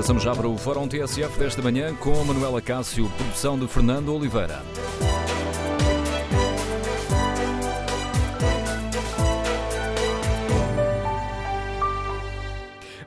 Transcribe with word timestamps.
Avançamos 0.00 0.22
já 0.22 0.34
para 0.34 0.48
o 0.48 0.56
Fórum 0.56 0.88
TSF 0.88 1.38
desta 1.38 1.60
manhã 1.60 1.94
com 1.94 2.24
Manuela 2.24 2.62
Cássio, 2.62 3.06
produção 3.18 3.58
de 3.58 3.68
Fernando 3.68 4.14
Oliveira. 4.14 4.62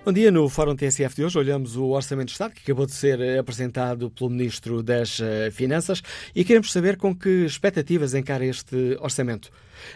Bom 0.05 0.13
dia, 0.13 0.29
no 0.29 0.47
Fórum 0.47 0.75
TSF 0.75 1.15
de 1.15 1.25
hoje 1.25 1.39
olhamos 1.39 1.75
o 1.75 1.85
Orçamento 1.85 2.27
de 2.27 2.33
Estado 2.33 2.53
que 2.53 2.61
acabou 2.61 2.85
de 2.85 2.91
ser 2.91 3.39
apresentado 3.39 4.11
pelo 4.11 4.29
Ministro 4.29 4.83
das 4.83 5.19
eh, 5.19 5.49
Finanças 5.49 6.03
e 6.35 6.43
queremos 6.45 6.71
saber 6.71 6.97
com 6.97 7.15
que 7.15 7.43
expectativas 7.43 8.13
encara 8.13 8.45
este 8.45 8.95
orçamento. 9.01 9.49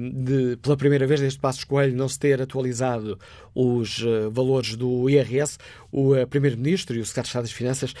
de, 0.00 0.56
pela 0.62 0.74
primeira 0.74 1.06
vez, 1.06 1.20
deste 1.20 1.38
passo 1.38 1.58
escoelho 1.58 1.94
não 1.94 2.08
se 2.08 2.18
ter 2.18 2.40
atualizado 2.40 3.18
os 3.54 3.98
uh, 3.98 4.30
valores 4.30 4.74
do 4.74 5.10
IRS, 5.10 5.58
o 5.92 6.14
uh, 6.14 6.26
Primeiro-Ministro 6.26 6.96
e 6.96 7.00
o 7.00 7.04
Secretário 7.04 7.24
de 7.24 7.28
Estado 7.28 7.42
das 7.42 7.52
Finanças 7.52 7.94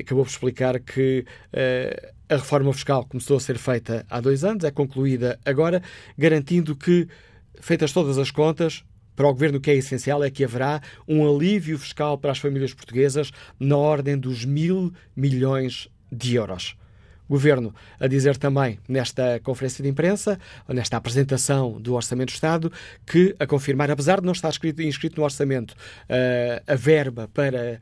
acabou 0.00 0.24
por 0.24 0.30
explicar 0.30 0.80
que 0.80 1.24
a 2.28 2.36
reforma 2.36 2.72
fiscal 2.72 3.04
começou 3.04 3.36
a 3.36 3.40
ser 3.40 3.56
feita 3.56 4.04
há 4.10 4.20
dois 4.20 4.42
anos, 4.42 4.64
é 4.64 4.70
concluída 4.72 5.38
agora, 5.44 5.80
garantindo 6.18 6.74
que, 6.74 7.06
feitas 7.60 7.92
todas 7.92 8.18
as 8.18 8.30
contas, 8.30 8.84
para 9.16 9.26
o 9.26 9.32
Governo, 9.32 9.58
o 9.58 9.60
que 9.60 9.70
é 9.70 9.74
essencial 9.74 10.22
é 10.24 10.30
que 10.30 10.44
haverá 10.44 10.80
um 11.06 11.28
alívio 11.28 11.78
fiscal 11.78 12.18
para 12.18 12.32
as 12.32 12.38
famílias 12.38 12.74
portuguesas 12.74 13.30
na 13.58 13.76
ordem 13.76 14.18
dos 14.18 14.44
mil 14.44 14.92
milhões 15.16 15.88
de 16.10 16.34
euros. 16.34 16.76
Governo 17.28 17.74
a 17.98 18.06
dizer 18.06 18.36
também 18.36 18.78
nesta 18.86 19.40
conferência 19.42 19.82
de 19.82 19.88
imprensa, 19.88 20.38
nesta 20.68 20.96
apresentação 20.96 21.80
do 21.80 21.94
Orçamento 21.94 22.30
do 22.30 22.34
Estado, 22.34 22.72
que 23.06 23.34
a 23.38 23.46
confirmar, 23.46 23.90
apesar 23.90 24.20
de 24.20 24.26
não 24.26 24.32
estar 24.32 24.50
escrito, 24.50 24.82
inscrito 24.82 25.16
no 25.16 25.24
Orçamento, 25.24 25.74
eh, 26.08 26.62
a 26.66 26.74
verba 26.74 27.28
para 27.32 27.80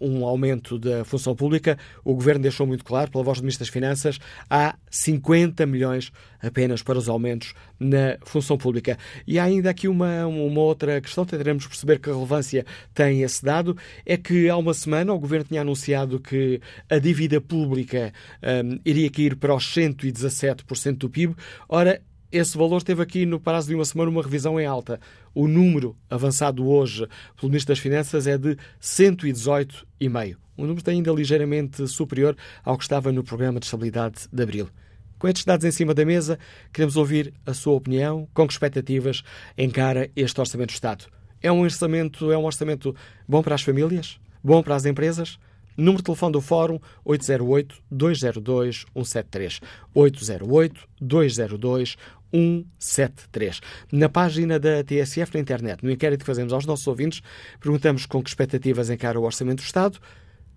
um 0.00 0.24
aumento 0.24 0.78
da 0.78 1.04
função 1.04 1.34
pública, 1.34 1.78
o 2.04 2.14
Governo 2.14 2.42
deixou 2.42 2.66
muito 2.66 2.84
claro, 2.84 3.10
pela 3.10 3.24
voz 3.24 3.38
do 3.38 3.42
Ministro 3.42 3.64
das 3.64 3.72
Finanças, 3.72 4.18
há 4.48 4.76
50 4.90 5.66
milhões 5.66 6.12
apenas 6.40 6.82
para 6.82 6.98
os 6.98 7.08
aumentos 7.08 7.54
na 7.78 8.16
função 8.24 8.56
pública. 8.56 8.98
E 9.26 9.38
há 9.38 9.44
ainda 9.44 9.70
aqui 9.70 9.88
uma, 9.88 10.26
uma 10.26 10.60
outra 10.60 11.00
questão, 11.00 11.24
tentaremos 11.24 11.66
perceber 11.66 11.98
que 11.98 12.10
relevância 12.10 12.64
tem 12.92 13.22
esse 13.22 13.44
dado, 13.44 13.76
é 14.04 14.16
que 14.16 14.48
há 14.48 14.56
uma 14.56 14.74
semana 14.74 15.12
o 15.12 15.18
Governo 15.18 15.46
tinha 15.46 15.62
anunciado 15.62 16.20
que 16.20 16.60
a 16.88 16.98
dívida 16.98 17.40
pública 17.40 18.12
um, 18.42 18.78
iria 18.84 19.10
cair 19.10 19.36
para 19.36 19.54
os 19.54 19.64
117% 19.74 20.98
do 20.98 21.10
PIB. 21.10 21.34
Ora, 21.68 22.00
esse 22.36 22.58
valor 22.58 22.82
teve 22.82 23.00
aqui, 23.00 23.24
no 23.24 23.38
prazo 23.38 23.68
de 23.68 23.76
uma 23.76 23.84
semana, 23.84 24.10
uma 24.10 24.22
revisão 24.22 24.58
em 24.58 24.66
alta. 24.66 24.98
O 25.32 25.46
número 25.46 25.96
avançado 26.10 26.66
hoje 26.66 27.06
pelo 27.36 27.50
Ministro 27.50 27.72
das 27.72 27.78
Finanças 27.78 28.26
é 28.26 28.36
de 28.36 28.56
118,5. 28.82 30.36
Um 30.58 30.66
número 30.66 30.90
ainda 30.90 31.12
ligeiramente 31.12 31.86
superior 31.86 32.36
ao 32.64 32.76
que 32.76 32.82
estava 32.82 33.12
no 33.12 33.22
Programa 33.22 33.60
de 33.60 33.66
Estabilidade 33.66 34.26
de 34.32 34.42
Abril. 34.42 34.68
Com 35.16 35.28
estes 35.28 35.44
dados 35.44 35.64
em 35.64 35.70
cima 35.70 35.94
da 35.94 36.04
mesa, 36.04 36.36
queremos 36.72 36.96
ouvir 36.96 37.32
a 37.46 37.54
sua 37.54 37.74
opinião, 37.74 38.26
com 38.34 38.46
que 38.46 38.52
expectativas 38.52 39.22
encara 39.56 40.10
este 40.16 40.40
Orçamento 40.40 40.70
do 40.70 40.74
Estado. 40.74 41.04
É 41.40 41.52
um 41.52 41.60
orçamento, 41.60 42.32
é 42.32 42.38
um 42.38 42.44
orçamento 42.44 42.96
bom 43.28 43.42
para 43.42 43.54
as 43.54 43.62
famílias? 43.62 44.18
Bom 44.42 44.60
para 44.60 44.74
as 44.74 44.86
empresas? 44.86 45.38
Número 45.76 45.98
de 45.98 46.04
telefone 46.04 46.32
do 46.32 46.40
Fórum 46.40 46.80
808-202-173. 47.04 49.60
808-202-173. 49.94 51.96
173. 52.34 53.60
Na 53.92 54.08
página 54.08 54.58
da 54.58 54.82
TSF 54.82 55.34
na 55.34 55.40
internet, 55.40 55.84
no 55.84 55.90
inquérito 55.90 56.20
que 56.20 56.26
fazemos 56.26 56.52
aos 56.52 56.66
nossos 56.66 56.86
ouvintes, 56.88 57.22
perguntamos 57.60 58.06
com 58.06 58.22
que 58.22 58.28
expectativas 58.28 58.90
encara 58.90 59.18
o 59.20 59.22
Orçamento 59.22 59.62
do 59.62 59.64
Estado. 59.64 59.98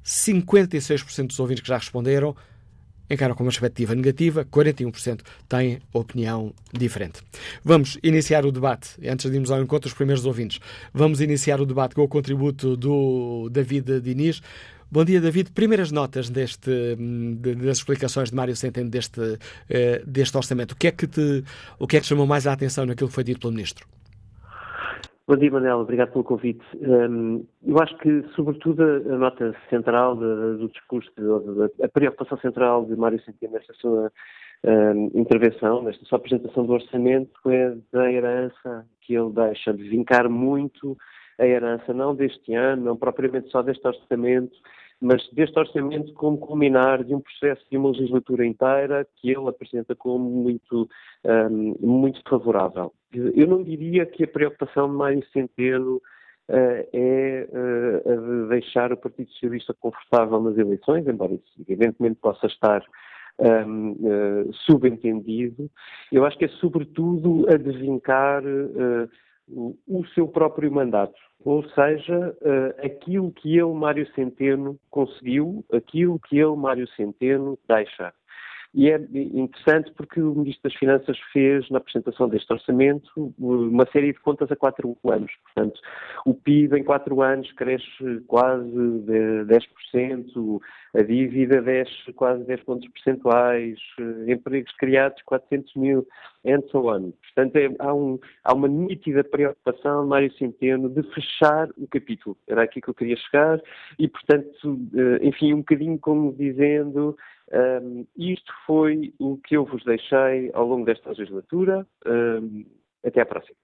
56% 0.04 1.28
dos 1.28 1.40
ouvintes 1.40 1.62
que 1.62 1.68
já 1.68 1.78
responderam 1.78 2.36
encaram 3.10 3.36
com 3.36 3.44
uma 3.44 3.50
expectativa 3.50 3.96
negativa, 3.96 4.46
41% 4.46 5.22
têm 5.48 5.80
opinião 5.94 6.54
diferente. 6.74 7.22
Vamos 7.64 7.98
iniciar 8.04 8.46
o 8.46 8.52
debate, 8.52 8.90
antes 9.08 9.30
de 9.30 9.36
irmos 9.36 9.52
ao 9.52 9.62
encontro 9.62 9.90
dos 9.90 9.96
primeiros 9.96 10.26
ouvintes, 10.26 10.60
vamos 10.94 11.22
iniciar 11.22 11.62
o 11.62 11.66
debate 11.66 11.96
com 11.96 12.02
o 12.02 12.08
contributo 12.08 12.76
do 12.76 13.50
David 13.50 14.02
Diniz. 14.02 14.42
Bom 14.90 15.04
dia, 15.04 15.20
David. 15.20 15.52
Primeiras 15.52 15.92
notas 15.92 16.30
deste, 16.30 16.96
das 16.96 17.78
explicações 17.78 18.30
de 18.30 18.36
Mário 18.36 18.56
Centeno 18.56 18.90
deste, 18.90 19.38
eh, 19.70 20.02
deste 20.08 20.38
orçamento. 20.38 20.72
O 20.72 20.78
que, 20.78 20.88
é 20.88 20.92
que 20.92 21.06
te, 21.06 21.44
o 21.78 21.86
que 21.86 21.98
é 21.98 22.00
que 22.00 22.06
chamou 22.06 22.26
mais 22.26 22.48
a 22.48 22.54
atenção 22.54 22.86
naquilo 22.86 23.10
que 23.10 23.16
foi 23.16 23.26
dito 23.26 23.42
pelo 23.42 23.52
Ministro? 23.52 23.86
Bom 25.28 25.36
dia, 25.36 25.52
Manel. 25.52 25.80
Obrigado 25.80 26.14
pelo 26.14 26.24
convite. 26.24 26.64
Um, 26.76 27.46
eu 27.66 27.78
acho 27.80 27.98
que, 27.98 28.24
sobretudo, 28.34 28.82
a 28.82 29.18
nota 29.18 29.54
central 29.70 30.16
do, 30.16 30.70
discurso, 30.70 31.12
a 31.84 31.88
preocupação 31.90 32.38
central 32.38 32.86
de 32.86 32.96
Mário 32.96 33.22
Centeno 33.26 33.56
nesta 33.56 33.74
sua 33.74 34.10
um, 34.64 35.12
intervenção, 35.14 35.84
nesta 35.84 36.06
sua 36.06 36.18
apresentação 36.18 36.66
do 36.66 36.72
orçamento, 36.72 37.38
é 37.50 37.76
da 37.92 38.10
herança 38.10 38.86
que 39.02 39.16
ele 39.16 39.34
deixa, 39.34 39.74
de 39.74 39.84
vincar 39.90 40.30
muito 40.30 40.98
a 41.38 41.46
herança, 41.46 41.94
não 41.94 42.16
deste 42.16 42.54
ano, 42.54 42.86
não 42.86 42.96
propriamente 42.96 43.50
só 43.52 43.62
deste 43.62 43.86
orçamento, 43.86 44.56
mas 45.00 45.28
deste 45.32 45.58
orçamento 45.58 46.14
como 46.14 46.38
culminar 46.38 47.04
de 47.04 47.14
um 47.14 47.22
processo 47.22 47.64
de 47.70 47.78
uma 47.78 47.90
legislatura 47.90 48.46
inteira 48.46 49.08
que 49.16 49.30
ele 49.30 49.48
apresenta 49.48 49.96
como 49.96 50.30
muito, 50.30 50.90
um, 51.24 51.76
muito 51.80 52.22
favorável. 52.28 52.92
Eu 53.14 53.48
não 53.48 53.64
diria 53.64 54.06
que 54.06 54.24
a 54.24 54.28
preocupação 54.28 54.90
de 54.90 54.96
Mário 54.96 55.24
Centeno 55.32 55.98
uh, 55.98 56.88
é 56.94 57.48
uh, 57.52 58.48
deixar 58.48 58.92
o 58.92 58.98
Partido 58.98 59.30
Socialista 59.32 59.74
confortável 59.80 60.42
nas 60.42 60.58
eleições, 60.58 61.08
embora 61.08 61.34
isso 61.34 61.62
evidentemente 61.62 62.16
possa 62.20 62.48
estar 62.48 62.84
um, 63.40 63.92
uh, 63.92 64.54
subentendido. 64.66 65.70
Eu 66.12 66.26
acho 66.26 66.38
que 66.38 66.46
é 66.46 66.50
sobretudo 66.50 67.48
a 67.50 67.56
desvincar 67.56 68.42
o 69.50 70.06
seu 70.14 70.28
próprio 70.28 70.72
mandato, 70.72 71.16
ou 71.44 71.64
seja, 71.70 72.36
uh, 72.42 72.86
aquilo 72.86 73.32
que 73.32 73.58
ele, 73.58 73.74
Mário 73.74 74.08
Centeno, 74.14 74.78
conseguiu, 74.90 75.64
aquilo 75.72 76.20
que 76.20 76.38
ele, 76.38 76.56
Mário 76.56 76.88
Centeno, 76.90 77.58
deixa. 77.68 78.14
E 78.74 78.90
é 78.90 78.96
interessante 79.14 79.92
porque 79.94 80.22
o 80.22 80.36
Ministro 80.36 80.70
das 80.70 80.78
Finanças 80.78 81.18
fez, 81.32 81.70
na 81.70 81.78
apresentação 81.78 82.30
deste 82.30 82.52
orçamento, 82.52 83.34
uma 83.40 83.86
série 83.92 84.14
de 84.14 84.20
contas 84.20 84.52
a 84.52 84.56
quatro 84.56 84.98
anos. 85.06 85.32
Portanto, 85.44 85.80
o 86.26 86.34
PIB 86.34 86.80
em 86.80 86.84
quatro 86.84 87.22
anos 87.22 87.52
cresce 87.54 88.22
quase 88.28 88.68
10%, 88.68 90.62
a 90.96 91.02
dívida 91.02 91.62
desce 91.62 92.14
quase 92.14 92.44
10 92.46 92.64
pontos 92.64 92.90
percentuais, 92.90 93.78
eh, 94.00 94.32
empregos 94.32 94.72
criados 94.78 95.22
400 95.24 95.76
mil, 95.76 96.08
and 96.46 96.62
so 96.72 96.90
on. 96.90 97.12
Portanto, 97.22 97.56
é, 97.56 97.70
há, 97.80 97.94
um, 97.94 98.20
há, 98.44 98.54
uma 98.54 98.68
nítida 98.68 99.24
preocupação, 99.24 100.08
Mário 100.08 100.32
Centeno, 100.38 100.90
de 100.90 101.04
fechar 101.14 101.70
o 101.78 101.88
capítulo. 101.88 102.38
Era 102.48 102.64
aqui 102.64 102.82
que 102.82 102.90
eu 102.90 102.94
queria 102.94 103.18
chegar 103.18 103.62
e, 104.00 104.08
portanto, 104.08 104.80
eh, 104.96 105.28
enfim, 105.28 105.54
um 105.54 105.60
bocadinho 105.60 106.00
como 106.00 106.34
dizendo 106.34 107.18
um, 107.54 108.06
isto 108.18 108.52
foi 108.66 109.14
o 109.20 109.38
que 109.38 109.56
eu 109.56 109.66
vos 109.66 109.84
deixei 109.84 110.52
ao 110.54 110.68
longo 110.68 110.86
desta 110.86 111.10
legislatura. 111.10 111.86
Um, 112.06 112.66
até 113.06 113.22
à 113.22 113.26
próxima. 113.26 113.56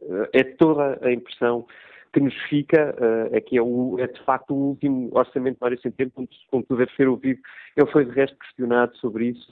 Uh, 0.00 0.28
é 0.32 0.44
toda 0.44 0.98
a 1.02 1.12
impressão 1.12 1.66
que 2.12 2.20
nos 2.20 2.34
fica 2.50 2.94
é 3.32 3.40
que 3.40 3.56
é, 3.56 3.62
o, 3.62 3.96
é, 3.98 4.06
de 4.06 4.22
facto 4.24 4.50
o 4.50 4.68
último 4.68 5.08
orçamento 5.14 5.54
de 5.54 5.60
Mário 5.62 5.80
Centeno, 5.80 6.10
como, 6.10 6.28
como 6.50 6.62
tu 6.62 6.76
deves 6.76 6.94
ter 6.94 7.08
ouvido. 7.08 7.40
Ele 7.74 7.90
foi 7.90 8.04
de 8.04 8.10
resto 8.10 8.36
questionado 8.38 8.94
sobre 8.98 9.28
isso 9.28 9.50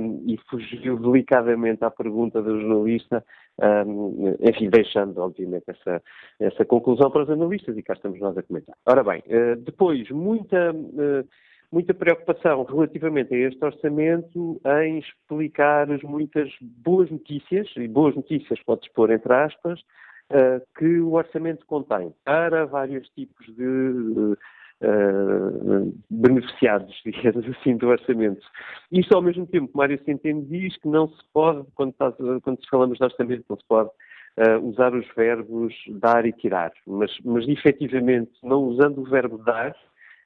um, 0.00 0.24
e 0.26 0.38
fugiu 0.48 0.98
delicadamente 0.98 1.84
à 1.84 1.90
pergunta 1.90 2.40
do 2.40 2.60
jornalista, 2.60 3.24
um, 3.86 4.36
enfim, 4.40 4.70
deixando, 4.70 5.18
obviamente, 5.18 5.64
essa, 5.68 6.02
essa 6.40 6.64
conclusão 6.64 7.10
para 7.10 7.24
os 7.24 7.30
analistas 7.30 7.76
e 7.76 7.82
cá 7.82 7.92
estamos 7.92 8.18
nós 8.20 8.36
a 8.36 8.42
comentar. 8.42 8.76
Ora 8.86 9.02
bem, 9.02 9.22
uh, 9.26 9.56
depois, 9.56 10.08
muita. 10.10 10.72
Uh, 10.72 11.28
muita 11.70 11.92
preocupação 11.92 12.64
relativamente 12.64 13.34
a 13.34 13.38
este 13.38 13.64
orçamento 13.64 14.60
em 14.82 14.98
explicar 14.98 15.90
as 15.90 16.02
muitas 16.02 16.50
boas 16.60 17.10
notícias, 17.10 17.68
e 17.76 17.86
boas 17.86 18.14
notícias 18.16 18.58
pode-se 18.64 18.92
pôr 18.92 19.10
entre 19.10 19.32
aspas, 19.32 19.80
uh, 19.80 20.60
que 20.76 21.00
o 21.00 21.12
orçamento 21.12 21.64
contém 21.66 22.12
para 22.24 22.64
vários 22.66 23.08
tipos 23.10 23.46
de 23.54 24.36
uh, 24.82 25.98
beneficiados, 26.10 26.94
digamos 27.04 27.46
assim, 27.48 27.76
do 27.76 27.88
orçamento. 27.88 28.46
Isto 28.90 29.14
ao 29.14 29.22
mesmo 29.22 29.46
tempo, 29.46 29.76
Mário 29.76 30.02
Centeno 30.04 30.44
diz 30.46 30.76
que 30.78 30.88
não 30.88 31.08
se 31.08 31.22
pode, 31.32 31.66
quando, 31.74 31.94
quando 32.42 32.58
falamos 32.70 32.98
de 32.98 33.04
orçamento, 33.04 33.44
não 33.48 33.56
se 33.56 33.64
pode 33.66 33.90
uh, 33.90 34.66
usar 34.66 34.94
os 34.94 35.06
verbos 35.14 35.74
dar 36.00 36.24
e 36.24 36.32
tirar. 36.32 36.72
Mas, 36.86 37.10
mas 37.24 37.46
efetivamente, 37.48 38.32
não 38.42 38.64
usando 38.64 39.00
o 39.00 39.08
verbo 39.08 39.38
dar, 39.38 39.74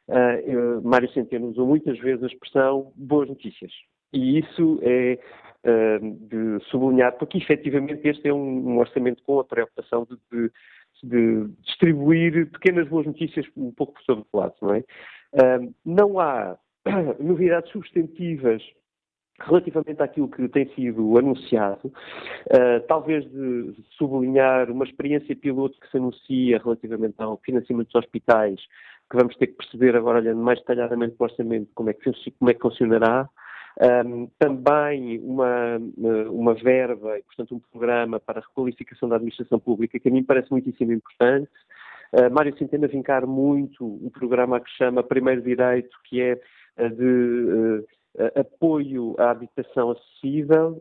uh, 0.09 0.83
Mário 0.83 1.11
Centeno 1.13 1.49
usou 1.49 1.67
muitas 1.67 1.99
vezes 1.99 2.23
a 2.25 2.27
expressão 2.27 2.93
boas 2.97 3.29
notícias. 3.29 3.73
E 4.13 4.39
isso 4.39 4.79
é 4.83 5.19
uh, 5.65 6.11
de 6.29 6.65
sublinhar, 6.67 7.17
porque 7.19 7.39
efetivamente 7.39 8.07
este 8.07 8.29
é 8.29 8.33
um, 8.33 8.71
um 8.71 8.79
orçamento 8.79 9.23
com 9.23 9.41
a 9.41 9.45
preocupação 9.45 10.07
de, 10.09 10.17
de 10.31 10.53
de 11.05 11.49
distribuir 11.63 12.49
pequenas 12.53 12.89
boas 12.89 13.07
notícias 13.07 13.45
um 13.57 13.73
pouco 13.73 13.95
por 13.95 14.05
todo 14.05 14.27
o 14.33 14.39
lado, 14.39 14.55
não 14.63 14.75
é? 14.75 14.85
não 15.85 16.21
há 16.21 16.57
novidades 17.19 17.71
substantivas 17.73 18.63
relativamente 19.41 20.01
àquilo 20.03 20.29
que 20.29 20.49
tem 20.49 20.69
sido 20.75 21.19
anunciado, 21.19 21.89
uh, 21.89 22.87
talvez 22.87 23.25
de 23.31 23.75
sublinhar 23.97 24.71
uma 24.71 24.85
experiência 24.85 25.35
piloto 25.35 25.79
que 25.81 25.91
se 25.91 25.97
anuncia 25.97 26.59
relativamente 26.59 27.15
ao 27.19 27.39
financiamento 27.39 27.87
dos 27.87 27.97
hospitais, 27.97 28.61
que 29.13 29.17
vamos 29.19 29.37
ter 29.37 29.49
que 29.49 29.57
perceber 29.59 29.95
agora, 29.95 30.19
olhando 30.19 30.41
mais 30.41 30.59
detalhadamente 30.59 31.17
para 31.17 31.27
o 31.27 31.31
orçamento, 31.31 31.71
como 31.75 31.91
é 31.91 31.93
que, 31.93 32.11
como 32.39 32.51
é 32.51 32.55
que 32.55 32.61
funcionará. 32.61 33.29
Um, 33.81 34.27
também 34.39 35.19
uma, 35.21 35.79
uma 36.31 36.55
verba 36.55 37.19
e, 37.19 37.23
portanto, 37.23 37.55
um 37.55 37.59
programa 37.59 38.21
para 38.21 38.41
a 38.41 38.43
requalificação 38.43 39.09
da 39.09 39.17
administração 39.17 39.59
pública, 39.59 39.99
que 39.99 40.09
a 40.09 40.13
mim 40.13 40.25
parece 40.25 40.51
muitíssimo 40.51 40.93
importante. 40.93 41.51
Uh, 42.13 42.31
Mário 42.31 42.57
Centeno 42.59 42.89
vincar 42.89 43.27
muito 43.27 43.85
um 43.85 44.11
programa 44.11 44.61
que 44.61 44.71
chama 44.73 45.03
Primeiro 45.03 45.43
Direito, 45.43 45.97
que 46.05 46.21
é 46.21 46.41
uh, 46.79 46.91
de 46.91 47.85
uh, 48.19 48.41
apoio 48.41 49.15
à 49.19 49.31
habitação 49.31 49.91
acessível, 49.91 50.79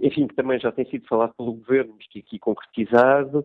enfim, 0.00 0.26
que 0.26 0.34
também 0.34 0.58
já 0.58 0.72
tem 0.72 0.84
sido 0.86 1.06
falado 1.06 1.32
pelo 1.34 1.52
Governo, 1.52 1.94
mas 1.96 2.08
que 2.08 2.18
aqui 2.18 2.36
concretizado. 2.36 3.44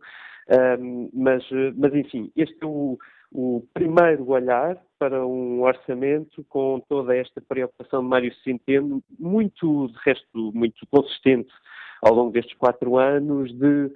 mas, 1.13 1.47
mas, 1.77 1.93
enfim, 1.93 2.31
este 2.35 2.57
é 2.59 2.65
o, 2.65 2.97
o 3.33 3.65
primeiro 3.73 4.29
olhar 4.29 4.77
para 4.99 5.25
um 5.25 5.63
orçamento 5.63 6.45
com 6.47 6.79
toda 6.87 7.17
esta 7.17 7.41
preocupação 7.41 8.01
de 8.01 8.07
Mário 8.07 8.33
Centeno, 8.43 9.03
muito, 9.19 9.87
de 9.87 9.97
resto, 10.05 10.51
muito 10.53 10.85
consistente 10.91 11.51
ao 12.01 12.13
longo 12.13 12.31
destes 12.31 12.55
quatro 12.57 12.97
anos, 12.97 13.51
de 13.57 13.91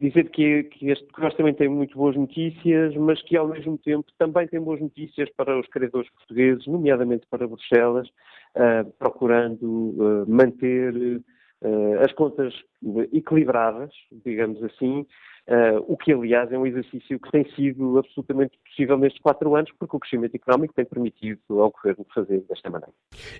dizer 0.00 0.30
que, 0.30 0.64
que 0.64 0.90
este 0.90 1.06
orçamento 1.20 1.58
tem 1.58 1.68
muito 1.68 1.98
boas 1.98 2.14
notícias, 2.14 2.94
mas 2.94 3.20
que 3.22 3.36
ao 3.36 3.48
mesmo 3.48 3.76
tempo 3.78 4.06
também 4.16 4.46
tem 4.46 4.60
boas 4.60 4.80
notícias 4.80 5.28
para 5.36 5.58
os 5.58 5.66
credores 5.68 6.08
portugueses, 6.10 6.64
nomeadamente 6.66 7.26
para 7.28 7.48
Bruxelas, 7.48 8.08
uh, 8.08 8.88
procurando 8.96 9.64
uh, 9.64 10.24
manter 10.28 11.20
as 12.02 12.12
contas 12.12 12.54
equilibradas, 13.12 13.90
digamos 14.24 14.62
assim, 14.62 15.06
Uh, 15.48 15.80
o 15.88 15.96
que, 15.96 16.12
aliás, 16.12 16.52
é 16.52 16.58
um 16.58 16.66
exercício 16.66 17.18
que 17.18 17.30
tem 17.30 17.42
sido 17.54 17.98
absolutamente 17.98 18.58
possível 18.68 18.98
nestes 18.98 19.22
quatro 19.22 19.56
anos, 19.56 19.72
porque 19.78 19.96
o 19.96 19.98
crescimento 19.98 20.34
económico 20.34 20.74
tem 20.74 20.84
permitido 20.84 21.40
ao 21.48 21.70
Governo 21.70 22.04
fazer 22.14 22.42
desta 22.42 22.68
maneira. 22.68 22.92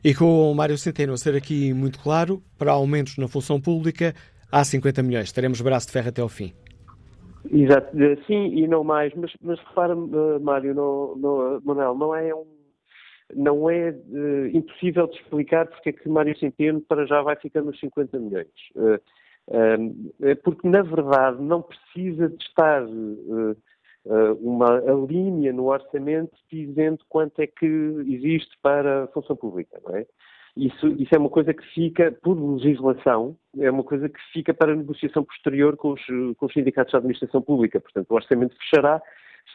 E 0.02 0.14
com 0.14 0.50
o 0.50 0.54
Mário 0.54 0.78
Centeno 0.78 1.12
a 1.12 1.18
ser 1.18 1.36
aqui 1.36 1.74
muito 1.74 2.00
claro, 2.00 2.42
para 2.56 2.72
aumentos 2.72 3.18
na 3.18 3.28
função 3.28 3.60
pública, 3.60 4.14
há 4.50 4.64
50 4.64 5.02
milhões. 5.02 5.30
Teremos 5.32 5.60
braço 5.60 5.88
de 5.88 5.92
ferro 5.92 6.08
até 6.08 6.22
ao 6.22 6.30
fim. 6.30 6.54
Exato, 7.50 7.94
eh, 8.02 8.16
sim 8.26 8.54
e 8.54 8.66
não 8.66 8.82
mais, 8.82 9.12
mas, 9.14 9.30
mas 9.42 9.58
repara, 9.58 9.94
Mário, 10.40 10.74
não, 10.74 11.14
não, 11.14 11.60
Manuel, 11.62 11.94
não 11.94 12.14
é 12.14 12.34
um 12.34 12.46
não 13.34 13.68
é 13.68 13.90
uh, 13.90 14.46
impossível 14.56 15.06
de 15.06 15.16
explicar 15.16 15.66
porque 15.66 15.90
é 15.90 15.92
que 15.92 16.08
Mário 16.08 16.38
Centeno 16.38 16.80
para 16.80 17.06
já 17.06 17.20
vai 17.22 17.36
ficando 17.36 17.66
nos 17.66 17.80
50 17.80 18.18
milhões. 18.18 18.48
Uh, 18.74 19.00
porque, 20.44 20.68
na 20.68 20.82
verdade, 20.82 21.40
não 21.40 21.62
precisa 21.62 22.28
de 22.28 22.36
estar 22.44 22.86
uma 24.42 24.78
linha 25.08 25.54
no 25.54 25.70
orçamento 25.70 26.36
dizendo 26.52 26.98
quanto 27.08 27.40
é 27.40 27.46
que 27.46 27.64
existe 27.64 28.58
para 28.60 29.04
a 29.04 29.06
função 29.06 29.34
pública, 29.34 29.80
não 29.82 29.96
é? 29.96 30.04
Isso, 30.54 30.88
isso, 30.98 31.14
é 31.14 31.18
uma 31.18 31.30
coisa 31.30 31.54
que 31.54 31.64
fica, 31.72 32.12
por 32.22 32.34
legislação, 32.34 33.38
é 33.58 33.70
uma 33.70 33.84
coisa 33.84 34.08
que 34.08 34.18
fica 34.32 34.52
para 34.52 34.76
negociação 34.76 35.24
posterior 35.24 35.76
com 35.76 35.92
os, 35.92 36.04
com 36.36 36.46
os 36.46 36.52
sindicatos 36.52 36.90
de 36.90 36.96
administração 36.96 37.40
pública. 37.40 37.80
Portanto, 37.80 38.10
o 38.10 38.14
orçamento 38.14 38.56
fechará 38.58 39.00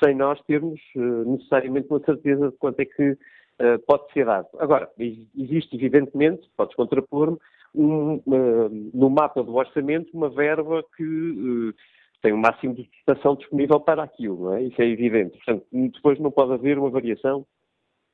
sem 0.03 0.15
nós 0.15 0.41
termos 0.45 0.79
necessariamente 0.95 1.87
uma 1.89 1.99
certeza 1.99 2.49
de 2.49 2.57
quanto 2.57 2.79
é 2.79 2.85
que 2.85 3.17
uh, 3.61 3.79
pode 3.85 4.11
ser 4.13 4.25
dado. 4.25 4.47
Agora, 4.59 4.89
existe, 4.97 5.75
evidentemente, 5.75 6.49
podes 6.55 6.75
contrapor-me, 6.75 7.37
um, 7.75 8.15
uh, 8.15 8.91
no 8.93 9.09
mapa 9.09 9.43
do 9.43 9.55
orçamento 9.55 10.09
uma 10.13 10.29
verba 10.29 10.83
que 10.95 11.03
uh, 11.03 11.73
tem 12.21 12.31
o 12.31 12.35
um 12.35 12.39
máximo 12.39 12.73
de 12.75 12.89
dotação 13.05 13.35
disponível 13.35 13.79
para 13.79 14.03
aquilo, 14.03 14.45
não 14.45 14.53
é? 14.55 14.63
Isso 14.63 14.81
é 14.81 14.85
evidente. 14.85 15.37
Portanto, 15.37 15.65
depois 15.71 16.19
não 16.19 16.31
pode 16.31 16.53
haver 16.53 16.77
uma 16.77 16.89
variação 16.89 17.45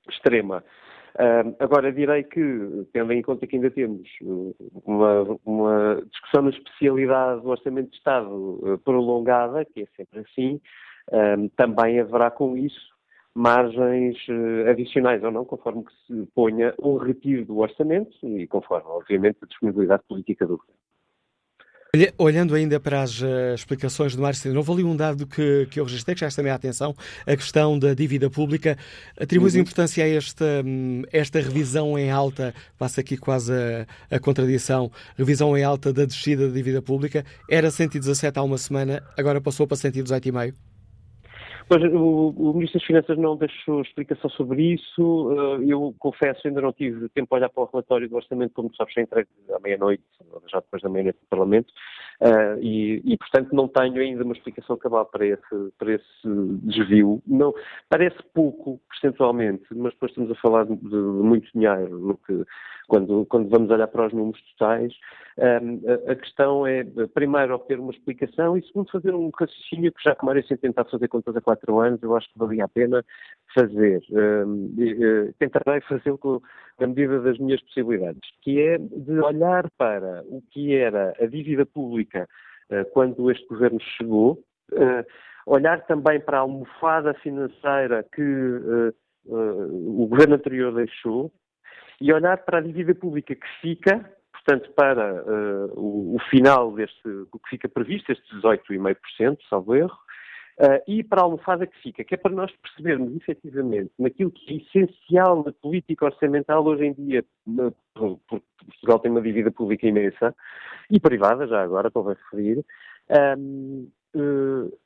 extrema. 0.10 0.64
Uh, 1.16 1.56
agora 1.60 1.92
direi 1.92 2.24
que, 2.24 2.88
tendo 2.94 3.12
em 3.12 3.22
conta 3.22 3.46
que 3.46 3.56
ainda 3.56 3.70
temos 3.70 4.08
uma, 4.86 5.38
uma 5.46 6.02
discussão 6.10 6.44
na 6.44 6.50
especialidade 6.50 7.42
do 7.42 7.50
Orçamento 7.50 7.90
de 7.90 7.98
Estado 7.98 8.80
prolongada, 8.84 9.66
que 9.66 9.82
é 9.82 9.86
sempre 9.98 10.22
assim, 10.22 10.62
também 11.56 12.00
haverá 12.00 12.30
com 12.32 12.56
isso 12.56 12.99
margens 13.36 14.18
uh, 14.28 14.70
adicionais 14.70 15.24
ou 15.24 15.32
não, 15.32 15.46
conforme 15.46 15.84
que 15.84 15.92
se 16.08 16.26
ponha 16.34 16.74
o 16.78 16.98
retiro 16.98 17.46
do 17.46 17.60
orçamento 17.60 18.12
e 18.24 18.48
conforme, 18.48 18.88
obviamente, 18.90 19.38
a 19.42 19.46
disponibilidade 19.46 20.04
política 20.08 20.46
do 20.46 20.58
governo. 20.58 20.80
Olhando 22.20 22.54
ainda 22.54 22.80
para 22.80 23.02
as 23.02 23.20
uh, 23.20 23.56
explicações 23.56 24.16
do 24.16 24.22
Mário 24.22 24.38
houve 24.56 24.72
ali 24.74 24.84
um 24.84 24.96
dado 24.96 25.26
que, 25.26 25.66
que 25.72 25.80
eu 25.80 25.84
registrei, 25.84 26.14
que 26.14 26.22
já 26.22 26.30
também 26.30 26.52
a 26.52 26.56
atenção, 26.56 26.94
a 27.26 27.36
questão 27.36 27.80
da 27.80 27.96
dívida 27.96 28.30
pública. 28.30 28.78
Atribuis 29.20 29.56
uhum. 29.56 29.62
importância 29.62 30.04
a 30.04 30.08
esta, 30.08 30.46
um, 30.64 31.02
esta 31.12 31.40
revisão 31.40 31.98
em 31.98 32.12
alta, 32.12 32.54
passa 32.78 33.02
aqui 33.02 33.18
quase 33.18 33.52
a, 33.52 33.88
a, 34.16 34.20
contradição, 34.20 34.92
revisão 35.18 35.58
em 35.58 35.64
alta 35.64 35.92
da 35.92 36.06
descida 36.06 36.48
da 36.48 36.54
dívida 36.54 36.80
pública, 36.80 37.26
era 37.50 37.72
117 37.72 38.38
há 38.38 38.44
uma 38.44 38.60
semana, 38.60 39.02
agora 39.18 39.42
passou 39.42 39.66
para 39.66 39.78
118,5? 39.78 40.54
Pois, 41.70 41.84
o, 41.84 42.34
o, 42.36 42.54
Ministro 42.56 42.80
das 42.80 42.88
Finanças 42.88 43.16
não 43.16 43.38
deixou 43.38 43.82
explicação 43.82 44.28
sobre 44.32 44.74
isso. 44.74 45.32
Eh, 45.62 45.72
eu 45.72 45.94
confesso, 46.00 46.48
ainda 46.48 46.62
não 46.62 46.74
tive 46.74 47.08
tempo 47.10 47.36
a 47.36 47.38
olhar 47.38 47.50
para 47.50 47.62
o 47.62 47.70
relatório 47.72 48.10
do 48.10 48.16
orçamento, 48.16 48.56
como 48.56 48.76
sabes, 48.76 48.96
já 48.96 49.04
entregue 49.04 49.30
à 49.56 49.60
meia-noite, 49.60 50.04
já 50.52 50.62
depois 50.62 50.82
da 50.82 50.90
meia-noite 50.90 51.20
do 51.20 51.28
Parlamento, 51.28 51.72
uh, 52.22 52.60
e, 52.60 53.04
e, 53.06 53.16
portanto, 53.18 53.54
não 53.54 53.68
tenho 53.68 54.02
ainda 54.02 54.24
uma 54.24 54.34
explicação 54.34 54.78
cabal 54.78 55.06
para 55.06 55.28
esse, 55.28 55.72
para 55.78 55.94
esse 55.94 56.28
desvio. 56.64 57.22
Não, 57.28 57.54
parece 57.88 58.18
pouco, 58.34 58.82
percentualmente, 58.90 59.66
mas 59.70 59.94
depois 59.94 60.12
estamos 60.12 60.32
a 60.32 60.42
falar 60.42 60.66
de, 60.66 60.76
de 60.76 60.96
muito 60.96 61.52
dinheiro 61.54 62.20
que 62.26 62.46
quando, 62.90 63.26
quando 63.28 63.48
vamos 63.50 63.70
olhar 63.70 63.88
para 63.88 64.08
os 64.08 64.14
números 64.14 64.42
totais, 64.52 64.92
um, 65.38 65.82
a, 65.88 66.12
a, 66.12 66.16
questão 66.16 66.68
é, 66.68 66.84
primeiro, 67.14 67.54
obter 67.54 67.80
uma 67.80 67.92
explicação 67.92 68.58
e, 68.58 68.66
segundo, 68.66 68.92
fazer 68.92 69.14
um 69.14 69.30
raciocínio 69.30 69.94
que 69.94 70.04
já 70.04 70.16
que 70.16 70.26
Mário 70.26 70.44
tentar 70.58 70.84
fazer 70.86 71.08
contas 71.08 71.36
há 71.36 71.40
quatro 71.40 71.59
anos, 71.68 72.02
eu 72.02 72.16
acho 72.16 72.28
que 72.32 72.40
valia 72.40 72.66
a 72.66 72.68
pena 72.68 73.04
fazer. 73.54 74.02
Um, 74.12 74.74
e, 74.78 75.34
tentarei 75.40 75.82
fazê-lo 75.82 76.42
na 76.80 76.88
medida 76.88 77.20
das 77.20 77.38
minhas 77.40 77.62
possibilidades, 77.62 78.22
que 78.42 78.62
é 78.62 78.78
de 78.78 79.20
olhar 79.20 79.70
para 79.78 80.24
o 80.28 80.42
que 80.52 80.76
era 80.76 81.14
a 81.20 81.26
dívida 81.26 81.66
pública 81.66 82.28
uh, 82.72 82.86
quando 82.94 83.30
este 83.32 83.46
governo 83.48 83.80
chegou, 83.98 84.44
uh, 84.74 85.06
olhar 85.46 85.86
também 85.88 86.20
para 86.20 86.38
a 86.38 86.42
almofada 86.42 87.14
financeira 87.16 88.06
que 88.14 88.22
uh, 88.22 88.94
o 89.26 90.08
governo 90.08 90.36
anterior 90.36 90.74
deixou, 90.74 91.32
e 92.02 92.14
olhar 92.14 92.38
para 92.40 92.60
a 92.60 92.62
dívida 92.62 92.96
pública 92.96 93.36
que 93.36 93.48
fica, 93.62 94.10
portanto, 94.32 94.72
para 94.74 95.24
uh, 95.24 95.80
o, 95.80 96.16
o, 96.16 96.20
final 96.30 96.72
deste, 96.72 97.04
do 97.04 97.40
que 97.44 97.50
fica 97.50 97.68
previsto, 97.68 98.12
estes 98.12 98.30
18,5%, 98.42 99.38
salvo 99.50 99.76
erro, 99.76 99.98
Uh, 100.60 100.84
e 100.86 101.02
para 101.06 101.22
a 101.22 101.24
almofada 101.24 101.66
que 101.66 101.82
fica, 101.82 102.04
que 102.04 102.14
é 102.14 102.18
para 102.18 102.36
nós 102.36 102.52
percebermos 102.58 103.16
efetivamente 103.16 103.92
naquilo 103.98 104.30
que 104.30 104.54
é 104.54 104.58
essencial 104.58 105.42
na 105.42 105.54
política 105.54 106.04
orçamental 106.04 106.66
hoje 106.66 106.88
em 106.88 106.94
dia, 106.94 107.24
porque 107.96 108.44
Portugal 108.66 109.00
tem 109.00 109.10
uma 109.10 109.22
dívida 109.22 109.52
pública 109.52 109.88
imensa 109.88 110.36
e 110.92 111.00
privada, 111.00 111.48
já 111.48 111.64
agora 111.64 111.90
convém 111.90 112.14
referir, 112.16 112.66
um, 113.38 113.90
uh, 114.14 114.78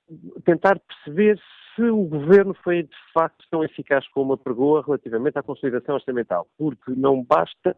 tentar 0.45 0.79
perceber 0.79 1.41
se 1.75 1.81
o 1.81 2.03
governo 2.03 2.53
foi 2.63 2.83
de 2.83 2.95
facto 3.11 3.43
tão 3.49 3.63
eficaz 3.63 4.07
como 4.09 4.33
apregou 4.33 4.79
relativamente 4.79 5.39
à 5.39 5.41
consolidação 5.41 5.95
orçamental, 5.95 6.45
porque 6.55 6.91
não 6.91 7.23
basta 7.23 7.75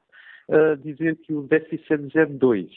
uh, 0.50 0.76
dizer 0.84 1.16
que 1.22 1.34
o 1.34 1.44
déficit 1.44 1.94
é 1.94 1.98
de 1.98 2.08
0,2 2.08 2.70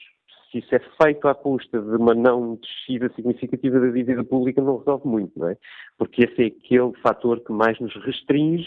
se 0.50 0.58
isso 0.58 0.74
é 0.74 0.80
feito 1.02 1.28
à 1.28 1.34
custa 1.34 1.80
de 1.80 1.96
uma 1.96 2.14
não 2.14 2.56
descida 2.56 3.12
significativa 3.14 3.78
da 3.78 3.90
dívida 3.90 4.24
pública, 4.24 4.62
não 4.62 4.78
resolve 4.78 5.06
muito, 5.06 5.38
não 5.38 5.48
é? 5.48 5.56
Porque 5.96 6.24
esse 6.24 6.42
é 6.42 6.46
aquele 6.46 6.92
fator 7.02 7.40
que 7.40 7.52
mais 7.52 7.78
nos 7.80 7.94
restringe, 8.04 8.66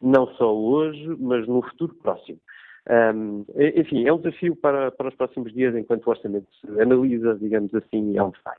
não 0.00 0.26
só 0.34 0.54
hoje, 0.54 1.06
mas 1.18 1.46
no 1.46 1.62
futuro 1.62 1.94
próximo. 1.94 2.38
Um, 2.88 3.44
enfim, 3.76 4.06
é 4.06 4.12
um 4.12 4.18
desafio 4.18 4.56
para, 4.56 4.90
para 4.90 5.08
os 5.08 5.14
próximos 5.14 5.52
dias, 5.52 5.76
enquanto 5.76 6.06
o 6.06 6.10
orçamento 6.10 6.46
se 6.60 6.80
analisa, 6.80 7.38
digamos 7.40 7.72
assim, 7.74 8.16
é 8.16 8.22
um 8.22 8.32
sai. 8.42 8.56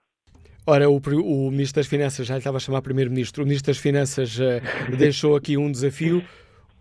Ora, 0.66 0.90
o, 0.90 0.98
o, 0.98 1.51
Ministro 1.51 1.82
das 1.82 1.88
Finanças, 1.88 2.28
já 2.28 2.36
lhe 2.36 2.40
estava 2.40 2.58
a 2.58 2.60
chamar 2.60 2.82
Primeiro-Ministro, 2.84 3.44
o 3.44 3.46
Ministro 3.46 3.72
das 3.72 3.80
Finanças 3.80 4.38
uh, 4.38 4.62
deixou 4.96 5.36
aqui 5.36 5.58
um 5.58 5.72
desafio. 5.72 6.24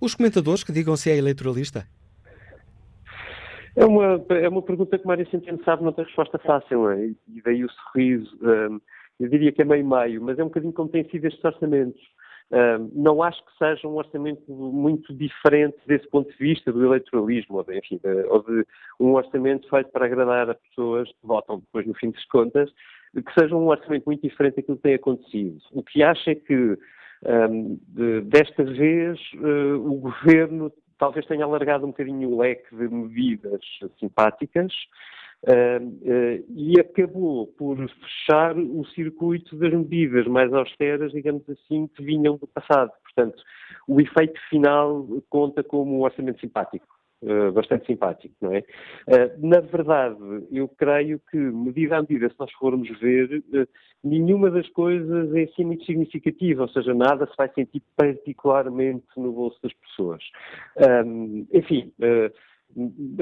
Os 0.00 0.14
comentadores 0.14 0.62
que 0.62 0.72
digam 0.72 0.96
se 0.96 1.10
é 1.10 1.16
eleitoralista? 1.16 1.86
É 3.80 3.86
uma, 3.86 4.22
é 4.28 4.46
uma 4.46 4.60
pergunta 4.60 4.98
que 4.98 5.06
Mário 5.06 5.26
Centeno 5.30 5.58
sabe 5.64 5.82
não 5.82 5.92
tem 5.92 6.04
resposta 6.04 6.38
fácil, 6.40 6.90
é? 6.90 7.06
e 7.06 7.42
daí 7.42 7.64
o 7.64 7.70
sorriso. 7.70 8.38
Um, 8.42 8.78
eu 9.18 9.26
diria 9.30 9.50
que 9.52 9.62
é 9.62 9.64
meio-meio, 9.64 10.22
mas 10.22 10.38
é 10.38 10.44
um 10.44 10.48
bocadinho 10.48 10.74
como 10.74 10.90
têm 10.90 11.08
sido 11.08 11.24
estes 11.24 11.42
orçamentos. 11.42 12.00
Um, 12.52 12.90
não 12.94 13.22
acho 13.22 13.42
que 13.42 13.56
seja 13.56 13.88
um 13.88 13.96
orçamento 13.96 14.42
muito 14.52 15.14
diferente 15.14 15.78
desse 15.86 16.06
ponto 16.10 16.30
de 16.30 16.36
vista 16.36 16.70
do 16.70 16.84
eleitoralismo, 16.84 17.56
ou 17.56 17.64
de, 17.64 17.78
enfim, 17.78 17.98
de, 18.04 18.22
ou 18.24 18.42
de 18.42 18.66
um 19.00 19.14
orçamento 19.14 19.66
feito 19.70 19.90
para 19.90 20.04
agradar 20.04 20.50
a 20.50 20.54
pessoas 20.54 21.08
que 21.08 21.26
votam 21.26 21.60
depois 21.60 21.86
no 21.86 21.94
fim 21.94 22.10
das 22.10 22.24
contas, 22.26 22.70
que 23.14 23.40
seja 23.40 23.56
um 23.56 23.68
orçamento 23.68 24.04
muito 24.04 24.20
diferente 24.20 24.56
daquilo 24.56 24.76
que 24.76 24.82
tem 24.82 24.94
acontecido. 24.94 25.56
O 25.72 25.82
que 25.82 26.02
acho 26.02 26.28
é 26.28 26.34
que 26.34 26.76
um, 27.24 27.78
de, 27.88 28.20
desta 28.22 28.62
vez 28.62 29.18
uh, 29.36 29.76
o 29.76 29.94
governo 30.00 30.70
talvez 31.00 31.26
tenha 31.26 31.44
alargado 31.44 31.86
um 31.86 31.88
bocadinho 31.90 32.28
o 32.28 32.38
leque 32.38 32.76
de 32.76 32.86
medidas 32.88 33.62
simpáticas 33.98 34.70
uh, 35.48 35.82
uh, 35.82 36.44
e 36.54 36.78
acabou 36.78 37.46
por 37.46 37.76
fechar 37.76 38.56
o 38.56 38.84
circuito 38.94 39.56
das 39.56 39.72
medidas 39.72 40.26
mais 40.26 40.52
austeras, 40.52 41.10
digamos 41.12 41.48
assim, 41.48 41.88
que 41.88 42.04
vinham 42.04 42.36
do 42.36 42.46
passado. 42.46 42.92
Portanto, 43.02 43.42
o 43.88 43.98
efeito 43.98 44.38
final 44.50 45.06
conta 45.30 45.64
como 45.64 45.98
um 45.98 46.02
orçamento 46.02 46.38
simpático. 46.38 46.86
Uh, 47.22 47.52
bastante 47.52 47.84
simpático, 47.84 48.34
não 48.40 48.54
é? 48.54 48.60
Uh, 48.60 49.46
na 49.46 49.60
verdade, 49.60 50.16
eu 50.50 50.66
creio 50.68 51.20
que, 51.30 51.36
medida 51.36 51.98
a 51.98 52.00
medida, 52.00 52.30
se 52.30 52.34
nós 52.38 52.50
formos 52.52 52.88
ver, 52.98 53.44
uh, 53.52 53.68
nenhuma 54.02 54.50
das 54.50 54.66
coisas 54.70 55.34
é 55.34 55.42
assim 55.42 55.66
muito 55.66 55.84
significativa, 55.84 56.62
ou 56.62 56.68
seja, 56.70 56.94
nada 56.94 57.26
se 57.26 57.34
vai 57.36 57.50
sentir 57.52 57.82
particularmente 57.94 59.04
no 59.18 59.32
bolso 59.32 59.58
das 59.62 59.72
pessoas. 59.74 60.22
Enfim, 61.52 61.92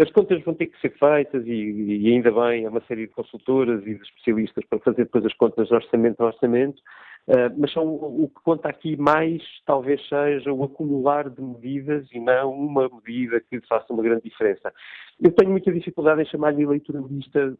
as 0.00 0.10
contas 0.12 0.42
vão 0.44 0.54
ter 0.54 0.66
que 0.66 0.80
ser 0.80 0.96
feitas 0.96 1.44
e, 1.46 1.50
e, 1.50 2.12
ainda 2.12 2.30
bem, 2.30 2.66
há 2.66 2.70
uma 2.70 2.82
série 2.82 3.06
de 3.06 3.12
consultoras 3.12 3.82
e 3.82 3.94
de 3.94 4.02
especialistas 4.02 4.64
para 4.66 4.78
fazer 4.78 5.04
depois 5.04 5.24
as 5.24 5.34
contas 5.34 5.68
de 5.68 5.74
orçamento 5.74 6.20
a 6.20 6.26
orçamento, 6.26 6.80
uh, 7.28 7.54
mas 7.56 7.72
são, 7.72 7.86
o 7.86 8.28
que 8.28 8.42
conta 8.42 8.68
aqui 8.68 8.96
mais 8.96 9.42
talvez 9.64 10.00
seja 10.08 10.52
o 10.52 10.64
acumular 10.64 11.28
de 11.30 11.40
medidas 11.40 12.06
e 12.12 12.18
não 12.18 12.52
uma 12.52 12.88
medida 12.88 13.40
que 13.40 13.60
faça 13.66 13.92
uma 13.92 14.02
grande 14.02 14.22
diferença. 14.22 14.72
Eu 15.20 15.32
tenho 15.32 15.50
muita 15.50 15.72
dificuldade 15.72 16.22
em 16.22 16.26
chamar-lhe 16.26 16.62
eleitoralista, 16.62 17.56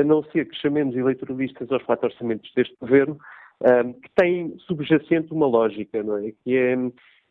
a 0.00 0.04
não 0.04 0.22
ser 0.24 0.48
que 0.48 0.56
chamemos 0.56 0.96
eleitoralistas 0.96 1.70
aos 1.70 1.82
quatro 1.82 2.06
orçamentos 2.06 2.50
deste 2.54 2.76
governo, 2.80 3.18
uh, 3.62 3.94
que 4.00 4.10
tem 4.16 4.56
subjacente 4.66 5.32
uma 5.32 5.46
lógica, 5.46 6.02
não 6.02 6.16
é? 6.18 6.32
Que 6.42 6.56
é 6.56 6.76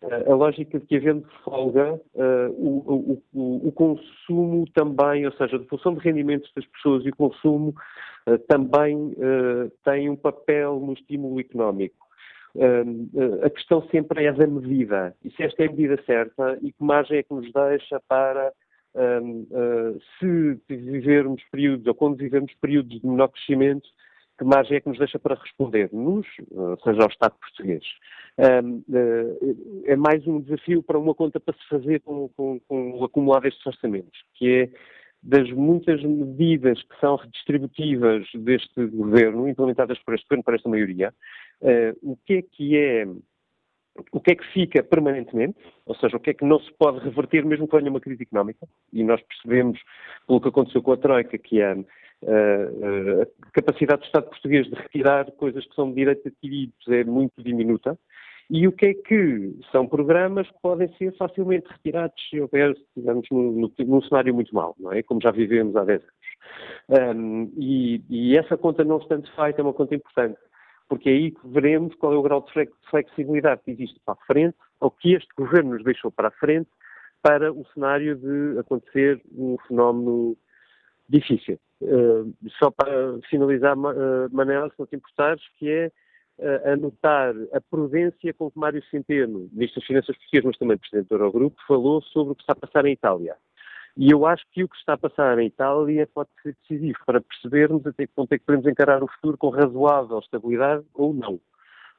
a 0.04 0.34
lógica 0.34 0.80
de 0.80 0.86
que, 0.86 0.98
havendo 0.98 1.27
folga, 1.44 2.00
uh, 2.13 2.50
o, 2.51 3.22
o, 3.34 3.68
o, 3.68 3.72
consumo 3.72 4.66
também, 4.74 5.25
ou 5.25 5.32
seja, 5.34 5.58
a 5.58 5.63
função 5.66 5.96
de 5.96 6.01
rendimentos 6.01 6.51
das 6.56 6.66
pessoas 6.68 7.04
e 7.04 7.10
o 7.10 7.16
consumo 7.16 7.74
uh, 8.27 8.38
também 8.48 8.96
uh, 8.96 9.72
tem 9.84 10.08
um 10.10 10.16
papel 10.16 10.80
no 10.80 10.94
estímulo 10.94 11.39
económico. 11.39 12.06
a 13.44 13.50
questão 13.50 13.88
sempre 13.89 14.25
é 14.25 14.32
da 14.32 14.46
medida, 14.46 15.16
e 15.24 15.32
se 15.32 15.44
esta 15.44 15.63
é 15.63 15.68
a 15.68 15.72
medida 15.72 16.01
certa 16.06 16.60
e 16.62 16.72
que 16.72 16.84
margem 16.84 17.18
é 17.18 17.24
que 17.24 17.34
nos 17.34 17.51
deixa 17.51 18.00
para, 18.08 18.51
se 20.20 20.60
vivermos 20.68 21.44
períodos, 21.51 21.86
ou 21.86 21.94
quando 21.94 22.18
vivemos 22.18 22.51
períodos 22.60 23.00
de 23.00 23.06
menor 23.06 23.27
crescimento, 23.30 23.88
que 24.38 24.44
margem 24.44 24.77
é 24.77 24.82
que 24.82 24.89
nos 24.89 25.00
deixa 25.00 25.17
para 25.17 25.36
responder-nos, 25.36 26.27
seja 26.84 27.01
ao 27.01 27.10
Estado 27.10 27.36
português. 27.39 27.84
É 29.86 29.96
mais 29.96 30.25
um 30.27 30.39
desafio 30.39 30.84
para 30.84 31.00
uma 31.00 31.15
conta 31.15 31.39
para 31.39 31.56
se 31.56 31.67
fazer 31.67 32.01
com, 32.01 32.29
com, 32.29 32.60
com 32.67 32.91
o 32.91 33.03
acumulado 33.03 33.44
destes 33.44 33.65
orçamentos, 33.65 34.20
que 34.36 34.48
é 34.48 34.70
das 35.24 35.50
muitas 35.51 36.01
medidas 36.03 36.82
que 36.84 37.00
são 37.00 37.15
redistributivas 37.15 38.25
deste 38.36 38.86
governo, 38.88 39.48
implementadas 39.48 40.00
por 40.00 40.13
este 40.13 40.24
governo, 40.25 40.44
por 40.44 40.56
esta 40.56 40.70
maioria, 40.70 41.13
uh, 41.62 42.12
o 42.12 42.17
que 42.25 42.34
é 42.36 42.41
que 42.41 42.77
é, 42.77 43.06
o 44.12 44.20
que 44.20 44.32
é 44.32 44.36
que 44.36 44.46
fica 44.54 44.84
permanentemente, 44.84 45.58
ou 45.86 45.96
seja, 45.96 46.18
o 46.18 46.20
que 46.20 46.32
é 46.32 46.34
que 46.34 46.46
não 46.46 46.60
se 46.60 46.72
pode 46.74 47.00
reverter 47.00 47.46
mesmo 47.46 47.68
que 47.68 47.77
venha 47.77 47.89
uma 47.89 48.00
crise 48.00 48.24
económica, 48.24 48.68
e 48.92 49.04
nós 49.04 49.22
percebemos, 49.22 49.80
pelo 50.27 50.42
que 50.42 50.50
aconteceu 50.50 50.82
com 50.82 50.92
a 50.92 50.98
Troika, 50.98 51.38
que 51.38 51.62
é 51.62 51.72
a 51.74 53.51
capacidade 53.54 54.01
do 54.01 54.06
Estado 54.06 54.30
português 54.30 54.68
de 54.68 54.75
retirar 54.75 55.32
coisas 55.34 55.66
que 55.66 55.75
são 55.75 55.89
de 55.89 55.96
direitos 55.96 56.25
adquiridos 56.25 56.88
é 56.88 57.04
muito 57.04 57.44
diminuta. 57.44 57.98
E 58.50 58.66
o 58.66 58.72
que 58.72 58.86
é 58.88 58.94
que 58.94 59.60
são 59.74 59.86
programas 59.86 60.48
que 60.48 60.62
podem 60.62 60.88
ser 60.98 61.13
facilmente 61.18 61.68
retirados 61.70 62.16
se 62.30 62.39
houver, 62.39 62.74
digamos, 62.96 63.27
num, 63.30 63.70
num 63.77 64.01
cenário 64.04 64.34
muito 64.34 64.56
mau, 64.56 64.74
não 64.80 64.94
é? 64.94 65.04
Como 65.04 65.20
já 65.22 65.32
vivemos 65.32 65.75
há 65.75 65.84
10 65.84 66.01
anos. 66.01 67.18
Um, 67.18 67.51
e, 67.58 68.01
e, 68.10 68.38
essa 68.38 68.56
conta 68.56 68.86
não 68.86 69.00
estando 69.00 69.30
feita 69.36 69.60
é 69.60 69.63
uma 69.63 69.74
conta 69.74 69.96
importante, 69.96 70.39
porque 70.88 71.10
é 71.10 71.13
aí 71.13 71.32
que 71.32 71.48
veremos 71.48 71.96
qual 71.96 72.13
é 72.13 72.15
o 72.15 72.22
grau 72.22 72.41
de 72.41 72.70
flexibilidade 72.89 73.62
que 73.63 73.72
existe 73.72 74.00
para 74.06 74.13
a 74.15 74.25
frente, 74.25 74.58
ou 74.79 74.91
que 74.91 75.13
este 75.13 75.29
governo 75.38 75.74
nos 75.74 75.84
deixou 75.84 76.12
para 76.12 76.29
a 76.29 76.32
frente, 76.32 76.70
para 77.22 77.51
o 77.51 77.65
cenário 77.74 78.15
de 78.15 78.60
acontecer 78.60 79.22
um 79.36 79.58
fenómeno 79.67 80.38
difícil. 81.10 81.60
Uh, 81.82 82.34
só 82.58 82.72
para 82.72 83.20
finalizar, 83.29 83.77
uh, 83.77 84.29
Manel, 84.32 84.70
se 84.70 84.79
não 84.79 84.88
te 84.88 84.96
importares, 84.96 85.44
que 85.58 85.70
é 85.70 85.91
uh, 86.39 86.72
anotar 86.74 87.36
a 87.53 87.62
prudência 87.62 88.34
com 88.34 88.50
que 88.50 88.60
Mário 88.60 88.84
Centeno, 88.89 89.50
Ministro 89.51 89.82
das 89.82 89.88
Finanças 89.88 90.17
Português, 90.17 90.46
mas 90.46 90.58
também 90.58 90.77
Presidente 90.77 91.10
do 91.10 91.15
Eurogrupo, 91.15 91.58
falou 91.67 92.01
sobre 92.01 92.34
o 92.34 92.36
que 92.36 92.41
está 92.41 92.53
a 92.53 92.56
passar 92.56 92.86
em 92.86 92.94
Itália. 92.94 93.36
E 93.98 94.12
eu 94.12 94.27
acho 94.27 94.44
que 94.51 94.63
o 94.63 94.70
que 94.70 94.77
está 94.77 94.94
a 94.94 94.98
passar 94.98 95.39
em 95.39 95.48
Itália 95.48 96.08
pode 96.13 96.30
ser 96.44 96.56
decisivo 96.62 97.00
para 97.04 97.20
percebermos 97.20 97.86
até 97.86 98.06
que 98.06 98.13
ponto 98.13 98.32
é 98.32 98.38
que 98.38 98.46
podemos 98.46 98.68
encarar 98.68 99.01
o 99.04 99.08
futuro 99.08 99.38
com 99.38 99.50
razoável 99.50 100.20
estabilidade 100.20 100.86
ou 100.94 101.13
não. 101.13 101.39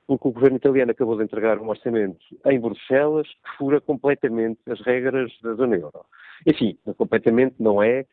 Porque 0.07 0.28
o 0.28 0.33
governo 0.33 0.57
italiano 0.59 0.93
acabou 0.93 1.17
de 1.17 1.25
entregar 1.25 1.59
um 1.59 1.69
orçamento 1.69 2.25
em 2.47 2.61
Bruxelas 2.61 3.26
que 3.26 3.57
fura 3.59 3.81
completamente 3.81 4.61
as 4.71 4.81
regras 4.81 5.33
da 5.43 5.55
zona 5.55 5.76
euro. 5.76 6.05
Enfim, 6.47 6.78
completamente 6.97 7.57
não 7.59 7.83
é, 7.83 8.07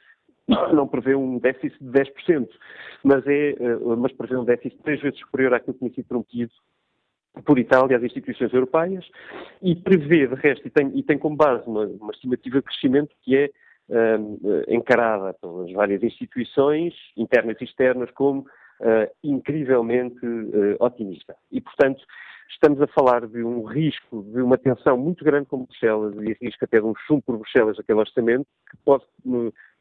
não 0.74 0.88
prevê 0.88 1.16
um 1.16 1.38
déficit 1.38 1.78
de 1.80 1.92
10%, 1.92 2.50
mas, 3.04 3.26
é, 3.28 3.52
eh, 3.52 3.78
mas 3.98 4.12
prevê 4.14 4.36
um 4.36 4.44
déficit 4.44 4.82
três 4.82 5.00
vezes 5.00 5.20
superior 5.20 5.54
àquilo 5.54 5.74
que 5.74 5.80
tinha 5.80 5.94
sido 5.94 6.08
prometido 6.08 6.52
por 7.46 7.60
Itália 7.60 7.98
às 7.98 8.04
instituições 8.04 8.52
europeias 8.52 9.06
e 9.62 9.76
prevê, 9.76 10.28
de 10.28 10.36
resto, 10.36 10.68
e 10.68 10.72
tem, 10.72 10.92
e 10.98 11.04
tem 11.04 11.20
como 11.20 11.36
base 11.36 11.68
uma, 11.68 11.86
uma 11.86 12.12
estimativa 12.12 12.58
de 12.58 12.64
crescimento 12.64 13.16
que 13.22 13.36
é 13.38 13.50
encarada 14.68 15.34
pelas 15.34 15.72
várias 15.72 16.02
instituições, 16.02 16.94
internas 17.16 17.58
e 17.62 17.66
externas, 17.66 18.10
como 18.12 18.42
uh, 18.42 19.12
incrivelmente 19.24 20.26
uh, 20.26 20.76
otimista. 20.80 21.36
E, 21.52 21.62
portanto, 21.62 22.04
estamos 22.50 22.82
a 22.82 22.88
falar 22.88 23.28
de 23.28 23.44
um 23.44 23.64
risco, 23.64 24.24
de 24.24 24.42
uma 24.42 24.58
tensão 24.58 24.98
muito 24.98 25.24
grande 25.24 25.48
com 25.48 25.64
Bruxelas 25.64 26.16
e 26.16 26.38
risco 26.42 26.66
até 26.66 26.80
de 26.80 26.86
um 26.86 26.94
chumbo 27.06 27.22
por 27.22 27.38
Bruxelas 27.38 27.80
aquele 27.80 28.00
orçamento, 28.00 28.48
que 28.70 28.78
pode 28.78 29.06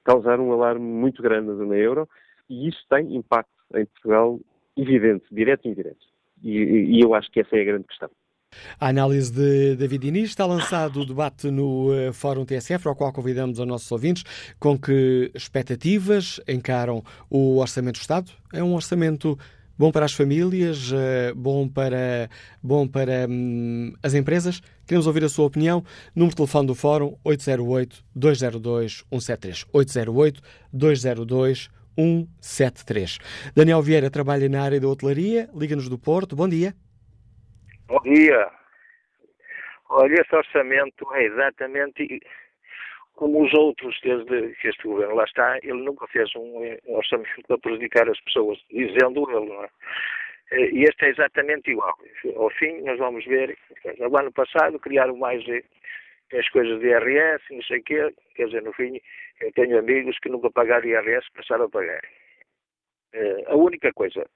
causar 0.04 0.38
um 0.40 0.52
alarme 0.52 0.84
muito 0.84 1.23
grande 1.23 1.49
na 1.49 1.54
zona 1.54 1.76
euro 1.76 2.08
e 2.49 2.68
isso 2.68 2.84
tem 2.88 3.16
impacto 3.16 3.50
em 3.75 3.87
Portugal 3.87 4.38
evidente, 4.76 5.25
direto 5.30 5.66
e 5.66 5.70
indireto. 5.70 6.06
E, 6.42 6.50
e 6.50 7.00
eu 7.00 7.14
acho 7.14 7.30
que 7.30 7.40
essa 7.40 7.56
é 7.56 7.62
a 7.62 7.64
grande 7.64 7.84
questão. 7.84 8.11
A 8.78 8.88
análise 8.88 9.32
de 9.32 9.76
David 9.76 10.08
Inês 10.08 10.30
está 10.30 10.46
lançado 10.46 11.00
o 11.00 11.06
debate 11.06 11.50
no 11.50 11.90
uh, 11.90 12.12
Fórum 12.12 12.44
TSF, 12.44 12.88
ao 12.88 12.94
qual 12.94 13.12
convidamos 13.12 13.58
os 13.58 13.66
nossos 13.66 13.90
ouvintes, 13.90 14.25
com 14.58 14.78
que 14.78 15.30
expectativas 15.34 16.40
encaram 16.46 17.02
o 17.30 17.58
Orçamento 17.58 17.99
do 17.99 18.02
Estado. 18.02 18.30
É 18.52 18.62
um 18.62 18.75
orçamento 18.75 19.38
bom 19.78 19.90
para 19.90 20.04
as 20.04 20.12
famílias, 20.12 20.92
bom 21.37 21.66
para, 21.68 22.28
bom 22.62 22.87
para 22.87 23.26
hum, 23.28 23.92
as 24.02 24.14
empresas? 24.14 24.61
Queremos 24.87 25.06
ouvir 25.06 25.25
a 25.25 25.28
sua 25.28 25.44
opinião. 25.46 25.84
Número 26.14 26.30
de 26.30 26.37
telefone 26.37 26.66
do 26.66 26.75
Fórum 26.75 27.16
808-202-173. 27.25 29.66
808-202-173. 30.75 33.18
Daniel 33.54 33.82
Vieira 33.82 34.11
trabalha 34.11 34.49
na 34.49 34.62
área 34.62 34.80
da 34.80 34.88
hotelaria, 34.88 35.50
liga-nos 35.54 35.88
do 35.88 35.99
Porto. 35.99 36.34
Bom 36.37 36.49
dia. 36.49 36.75
Bom 37.86 38.00
dia. 38.00 38.50
Olha, 39.90 40.14
este 40.14 40.34
orçamento 40.34 41.14
é 41.14 41.24
exatamente 41.24 42.20
como 43.12 43.44
os 43.44 43.52
outros 43.52 44.00
desde 44.02 44.54
que 44.56 44.68
este 44.68 44.84
governo 44.84 45.14
lá 45.14 45.24
está, 45.24 45.58
ele 45.58 45.84
nunca 45.84 46.06
fez 46.06 46.34
um, 46.34 46.62
um 46.86 46.94
orçamento 46.96 47.42
para 47.46 47.58
prejudicar 47.58 48.08
as 48.08 48.18
pessoas, 48.22 48.58
dizendo 48.70 49.30
ele, 49.30 49.52
não 49.52 49.64
é? 49.64 49.68
Eh, 50.52 50.70
e 50.72 50.84
este 50.84 51.04
é 51.04 51.10
exatamente 51.10 51.70
igual. 51.70 51.94
Ao 52.36 52.48
fim, 52.50 52.80
nós 52.80 52.98
vamos 52.98 53.24
ver, 53.26 53.56
no 53.98 54.16
ano 54.16 54.32
passado 54.32 54.80
criaram 54.80 55.16
mais 55.18 55.44
as 56.32 56.48
coisas 56.48 56.80
de 56.80 56.86
IRS, 56.86 57.44
não 57.50 57.62
sei 57.64 57.80
o 57.80 57.84
quê, 57.84 58.14
quer 58.34 58.46
dizer, 58.46 58.62
no 58.62 58.72
fim, 58.72 58.98
eu 59.42 59.52
tenho 59.52 59.78
amigos 59.78 60.18
que 60.20 60.30
nunca 60.30 60.50
pagaram 60.50 60.88
IRS, 60.88 61.26
passaram 61.34 61.66
a 61.66 61.68
pagar. 61.68 62.02
Eh, 63.12 63.44
a 63.46 63.54
única 63.54 63.92
coisa 63.92 64.26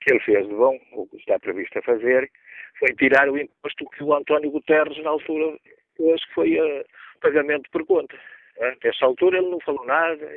que 0.00 0.12
ele 0.12 0.20
fez 0.20 0.48
de 0.48 0.54
bom, 0.54 0.78
o 0.92 1.06
que 1.06 1.16
está 1.18 1.38
previsto 1.38 1.78
a 1.78 1.82
fazer, 1.82 2.30
foi 2.78 2.94
tirar 2.94 3.28
o 3.28 3.38
imposto 3.38 3.88
que 3.90 4.04
o 4.04 4.14
António 4.14 4.50
Guterres, 4.50 5.02
na 5.02 5.10
altura, 5.10 5.58
pôs, 5.96 6.24
que 6.26 6.34
foi 6.34 6.60
o 6.60 6.84
pagamento 7.20 7.68
por 7.70 7.84
conta. 7.86 8.18
Nessa 8.82 9.04
altura 9.04 9.38
ele 9.38 9.50
não 9.50 9.60
falou 9.60 9.84
nada, 9.86 10.28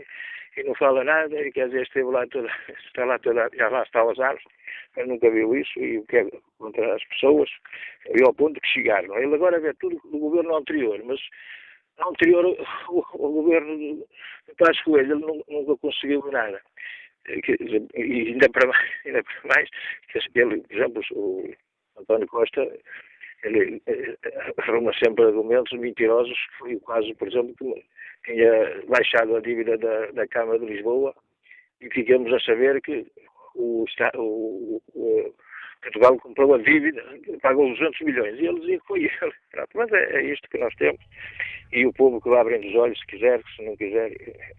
e 0.57 0.63
não 0.63 0.75
fala 0.75 1.03
nada, 1.03 1.39
e 1.41 1.51
quer 1.51 1.67
dizer, 1.67 1.83
esteve 1.83 2.09
lá 2.09 2.25
toda, 2.27 2.51
está 2.85 3.05
lá 3.05 3.17
toda, 3.19 3.49
já 3.53 3.69
lá 3.69 3.83
está 3.83 3.99
aos 4.01 4.19
anos, 4.19 4.43
mas 4.95 5.07
nunca 5.07 5.29
viu 5.29 5.55
isso, 5.55 5.79
e 5.79 5.99
o 5.99 6.05
que 6.05 6.17
é 6.17 6.27
contra 6.57 6.95
as 6.95 7.03
pessoas, 7.05 7.49
e 8.07 8.23
ao 8.23 8.33
ponto 8.33 8.59
que 8.59 8.67
chegaram. 8.67 9.17
Ele 9.17 9.33
agora 9.33 9.59
vê 9.59 9.73
tudo 9.75 9.99
do 10.09 10.19
governo 10.19 10.55
anterior, 10.55 11.01
mas 11.05 11.19
no 11.99 12.09
anterior, 12.09 12.45
o, 12.89 12.99
o 13.13 13.31
governo 13.31 13.77
de 13.77 14.05
Paz 14.57 14.79
Coelho, 14.83 15.15
ele 15.15 15.43
nunca 15.47 15.77
conseguiu 15.77 16.23
nada. 16.31 16.61
E 17.27 18.29
ainda 18.29 18.49
para 18.49 18.67
mais, 18.67 18.91
ainda 19.05 19.23
para 19.23 19.55
mais 19.55 19.69
ele, 20.35 20.57
por 20.61 20.75
exemplo, 20.75 21.03
o 21.11 21.53
António 22.01 22.27
Costa, 22.27 22.67
ele 23.43 23.81
arruma 24.57 24.91
sempre 24.93 25.25
argumentos 25.25 25.77
mentirosos, 25.79 26.37
foi 26.59 26.75
o 26.75 26.81
caso, 26.81 27.13
por 27.15 27.27
exemplo, 27.27 27.55
que 27.55 27.83
tinha 28.25 28.83
baixado 28.87 29.35
a 29.35 29.41
dívida 29.41 29.77
da, 29.77 30.11
da 30.11 30.27
Câmara 30.27 30.59
de 30.59 30.65
Lisboa 30.65 31.13
e 31.81 31.89
ficamos 31.89 32.31
a 32.33 32.39
saber 32.39 32.81
que 32.81 33.05
o, 33.55 33.85
o, 34.15 34.81
o 34.93 35.33
Portugal 35.81 36.17
comprou 36.19 36.53
a 36.53 36.57
dívida, 36.59 37.03
pagou 37.41 37.67
200 37.69 38.01
milhões, 38.01 38.39
e 38.39 38.45
ele 38.45 38.59
dizia 38.59 38.79
que 38.79 38.87
foi 38.87 38.99
ele. 38.99 39.33
Pronto, 39.51 39.69
mas 39.73 39.91
é, 39.91 40.17
é, 40.17 40.23
isto 40.31 40.47
que 40.49 40.57
nós 40.59 40.73
temos, 40.75 41.01
e 41.73 41.85
o 41.85 41.93
povo 41.93 42.21
que 42.21 42.29
abrindo 42.29 42.67
os 42.67 42.75
olhos, 42.75 42.99
se 42.99 43.05
quiser, 43.07 43.41
se 43.55 43.63
não 43.63 43.75
quiser, 43.75 44.11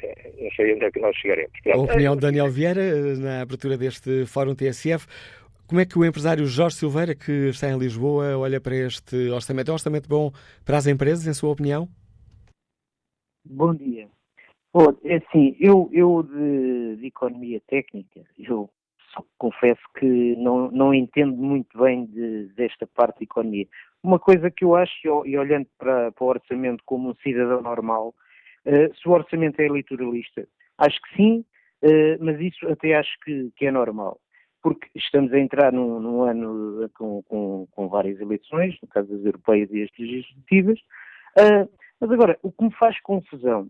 é, 0.03 0.33
não 0.41 0.51
sei 0.53 0.75
onde 0.75 0.85
é 0.85 0.91
que 0.91 1.01
nós 1.01 1.17
chegaremos. 1.17 1.53
Pronto, 1.63 1.79
a 1.79 1.93
opinião 1.93 2.15
de 2.17 2.23
Daniel 2.23 2.51
Vieira, 2.51 3.17
na 3.17 3.43
abertura 3.43 3.77
deste 3.77 4.27
Fórum 4.27 4.55
TSF, 4.55 5.07
como 5.73 5.81
é 5.81 5.87
que 5.87 5.99
o 5.99 6.05
empresário 6.05 6.45
Jorge 6.45 6.77
Silveira, 6.77 7.15
que 7.15 7.49
está 7.49 7.71
em 7.71 7.79
Lisboa, 7.79 8.37
olha 8.37 8.61
para 8.61 8.77
este 8.77 9.31
orçamento? 9.31 9.69
É 9.69 9.73
um 9.73 9.81
orçamento 9.81 10.07
bom 10.07 10.31
para 10.67 10.77
as 10.77 10.87
empresas, 10.87 11.27
em 11.27 11.33
sua 11.33 11.49
opinião? 11.49 11.89
Bom 13.43 13.75
dia. 13.75 14.07
Bom, 14.71 14.95
é 15.03 15.17
assim, 15.17 15.57
eu, 15.59 15.89
eu 15.91 16.25
de, 16.25 16.97
de 16.97 17.07
economia 17.07 17.59
técnica, 17.67 18.21
eu 18.39 18.69
confesso 19.39 19.81
que 19.99 20.37
não, 20.37 20.71
não 20.71 20.93
entendo 20.93 21.35
muito 21.35 21.79
bem 21.79 22.05
de, 22.05 22.49
desta 22.49 22.87
parte 22.87 23.21
de 23.21 23.25
economia. 23.25 23.67
Uma 24.03 24.19
coisa 24.19 24.51
que 24.51 24.67
eu 24.67 24.77
acho, 24.77 25.25
e 25.25 25.39
olhando 25.39 25.69
para, 25.79 26.13
para 26.13 26.25
o 26.25 26.29
orçamento 26.29 26.83
como 26.85 27.09
um 27.09 27.15
cidadão 27.23 27.63
normal, 27.63 28.15
uh, 28.67 28.95
se 28.95 29.09
o 29.09 29.13
orçamento 29.13 29.59
é 29.59 29.65
eleitoralista, 29.65 30.47
acho 30.77 31.01
que 31.01 31.17
sim, 31.17 31.45
uh, 31.83 32.23
mas 32.23 32.39
isso 32.39 32.69
até 32.69 32.95
acho 32.95 33.19
que, 33.25 33.51
que, 33.57 33.65
é 33.65 33.71
normal. 33.71 34.21
Porque 34.63 34.89
estamos 34.95 35.33
a 35.33 35.39
entrar 35.39 35.73
num, 35.73 35.99
num 35.99 36.23
ano 36.23 36.89
com, 36.95 37.23
com, 37.25 37.67
com, 37.71 37.89
várias 37.89 38.21
eleições, 38.21 38.77
no 38.81 38.89
caso 38.89 39.09
das 39.09 39.25
europeias 39.25 39.71
e 39.73 39.83
as 39.83 39.91
legislativas, 39.99 40.79
uh, 41.39 41.69
mas 42.01 42.11
agora, 42.11 42.39
o 42.43 42.53
que 42.53 42.65
me 42.65 42.73
faz 42.75 43.01
confusão 43.01 43.69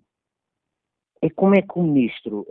é 1.22 1.31
como 1.31 1.55
é 1.55 1.62
que 1.62 1.78
o 1.78 1.83
Ministro 1.83 2.46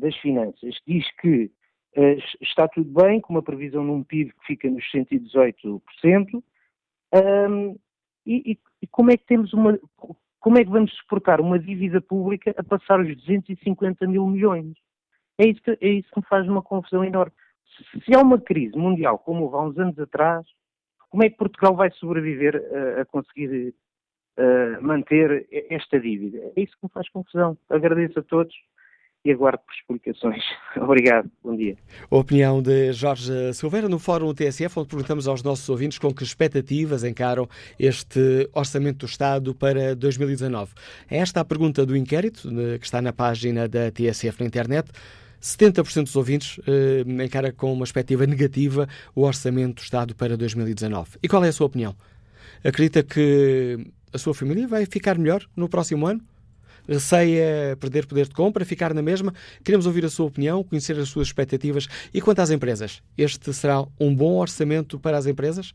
das 0.00 0.16
Finanças 0.16 0.74
diz 0.86 1.04
que 1.20 1.50
eh, 1.96 2.18
está 2.42 2.68
tudo 2.68 2.90
bem, 2.92 3.22
com 3.22 3.32
uma 3.32 3.42
previsão 3.42 3.82
num 3.82 4.04
PIB 4.04 4.30
que 4.32 4.46
fica 4.46 4.68
nos 4.68 4.84
118%, 4.92 5.80
um, 7.48 7.78
e, 8.26 8.58
e, 8.82 8.86
como 8.88 9.10
é 9.10 9.16
que 9.16 9.24
temos 9.24 9.54
uma, 9.54 9.78
como 10.38 10.58
é 10.58 10.64
que 10.64 10.70
vamos 10.70 10.92
suportar 10.92 11.40
uma 11.40 11.58
dívida 11.58 11.98
pública 12.02 12.54
a 12.58 12.62
passar 12.62 13.00
os 13.00 13.16
250 13.16 14.06
mil 14.06 14.26
milhões? 14.26 14.76
É 15.38 15.46
isso 15.48 15.62
que, 15.62 15.70
é 15.70 15.88
isso 15.88 16.10
que 16.12 16.20
me 16.20 16.26
faz 16.26 16.46
uma 16.46 16.60
confusão 16.60 17.02
enorme. 17.02 17.32
Se, 18.04 18.14
há 18.14 18.20
uma 18.20 18.40
crise 18.40 18.76
mundial, 18.76 19.18
como 19.18 19.44
houve 19.44 19.56
há 19.56 19.60
uns 19.60 19.78
anos 19.78 19.98
atrás, 19.98 20.46
como 21.10 21.24
é 21.24 21.30
que 21.30 21.36
Portugal 21.36 21.74
vai 21.74 21.90
sobreviver 21.92 22.56
a, 22.56 23.02
a 23.02 23.04
conseguir 23.04 23.74
uh, 24.38 24.82
manter 24.82 25.46
esta 25.70 26.00
dívida? 26.00 26.38
É 26.56 26.60
isso 26.60 26.72
que 26.72 26.84
me 26.84 26.90
faz 26.92 27.08
confusão. 27.10 27.56
Agradeço 27.68 28.18
a 28.18 28.22
todos 28.22 28.54
e 29.26 29.32
aguardo 29.32 29.58
por 29.58 29.74
explicações. 29.74 30.42
Obrigado, 30.76 31.28
bom 31.42 31.56
dia. 31.56 31.76
A 32.08 32.16
opinião 32.16 32.62
de 32.62 32.92
Jorge 32.92 33.52
Silveira 33.54 33.88
no 33.88 33.98
Fórum 33.98 34.32
TSF, 34.32 34.78
onde 34.78 34.88
perguntamos 34.88 35.26
aos 35.26 35.42
nossos 35.42 35.68
ouvintes 35.68 35.98
com 35.98 36.14
que 36.14 36.22
expectativas 36.22 37.02
encaram 37.02 37.48
este 37.78 38.48
Orçamento 38.54 38.98
do 38.98 39.06
Estado 39.06 39.54
para 39.54 39.96
2019. 39.96 40.72
É 41.10 41.18
esta 41.18 41.40
a 41.40 41.44
pergunta 41.44 41.84
do 41.84 41.96
inquérito, 41.96 42.48
que 42.78 42.86
está 42.86 43.02
na 43.02 43.12
página 43.12 43.68
da 43.68 43.90
TSF 43.90 44.40
na 44.40 44.46
internet. 44.46 44.90
70% 45.46 46.04
dos 46.04 46.16
ouvintes 46.16 46.58
eh, 46.66 47.04
encara 47.24 47.52
com 47.52 47.72
uma 47.72 47.80
perspectiva 47.84 48.26
negativa 48.26 48.88
o 49.14 49.22
Orçamento 49.22 49.76
do 49.76 49.82
Estado 49.82 50.14
para 50.14 50.36
2019. 50.36 51.18
E 51.22 51.28
qual 51.28 51.44
é 51.44 51.48
a 51.48 51.52
sua 51.52 51.66
opinião? 51.66 51.94
Acredita 52.64 53.04
que 53.04 53.78
a 54.12 54.18
sua 54.18 54.34
família 54.34 54.66
vai 54.66 54.84
ficar 54.86 55.16
melhor 55.16 55.44
no 55.54 55.68
próximo 55.68 56.06
ano? 56.06 56.20
receia 56.88 57.76
perder 57.80 58.06
poder 58.06 58.28
de 58.28 58.34
compra, 58.34 58.64
ficar 58.64 58.94
na 58.94 59.02
mesma? 59.02 59.34
Queremos 59.64 59.86
ouvir 59.86 60.04
a 60.04 60.08
sua 60.08 60.26
opinião, 60.26 60.62
conhecer 60.62 60.96
as 60.98 61.08
suas 61.08 61.26
expectativas. 61.28 61.88
E 62.14 62.20
quanto 62.20 62.40
às 62.40 62.50
empresas, 62.50 63.02
este 63.18 63.52
será 63.52 63.84
um 63.98 64.14
bom 64.14 64.36
orçamento 64.36 64.98
para 64.98 65.18
as 65.18 65.26
empresas 65.26 65.74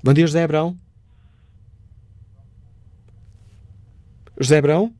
Bom 0.03 0.13
dia, 0.13 0.27
José 0.27 0.43
Abrão. 0.43 0.77
José 4.39 4.59
Abrão? 4.59 4.93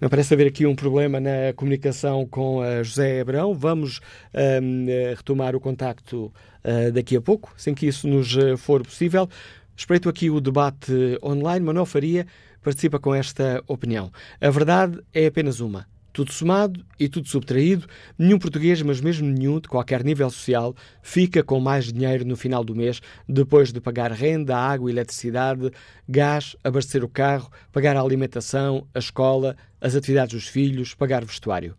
Não 0.00 0.08
parece 0.10 0.34
haver 0.34 0.48
aqui 0.48 0.66
um 0.66 0.74
problema 0.74 1.20
na 1.20 1.52
comunicação 1.54 2.26
com 2.26 2.60
a 2.60 2.82
José 2.82 3.20
Abrão. 3.20 3.54
Vamos 3.54 4.00
um, 4.34 4.86
retomar 5.14 5.54
o 5.54 5.60
contacto 5.60 6.32
uh, 6.64 6.92
daqui 6.92 7.16
a 7.16 7.20
pouco, 7.20 7.54
sem 7.56 7.74
que 7.74 7.86
isso 7.86 8.06
nos 8.08 8.34
for 8.58 8.82
possível. 8.82 9.28
Espreito 9.76 10.08
aqui 10.08 10.28
o 10.28 10.40
debate 10.40 10.92
online. 11.22 11.64
Manuel 11.64 11.86
Faria 11.86 12.26
participa 12.62 12.98
com 12.98 13.14
esta 13.14 13.62
opinião. 13.66 14.10
A 14.40 14.50
verdade 14.50 15.00
é 15.14 15.26
apenas 15.26 15.60
uma. 15.60 15.86
Tudo 16.16 16.32
somado 16.32 16.82
e 16.98 17.10
tudo 17.10 17.28
subtraído, 17.28 17.86
nenhum 18.18 18.38
português, 18.38 18.80
mas 18.80 19.02
mesmo 19.02 19.28
nenhum 19.28 19.60
de 19.60 19.68
qualquer 19.68 20.02
nível 20.02 20.30
social, 20.30 20.74
fica 21.02 21.44
com 21.44 21.60
mais 21.60 21.92
dinheiro 21.92 22.24
no 22.24 22.38
final 22.38 22.64
do 22.64 22.74
mês, 22.74 23.02
depois 23.28 23.70
de 23.70 23.82
pagar 23.82 24.10
renda, 24.12 24.56
água, 24.56 24.90
eletricidade, 24.90 25.70
gás, 26.08 26.56
abastecer 26.64 27.04
o 27.04 27.08
carro, 27.08 27.50
pagar 27.70 27.98
a 27.98 28.00
alimentação, 28.00 28.86
a 28.94 28.98
escola, 28.98 29.58
as 29.78 29.94
atividades 29.94 30.34
dos 30.34 30.48
filhos, 30.48 30.94
pagar 30.94 31.22
vestuário. 31.22 31.76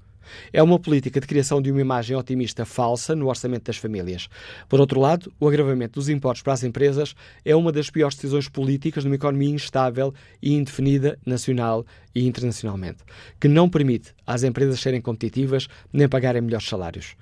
É 0.52 0.62
uma 0.62 0.80
política 0.80 1.20
de 1.20 1.28
criação 1.28 1.62
de 1.62 1.72
uma 1.72 1.82
imagem 1.82 2.16
otimista 2.16 2.66
falsa 2.66 3.16
no 3.16 3.28
orçamento 3.28 3.66
das 3.66 3.78
famílias. 3.78 4.28
Por 4.68 4.80
outro 4.80 5.00
lado, 5.00 5.32
o 5.40 5.48
agravamento 5.48 6.00
dos 6.00 6.10
impostos 6.10 6.42
para 6.42 6.54
as 6.54 6.64
empresas 6.64 7.16
é 7.44 7.56
uma 7.56 7.72
das 7.72 7.90
piores 7.90 8.16
decisões 8.16 8.48
políticas 8.48 9.04
numa 9.04 9.16
economia 9.16 9.54
instável 9.54 10.14
e 10.42 10.54
indefinida 10.54 11.18
nacional 11.26 11.86
e 12.14 12.26
internacionalmente, 12.26 13.00
que 13.40 13.48
não 13.48 13.70
permite 13.70 14.14
às 14.26 14.44
empresas 14.44 14.80
serem 14.80 15.02
competitivas 15.02 15.68
nem 15.92 16.08
pagarem 16.08 16.42
melhores 16.42 16.68
salários. 16.68 17.16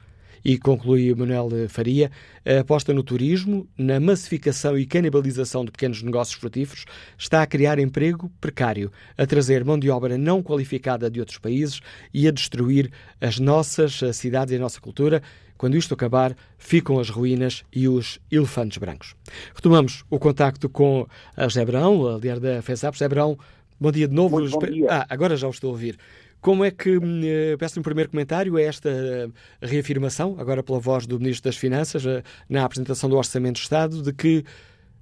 E 0.46 0.60
conclui 0.60 1.12
Manuel 1.16 1.50
Faria, 1.68 2.12
a 2.46 2.60
aposta 2.60 2.94
no 2.94 3.02
turismo, 3.02 3.68
na 3.76 4.00
massificação 4.00 4.78
e 4.78 4.86
canibalização 4.86 5.66
de 5.66 5.72
pequenos 5.72 6.04
negócios 6.04 6.40
frutíferos, 6.40 6.86
está 7.18 7.42
a 7.42 7.48
criar 7.48 7.80
emprego 7.80 8.32
precário, 8.40 8.92
a 9.18 9.26
trazer 9.26 9.66
mão 9.66 9.80
de 9.80 9.90
obra 9.90 10.20
não 10.20 10.44
qualificada 10.44 11.10
de 11.10 11.20
outros 11.20 11.40
países 11.40 11.82
e 12.14 12.28
a 12.28 12.32
destruir 12.32 12.92
as 13.20 13.40
nossas 13.40 14.00
cidades 14.14 14.54
e 14.54 14.58
a 14.58 14.60
nossa 14.60 14.80
cultura. 14.80 15.24
Quando 15.58 15.78
isto 15.78 15.96
acabar, 15.96 16.36
ficam 16.60 17.00
as 17.00 17.10
ruínas 17.10 17.64
e 17.74 17.88
os 17.88 18.20
elefantes 18.32 18.78
brancos. 18.78 19.16
Retomamos 19.56 20.06
o 20.12 20.20
contacto 20.20 20.70
com 20.70 21.08
a 21.36 21.46
José 21.46 21.66
Brão, 21.66 22.08
a 22.08 22.16
líder 22.18 22.40
da 22.40 22.62
FESAP. 22.62 22.94
José 22.94 23.10
Brão, 23.10 23.36
bom 23.80 23.92
dia 23.92 24.08
de 24.08 24.14
novo. 24.14 24.40
Muito 24.40 24.60
bom 24.60 24.68
dia. 24.68 24.88
Ah, 24.92 25.08
agora 25.10 25.36
já 25.36 25.48
o 25.48 25.50
estou 25.50 25.70
a 25.70 25.72
ouvir. 25.72 25.98
Como 26.46 26.64
é 26.64 26.70
que, 26.70 26.92
eh, 26.92 27.58
peço-lhe 27.58 27.80
um 27.80 27.84
primeiro 27.84 28.12
comentário 28.12 28.56
a 28.56 28.62
esta 28.62 28.88
eh, 28.88 29.28
reafirmação, 29.64 30.36
agora 30.38 30.62
pela 30.62 30.78
voz 30.78 31.08
do 31.08 31.18
Ministro 31.18 31.50
das 31.50 31.58
Finanças, 31.58 32.06
eh, 32.06 32.22
na 32.48 32.64
apresentação 32.64 33.10
do 33.10 33.18
Orçamento 33.18 33.56
de 33.56 33.62
Estado, 33.62 34.04
de 34.04 34.14
que 34.14 34.44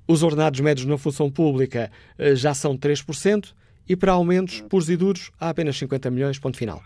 os 0.08 0.24
ordenados 0.24 0.62
médios 0.62 0.86
na 0.86 0.98
função 0.98 1.30
pública 1.30 1.92
já 2.34 2.54
são 2.54 2.78
3% 2.78 3.54
e 3.90 3.94
para 3.94 4.14
aumentos 4.14 4.62
puros 4.62 4.90
e 4.90 4.96
duros 4.96 5.32
há 5.38 5.50
apenas 5.50 5.78
50 5.78 6.10
milhões, 6.12 6.40
ponto 6.40 6.56
final. 6.56 6.80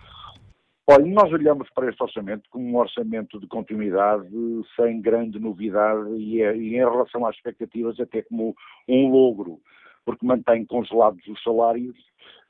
Olha, 0.88 1.06
nós 1.06 1.32
olhamos 1.32 1.70
para 1.76 1.90
este 1.90 2.02
orçamento 2.02 2.50
como 2.50 2.66
um 2.68 2.78
orçamento 2.78 3.40
de 3.40 3.46
continuidade, 3.46 4.28
sem 4.76 5.00
grande 5.00 5.38
novidade 5.38 6.10
e, 6.16 6.42
e 6.42 6.76
em 6.78 6.80
relação 6.80 7.28
às 7.28 7.36
expectativas 7.36 8.00
até 8.00 8.24
como 8.24 8.56
um 8.90 9.12
logro, 9.12 9.60
porque 10.04 10.26
mantém 10.26 10.66
congelados 10.66 11.28
os 11.28 11.44
salários 11.44 11.96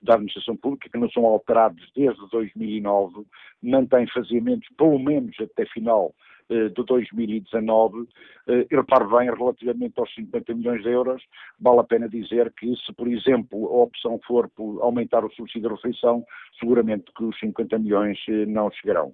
da 0.01 0.13
administração 0.13 0.55
pública, 0.55 0.89
que 0.89 0.97
não 0.97 1.09
são 1.09 1.25
alterados 1.25 1.91
desde 1.95 2.29
2009, 2.29 3.25
mantém 3.61 4.07
faziamentos 4.07 4.67
pelo 4.77 4.99
menos 4.99 5.35
até 5.39 5.65
final 5.65 6.13
eh, 6.49 6.69
de 6.69 6.81
2019, 6.85 8.07
eh, 8.47 8.65
e 8.71 8.75
repare 8.75 9.05
bem, 9.05 9.29
relativamente 9.29 9.99
aos 9.99 10.13
50 10.15 10.53
milhões 10.53 10.81
de 10.81 10.89
euros, 10.89 11.21
vale 11.59 11.81
a 11.81 11.83
pena 11.83 12.07
dizer 12.07 12.53
que 12.57 12.73
se, 12.77 12.93
por 12.93 13.05
exemplo, 13.09 13.67
a 13.67 13.83
opção 13.83 14.17
for 14.25 14.47
por 14.55 14.81
aumentar 14.81 15.25
o 15.25 15.31
subsídio 15.31 15.67
de 15.67 15.75
refeição, 15.75 16.23
seguramente 16.57 17.11
que 17.17 17.25
os 17.25 17.37
50 17.39 17.79
milhões 17.79 18.17
eh, 18.29 18.45
não 18.45 18.71
chegarão. 18.71 19.13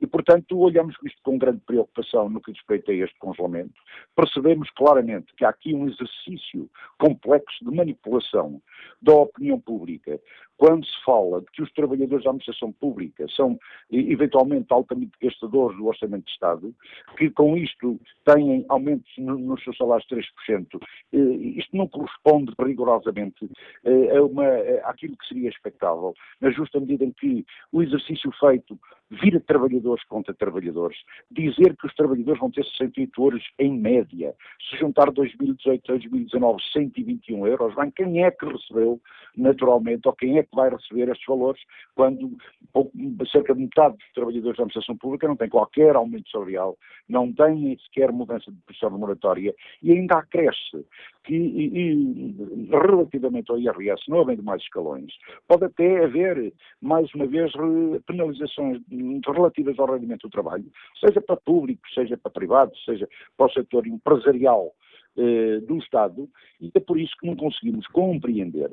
E, 0.00 0.06
portanto, 0.06 0.58
olhamos 0.58 0.96
isto 1.04 1.20
com 1.22 1.38
grande 1.38 1.60
preocupação 1.66 2.28
no 2.28 2.40
que 2.40 2.52
respeita 2.52 2.92
a 2.92 2.94
este 2.94 3.18
congelamento. 3.18 3.74
Percebemos 4.14 4.70
claramente 4.70 5.34
que 5.36 5.44
há 5.44 5.48
aqui 5.48 5.74
um 5.74 5.88
exercício 5.88 6.68
complexo 6.98 7.64
de 7.64 7.74
manipulação 7.74 8.60
da 9.00 9.14
opinião 9.14 9.60
pública 9.60 10.20
quando 10.56 10.86
se 10.86 11.04
fala 11.04 11.40
de 11.40 11.46
que 11.52 11.62
os 11.62 11.72
trabalhadores 11.72 12.24
da 12.24 12.30
administração 12.30 12.72
pública 12.72 13.26
são 13.34 13.58
eventualmente 13.90 14.66
altamente 14.70 15.12
gastadores 15.20 15.76
do 15.76 15.86
Orçamento 15.86 16.24
de 16.24 16.30
Estado, 16.30 16.74
que 17.16 17.30
com 17.30 17.56
isto 17.56 18.00
têm 18.24 18.64
aumentos 18.68 19.10
nos 19.18 19.62
seus 19.62 19.76
salários 19.76 20.06
de 20.08 20.16
3%, 20.48 20.80
eh, 21.12 21.18
isto 21.58 21.76
não 21.76 21.88
corresponde 21.88 22.54
rigorosamente 22.58 23.48
eh, 23.84 24.16
a 24.16 24.22
uma, 24.22 24.46
àquilo 24.84 25.16
que 25.16 25.26
seria 25.26 25.48
expectável, 25.48 26.14
na 26.40 26.50
justa 26.50 26.78
medida 26.78 27.04
em 27.04 27.12
que 27.12 27.44
o 27.72 27.82
exercício 27.82 28.30
feito 28.38 28.78
vira 29.10 29.40
trabalhadores 29.40 30.04
contra 30.04 30.34
trabalhadores, 30.34 30.96
dizer 31.30 31.76
que 31.76 31.86
os 31.86 31.94
trabalhadores 31.94 32.40
vão 32.40 32.50
ter 32.50 32.64
68 32.64 33.22
euros 33.22 33.44
em 33.58 33.78
média, 33.78 34.34
se 34.68 34.76
juntar 34.78 35.10
2018 35.10 35.92
a 35.92 35.96
2019 35.96 36.62
121 36.72 37.46
euros, 37.46 37.74
bem, 37.74 37.90
quem 37.90 38.24
é 38.24 38.30
que 38.30 38.46
recebeu 38.46 39.00
naturalmente, 39.36 40.06
ou 40.06 40.14
quem 40.14 40.38
é 40.38 40.42
que 40.42 40.54
vai 40.54 40.70
receber 40.70 41.08
estes 41.08 41.26
valores, 41.26 41.60
quando 41.94 42.36
cerca 43.30 43.54
de 43.54 43.60
metade 43.60 43.96
dos 43.96 44.12
trabalhadores 44.12 44.56
da 44.56 44.62
administração 44.62 44.96
pública 44.96 45.28
não 45.28 45.36
tem 45.36 45.48
qualquer 45.48 45.96
aumento 45.96 46.30
salarial, 46.30 46.76
não 47.08 47.32
têm 47.32 47.76
sequer 47.84 48.12
mudança 48.12 48.50
de 48.50 48.58
posição 48.62 48.90
remuneratória 48.90 49.54
e 49.82 49.92
ainda 49.92 50.18
acresce 50.18 50.84
que, 51.24 51.34
e, 51.34 51.66
e, 51.74 52.68
relativamente 52.70 53.50
ao 53.50 53.58
IRS, 53.58 54.02
não 54.08 54.20
havendo 54.20 54.42
mais 54.42 54.62
escalões, 54.62 55.12
pode 55.48 55.64
até 55.64 56.04
haver, 56.04 56.52
mais 56.80 57.12
uma 57.14 57.26
vez, 57.26 57.52
penalizações 58.06 58.80
relativas 59.26 59.78
ao 59.78 59.92
rendimento 59.92 60.22
do 60.22 60.30
trabalho, 60.30 60.64
seja 61.00 61.20
para 61.20 61.36
público, 61.36 61.82
seja 61.94 62.16
para 62.16 62.30
privado, 62.30 62.72
seja 62.84 63.08
para 63.36 63.46
o 63.46 63.52
setor 63.52 63.86
empresarial 63.86 64.72
eh, 65.16 65.60
do 65.60 65.78
Estado, 65.78 66.28
e 66.60 66.72
é 66.74 66.80
por 66.80 66.98
isso 66.98 67.14
que 67.20 67.26
não 67.28 67.36
conseguimos 67.36 67.86
compreender 67.86 68.68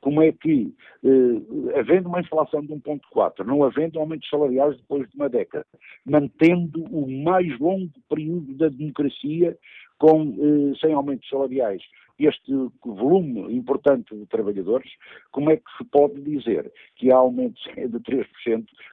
como 0.00 0.20
é 0.22 0.32
que, 0.32 0.74
eh, 1.04 1.78
havendo 1.78 2.08
uma 2.08 2.20
inflação 2.20 2.62
de 2.62 2.72
1,4, 2.72 3.46
não 3.46 3.62
havendo 3.62 4.00
aumentos 4.00 4.28
salariais 4.28 4.76
depois 4.76 5.08
de 5.08 5.14
uma 5.14 5.28
década, 5.28 5.64
mantendo 6.04 6.82
o 6.86 7.08
mais 7.22 7.56
longo 7.60 7.92
período 8.08 8.54
da 8.54 8.68
democracia 8.70 9.56
com, 10.04 10.34
eh, 10.38 10.78
sem 10.78 10.92
aumentos 10.92 11.26
salariais, 11.30 11.82
este 12.18 12.52
volume 12.84 13.52
importante 13.54 14.14
de 14.14 14.26
trabalhadores, 14.26 14.90
como 15.30 15.50
é 15.50 15.56
que 15.56 15.76
se 15.78 15.84
pode 15.84 16.20
dizer 16.22 16.72
que 16.96 17.10
há 17.10 17.16
aumentos 17.16 17.62
de 17.74 17.98
3%? 18.00 18.26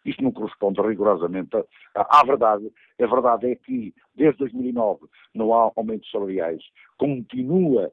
Isto 0.05 0.23
não 0.23 0.31
corresponde 0.31 0.81
rigorosamente 0.81 1.55
à, 1.95 2.19
à 2.19 2.23
verdade. 2.25 2.71
A 2.99 3.05
verdade 3.07 3.51
é 3.51 3.55
que, 3.55 3.93
desde 4.15 4.39
2009, 4.39 5.05
não 5.33 5.53
há 5.53 5.71
aumentos 5.75 6.09
salariais. 6.11 6.63
Continua 6.97 7.91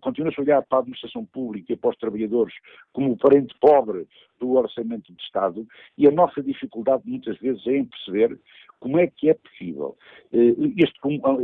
continua-se 0.00 0.38
a 0.38 0.42
olhar 0.42 0.62
para 0.62 0.78
a 0.78 0.80
administração 0.80 1.24
pública 1.24 1.72
e 1.72 1.76
para 1.76 1.90
os 1.90 1.96
trabalhadores 1.96 2.54
como 2.92 3.12
o 3.12 3.16
parente 3.16 3.54
pobre 3.60 4.06
do 4.38 4.52
orçamento 4.52 5.12
de 5.12 5.20
Estado 5.20 5.66
e 5.96 6.06
a 6.06 6.10
nossa 6.10 6.40
dificuldade 6.40 7.02
muitas 7.04 7.36
vezes 7.38 7.66
é 7.66 7.78
em 7.78 7.84
perceber 7.84 8.38
como 8.78 8.98
é 8.98 9.08
que 9.08 9.28
é 9.28 9.34
possível 9.34 9.96
eh, 10.32 10.54
este, 10.76 11.00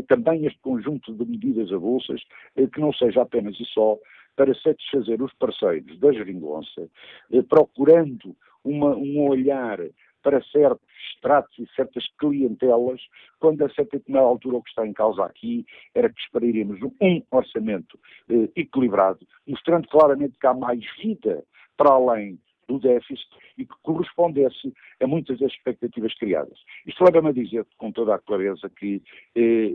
também 0.06 0.46
este 0.46 0.58
conjunto 0.60 1.12
de 1.12 1.24
medidas 1.24 1.72
avulsas 1.72 2.22
eh, 2.56 2.63
que 2.68 2.80
não 2.80 2.92
seja 2.92 3.22
apenas 3.22 3.58
e 3.58 3.64
só 3.66 3.98
para 4.36 4.54
satisfazer 4.54 5.22
os 5.22 5.32
parceiros 5.34 5.98
da 6.00 6.12
geringonça, 6.12 6.88
eh, 7.32 7.42
procurando 7.42 8.36
uma, 8.64 8.96
um 8.96 9.28
olhar 9.28 9.78
para 10.22 10.42
certos 10.44 10.80
estratos 11.14 11.56
e 11.58 11.66
certas 11.76 12.04
clientelas, 12.18 13.00
quando 13.38 13.62
a 13.62 13.68
certa 13.70 14.00
altura 14.18 14.56
o 14.56 14.62
que 14.62 14.70
está 14.70 14.86
em 14.86 14.92
causa 14.92 15.22
aqui 15.24 15.66
era 15.94 16.08
que 16.08 16.20
esperaríamos 16.20 16.80
um 16.82 17.22
orçamento 17.30 17.98
eh, 18.30 18.48
equilibrado, 18.56 19.26
mostrando 19.46 19.86
claramente 19.88 20.38
que 20.38 20.46
há 20.46 20.54
mais 20.54 20.82
vida 21.00 21.44
para 21.76 21.90
além 21.90 22.38
do 22.66 22.78
déficit 22.78 23.28
e 23.58 23.66
que 23.66 23.74
correspondesse 23.82 24.72
a 25.00 25.06
muitas 25.06 25.38
das 25.38 25.52
expectativas 25.52 26.14
criadas. 26.14 26.58
Isto 26.86 27.04
leva-me 27.04 27.28
a 27.28 27.32
dizer 27.32 27.66
com 27.76 27.92
toda 27.92 28.14
a 28.14 28.18
clareza 28.18 28.70
que 28.70 29.02
eh, 29.36 29.74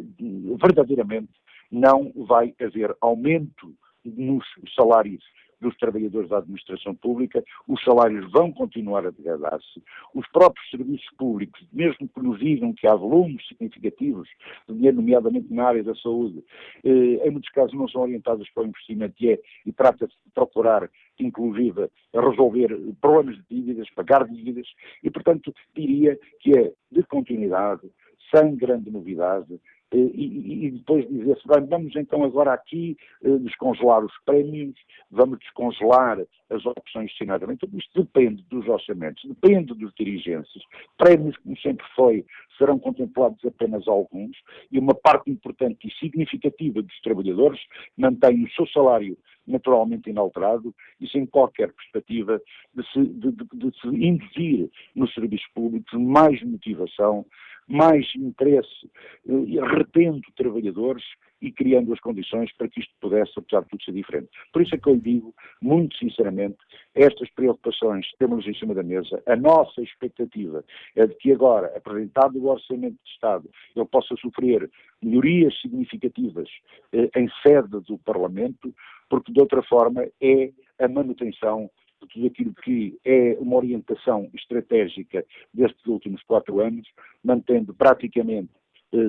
verdadeiramente 0.59 1.29
não 1.71 2.11
vai 2.15 2.53
haver 2.59 2.95
aumento 3.01 3.73
nos 4.03 4.45
salários 4.75 5.23
dos 5.59 5.75
trabalhadores 5.77 6.29
da 6.29 6.37
administração 6.37 6.95
pública, 6.95 7.43
os 7.67 7.83
salários 7.83 8.29
vão 8.31 8.51
continuar 8.51 9.05
a 9.05 9.11
degradar-se, 9.11 9.83
os 10.13 10.27
próprios 10.29 10.69
serviços 10.69 11.07
públicos, 11.17 11.61
mesmo 11.71 12.07
que 12.07 12.21
nos 12.21 12.39
digam 12.39 12.73
que 12.73 12.87
há 12.87 12.95
volumes 12.95 13.45
significativos 13.47 14.27
de 14.67 14.75
dinheiro, 14.75 14.97
nomeadamente 14.97 15.53
na 15.53 15.65
área 15.65 15.83
da 15.83 15.95
saúde, 15.95 16.43
eh, 16.83 17.27
em 17.27 17.31
muitos 17.31 17.49
casos 17.51 17.73
não 17.73 17.87
são 17.87 18.01
orientados 18.01 18.49
para 18.51 18.63
o 18.63 18.67
investimento 18.67 19.15
e, 19.19 19.31
é, 19.31 19.39
e 19.65 19.71
trata-se 19.71 20.13
de 20.25 20.31
procurar, 20.33 20.89
inclusive, 21.19 21.89
resolver 22.13 22.69
problemas 23.01 23.35
de 23.35 23.43
dívidas, 23.49 23.89
pagar 23.91 24.27
dívidas, 24.27 24.67
e, 25.03 25.09
portanto, 25.09 25.53
diria 25.75 26.17
que 26.39 26.57
é 26.57 26.71
de 26.91 27.03
continuidade, 27.03 27.89
sem 28.33 28.55
grande 28.55 28.91
novidade, 28.91 29.59
e, 29.91 30.67
e, 30.67 30.71
depois 30.71 31.07
dizer-se, 31.09 31.47
bem, 31.47 31.65
vamos 31.65 31.95
então 31.95 32.23
agora 32.23 32.53
aqui 32.53 32.95
eh, 33.23 33.37
descongelar 33.39 34.05
os 34.05 34.13
prémios, 34.23 34.75
vamos 35.09 35.39
descongelar 35.39 36.19
as 36.49 36.65
opções 36.65 37.09
de 37.11 37.17
sinadamento. 37.17 37.67
Isto 37.73 38.03
depende 38.03 38.43
dos 38.49 38.67
orçamentos, 38.67 39.23
depende 39.25 39.73
dos 39.73 39.91
dirigentes. 39.95 40.61
Prémios, 40.97 41.35
como 41.37 41.57
sempre 41.57 41.85
foi, 41.95 42.25
serão 42.57 42.77
contemplados 42.77 43.43
apenas 43.43 43.87
alguns 43.87 44.37
e 44.71 44.77
uma 44.77 44.93
parte 44.93 45.31
importante 45.31 45.87
e 45.87 45.99
significativa 45.99 46.81
dos 46.81 47.01
trabalhadores 47.01 47.59
mantém 47.97 48.43
o 48.43 48.51
seu 48.51 48.67
salário 48.67 49.17
naturalmente 49.49 50.09
inalterado 50.09 50.73
e 51.01 51.07
sem 51.07 51.25
qualquer 51.25 51.73
perspectiva 51.73 52.41
de 52.73 52.83
se, 52.91 53.03
de, 53.03 53.31
de, 53.31 53.45
de 53.53 53.79
se 53.79 53.87
induzir 53.87 54.69
nos 54.95 55.13
serviços 55.13 55.47
públicos 55.53 55.91
mais 55.99 56.41
motivação 56.43 57.25
mais 57.69 58.07
interesse, 58.15 58.89
eh, 59.27 59.75
retendo 59.77 60.21
trabalhadores 60.35 61.03
e 61.41 61.51
criando 61.51 61.93
as 61.93 61.99
condições 61.99 62.51
para 62.57 62.67
que 62.67 62.79
isto 62.79 62.93
pudesse, 62.99 63.31
apesar 63.37 63.61
de 63.61 63.69
tudo, 63.69 63.83
ser 63.83 63.93
diferente. 63.93 64.29
Por 64.51 64.61
isso 64.61 64.75
é 64.75 64.77
que 64.77 64.89
eu 64.89 64.95
lhe 64.95 65.01
digo, 65.01 65.33
muito 65.61 65.95
sinceramente, 65.97 66.57
estas 66.95 67.29
preocupações 67.31 68.05
temos 68.17 68.45
em 68.47 68.53
cima 68.53 68.73
da 68.73 68.83
mesa. 68.83 69.21
A 69.25 69.35
nossa 69.35 69.81
expectativa 69.81 70.63
é 70.95 71.07
de 71.07 71.15
que 71.15 71.31
agora, 71.31 71.67
apresentado 71.75 72.37
o 72.37 72.47
Orçamento 72.47 72.97
de 73.03 73.11
Estado, 73.11 73.49
ele 73.75 73.85
possa 73.85 74.15
sofrer 74.17 74.69
melhorias 75.01 75.59
significativas 75.61 76.49
eh, 76.91 77.09
em 77.15 77.29
sede 77.41 77.69
do 77.69 77.97
Parlamento, 77.99 78.73
porque 79.09 79.31
de 79.31 79.39
outra 79.39 79.63
forma 79.63 80.05
é 80.21 80.51
a 80.79 80.87
manutenção 80.87 81.69
de 82.01 82.07
tudo 82.07 82.27
aquilo 82.27 82.53
que 82.63 82.97
é 83.03 83.35
uma 83.39 83.57
orientação 83.57 84.29
estratégica 84.33 85.25
destes 85.53 85.85
últimos 85.85 86.23
quatro 86.23 86.59
anos, 86.61 86.87
mantendo 87.23 87.73
praticamente 87.73 88.49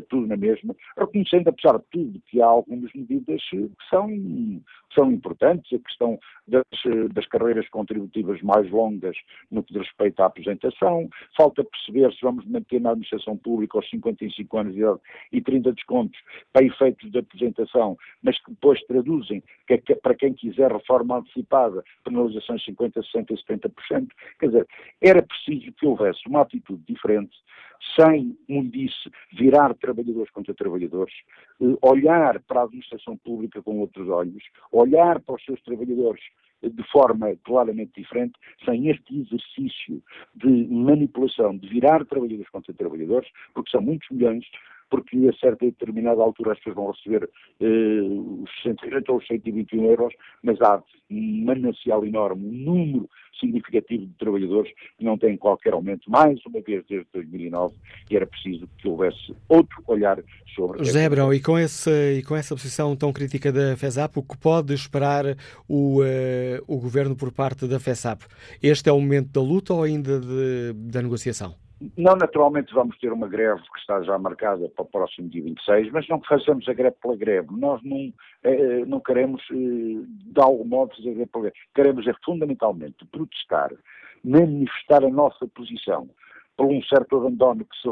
tudo 0.08 0.26
na 0.26 0.36
mesma, 0.36 0.74
reconhecendo, 0.96 1.48
apesar 1.48 1.78
de 1.78 1.84
tudo, 1.90 2.20
que 2.26 2.40
há 2.42 2.46
algumas 2.46 2.92
medidas 2.92 3.40
eh, 3.54 3.56
que 3.56 3.88
são, 3.88 4.08
são 4.94 5.10
importantes, 5.10 5.72
a 5.72 5.82
questão 5.82 6.18
das, 6.46 6.64
eh, 6.86 7.08
das 7.12 7.26
carreiras 7.26 7.68
contributivas 7.70 8.40
mais 8.42 8.70
longas 8.70 9.16
no 9.50 9.62
que 9.62 9.72
diz 9.72 9.82
respeito 9.82 10.20
à 10.20 10.26
aposentação, 10.26 11.08
falta 11.36 11.64
perceber 11.64 12.12
se 12.12 12.20
vamos 12.22 12.44
manter 12.46 12.80
na 12.80 12.90
administração 12.90 13.36
pública 13.36 13.78
aos 13.78 13.88
55 13.88 14.58
anos 14.58 14.74
de 14.74 14.80
idade 14.80 15.00
e 15.32 15.40
30 15.40 15.72
descontos 15.72 16.20
para 16.52 16.64
efeitos 16.64 17.10
de 17.10 17.18
aposentação, 17.18 17.96
mas 18.22 18.38
que 18.42 18.50
depois 18.50 18.80
traduzem 18.84 19.42
que, 19.66 19.78
que 19.78 19.94
para 19.94 20.14
quem 20.14 20.34
quiser 20.34 20.70
reforma 20.70 21.18
antecipada, 21.18 21.82
penalizações 22.04 22.62
50%, 22.66 22.92
60% 23.14 23.30
e 23.30 23.94
70%, 23.94 24.08
quer 24.38 24.46
dizer, 24.46 24.66
era 25.00 25.22
preciso 25.22 25.72
que 25.72 25.86
houvesse 25.86 26.20
uma 26.28 26.42
atitude 26.42 26.82
diferente, 26.86 27.36
sem, 27.96 28.36
como 28.46 28.70
disse, 28.70 29.10
virar 29.32 29.74
trabalhadores 29.74 30.30
contra 30.30 30.54
trabalhadores, 30.54 31.14
eh, 31.60 31.76
olhar 31.82 32.40
para 32.40 32.60
a 32.60 32.64
administração 32.64 33.16
pública 33.16 33.62
com 33.62 33.78
outros 33.80 34.08
olhos, 34.08 34.42
olhar 34.70 35.20
para 35.20 35.36
os 35.36 35.44
seus 35.44 35.60
trabalhadores 35.62 36.22
de 36.62 36.82
forma 36.90 37.34
claramente 37.44 37.92
diferente, 37.96 38.34
sem 38.64 38.88
este 38.88 39.20
exercício 39.20 40.02
de 40.34 40.66
manipulação, 40.68 41.56
de 41.56 41.66
virar 41.68 42.04
trabalhadores 42.04 42.50
contra 42.50 42.74
trabalhadores, 42.74 43.30
porque 43.54 43.70
são 43.70 43.80
muitos 43.80 44.08
milhões, 44.10 44.44
porque 44.90 45.16
a 45.28 45.32
certa 45.38 45.64
e 45.64 45.70
determinada 45.70 46.20
altura 46.20 46.52
as 46.52 46.58
pessoas 46.58 46.76
vão 46.76 46.90
receber 46.90 47.30
eh, 47.60 48.00
os 48.42 48.50
130 48.62 49.12
ou 49.12 49.18
os 49.18 49.26
121 49.26 49.84
euros, 49.84 50.12
mas 50.42 50.60
há 50.60 50.82
um 51.10 51.44
manancial 51.44 52.04
enorme, 52.04 52.46
um 52.46 52.52
número 52.52 53.08
significativo 53.38 54.06
de 54.06 54.12
trabalhadores 54.14 54.70
que 54.98 55.04
não 55.04 55.16
têm 55.16 55.36
qualquer 55.36 55.72
aumento, 55.72 56.10
mais 56.10 56.38
uma 56.44 56.60
vez 56.60 56.84
desde 56.88 57.06
2009, 57.12 57.74
e 58.10 58.16
era 58.16 58.26
preciso 58.26 58.68
que 58.78 58.88
houvesse 58.88 59.34
outro 59.48 59.82
olhar 59.86 60.22
sobre... 60.54 60.84
José 60.84 61.06
Abrão, 61.06 61.32
e 61.32 61.40
com, 61.40 61.58
e 61.58 62.22
com 62.22 62.36
essa 62.36 62.54
posição 62.54 62.94
tão 62.94 63.12
crítica 63.12 63.50
da 63.52 63.76
FESAP, 63.76 64.18
o 64.18 64.22
que 64.22 64.36
pode 64.36 64.74
esperar 64.74 65.24
o, 65.68 66.00
uh, 66.02 66.62
o 66.66 66.78
Governo 66.78 67.16
por 67.16 67.32
parte 67.32 67.66
da 67.66 67.80
FESAP? 67.80 68.22
Este 68.62 68.88
é 68.88 68.92
o 68.92 69.00
momento 69.00 69.28
da 69.28 69.40
luta 69.40 69.72
ou 69.72 69.82
ainda 69.82 70.20
de, 70.20 70.72
da 70.74 71.00
negociação? 71.00 71.54
Não, 71.96 72.14
naturalmente 72.14 72.74
vamos 72.74 72.98
ter 72.98 73.10
uma 73.10 73.26
greve 73.26 73.62
que 73.62 73.78
está 73.78 74.02
já 74.02 74.18
marcada 74.18 74.68
para 74.68 74.82
o 74.82 74.88
próximo 74.88 75.30
dia 75.30 75.42
26, 75.42 75.90
mas 75.92 76.06
não 76.08 76.20
façamos 76.20 76.68
a 76.68 76.74
greve 76.74 76.96
pela 77.00 77.16
greve. 77.16 77.48
Nós 77.52 77.80
não, 77.82 78.12
eh, 78.42 78.84
não 78.86 79.00
queremos, 79.00 79.42
eh, 79.50 79.54
de 79.54 80.40
algum 80.40 80.64
modo, 80.64 80.94
fazer 80.94 81.10
a 81.10 81.14
greve 81.14 81.30
pela 81.30 81.44
greve. 81.44 81.56
Queremos 81.74 82.06
é 82.06 82.12
fundamentalmente 82.22 83.06
protestar, 83.06 83.70
manifestar 84.22 85.02
a 85.02 85.08
nossa 85.08 85.48
posição 85.48 86.10
por 86.60 86.66
um 86.66 86.82
certo 86.82 87.16
abandono 87.16 87.64
que 87.64 87.74
se 87.80 87.88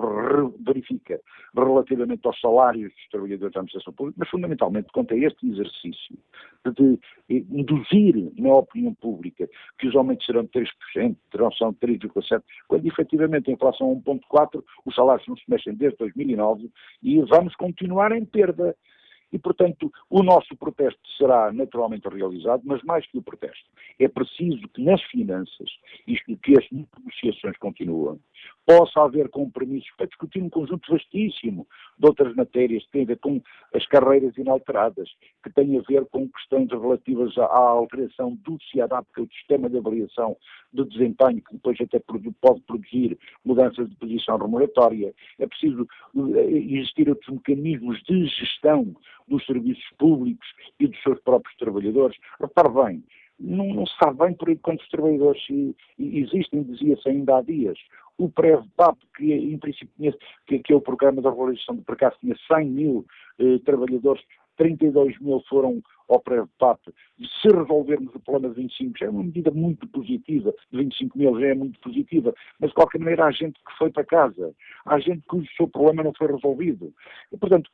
verifica 0.62 1.18
relativamente 1.56 2.26
aos 2.26 2.38
salários 2.38 2.92
dos 2.92 3.08
trabalhadores 3.10 3.54
da 3.54 3.60
administração 3.60 3.94
pública, 3.94 4.18
mas 4.18 4.28
fundamentalmente 4.28 4.88
quanto 4.92 5.14
a 5.14 5.16
este 5.16 5.48
exercício 5.48 6.18
de, 6.76 6.98
induzir 7.30 8.30
na 8.36 8.56
opinião 8.56 8.92
pública 8.92 9.48
que 9.78 9.88
os 9.88 9.96
aumentos 9.96 10.26
serão 10.26 10.42
de 10.42 10.50
3%, 10.50 11.16
terão 11.30 11.50
são 11.52 11.72
3,7%, 11.72 12.42
quando 12.68 12.86
efetivamente 12.86 13.48
a 13.48 13.54
inflação 13.54 13.90
é 13.92 14.10
1,4%, 14.10 14.62
os 14.84 14.94
salários 14.94 15.26
não 15.26 15.36
se 15.38 15.44
mexem 15.48 15.74
desde 15.74 15.96
2009 15.96 16.70
e 17.02 17.22
vamos 17.22 17.56
continuar 17.56 18.12
em 18.12 18.26
perda. 18.26 18.76
E, 19.32 19.38
portanto, 19.38 19.92
o 20.08 20.22
nosso 20.22 20.56
protesto 20.56 21.00
será 21.16 21.52
naturalmente 21.52 22.08
realizado, 22.08 22.62
mas 22.64 22.82
mais 22.82 23.06
que 23.06 23.18
o 23.18 23.22
protesto, 23.22 23.68
é 23.98 24.08
preciso 24.08 24.62
que 24.68 24.82
nas 24.82 25.02
finanças, 25.04 25.70
isto 26.06 26.36
que 26.38 26.54
as 26.58 26.64
negociações 26.70 27.56
continuam, 27.58 28.18
possa 28.66 29.00
haver 29.02 29.30
compromissos 29.30 29.90
para 29.96 30.06
discutir 30.06 30.42
um 30.42 30.50
conjunto 30.50 30.92
vastíssimo 30.92 31.66
de 31.98 32.06
outras 32.06 32.34
matérias 32.34 32.84
que 32.84 32.92
têm 32.92 33.02
a 33.02 33.06
ver 33.06 33.18
com 33.18 33.40
as 33.74 33.86
carreiras 33.86 34.36
inalteradas, 34.36 35.08
que 35.42 35.50
têm 35.50 35.78
a 35.78 35.82
ver 35.88 36.04
com 36.06 36.28
questões 36.28 36.70
relativas 36.70 37.36
à, 37.38 37.44
alteração 37.46 38.34
do 38.44 38.58
CIADAP, 38.70 39.06
que 39.14 39.20
é 39.20 39.24
o 39.24 39.28
sistema 39.28 39.70
de 39.70 39.78
avaliação 39.78 40.36
de 40.72 40.84
desempenho, 40.84 41.42
que 41.42 41.54
depois 41.54 41.80
até 41.80 41.98
pode 42.40 42.60
produzir 42.62 43.18
mudanças 43.44 43.88
de 43.88 43.96
posição 43.96 44.36
remuneratória. 44.36 45.14
É 45.38 45.46
preciso 45.46 45.86
eh, 46.36 46.50
existir 46.50 47.08
outros 47.08 47.34
mecanismos 47.34 48.02
de 48.02 48.26
gestão 48.26 48.94
dos 49.28 49.44
serviços 49.46 49.84
públicos 49.98 50.46
e 50.80 50.86
dos 50.86 51.02
seus 51.02 51.20
próprios 51.20 51.56
trabalhadores. 51.56 52.16
Repare 52.40 52.68
bem, 52.68 53.04
não, 53.38 53.66
não 53.72 53.86
se 53.86 53.94
sabe 54.02 54.18
bem 54.18 54.34
por 54.34 54.54
quantos 54.58 54.88
trabalhadores 54.88 55.40
existem, 55.98 56.62
dizia-se 56.62 57.08
ainda 57.08 57.38
há 57.38 57.42
dias. 57.42 57.78
O 58.18 58.28
PREV-PAP, 58.28 58.98
que 59.16 59.32
em 59.32 59.56
princípio 59.58 59.94
tinha, 59.96 60.12
que, 60.46 60.58
que, 60.58 60.72
é 60.72 60.76
o 60.76 60.80
programa 60.80 61.22
da 61.22 61.30
regularização 61.30 61.76
de 61.76 61.82
precasso, 61.82 62.18
tinha 62.20 62.34
100 62.52 62.68
mil 62.68 63.06
eh, 63.38 63.58
trabalhadores, 63.64 64.24
32 64.56 65.20
mil 65.20 65.40
foram 65.48 65.80
ao 66.08 66.20
PREV-PAP. 66.20 66.80
Se 67.40 67.48
resolvermos 67.48 68.12
o 68.12 68.18
problema 68.18 68.52
de 68.52 68.62
25, 68.62 68.98
já 68.98 69.06
é 69.06 69.10
uma 69.10 69.22
medida 69.22 69.52
muito 69.52 69.86
positiva, 69.86 70.52
de 70.72 70.78
25 70.78 71.16
mil 71.16 71.38
já 71.38 71.46
é 71.46 71.54
muito 71.54 71.78
positiva, 71.78 72.34
mas 72.58 72.70
de 72.70 72.74
qualquer 72.74 72.98
maneira 72.98 73.26
há 73.26 73.30
gente 73.30 73.54
que 73.54 73.78
foi 73.78 73.92
para 73.92 74.04
casa, 74.04 74.52
há 74.84 74.98
gente 74.98 75.22
cujo 75.28 75.46
seu 75.56 75.68
problema 75.68 76.02
não 76.02 76.12
foi 76.12 76.26
resolvido. 76.26 76.92
E, 77.32 77.36
portanto, 77.36 77.70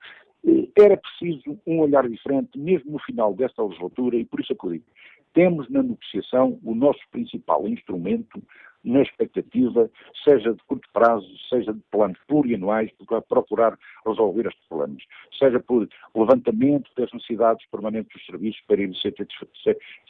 era 0.77 0.97
preciso 0.97 1.59
um 1.67 1.81
olhar 1.81 2.09
diferente, 2.09 2.59
mesmo 2.59 2.93
no 2.93 2.99
final 2.99 3.35
desta 3.35 3.63
legislatura, 3.63 4.17
e 4.17 4.25
por 4.25 4.41
isso 4.41 4.53
é 4.53 4.57
eu 4.63 4.73
digo, 4.73 4.85
temos 5.33 5.69
na 5.69 5.83
negociação 5.83 6.59
o 6.63 6.75
nosso 6.75 7.01
principal 7.11 7.67
instrumento 7.67 8.43
na 8.85 9.01
expectativa, 9.01 9.91
seja 10.23 10.53
de 10.53 10.63
curto 10.65 10.87
prazo, 10.93 11.27
seja 11.49 11.73
de 11.73 11.81
planos 11.91 12.19
plurianuais, 12.29 12.91
para 13.07 13.23
procurar 13.23 13.79
resolver 14.07 14.47
estes 14.47 14.63
problemas, 14.69 15.03
seja 15.39 15.59
por 15.59 15.89
levantamento 16.15 16.91
das 16.97 17.11
necessidades 17.13 17.67
permanentes 17.71 18.13
dos 18.13 18.27
serviços 18.27 18.61
para 18.67 18.83
irem 18.83 18.95
ser 18.95 19.15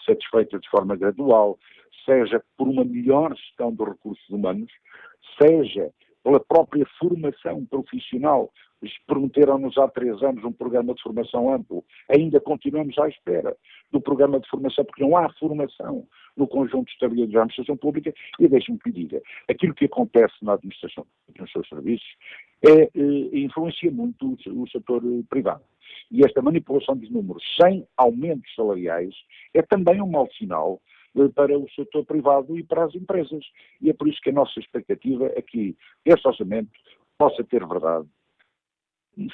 satisfeitas 0.04 0.60
de 0.60 0.68
forma 0.68 0.96
gradual, 0.96 1.56
seja 2.04 2.42
por 2.56 2.68
uma 2.68 2.84
melhor 2.84 3.34
gestão 3.36 3.72
dos 3.72 3.88
recursos 3.88 4.28
humanos, 4.28 4.70
seja 5.40 5.90
pela 6.24 6.40
própria 6.40 6.86
formação 6.98 7.64
profissional. 7.66 8.50
Prometeram-nos 9.06 9.76
há 9.78 9.88
três 9.88 10.22
anos 10.22 10.44
um 10.44 10.52
programa 10.52 10.94
de 10.94 11.02
formação 11.02 11.52
amplo. 11.52 11.84
Ainda 12.08 12.40
continuamos 12.40 12.96
à 12.98 13.08
espera 13.08 13.56
do 13.92 14.00
programa 14.00 14.40
de 14.40 14.48
formação, 14.48 14.84
porque 14.84 15.02
não 15.02 15.16
há 15.16 15.28
formação 15.34 16.06
no 16.36 16.46
conjunto 16.48 16.90
de 16.90 16.98
trabalhadores 16.98 17.32
da 17.32 17.40
administração 17.40 17.76
pública. 17.76 18.12
E 18.38 18.48
deixe-me 18.48 18.78
que 18.78 18.90
diga, 18.90 19.22
aquilo 19.48 19.74
que 19.74 19.84
acontece 19.84 20.34
na 20.42 20.54
administração 20.54 21.06
nos 21.38 21.50
seus 21.52 21.68
serviços, 21.68 22.08
é, 22.62 22.82
eh, 22.82 23.38
influencia 23.38 23.90
muito 23.90 24.36
o, 24.46 24.62
o 24.62 24.68
setor 24.68 25.02
privado. 25.28 25.62
E 26.10 26.24
esta 26.24 26.42
manipulação 26.42 26.96
dos 26.96 27.10
números 27.10 27.42
sem 27.60 27.86
aumentos 27.96 28.54
salariais 28.54 29.14
é 29.52 29.62
também 29.62 30.00
um 30.00 30.10
mau 30.10 30.28
sinal 30.32 30.80
eh, 31.16 31.28
para 31.34 31.56
o 31.58 31.68
setor 31.70 32.04
privado 32.04 32.58
e 32.58 32.62
para 32.62 32.84
as 32.84 32.94
empresas. 32.94 33.44
E 33.80 33.90
é 33.90 33.92
por 33.92 34.08
isso 34.08 34.20
que 34.22 34.30
a 34.30 34.32
nossa 34.32 34.58
expectativa 34.58 35.26
é 35.34 35.42
que 35.42 35.76
este 36.04 36.26
orçamento 36.26 36.70
possa 37.16 37.44
ter 37.44 37.66
verdade, 37.66 38.06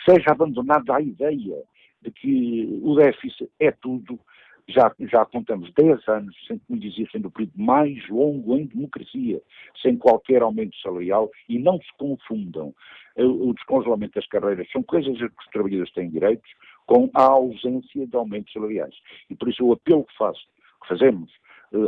seja 0.04 0.30
abandonada 0.30 0.96
a 0.96 1.00
ideia 1.00 1.62
de 2.02 2.10
que 2.10 2.80
o 2.82 2.94
déficit 2.94 3.48
é 3.58 3.70
tudo. 3.70 4.18
Já, 4.68 4.94
já 5.00 5.24
contamos 5.24 5.72
10 5.74 6.06
anos, 6.06 6.36
sem, 6.46 6.58
como 6.58 6.78
dizia, 6.78 7.04
sendo 7.10 7.26
o 7.26 7.30
período 7.30 7.54
mais 7.56 8.08
longo 8.08 8.56
em 8.56 8.66
democracia, 8.66 9.42
sem 9.82 9.96
qualquer 9.96 10.42
aumento 10.42 10.76
salarial, 10.76 11.28
e 11.48 11.58
não 11.58 11.78
se 11.78 11.92
confundam 11.98 12.72
o 13.16 13.52
descongelamento 13.52 14.14
das 14.14 14.28
carreiras, 14.28 14.70
são 14.70 14.82
coisas 14.84 15.16
a 15.16 15.28
que 15.28 15.40
os 15.40 15.50
trabalhadores 15.50 15.92
têm 15.92 16.08
direitos, 16.08 16.48
com 16.86 17.10
a 17.14 17.22
ausência 17.24 18.06
de 18.06 18.16
aumentos 18.16 18.52
salariais. 18.52 18.94
E 19.28 19.34
por 19.34 19.48
isso 19.48 19.64
o 19.64 19.72
apelo 19.72 20.04
que 20.04 20.16
faço, 20.16 20.46
que 20.82 20.88
fazemos 20.88 21.32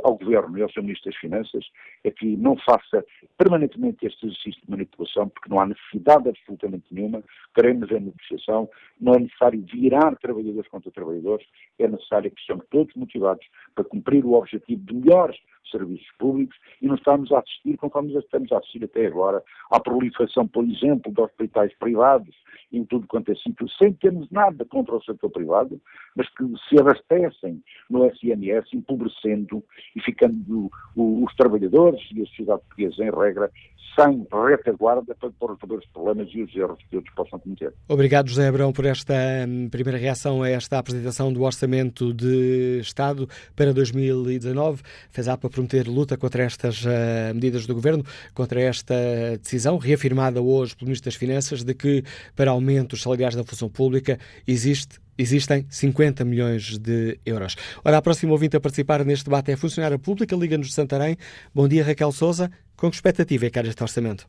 ao 0.03 0.17
Governo 0.17 0.59
e 0.59 0.63
ao 0.63 0.71
Sr. 0.71 0.83
Ministro 0.83 1.11
das 1.11 1.21
Finanças 1.21 1.65
é 2.05 2.11
que 2.11 2.37
não 2.37 2.57
faça 2.59 3.05
permanentemente 3.37 4.07
este 4.07 4.27
exercício 4.27 4.63
de 4.65 4.71
manipulação, 4.71 5.29
porque 5.29 5.49
não 5.49 5.61
há 5.61 5.67
necessidade 5.67 6.29
absolutamente 6.29 6.85
nenhuma, 6.91 7.23
queremos 7.55 7.91
a 7.91 7.99
negociação, 7.99 8.69
não 9.01 9.15
é 9.15 9.19
necessário 9.21 9.65
virar 9.73 10.17
trabalhadores 10.17 10.69
contra 10.69 10.91
trabalhadores, 10.91 11.47
é 11.79 11.89
necessário 11.89 12.31
que 12.31 12.41
sejamos 12.41 12.67
todos 12.71 12.95
motivados 12.95 13.47
para 13.75 13.85
cumprir 13.85 14.25
o 14.25 14.35
objetivo 14.35 14.83
de 14.85 14.95
melhores 14.95 15.37
serviços 15.71 16.07
públicos 16.19 16.57
e 16.81 16.87
não 16.87 16.95
estamos 16.95 17.31
a 17.33 17.39
assistir, 17.39 17.77
conforme 17.77 18.17
estamos 18.17 18.51
a 18.53 18.59
assistir 18.59 18.85
até 18.85 19.07
agora, 19.07 19.43
à 19.71 19.81
proliferação, 19.81 20.47
por 20.47 20.65
exemplo, 20.65 21.13
de 21.13 21.21
hospitais 21.21 21.73
privados 21.79 22.35
em 22.73 22.85
tudo 22.85 23.07
quanto 23.07 23.31
é 23.31 23.35
sítio, 23.35 23.69
sem 23.79 23.93
termos 23.93 24.31
nada 24.31 24.65
contra 24.65 24.97
o 24.97 25.03
setor 25.03 25.31
privado, 25.31 25.81
mas 26.17 26.29
que 26.31 26.45
se 26.69 26.81
abastecem 26.81 27.63
no 27.91 28.07
SNS, 28.07 28.73
empobrecendo 28.73 29.63
e 29.95 30.01
ficando 30.01 30.71
os 30.97 31.35
trabalhadores 31.35 32.01
e 32.13 32.23
a 32.23 32.27
sociedade 32.27 32.63
portuguesa, 32.63 33.05
em 33.05 33.11
regra, 33.11 33.51
sem 33.99 34.27
retaguarda 34.49 35.15
para, 35.15 35.31
resolver 35.31 35.85
os 35.85 35.87
problemas 35.93 36.29
e 36.33 36.43
os 36.43 36.55
erros 36.57 36.79
que 36.89 36.97
outros 36.97 37.15
possam 37.15 37.39
cometer. 37.39 37.75
Obrigado, 37.89 38.29
José 38.29 38.49
Abrão, 38.49 38.73
por 38.73 38.87
esta 38.87 39.15
hum, 39.47 39.69
primeira 39.69 39.99
reação 39.99 40.43
a 40.43 40.49
esta 40.49 40.79
apresentação 40.79 41.33
do 41.33 41.43
Orçamento 41.43 42.13
de 42.15 42.79
Estado 42.81 43.29
para 43.55 43.73
2019. 43.73 44.83
Fez 45.11 45.29
a 45.29 45.35
prometer 45.53 45.87
luta 45.87 46.17
contra 46.17 46.43
estas 46.43 46.85
uh, 46.85 47.35
medidas 47.35 47.67
do 47.67 47.75
Governo, 47.75 48.05
contra 48.35 48.61
esta 48.61 48.95
decisão, 49.41 49.77
reafirmada 49.77 50.41
hoje 50.41 50.75
pelo 50.75 50.89
Ministro 50.89 51.11
das 51.11 51.15
Finanças, 51.15 51.63
de 51.63 51.75
que 51.75 52.03
para 52.35 52.51
aumentos 52.51 53.03
salariais 53.03 53.35
da 53.35 53.45
função 53.45 53.69
pública 53.69 54.19
existe 54.47 55.01
existem 55.19 55.67
50 55.69 56.25
milhões 56.25 56.79
de 56.79 57.19
euros. 57.25 57.55
Ora, 57.85 57.99
a 57.99 58.03
próxima 58.03 58.33
ouvinte 58.33 58.57
a 58.57 58.61
participar 58.61 59.05
neste 59.05 59.27
debate 59.27 59.51
é 59.51 59.55
a 59.55 59.57
funcionária 59.57 59.99
pública, 59.99 60.35
Liga-nos 60.35 60.69
de 60.69 60.75
Santarém. 60.75 61.17
Bom 61.55 61.69
dia, 61.69 61.85
Raquel 61.85 62.11
Souza. 62.13 62.51
Com 62.77 62.89
que 62.89 62.97
expectativa 62.97 63.47
é 63.47 63.51
que 63.51 63.59
há 63.59 63.63
este 63.63 63.83
orçamento? 63.83 64.27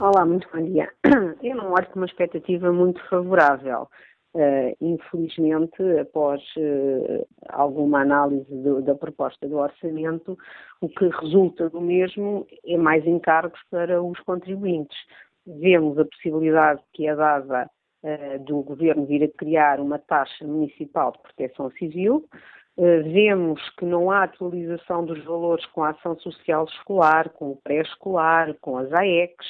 Olá, 0.00 0.24
muito 0.26 0.46
bom 0.52 0.62
dia. 0.62 0.88
Eu 1.42 1.56
não 1.56 1.72
olho 1.72 1.86
com 1.86 2.00
uma 2.00 2.06
expectativa 2.06 2.72
muito 2.72 3.00
favorável. 3.08 3.88
Uh, 4.36 4.76
infelizmente, 4.82 5.82
após 5.98 6.42
uh, 6.58 7.26
alguma 7.48 8.02
análise 8.02 8.54
do, 8.54 8.82
da 8.82 8.94
proposta 8.94 9.48
do 9.48 9.56
orçamento, 9.56 10.36
o 10.82 10.90
que 10.90 11.08
resulta 11.08 11.70
do 11.70 11.80
mesmo 11.80 12.46
é 12.66 12.76
mais 12.76 13.06
encargos 13.06 13.58
para 13.70 14.02
os 14.02 14.20
contribuintes. 14.20 14.98
Vemos 15.46 15.98
a 15.98 16.04
possibilidade 16.04 16.82
que 16.92 17.08
é 17.08 17.16
dada 17.16 17.70
uh, 18.02 18.38
do 18.44 18.60
governo 18.60 19.06
vir 19.06 19.24
a 19.24 19.38
criar 19.38 19.80
uma 19.80 19.98
taxa 19.98 20.46
municipal 20.46 21.12
de 21.12 21.18
proteção 21.20 21.70
civil, 21.70 22.28
vemos 22.76 23.58
que 23.78 23.86
não 23.86 24.10
há 24.10 24.24
atualização 24.24 25.02
dos 25.06 25.24
valores 25.24 25.64
com 25.64 25.82
a 25.82 25.92
ação 25.92 26.14
social 26.18 26.66
escolar, 26.66 27.30
com 27.30 27.52
o 27.52 27.56
pré-escolar, 27.56 28.52
com 28.60 28.76
as 28.76 28.92
AECs. 28.92 29.46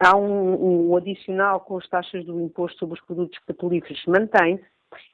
Há 0.00 0.16
um, 0.16 0.90
um, 0.90 0.96
adicional 0.96 1.60
com 1.60 1.78
as 1.78 1.88
taxas 1.88 2.24
do 2.24 2.40
imposto 2.40 2.78
sobre 2.78 2.98
os 2.98 3.04
produtos 3.04 3.38
petrolíferos 3.46 4.02
mantém-se 4.06 4.64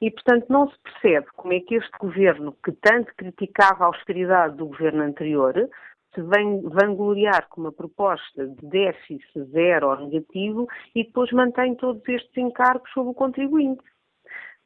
e, 0.01 0.11
portanto, 0.11 0.45
não 0.49 0.69
se 0.69 0.77
percebe 0.79 1.27
como 1.35 1.53
é 1.53 1.59
que 1.59 1.75
este 1.75 1.97
governo, 1.99 2.55
que 2.63 2.71
tanto 2.73 3.13
criticava 3.15 3.83
a 3.83 3.87
austeridade 3.87 4.55
do 4.55 4.67
governo 4.67 5.03
anterior, 5.03 5.69
se 6.13 6.21
vem 6.21 6.61
vangloriar 6.61 7.47
com 7.49 7.61
uma 7.61 7.71
proposta 7.71 8.47
de 8.47 8.67
déficit 8.67 9.43
zero 9.51 9.89
ou 9.89 10.07
negativo 10.07 10.67
e 10.95 11.03
depois 11.03 11.31
mantém 11.31 11.75
todos 11.75 12.01
estes 12.07 12.37
encargos 12.37 12.89
sobre 12.91 13.11
o 13.11 13.15
contribuinte. 13.15 13.83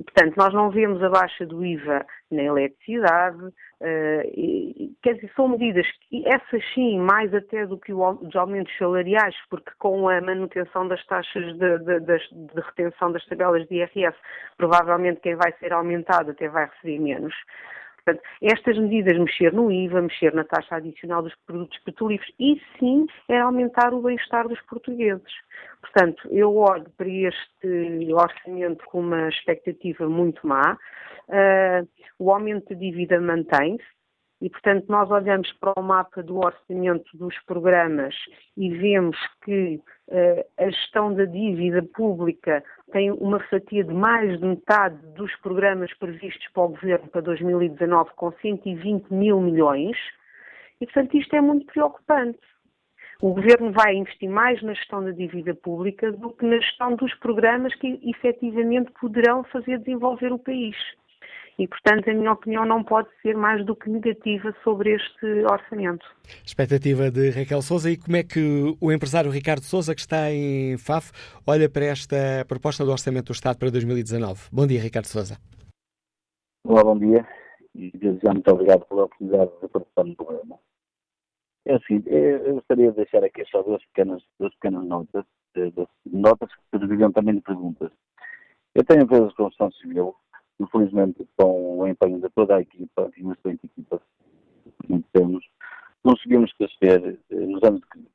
Portanto, 0.04 0.36
nós 0.38 0.54
não 0.54 0.70
vemos 0.70 1.04
a 1.04 1.10
baixa 1.10 1.46
do 1.46 1.66
IVA 1.66 2.06
na 2.32 2.44
eletricidade, 2.44 3.44
uh, 3.44 4.22
e, 4.34 4.96
quer 5.04 5.16
dizer, 5.16 5.32
são 5.36 5.50
medidas 5.50 5.86
que, 6.08 6.26
essas 6.26 6.64
sim, 6.74 7.00
mais 7.00 7.34
até 7.34 7.66
do 7.66 7.78
que 7.78 7.92
os 7.94 8.36
aumentos 8.36 8.76
salariais, 8.78 9.36
porque 9.50 9.72
com 9.78 10.08
a 10.08 10.22
manutenção 10.22 10.88
das 10.88 11.06
taxas 11.06 11.44
de, 11.58 11.80
de, 11.80 12.00
de, 12.00 12.62
retenção 12.62 13.12
das 13.12 13.26
tabelas 13.26 13.68
de 13.68 13.76
IRS, 13.76 14.18
provavelmente 14.58 15.20
quem 15.20 15.36
vai 15.36 15.52
ser 15.60 15.74
aumentado 15.74 16.32
até 16.32 16.48
vai 16.48 16.68
receber 16.68 17.00
menos. 17.00 17.36
Portanto, 18.10 18.22
estas 18.42 18.78
medidas, 18.78 19.18
mexer 19.18 19.54
no 19.54 19.72
IVA, 19.72 20.02
mexer 20.02 20.34
na 20.34 20.44
taxa 20.44 20.78
adicional 20.78 21.22
dos 21.22 21.34
produtos 21.46 21.78
petrolíferos, 21.80 22.34
isso 22.40 22.66
sim 22.80 23.06
é 23.28 23.40
aumentar 23.40 23.94
o 23.94 24.02
bem-estar 24.02 24.48
dos 24.48 24.60
portugueses. 24.62 25.32
Portanto, 25.82 26.28
eu 26.32 26.56
olho 26.56 26.90
para 26.98 27.08
este 27.08 28.14
orçamento 28.14 28.84
com 28.86 29.02
uma 29.02 29.30
expectativa 29.30 30.10
muito 30.10 30.46
má. 30.48 30.78
Uh, 31.28 31.88
o 32.18 32.32
aumento 32.32 32.74
de 32.74 32.76
dívida 32.76 33.22
mantém-se, 33.22 33.86
e, 34.42 34.50
portanto, 34.50 34.86
nós 34.88 35.12
olhamos 35.12 35.52
para 35.54 35.74
o 35.78 35.84
mapa 35.84 36.24
do 36.24 36.38
orçamento 36.38 37.18
dos 37.18 37.38
programas 37.40 38.16
e 38.56 38.70
vemos 38.70 39.18
que 39.44 39.82
uh, 40.08 40.46
a 40.58 40.70
gestão 40.70 41.14
da 41.14 41.26
dívida 41.26 41.84
pública 41.94 42.64
tem 42.92 43.12
uma 43.12 43.40
fatia 43.50 43.84
de 43.84 43.94
mais 43.94 44.40
de 44.40 44.46
metade 44.46 44.98
dos 45.16 45.36
programas 45.38 45.94
previstos 45.96 46.48
para 46.54 46.64
o 46.64 46.70
Governo 46.70 47.08
para 47.10 47.22
2019, 47.22 48.12
com 48.16 48.32
120 48.32 49.10
mil 49.10 49.42
milhões, 49.42 49.98
e, 50.80 50.86
portanto, 50.86 51.18
isto 51.18 51.36
é 51.36 51.42
muito 51.42 51.66
preocupante. 51.66 52.40
O 53.22 53.34
Governo 53.34 53.74
vai 53.74 53.96
investir 53.96 54.30
mais 54.30 54.62
na 54.64 54.74
gestão 54.74 55.04
da 55.04 55.12
dívida 55.12 55.54
pública 55.54 56.10
do 56.10 56.30
que 56.30 56.46
na 56.46 56.58
gestão 56.58 56.96
dos 56.96 57.14
programas 57.16 57.76
que 57.76 58.00
efetivamente 58.10 58.90
poderão 58.92 59.44
fazer 59.44 59.80
desenvolver 59.80 60.32
o 60.32 60.40
país. 60.40 60.78
E, 61.60 61.68
portanto, 61.68 62.10
a 62.10 62.14
minha 62.14 62.32
opinião 62.32 62.66
não 62.66 62.82
pode 62.82 63.10
ser 63.22 63.36
mais 63.36 63.66
do 63.66 63.76
que 63.76 63.90
negativa 63.90 64.56
sobre 64.64 64.96
este 64.96 65.26
orçamento. 65.44 66.06
Expectativa 66.46 67.12
de 67.12 67.32
Raquel 67.32 67.62
Souza. 67.62 67.92
E 67.92 67.98
como 67.98 68.16
é 68.16 68.24
que 68.24 68.78
o 68.80 68.90
empresário 68.94 69.30
Ricardo 69.30 69.64
Souza, 69.64 69.94
que 69.94 70.00
está 70.00 70.32
em 70.32 70.78
FAF, 70.78 71.12
olha 71.46 71.70
para 71.70 71.84
esta 71.84 72.16
proposta 72.48 72.86
do 72.86 72.92
Orçamento 72.92 73.26
do 73.26 73.34
Estado 73.34 73.60
para 73.60 73.70
2019? 73.70 74.48
Bom 74.54 74.66
dia, 74.66 74.80
Ricardo 74.80 75.08
Souza. 75.08 75.38
Olá, 76.64 76.82
bom 76.82 76.98
dia. 76.98 77.28
E 77.76 77.92
desde 77.92 78.22
já 78.24 78.32
muito 78.32 78.50
obrigado 78.50 78.86
pela 78.86 79.04
oportunidade 79.04 79.52
de 79.62 79.68
participar 79.68 80.06
no 80.06 80.16
programa. 80.16 80.60
É 81.66 81.76
assim, 81.76 82.02
eu 82.06 82.54
gostaria 82.54 82.90
de 82.92 82.96
deixar 82.96 83.22
aqui 83.26 83.44
só 83.52 83.62
duas 83.64 83.84
pequenas, 83.88 84.24
duas 84.40 84.54
pequenas 84.56 84.86
notas, 84.86 85.26
eh, 85.58 85.72
duas 85.72 85.90
notas 86.06 86.50
que 86.56 86.80
serviriam 86.80 87.12
também 87.12 87.36
de 87.36 87.42
perguntas. 87.42 87.92
Eu 88.74 88.86
tenho 88.86 89.04
empresas 89.04 89.28
de 89.28 89.36
construção 89.36 89.70
civil 89.74 90.16
infelizmente 90.60 91.28
com 91.38 91.80
o 91.80 91.88
empenho 91.88 92.20
de 92.20 92.30
toda 92.30 92.58
a 92.58 92.62
equipa 92.62 93.10
e 93.16 93.24
uma 93.24 93.34
excelente 93.34 93.66
equipa 93.66 94.02
que 94.86 95.04
temos, 95.14 95.46
conseguimos 96.04 96.52
crescer 96.54 97.20
eh, 97.30 97.36
nos 97.36 97.64
anos 97.64 97.82
de 97.82 97.88
crise. 97.88 98.10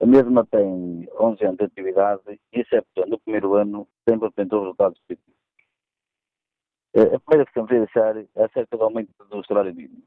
A 0.00 0.06
mesma 0.06 0.44
tem 0.46 1.08
11 1.18 1.44
anos 1.44 1.56
de 1.56 1.64
atividade 1.64 2.22
e, 2.28 2.60
excepto 2.60 3.06
no 3.06 3.18
primeiro 3.20 3.54
ano, 3.54 3.88
sempre 4.08 4.28
apresentou 4.28 4.60
resultados 4.60 4.98
positivos. 5.00 5.36
Eh, 6.94 7.14
a 7.14 7.20
primeira 7.20 7.44
questão 7.46 7.64
que 7.64 7.68
queria 7.68 7.86
deixar 7.86 8.16
é 8.16 8.44
acerca 8.44 8.76
do 8.76 8.84
aumento 8.84 9.12
do 9.30 9.44
salário 9.46 9.74
mínimo. 9.74 10.02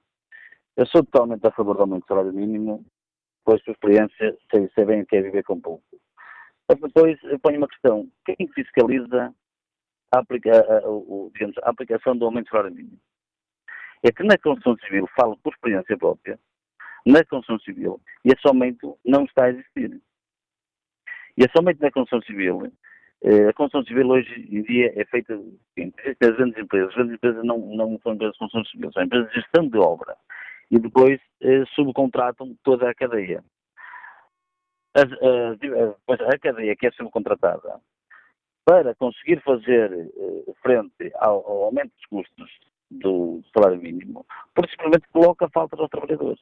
Eu 0.77 0.85
sou 0.85 1.03
totalmente 1.03 1.45
a 1.45 1.51
favor 1.51 1.75
do 1.75 1.81
aumento 1.81 2.03
do 2.03 2.07
salário 2.07 2.33
mínimo, 2.33 2.85
pois, 3.43 3.61
por 3.63 3.71
experiência, 3.71 4.37
sei, 4.53 4.69
sei 4.75 4.85
bem 4.85 5.01
o 5.01 5.05
que 5.05 5.15
é 5.15 5.21
viver 5.21 5.43
com 5.43 5.59
pouco. 5.59 5.83
Mas 6.67 6.79
depois 6.79 7.17
eu 7.23 7.39
ponho 7.39 7.57
uma 7.57 7.67
questão: 7.67 8.07
quem 8.25 8.47
fiscaliza 8.53 9.33
a, 10.11 10.19
aplica, 10.19 10.51
a, 10.51 10.89
o, 10.89 11.31
digamos, 11.33 11.57
a 11.59 11.69
aplicação 11.69 12.17
do 12.17 12.25
aumento 12.25 12.45
de 12.45 12.51
salário 12.51 12.75
mínimo. 12.75 12.99
É 14.03 14.11
que 14.11 14.23
na 14.23 14.37
construção 14.37 14.77
civil, 14.77 15.07
falo 15.15 15.37
por 15.37 15.53
experiência 15.53 15.97
própria, 15.97 16.39
na 17.05 17.23
construção 17.25 17.59
civil, 17.59 18.01
esse 18.23 18.47
aumento 18.47 18.97
não 19.05 19.23
está 19.25 19.45
a 19.45 19.49
existir. 19.49 20.01
E 21.37 21.41
esse 21.41 21.57
aumento 21.57 21.81
na 21.81 21.91
construção 21.91 22.21
civil, 22.21 22.71
eh, 23.23 23.49
a 23.49 23.53
construção 23.53 23.85
civil 23.85 24.09
hoje 24.09 24.47
em 24.49 24.61
dia 24.63 24.93
é 24.99 25.05
feita, 25.05 25.33
existem 25.77 26.29
as 26.29 26.35
grandes 26.37 26.57
empresas, 26.57 26.89
as 26.89 26.95
grandes 26.95 27.15
empresas 27.15 27.43
não, 27.43 27.57
não 27.57 27.99
são 28.01 28.13
empresas 28.13 28.33
de 28.33 28.39
construção 28.39 28.71
civil, 28.71 28.91
são 28.91 29.03
empresas 29.03 29.29
de 29.29 29.35
gestão 29.35 29.67
de 29.67 29.77
obra. 29.77 30.15
E 30.71 30.79
depois 30.79 31.19
eh, 31.41 31.65
subcontratam 31.75 32.55
toda 32.63 32.89
a 32.89 32.95
cadeia. 32.95 33.43
As, 34.93 35.05
a, 35.11 36.33
a 36.33 36.39
cadeia 36.39 36.75
que 36.75 36.87
é 36.87 36.91
subcontratada 36.91 37.79
para 38.69 38.93
conseguir 38.93 39.41
fazer 39.41 39.91
eh, 39.91 40.53
frente 40.61 41.11
ao, 41.15 41.63
aumento 41.63 41.91
dos 41.95 42.05
custos 42.05 42.51
do 42.91 43.41
salário 43.51 43.81
mínimo, 43.81 44.23
porque 44.53 44.69
simplesmente 44.69 45.07
coloca 45.11 45.49
falta 45.49 45.75
aos 45.75 45.89
trabalhadores. 45.89 46.39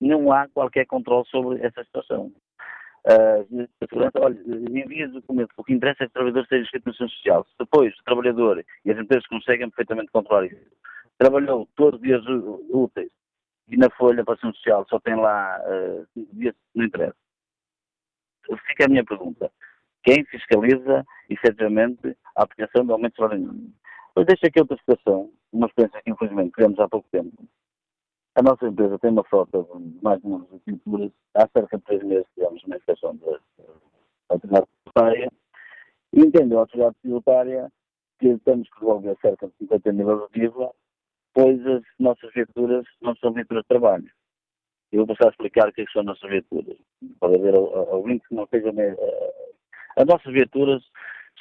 Não 0.00 0.32
há 0.32 0.48
qualquer 0.48 0.86
controle 0.86 1.26
sobre 1.26 1.62
essa 1.62 1.84
situação. 1.84 2.32
Uh, 3.04 3.68
a 3.82 3.86
segurança, 3.86 4.18
olha, 4.18 4.40
envia 4.70 5.06
documento, 5.06 5.50
o 5.54 5.62
que 5.62 5.74
interessa 5.74 6.04
é 6.04 6.06
que 6.06 6.10
o 6.10 6.14
trabalhador 6.14 6.42
esteja 6.44 6.62
inscrito 6.62 6.88
na 6.88 6.92
Segurança 6.94 7.16
Social. 7.16 7.44
Se 7.44 7.54
depois 7.58 7.94
o 7.98 8.04
trabalhador 8.04 8.64
e 8.86 8.90
as 8.90 8.98
empresas 8.98 9.26
conseguem 9.26 9.68
perfeitamente 9.68 10.10
controlar 10.10 10.46
isso, 10.46 10.72
trabalhou 11.18 11.68
todos 11.76 12.00
os 12.00 12.06
dias 12.06 12.22
úteis 12.70 13.10
e 13.68 13.76
na 13.76 13.90
folha 13.90 14.24
para 14.24 14.34
a 14.34 14.38
Social 14.38 14.86
só 14.88 14.98
tem 14.98 15.14
lá 15.14 15.60
uh, 15.60 16.26
dias, 16.32 16.54
não 16.74 16.86
interessa. 16.86 17.16
Fica 18.66 18.86
a 18.86 18.88
minha 18.88 19.04
pergunta 19.04 19.52
quem 20.06 20.24
fiscaliza, 20.26 21.04
efetivamente, 21.28 22.16
a 22.36 22.44
aplicação 22.44 22.86
do 22.86 22.92
aumento 22.92 23.28
de 23.28 23.36
mínimo. 23.36 23.72
Mas 24.14 24.26
deixo 24.26 24.46
aqui 24.46 24.60
outra 24.60 24.76
situação, 24.78 25.30
uma 25.52 25.66
experiência 25.66 26.00
que 26.02 26.10
infelizmente 26.10 26.52
tivemos 26.54 26.78
há 26.78 26.88
pouco 26.88 27.08
tempo. 27.10 27.36
A 28.36 28.42
nossa 28.42 28.68
empresa 28.68 28.98
tem 29.00 29.10
uma 29.10 29.24
frota 29.24 29.62
de 29.62 30.02
mais 30.02 30.20
de 30.20 30.26
uma 30.26 30.46
pinturas. 30.64 31.10
Há 31.34 31.48
cerca 31.48 31.76
de 31.76 31.84
três 31.84 32.02
meses 32.04 32.26
tivemos 32.34 32.62
uma 32.64 32.76
inspeção 32.76 33.16
da 33.16 33.38
autoridade 34.28 34.66
tributária 34.84 35.32
e 36.12 36.20
entendeu 36.20 36.58
a 36.58 36.60
autoridade 36.62 36.96
tributária 37.02 37.72
que 38.20 38.38
temos 38.38 38.68
que 38.70 38.80
devolver 38.80 39.16
cerca 39.20 39.48
de 39.48 39.54
50 39.58 39.92
mil 39.92 40.08
euros 40.08 40.30
de 40.30 40.44
IVA 40.44 40.70
depois 41.36 41.66
as 41.66 41.82
nossas 41.98 42.32
viaturas 42.32 42.86
não 43.02 43.14
são 43.16 43.30
viaturas 43.30 43.62
de 43.64 43.68
trabalho. 43.68 44.10
Eu 44.90 45.04
vou 45.04 45.14
passar 45.14 45.28
a 45.28 45.30
explicar 45.32 45.68
o 45.68 45.72
que, 45.72 45.82
é 45.82 45.84
que 45.84 45.92
são 45.92 46.00
as 46.00 46.06
nossas 46.06 46.30
viaturas. 46.30 46.78
Pode 47.20 47.34
haver 47.34 47.54
ouvintes 47.54 48.26
que 48.26 48.34
não 48.34 48.44
estejam. 48.44 48.72
As 49.96 50.06
nossas 50.06 50.32
viaturas 50.32 50.82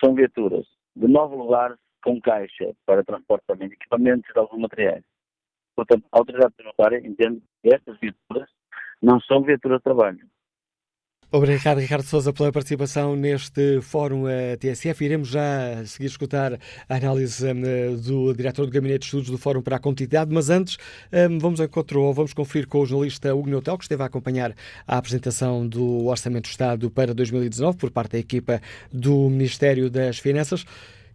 são 0.04 0.16
viaturas 0.16 0.66
de 0.96 1.08
nove 1.08 1.36
lugares 1.36 1.78
com 2.04 2.20
caixa 2.22 2.74
para 2.86 3.04
transporte 3.04 3.44
também 3.48 3.68
de 3.68 3.76
equipamentos 3.76 4.30
e 4.30 4.34
de 4.34 4.40
alguns 4.40 4.62
materiais. 4.62 5.04
Portanto, 5.76 6.06
a 6.12 6.20
autoridade 6.20 6.54
tributária 6.56 7.06
entende 7.06 7.42
que 7.62 7.74
estas 7.74 8.00
viaturas 8.00 8.50
não 9.02 9.20
são 9.20 9.42
viaturas 9.42 9.80
de 9.80 9.84
trabalho. 9.84 10.26
Obrigado, 11.36 11.80
Ricardo 11.82 12.06
Souza, 12.06 12.32
pela 12.32 12.50
participação 12.50 13.14
neste 13.14 13.82
Fórum 13.82 14.26
eh, 14.26 14.56
TSF. 14.56 15.04
Iremos 15.04 15.28
já 15.28 15.84
seguir 15.86 16.06
escutar 16.06 16.58
a 16.88 16.96
análise 16.96 17.46
um, 17.46 17.98
do 17.98 18.34
diretor 18.34 18.66
do 18.66 18.72
Gabinete 18.72 19.00
de 19.00 19.06
Estudos 19.08 19.30
do 19.30 19.38
Fórum 19.38 19.62
para 19.62 19.76
a 19.76 19.80
Competitividade, 19.80 20.34
mas 20.34 20.50
antes 20.50 20.78
um, 21.12 21.38
vamos 21.38 21.60
encontrar 21.60 22.00
ou 22.00 22.14
vamos 22.14 22.32
conferir 22.32 22.70
com 22.70 22.80
o 22.80 22.86
jornalista 22.86 23.36
Hugo 23.36 23.50
Neutel, 23.50 23.78
que 23.78 23.84
esteve 23.84 24.02
a 24.02 24.06
acompanhar 24.06 24.56
a 24.88 24.98
apresentação 24.98 25.68
do 25.68 26.06
Orçamento 26.06 26.44
do 26.44 26.52
Estado 26.52 26.90
para 26.90 27.14
2019 27.14 27.78
por 27.80 27.92
parte 27.92 28.14
da 28.14 28.20
equipa 28.20 28.62
do 28.90 29.30
Ministério 29.30 29.90
das 29.90 30.18
Finanças. 30.18 30.66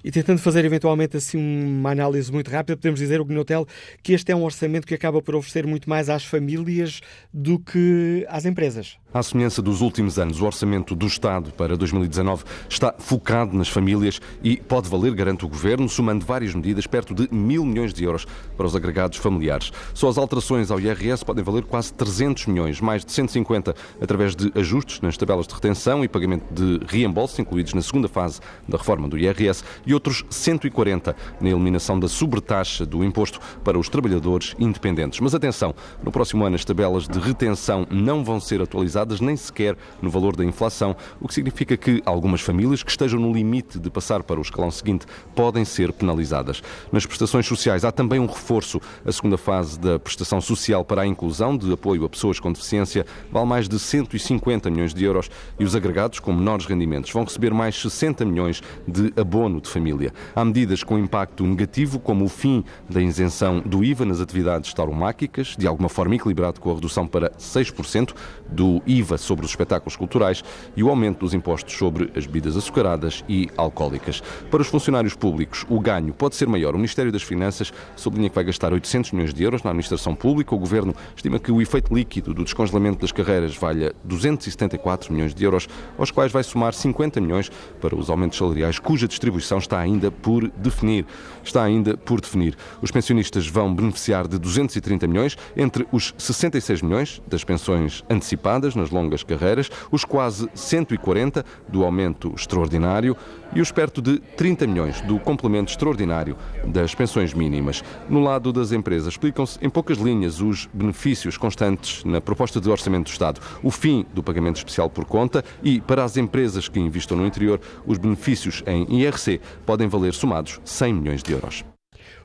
E 0.02 0.10
tentando 0.10 0.38
fazer 0.38 0.64
eventualmente 0.64 1.16
assim 1.16 1.38
uma 1.38 1.90
análise 1.90 2.32
muito 2.32 2.50
rápida, 2.50 2.76
podemos 2.76 3.00
dizer, 3.00 3.20
o 3.20 3.24
Gnotel, 3.24 3.66
que 4.02 4.14
este 4.14 4.32
é 4.32 4.36
um 4.36 4.44
orçamento 4.44 4.86
que 4.86 4.94
acaba 4.94 5.20
por 5.20 5.34
oferecer 5.34 5.66
muito 5.66 5.88
mais 5.88 6.08
às 6.08 6.24
famílias 6.24 7.00
do 7.32 7.58
que 7.58 8.26
às 8.28 8.46
empresas. 8.46 8.98
À 9.12 9.24
semelhança 9.24 9.60
dos 9.60 9.80
últimos 9.80 10.20
anos, 10.20 10.40
o 10.40 10.46
orçamento 10.46 10.94
do 10.94 11.04
Estado 11.04 11.50
para 11.54 11.76
2019 11.76 12.44
está 12.68 12.94
focado 12.96 13.56
nas 13.56 13.68
famílias 13.68 14.20
e 14.40 14.56
pode 14.58 14.88
valer, 14.88 15.12
garante 15.14 15.44
o 15.44 15.48
Governo, 15.48 15.88
somando 15.88 16.24
várias 16.24 16.54
medidas, 16.54 16.86
perto 16.86 17.12
de 17.12 17.28
mil 17.34 17.64
milhões 17.64 17.92
de 17.92 18.04
euros 18.04 18.24
para 18.56 18.66
os 18.66 18.76
agregados 18.76 19.18
familiares. 19.18 19.72
Só 19.94 20.08
as 20.08 20.16
alterações 20.16 20.70
ao 20.70 20.78
IRS 20.78 21.24
podem 21.24 21.42
valer 21.42 21.64
quase 21.64 21.92
300 21.92 22.46
milhões, 22.46 22.80
mais 22.80 23.04
de 23.04 23.10
150 23.10 23.74
através 24.00 24.36
de 24.36 24.52
ajustes 24.54 25.00
nas 25.00 25.16
tabelas 25.16 25.48
de 25.48 25.54
retenção 25.54 26.04
e 26.04 26.08
pagamento 26.08 26.44
de 26.54 26.78
reembolso, 26.86 27.40
incluídos 27.40 27.74
na 27.74 27.82
segunda 27.82 28.06
fase 28.06 28.38
da 28.68 28.78
reforma 28.78 29.08
do 29.08 29.18
IRS, 29.18 29.64
e 29.84 29.92
outros 29.92 30.24
140 30.30 31.16
na 31.40 31.48
eliminação 31.48 31.98
da 31.98 32.06
sobretaxa 32.06 32.86
do 32.86 33.02
imposto 33.02 33.40
para 33.64 33.76
os 33.76 33.88
trabalhadores 33.88 34.54
independentes. 34.56 35.18
Mas 35.18 35.34
atenção, 35.34 35.74
no 36.00 36.12
próximo 36.12 36.44
ano 36.44 36.54
as 36.54 36.64
tabelas 36.64 37.08
de 37.08 37.18
retenção 37.18 37.84
não 37.90 38.22
vão 38.22 38.38
ser 38.38 38.62
atualizadas 38.62 38.99
nem 39.20 39.36
sequer 39.36 39.76
no 40.02 40.10
valor 40.10 40.36
da 40.36 40.44
inflação, 40.44 40.96
o 41.20 41.28
que 41.28 41.34
significa 41.34 41.76
que 41.76 42.02
algumas 42.04 42.40
famílias 42.40 42.82
que 42.82 42.90
estejam 42.90 43.20
no 43.20 43.32
limite 43.32 43.78
de 43.78 43.90
passar 43.90 44.22
para 44.22 44.38
o 44.38 44.42
escalão 44.42 44.70
seguinte 44.70 45.06
podem 45.34 45.64
ser 45.64 45.92
penalizadas. 45.92 46.62
Nas 46.92 47.06
prestações 47.06 47.46
sociais 47.46 47.84
há 47.84 47.92
também 47.92 48.20
um 48.20 48.26
reforço. 48.26 48.80
A 49.04 49.12
segunda 49.12 49.38
fase 49.38 49.78
da 49.78 49.98
prestação 49.98 50.40
social 50.40 50.84
para 50.84 51.02
a 51.02 51.06
inclusão 51.06 51.56
de 51.56 51.72
apoio 51.72 52.04
a 52.04 52.08
pessoas 52.08 52.38
com 52.38 52.52
deficiência 52.52 53.06
vale 53.30 53.46
mais 53.46 53.68
de 53.68 53.78
150 53.78 54.70
milhões 54.70 54.92
de 54.92 55.04
euros 55.04 55.30
e 55.58 55.64
os 55.64 55.74
agregados 55.74 56.18
com 56.18 56.32
menores 56.32 56.66
rendimentos 56.66 57.10
vão 57.10 57.24
receber 57.24 57.52
mais 57.52 57.80
60 57.80 58.24
milhões 58.24 58.62
de 58.86 59.12
abono 59.16 59.60
de 59.60 59.68
família. 59.68 60.12
Há 60.34 60.44
medidas 60.44 60.82
com 60.82 60.98
impacto 60.98 61.44
negativo, 61.44 61.98
como 61.98 62.24
o 62.24 62.28
fim 62.28 62.64
da 62.88 63.00
isenção 63.00 63.60
do 63.60 63.84
IVA 63.84 64.04
nas 64.04 64.20
atividades 64.20 64.72
tauromáquicas, 64.74 65.54
de 65.58 65.66
alguma 65.66 65.88
forma 65.88 66.14
equilibrado 66.14 66.60
com 66.60 66.70
a 66.70 66.74
redução 66.74 67.06
para 67.06 67.30
6% 67.30 68.14
do 68.48 68.82
IVA 68.90 69.18
sobre 69.18 69.44
os 69.44 69.52
espetáculos 69.52 69.96
culturais 69.96 70.42
e 70.76 70.82
o 70.82 70.88
aumento 70.88 71.20
dos 71.20 71.34
impostos 71.34 71.74
sobre 71.74 72.10
as 72.16 72.26
bebidas 72.26 72.56
açucaradas 72.56 73.24
e 73.28 73.48
alcoólicas. 73.56 74.22
Para 74.50 74.62
os 74.62 74.68
funcionários 74.68 75.14
públicos, 75.14 75.64
o 75.68 75.78
ganho 75.78 76.12
pode 76.12 76.34
ser 76.34 76.48
maior. 76.48 76.74
O 76.74 76.78
Ministério 76.78 77.12
das 77.12 77.22
Finanças 77.22 77.72
sublinha 77.96 78.28
que 78.28 78.34
vai 78.34 78.44
gastar 78.44 78.72
800 78.72 79.12
milhões 79.12 79.32
de 79.32 79.42
euros 79.42 79.62
na 79.62 79.70
administração 79.70 80.14
pública. 80.14 80.54
O 80.54 80.58
Governo 80.58 80.94
estima 81.14 81.38
que 81.38 81.52
o 81.52 81.62
efeito 81.62 81.94
líquido 81.94 82.34
do 82.34 82.44
descongelamento 82.44 83.00
das 83.00 83.12
carreiras 83.12 83.56
valha 83.56 83.94
274 84.04 85.12
milhões 85.12 85.34
de 85.34 85.44
euros, 85.44 85.68
aos 85.96 86.10
quais 86.10 86.32
vai 86.32 86.42
somar 86.42 86.74
50 86.74 87.20
milhões 87.20 87.50
para 87.80 87.94
os 87.94 88.10
aumentos 88.10 88.38
salariais, 88.38 88.78
cuja 88.78 89.06
distribuição 89.06 89.58
está 89.58 89.78
ainda 89.78 90.10
por 90.10 90.48
definir. 90.50 91.06
Está 91.44 91.62
ainda 91.62 91.96
por 91.96 92.20
definir. 92.20 92.56
Os 92.82 92.90
pensionistas 92.90 93.46
vão 93.46 93.74
beneficiar 93.74 94.26
de 94.26 94.38
230 94.38 95.06
milhões, 95.06 95.36
entre 95.56 95.86
os 95.92 96.14
66 96.18 96.82
milhões 96.82 97.22
das 97.26 97.44
pensões 97.44 98.04
antecipadas 98.08 98.74
nas 98.80 98.90
longas 98.90 99.22
carreiras, 99.22 99.70
os 99.90 100.04
quase 100.04 100.48
140 100.54 101.44
do 101.68 101.84
aumento 101.84 102.32
extraordinário 102.34 103.16
e 103.54 103.60
os 103.60 103.70
perto 103.70 104.00
de 104.00 104.18
30 104.18 104.66
milhões 104.66 105.00
do 105.02 105.18
complemento 105.18 105.70
extraordinário 105.70 106.36
das 106.64 106.94
pensões 106.94 107.34
mínimas. 107.34 107.82
No 108.08 108.20
lado 108.20 108.52
das 108.52 108.72
empresas, 108.72 109.08
explicam-se 109.14 109.58
em 109.62 109.68
poucas 109.68 109.98
linhas 109.98 110.40
os 110.40 110.68
benefícios 110.72 111.36
constantes 111.36 112.04
na 112.04 112.20
proposta 112.20 112.60
de 112.60 112.70
orçamento 112.70 113.04
do 113.04 113.12
Estado, 113.12 113.40
o 113.62 113.70
fim 113.70 114.06
do 114.14 114.22
pagamento 114.22 114.56
especial 114.56 114.88
por 114.88 115.04
conta 115.04 115.44
e, 115.62 115.80
para 115.80 116.04
as 116.04 116.16
empresas 116.16 116.68
que 116.68 116.80
investam 116.80 117.16
no 117.16 117.26
interior, 117.26 117.60
os 117.86 117.98
benefícios 117.98 118.62
em 118.66 118.86
IRC 119.00 119.40
podem 119.66 119.88
valer 119.88 120.14
somados 120.14 120.60
100 120.64 120.94
milhões 120.94 121.22
de 121.22 121.32
euros. 121.32 121.64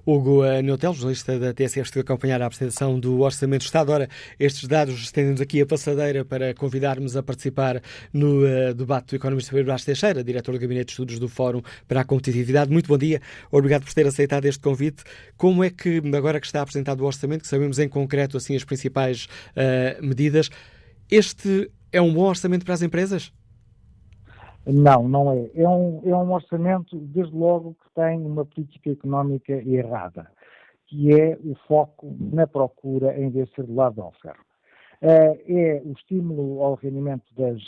Hugo 0.06 0.44
Neutel, 0.62 0.94
jornalista 0.94 1.40
da 1.40 1.52
TSF, 1.52 1.82
esteve 1.82 2.02
a 2.02 2.04
acompanhar 2.04 2.40
a 2.40 2.46
apresentação 2.46 3.00
do 3.00 3.22
Orçamento 3.22 3.64
do 3.64 3.66
Estado. 3.66 3.92
Ora, 3.92 4.08
estes 4.40 4.68
dados 4.68 5.02
estendem-nos 5.02 5.42
aqui 5.42 5.60
a 5.62 5.66
passadeira 5.66 6.24
para 6.24 6.54
convidarmos 6.54 7.18
a 7.18 7.24
participar 7.24 7.82
no 8.14 8.44
uh, 8.44 8.72
debate 8.76 9.10
do 9.10 9.16
economista 9.16 9.50
Pedro 9.50 9.66
Brás 9.66 9.84
Teixeira, 9.84 10.24
diretor 10.24 10.52
do 10.52 10.60
Gabinete 10.60 10.86
de 10.86 10.92
Estudos 10.92 11.18
do 11.18 11.28
Fórum 11.28 11.64
para 11.88 12.02
a 12.02 12.04
Competitividade. 12.04 12.72
Muito 12.72 12.88
bom 12.88 13.00
dia, 13.00 13.20
obrigado 13.50 13.84
por 13.84 13.94
ter 13.96 14.06
aceitado 14.06 14.46
este 14.46 14.62
convite. 14.62 15.04
Como 15.38 15.64
é 15.64 15.72
que, 15.72 16.00
agora 16.16 16.40
que 16.40 16.46
está 16.46 16.62
apresentado 16.62 17.02
o 17.02 17.06
Orçamento, 17.06 17.42
que 17.42 17.48
sabemos 17.48 17.80
em 17.80 17.90
concreto 17.90 18.38
assim 18.38 18.56
as 18.56 18.64
principais 18.64 19.26
uh, 19.56 20.06
medidas, 20.06 20.52
este 21.10 21.72
é 21.92 22.00
um 22.00 22.14
bom 22.14 22.26
orçamento 22.26 22.64
para 22.64 22.76
as 22.76 22.84
empresas? 22.84 23.32
Não, 24.66 25.08
não 25.08 25.32
é. 25.32 25.50
É 25.54 25.68
um, 25.68 26.02
é 26.04 26.16
um 26.16 26.32
orçamento, 26.34 26.98
desde 26.98 27.36
logo, 27.36 27.76
que 27.76 27.90
tem 27.96 28.20
uma 28.20 28.46
política 28.46 28.92
económica 28.92 29.54
errada, 29.54 30.28
que 30.88 31.14
é 31.14 31.38
o 31.44 31.56
foco 31.68 32.16
na 32.20 32.48
procura 32.48 33.18
em 33.20 33.30
vez 33.30 33.48
de 33.50 33.56
ser 33.56 33.64
do 33.64 33.76
lado 33.76 33.98
da 33.98 34.06
oferta. 34.06 34.40
É 35.02 35.82
o 35.86 35.92
estímulo 35.92 36.64
ao 36.64 36.76
rendimento 36.76 37.26
das, 37.38 37.62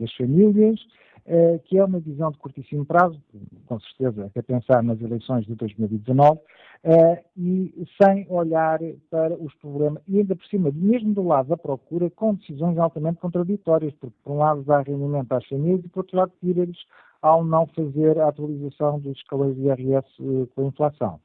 das 0.00 0.12
famílias, 0.14 0.80
eh, 1.26 1.58
que 1.64 1.78
é 1.78 1.84
uma 1.84 2.00
visão 2.00 2.30
de 2.30 2.38
curtíssimo 2.38 2.84
prazo, 2.84 3.18
com 3.66 3.80
certeza, 3.80 4.30
é 4.34 4.42
pensar 4.42 4.82
nas 4.82 5.00
eleições 5.00 5.46
de 5.46 5.54
2019, 5.54 6.38
eh, 6.86 7.24
e 7.34 7.86
sem 8.00 8.26
olhar 8.28 8.78
para 9.10 9.34
os 9.34 9.54
problemas, 9.54 10.02
e 10.06 10.18
ainda 10.18 10.36
por 10.36 10.46
cima, 10.46 10.70
mesmo 10.70 11.14
do 11.14 11.22
lado 11.22 11.48
da 11.48 11.56
procura, 11.56 12.10
com 12.10 12.34
decisões 12.34 12.76
altamente 12.76 13.20
contraditórias, 13.20 13.94
porque 13.94 14.14
por 14.22 14.32
um 14.32 14.38
lado 14.38 14.62
dá 14.64 14.82
rendimento 14.82 15.32
às 15.32 15.46
famílias 15.46 15.82
e 15.82 15.88
por 15.88 16.00
outro 16.00 16.18
lado 16.18 16.32
tira-lhes 16.40 16.76
ao 17.22 17.42
não 17.42 17.66
fazer 17.68 18.20
a 18.20 18.28
atualização 18.28 19.00
dos 19.00 19.16
escalões 19.16 19.56
de 19.56 19.62
IRS 19.62 20.06
eh, 20.20 20.46
com 20.54 20.62
a 20.62 20.66
inflação. 20.66 21.20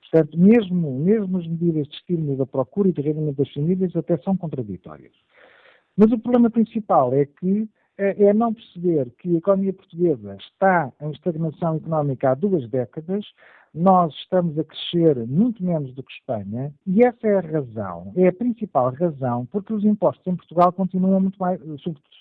Portanto, 0.00 0.38
mesmo, 0.38 0.98
mesmo 0.98 1.38
as 1.38 1.46
medidas 1.46 1.86
de 1.88 1.94
estímulo 1.94 2.38
da 2.38 2.46
procura 2.46 2.88
e 2.88 2.92
de 2.92 3.02
rendimento 3.02 3.36
das 3.36 3.52
famílias 3.52 3.94
até 3.94 4.16
são 4.18 4.34
contraditórias. 4.34 5.12
Mas 5.94 6.10
o 6.10 6.18
problema 6.18 6.48
principal 6.48 7.12
é 7.12 7.26
que 7.26 7.68
é, 7.98 8.24
é 8.24 8.32
não 8.32 8.54
perceber 8.54 9.10
que 9.18 9.34
a 9.34 9.38
economia 9.38 9.74
portuguesa 9.74 10.36
está 10.40 10.90
em 11.02 11.10
estagnação 11.10 11.76
económica 11.76 12.30
há 12.30 12.34
duas 12.34 12.66
décadas, 12.70 13.26
nós 13.74 14.12
estamos 14.14 14.58
a 14.58 14.64
crescer 14.64 15.26
muito 15.26 15.64
menos 15.64 15.94
do 15.94 16.02
que 16.02 16.12
Espanha, 16.12 16.72
e 16.86 17.02
essa 17.02 17.26
é 17.26 17.38
a 17.38 17.40
razão, 17.40 18.12
é 18.16 18.28
a 18.28 18.32
principal 18.32 18.92
razão, 18.92 19.46
porque 19.46 19.72
os 19.72 19.84
impostos 19.84 20.26
em 20.26 20.36
Portugal 20.36 20.72
continuam 20.72 21.20
muito 21.20 21.38
mais, 21.38 21.58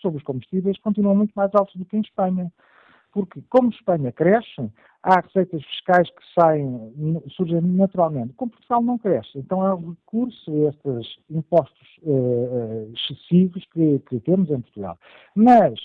sobre, 0.02 0.18
os 0.18 0.24
combustíveis, 0.24 0.80
continuam 0.80 1.16
muito 1.16 1.34
mais 1.36 1.54
altos 1.54 1.76
do 1.76 1.86
que 1.86 1.98
em 1.98 2.02
Espanha. 2.02 2.52
Porque, 3.12 3.42
como 3.50 3.70
Espanha 3.70 4.10
cresce, 4.14 4.72
há 5.04 5.20
receitas 5.20 5.62
fiscais 5.66 6.10
que 6.10 6.22
saem, 6.34 7.22
surgem 7.36 7.60
naturalmente. 7.60 8.34
Como 8.36 8.52
Portugal 8.52 8.82
não 8.82 8.98
cresce, 8.98 9.38
então 9.38 9.62
há 9.62 9.76
recurso 9.76 10.50
a 10.50 10.70
estes 10.70 11.18
impostos 11.30 12.00
eh, 12.04 12.10
eh, 12.10 12.88
excessivos 12.94 13.66
que, 13.74 14.00
que, 14.08 14.20
temos 14.22 14.50
em 14.50 14.62
Portugal. 14.62 14.98
Mas, 15.36 15.78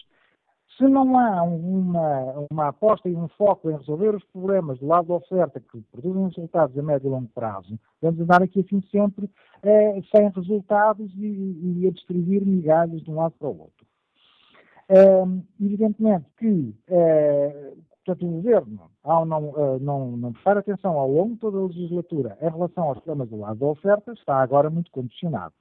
se 0.76 0.84
não 0.84 1.18
há 1.18 1.42
uma, 1.42 2.46
uma 2.50 2.68
aposta 2.68 3.08
e 3.08 3.14
um 3.14 3.28
foco 3.28 3.70
em 3.70 3.76
resolver 3.76 4.14
os 4.14 4.24
problemas 4.24 4.78
do 4.78 4.86
lado 4.86 5.08
da 5.08 5.14
oferta 5.14 5.60
que 5.60 5.80
produzem 5.92 6.28
resultados 6.28 6.78
a 6.78 6.82
médio 6.82 7.08
e 7.08 7.10
longo 7.10 7.28
prazo, 7.34 7.78
vamos 8.02 8.20
andar 8.20 8.42
aqui 8.42 8.60
assim 8.60 8.82
sempre 8.90 9.30
eh, 9.62 10.00
sem 10.14 10.28
resultados 10.30 11.10
e, 11.16 11.80
e 11.80 11.86
a 11.86 11.90
distribuir 11.90 12.44
migalhas 12.44 13.02
de 13.02 13.10
um 13.10 13.16
lado 13.16 13.34
para 13.38 13.48
o 13.48 13.60
outro. 13.60 13.86
Evidentemente 15.60 16.26
que 16.38 16.72
uh, 16.88 17.76
portanto, 18.06 18.24
o 18.24 18.30
Governo, 18.30 18.90
ao 19.02 19.26
não, 19.26 19.48
uh, 19.48 19.78
não, 19.80 20.16
não 20.16 20.32
prestar 20.32 20.58
atenção 20.58 20.96
ao 20.96 21.10
longo 21.10 21.34
de 21.34 21.40
toda 21.40 21.58
a 21.58 21.62
legislatura 21.62 22.38
em 22.40 22.48
relação 22.48 22.84
aos 22.84 22.98
problemas 22.98 23.28
do 23.28 23.40
lado 23.40 23.58
da 23.58 23.66
oferta, 23.66 24.12
está 24.12 24.40
agora 24.40 24.70
muito 24.70 24.90
condicionado. 24.92 25.52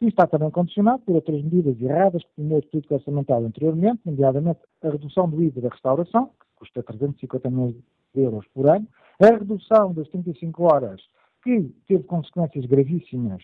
E 0.00 0.08
está 0.08 0.26
também 0.26 0.50
condicionado 0.50 1.02
por 1.02 1.14
outras 1.14 1.42
medidas 1.42 1.78
erradas 1.80 2.22
que 2.22 2.30
tomou 2.36 2.62
político 2.62 2.94
orçamental 2.94 3.44
anteriormente, 3.44 4.00
nomeadamente 4.06 4.60
a 4.82 4.88
redução 4.88 5.28
do 5.28 5.42
IVA 5.42 5.60
da 5.60 5.68
restauração, 5.68 6.26
que 6.26 6.46
custa 6.56 6.82
350 6.82 7.50
milhões 7.50 7.74
de 8.14 8.20
euros 8.22 8.46
por 8.54 8.66
ano, 8.68 8.88
a 9.20 9.26
redução 9.26 9.92
das 9.92 10.08
35 10.08 10.62
horas 10.64 11.02
que 11.44 11.70
teve 11.86 12.04
consequências 12.04 12.64
gravíssimas 12.64 13.42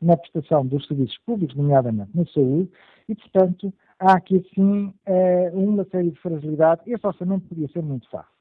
na 0.00 0.16
prestação 0.16 0.66
dos 0.66 0.86
serviços 0.86 1.18
públicos, 1.26 1.56
nomeadamente 1.56 2.10
na 2.14 2.24
saúde, 2.26 2.70
e, 3.08 3.14
portanto, 3.14 3.72
há 3.98 4.14
aqui, 4.14 4.36
assim, 4.36 4.94
eh, 5.06 5.50
uma 5.52 5.84
série 5.84 6.10
de 6.10 6.20
fragilidades. 6.20 6.86
Esse 6.86 7.06
orçamento 7.06 7.48
podia 7.48 7.68
ser 7.68 7.82
muito 7.82 8.08
fácil. 8.10 8.37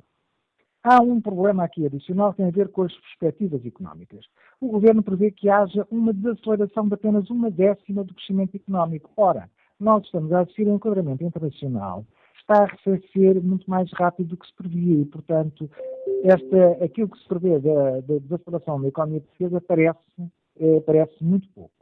Há 0.89 1.01
um 1.01 1.19
problema 1.19 1.65
aqui 1.65 1.85
adicional 1.85 2.31
que 2.31 2.37
tem 2.37 2.45
a 2.45 2.49
ver 2.49 2.69
com 2.69 2.83
as 2.83 2.93
perspectivas 2.93 3.65
económicas. 3.65 4.25
O 4.61 4.69
Governo 4.69 5.03
prevê 5.03 5.31
que 5.31 5.49
haja 5.49 5.85
uma 5.91 6.13
desaceleração 6.13 6.87
de 6.87 6.93
apenas 6.93 7.29
uma 7.29 7.51
décima 7.51 8.05
do 8.05 8.13
crescimento 8.13 8.55
económico. 8.55 9.09
Ora, 9.17 9.49
nós 9.77 10.05
estamos 10.05 10.31
a 10.31 10.39
assistir 10.39 10.65
a 10.65 10.71
um 10.71 10.75
enquadramento 10.75 11.25
internacional 11.25 12.05
está 12.39 12.61
a 12.61 12.63
arrefecer 12.63 13.43
muito 13.43 13.69
mais 13.69 13.91
rápido 13.91 14.29
do 14.29 14.37
que 14.37 14.47
se 14.47 14.53
previa 14.53 15.01
e, 15.01 15.05
portanto, 15.05 15.69
esta, 16.23 16.81
aquilo 16.81 17.09
que 17.09 17.19
se 17.19 17.27
prevê 17.27 17.59
da, 17.59 17.99
da 17.99 18.19
desaceleração 18.19 18.79
da 18.81 18.87
economia 18.87 19.19
portuguesa 19.19 19.59
parece, 19.59 19.99
é, 20.57 20.79
parece 20.79 21.21
muito 21.21 21.49
pouco. 21.49 21.73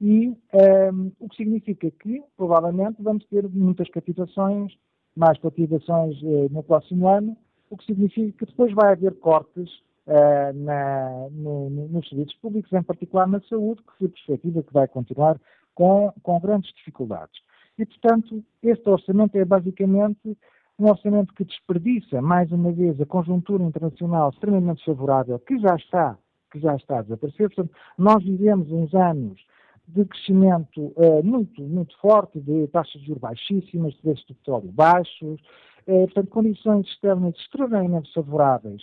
E 0.00 0.28
um, 0.28 0.36
ehm, 0.52 1.12
o 1.18 1.28
que 1.28 1.36
significa 1.36 1.90
que, 1.90 2.22
provavelmente, 2.36 3.02
vamos 3.02 3.24
ter 3.26 3.48
muitas 3.48 3.88
cativações, 3.88 4.72
mais 5.16 5.36
cativações 5.40 6.22
uh, 6.22 6.48
no 6.52 6.62
próximo 6.62 7.08
ano, 7.08 7.36
o 7.70 7.76
que 7.76 7.84
significa 7.84 8.38
que 8.38 8.46
depois 8.46 8.72
vai 8.72 8.92
haver 8.92 9.14
cortes 9.18 9.70
uh, 10.06 10.52
na, 10.54 11.28
no, 11.30 11.70
no, 11.70 11.88
nos 11.88 12.08
serviços 12.08 12.34
públicos, 12.36 12.72
em 12.72 12.82
particular 12.82 13.26
na 13.26 13.40
saúde, 13.42 13.82
que 13.82 14.04
se 14.04 14.08
perspectiva 14.08 14.62
que 14.62 14.72
vai 14.72 14.88
continuar 14.88 15.40
com, 15.74 16.12
com 16.22 16.40
grandes 16.40 16.72
dificuldades. 16.74 17.40
E, 17.78 17.84
portanto, 17.84 18.42
este 18.62 18.88
orçamento 18.88 19.36
é 19.36 19.44
basicamente 19.44 20.36
um 20.78 20.88
orçamento 20.88 21.32
que 21.34 21.44
desperdiça, 21.44 22.20
mais 22.20 22.50
uma 22.52 22.72
vez, 22.72 23.00
a 23.00 23.06
conjuntura 23.06 23.62
internacional 23.62 24.30
extremamente 24.30 24.84
favorável, 24.84 25.38
que 25.38 25.58
já 25.58 25.74
está, 25.74 26.18
que 26.50 26.58
já 26.60 26.74
está 26.76 26.98
a 26.98 27.02
desaparecer. 27.02 27.48
Portanto, 27.48 27.74
nós 27.98 28.22
vivemos 28.22 28.70
uns 28.70 28.94
anos 28.94 29.40
de 29.88 30.04
crescimento 30.04 30.92
uh, 30.96 31.22
muito, 31.22 31.62
muito 31.62 31.96
forte, 31.98 32.40
de 32.40 32.66
taxas 32.68 33.00
de 33.00 33.06
juros 33.06 33.20
baixíssimas, 33.20 33.94
de 33.94 34.02
preços 34.02 34.26
do 34.26 34.34
petróleo 34.34 34.72
baixos, 34.72 35.40
uh, 35.86 36.04
portanto, 36.06 36.28
condições 36.28 36.86
externas 36.86 37.34
extremamente 37.36 38.12
favoráveis 38.12 38.82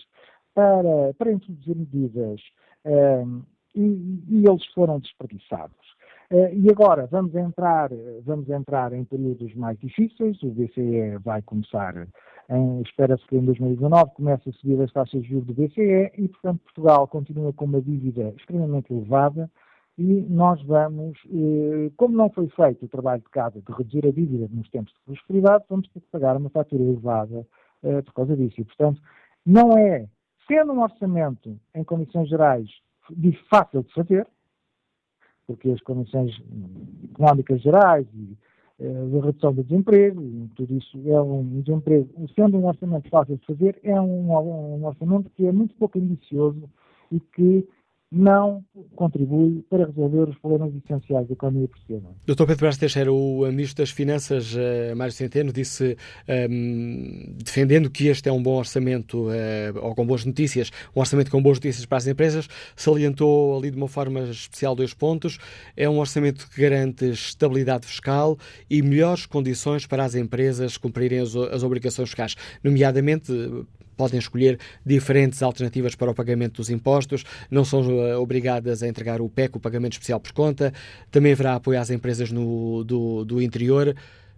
para, 0.53 1.13
para 1.17 1.31
introduzir 1.31 1.75
medidas 1.75 2.41
uh, 2.85 3.43
e, 3.75 4.23
e 4.29 4.47
eles 4.47 4.65
foram 4.73 4.99
desperdiçados. 4.99 5.93
Eh, 6.29 6.55
e 6.55 6.69
agora 6.71 7.07
vamos 7.11 7.35
entrar, 7.35 7.89
vamos 8.25 8.49
entrar 8.49 8.91
em 8.93 9.03
períodos 9.03 9.53
mais 9.55 9.77
difíceis. 9.79 10.41
O 10.41 10.49
BCE 10.49 11.17
vai 11.23 11.41
começar, 11.43 12.07
espera-se 12.83 13.25
que 13.27 13.35
em 13.35 13.45
2019 13.45 14.11
comece 14.15 14.49
a 14.49 14.53
subir 14.53 14.81
as 14.81 14.91
taxas 14.91 15.21
de 15.21 15.29
juros 15.29 15.45
do 15.45 15.53
BCE 15.53 16.11
e, 16.17 16.27
portanto, 16.29 16.61
Portugal 16.61 17.07
continua 17.07 17.53
com 17.53 17.65
uma 17.65 17.81
dívida 17.81 18.33
extremamente 18.37 18.91
elevada 18.91 19.49
e 19.97 20.21
nós 20.27 20.61
vamos, 20.63 21.19
eh, 21.27 21.91
como 21.97 22.15
não 22.17 22.29
foi 22.29 22.47
feito 22.49 22.85
o 22.85 22.89
trabalho 22.89 23.21
de 23.21 23.29
casa 23.29 23.61
de 23.61 23.71
reduzir 23.71 24.05
a 24.07 24.11
dívida 24.11 24.49
nos 24.51 24.69
tempos 24.69 24.91
de 24.93 24.99
prosperidade, 25.05 25.65
vamos 25.69 25.87
ter 25.89 25.99
que 25.99 26.07
pagar 26.07 26.35
uma 26.35 26.49
fatura 26.49 26.81
elevada 26.81 27.45
eh, 27.83 28.01
por 28.01 28.13
causa 28.13 28.35
disso. 28.35 28.59
E, 28.59 28.63
portanto, 28.63 28.99
não 29.45 29.77
é, 29.77 30.07
sendo 30.47 30.73
um 30.73 30.81
orçamento 30.81 31.59
em 31.75 31.83
condições 31.83 32.27
gerais 32.27 32.67
fácil 33.49 33.83
de 33.83 33.93
fazer, 33.93 34.27
porque 35.45 35.69
as 35.69 35.81
condições 35.81 36.41
económicas 37.11 37.61
gerais 37.61 38.07
e 38.15 38.35
eh, 38.79 39.19
a 39.21 39.25
redução 39.25 39.53
do 39.53 39.63
desemprego, 39.63 40.49
tudo 40.55 40.75
isso 40.75 40.99
é 41.05 41.21
um 41.21 41.61
desemprego, 41.61 42.09
sendo 42.33 42.57
um 42.57 42.65
orçamento 42.65 43.09
fácil 43.09 43.37
de 43.37 43.45
fazer, 43.45 43.79
é 43.83 43.99
um, 44.01 44.31
um 44.31 44.85
orçamento 44.85 45.29
que 45.31 45.45
é 45.45 45.51
muito 45.51 45.75
pouco 45.75 45.99
ambicioso 45.99 46.67
e 47.11 47.19
que 47.19 47.67
não 48.13 48.63
contribui 48.95 49.65
para 49.69 49.85
resolver 49.87 50.29
os 50.29 50.37
problemas 50.37 50.71
essenciais 50.75 51.27
da 51.27 51.33
economia 51.33 51.67
portuguesa. 51.67 52.07
Dr. 52.27 52.45
Pedro 52.45 52.57
Brás 52.57 52.77
Teixeira, 52.77 53.11
o 53.11 53.45
Ministro 53.47 53.83
das 53.83 53.89
Finanças, 53.89 54.53
uh, 54.53 54.95
Mário 54.95 55.11
Centeno, 55.11 55.51
disse, 55.51 55.97
um, 56.27 56.31
ehm, 56.31 57.35
defendendo 57.43 57.89
que 57.89 58.07
este 58.07 58.29
é 58.29 58.31
um 58.31 58.41
bom 58.41 58.55
orçamento, 58.57 59.29
uh, 59.29 59.79
ou 59.81 59.95
com 59.95 60.05
boas 60.05 60.23
notícias, 60.25 60.71
um 60.95 60.99
orçamento 60.99 61.31
com 61.31 61.41
boas 61.41 61.57
notícias 61.57 61.85
para 61.85 61.97
as 61.97 62.05
empresas, 62.05 62.47
salientou 62.75 63.57
ali 63.57 63.71
de 63.71 63.77
uma 63.77 63.87
forma 63.87 64.21
especial 64.29 64.75
dois 64.75 64.93
pontos. 64.93 65.39
É 65.75 65.89
um 65.89 65.97
orçamento 65.97 66.47
que 66.49 66.61
garante 66.61 67.05
estabilidade 67.05 67.87
fiscal 67.87 68.37
e 68.69 68.81
melhores 68.83 69.25
condições 69.25 69.87
para 69.87 70.03
as 70.03 70.13
empresas 70.13 70.77
cumprirem 70.77 71.19
as, 71.19 71.35
as 71.35 71.63
obrigações 71.63 72.09
fiscais, 72.09 72.35
nomeadamente 72.63 73.33
podem 73.95 74.19
escolher 74.19 74.59
diferentes 74.85 75.41
alternativas 75.41 75.95
para 75.95 76.11
o 76.11 76.15
pagamento 76.15 76.57
dos 76.57 76.69
impostos, 76.69 77.23
não 77.49 77.63
são 77.63 77.81
uh, 77.81 78.19
obrigadas 78.21 78.83
a 78.83 78.87
entregar 78.87 79.21
o 79.21 79.29
PEC, 79.29 79.57
o 79.57 79.59
pagamento 79.59 79.93
especial 79.93 80.19
por 80.19 80.31
conta, 80.33 80.73
também 81.11 81.33
haverá 81.33 81.55
apoio 81.55 81.79
às 81.79 81.89
empresas 81.89 82.31
no, 82.31 82.83
do, 82.83 83.25
do 83.25 83.41
interior. 83.41 83.95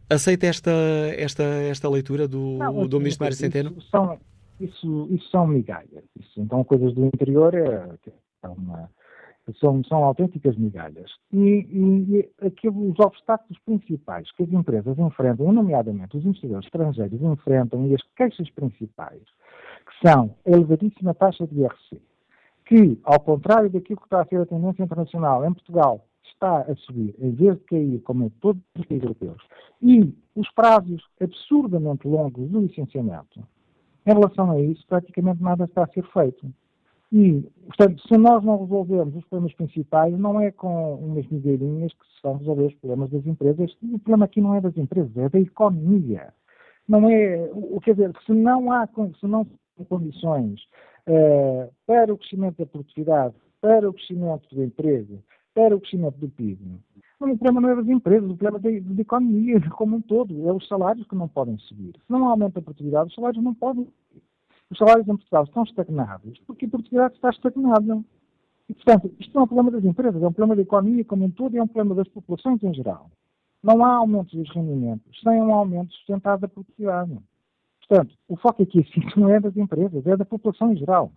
Aceita 0.10 0.46
esta, 0.46 0.72
esta, 1.18 1.44
esta 1.44 1.90
leitura 1.90 2.28
do, 2.28 2.58
não, 2.58 2.88
do 2.88 3.00
Ministro 3.00 3.24
Mário 3.24 3.38
Centeno? 3.38 3.74
Isso 3.78 3.90
são, 3.90 4.20
isso, 4.60 5.08
isso 5.12 5.30
são 5.32 5.48
migalhas. 5.48 6.04
Isso, 6.20 6.40
então, 6.40 6.64
coisas 6.64 6.94
do 6.94 7.06
interior 7.06 7.56
é, 7.56 7.90
é 8.44 8.48
uma, 8.48 8.90
são, 9.54 9.84
são 9.84 10.04
autênticas 10.04 10.56
migalhas. 10.58 11.12
E, 11.32 11.38
e, 11.40 12.30
e 12.42 12.46
aquilo, 12.46 12.90
os 12.92 13.00
obstáculos 13.00 13.58
principais 13.66 14.32
que 14.32 14.44
as 14.44 14.52
empresas 14.52 14.98
enfrentam, 14.98 15.52
nomeadamente 15.52 16.18
os 16.18 16.26
investidores 16.26 16.66
estrangeiros 16.66 17.22
enfrentam, 17.22 17.86
e 17.88 17.96
as 17.96 18.02
queixas 18.16 18.50
principais, 18.52 19.22
que 19.22 20.08
são 20.08 20.36
a 20.46 20.50
elevadíssima 20.50 21.14
taxa 21.14 21.46
de 21.48 21.62
IRC, 21.62 22.02
que, 22.66 23.00
ao 23.04 23.20
contrário 23.20 23.70
daquilo 23.70 24.00
que 24.00 24.06
está 24.08 24.22
a 24.22 24.26
ser 24.26 24.42
a 24.42 24.46
tendência 24.46 24.84
internacional, 24.84 25.46
em 25.46 25.54
Portugal 25.54 26.06
está 26.24 26.62
a 26.62 26.76
subir, 26.76 27.16
em 27.20 27.32
vez 27.32 27.58
de 27.58 27.64
cair, 27.66 28.02
como 28.02 28.26
em 28.26 28.30
todos 28.30 28.62
os 28.78 28.86
países 28.86 29.04
europeus, 29.04 29.42
e 29.82 30.14
os 30.36 30.50
prazos 30.52 31.04
absurdamente 31.22 32.08
longos 32.08 32.50
do 32.50 32.62
licenciamento, 32.62 33.42
em 34.06 34.14
relação 34.14 34.52
a 34.52 34.60
isso, 34.60 34.86
praticamente 34.88 35.42
nada 35.42 35.66
está 35.66 35.84
a 35.84 35.88
ser 35.88 36.04
feito. 36.12 36.52
E, 37.18 37.42
portanto, 37.68 38.06
se 38.06 38.18
nós 38.18 38.44
não 38.44 38.60
resolvermos 38.60 39.16
os 39.16 39.24
problemas 39.24 39.54
principais, 39.54 40.14
não 40.20 40.42
é 40.42 40.52
com 40.52 40.96
umas 40.96 41.26
migalhinhas 41.30 41.94
que 41.94 42.06
se 42.08 42.22
vão 42.22 42.36
resolver 42.36 42.66
os 42.66 42.76
problemas 42.76 43.10
das 43.10 43.26
empresas. 43.26 43.72
O 43.82 44.00
problema 44.00 44.26
aqui 44.26 44.42
não 44.42 44.54
é 44.54 44.60
das 44.60 44.76
empresas, 44.76 45.16
é 45.16 45.30
da 45.30 45.40
economia. 45.40 46.34
Não 46.86 47.10
é, 47.10 47.50
quer 47.84 47.94
dizer, 47.94 48.12
se 48.26 48.34
não 48.34 48.70
há, 48.70 48.86
se 48.86 49.26
não 49.26 49.48
condições 49.88 50.60
uh, 51.08 51.72
para 51.88 52.14
o 52.14 52.18
crescimento 52.18 52.58
da 52.58 52.66
produtividade, 52.66 53.34
para 53.62 53.90
o 53.90 53.94
crescimento 53.94 54.54
do 54.54 54.62
emprego, 54.62 55.24
para 55.54 55.74
o 55.74 55.80
crescimento 55.80 56.18
do 56.18 56.28
PIB. 56.28 56.60
o 57.22 57.38
problema 57.38 57.62
não 57.62 57.70
é 57.70 57.76
das 57.78 57.88
empresas, 57.88 58.30
o 58.30 58.36
problema 58.36 58.58
é 58.58 58.82
da, 58.82 59.02
economia 59.02 59.62
como 59.70 59.96
um 59.96 60.02
todo. 60.02 60.50
É 60.50 60.52
os 60.52 60.68
salários 60.68 61.08
que 61.08 61.16
não 61.16 61.30
podem 61.30 61.58
subir. 61.60 61.94
Se 61.94 62.12
não 62.12 62.28
aumenta 62.28 62.60
a 62.60 62.62
produtividade, 62.62 63.08
os 63.08 63.16
salários 63.16 63.42
não 63.42 63.54
podem. 63.54 63.88
Os 64.72 64.78
salários 64.78 65.08
em 65.08 65.16
Portugal 65.16 65.44
estão 65.44 65.64
estagnados 65.64 66.40
porque 66.48 66.66
a 66.66 66.70
produtividade 66.70 67.16
está 67.16 67.30
estagnada. 67.30 68.04
E, 68.68 68.74
portanto, 68.74 69.14
isto 69.20 69.34
não 69.34 69.42
é 69.42 69.44
um 69.44 69.48
problema 69.48 69.72
das 69.72 69.86
empresas, 69.86 70.24
é 70.24 70.28
um 70.28 70.34
problema 70.34 70.56
da 70.56 70.62
economia 70.64 71.06
como 71.06 71.26
um 71.26 71.30
todo 71.30 71.56
e 71.56 71.60
é 71.60 71.64
um 71.64 71.68
problema 71.68 71.96
das 71.96 72.08
populações 72.08 72.64
em 72.64 72.74
geral. 72.74 73.12
Não 73.62 73.84
há 73.86 73.96
aumentos 73.96 74.34
dos 74.34 74.50
rendimentos 74.54 75.20
sem 75.22 75.42
um 75.42 75.54
aumento 75.54 75.94
sustentado 75.94 76.42
da 76.42 76.48
produtividade. 76.48 77.18
Portanto, 77.88 78.16
o 78.28 78.36
foco 78.36 78.64
aqui 78.64 78.80
assim, 78.80 79.02
não 79.20 79.30
é 79.30 79.40
das 79.40 79.56
empresas, 79.56 80.06
é 80.06 80.18
da 80.18 80.26
população 80.26 80.72
em 80.72 80.78
geral. 80.78 81.12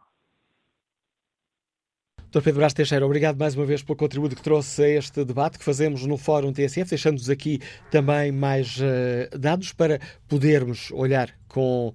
Dr. 2.30 2.42
Pedro 2.42 2.58
Brás 2.58 2.74
Teixeira, 2.74 3.06
obrigado 3.06 3.38
mais 3.38 3.54
uma 3.54 3.64
vez 3.64 3.82
pelo 3.82 3.96
contributo 3.96 4.36
que 4.36 4.42
trouxe 4.42 4.82
a 4.82 4.88
este 4.90 5.24
debate 5.24 5.58
que 5.58 5.64
fazemos 5.64 6.04
no 6.04 6.18
Fórum 6.18 6.52
TSF, 6.52 6.90
deixando-nos 6.90 7.30
aqui 7.30 7.58
também 7.90 8.30
mais 8.30 8.76
uh, 8.76 9.38
dados 9.38 9.72
para 9.72 9.98
podermos 10.28 10.90
olhar 10.90 11.34
com 11.48 11.88
uh, 11.88 11.94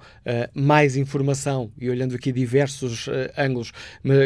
mais 0.59 0.97
informação 0.97 1.71
e 1.77 1.87
olhando 1.87 2.15
aqui 2.15 2.31
diversos 2.31 3.05
uh, 3.05 3.11
ângulos 3.37 3.71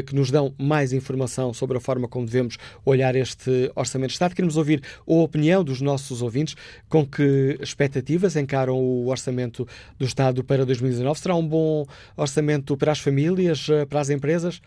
que 0.06 0.16
nos 0.16 0.32
dão 0.32 0.56
mais 0.58 0.94
informação 0.94 1.54
sobre 1.54 1.78
a 1.78 1.82
forma 1.82 2.08
como 2.08 2.26
devemos 2.26 2.58
olhar 2.86 3.14
este 3.14 3.70
Orçamento 3.76 4.12
de 4.12 4.14
Estado. 4.14 4.34
Queremos 4.34 4.56
ouvir 4.56 4.82
a 5.06 5.14
opinião 5.14 5.62
dos 5.62 5.82
nossos 5.82 6.22
ouvintes, 6.22 6.56
com 6.88 7.06
que 7.06 7.58
expectativas 7.62 8.38
encaram 8.38 8.78
o 8.80 9.08
Orçamento 9.08 9.68
do 10.00 10.06
Estado 10.06 10.42
para 10.42 10.66
2019. 10.66 11.20
Será 11.20 11.36
um 11.36 11.46
bom 11.46 11.86
orçamento 12.16 12.78
para 12.78 12.94
as 12.94 13.00
famílias, 13.00 13.68
para 13.90 14.00
as 14.00 14.10
empresas? 14.10 14.62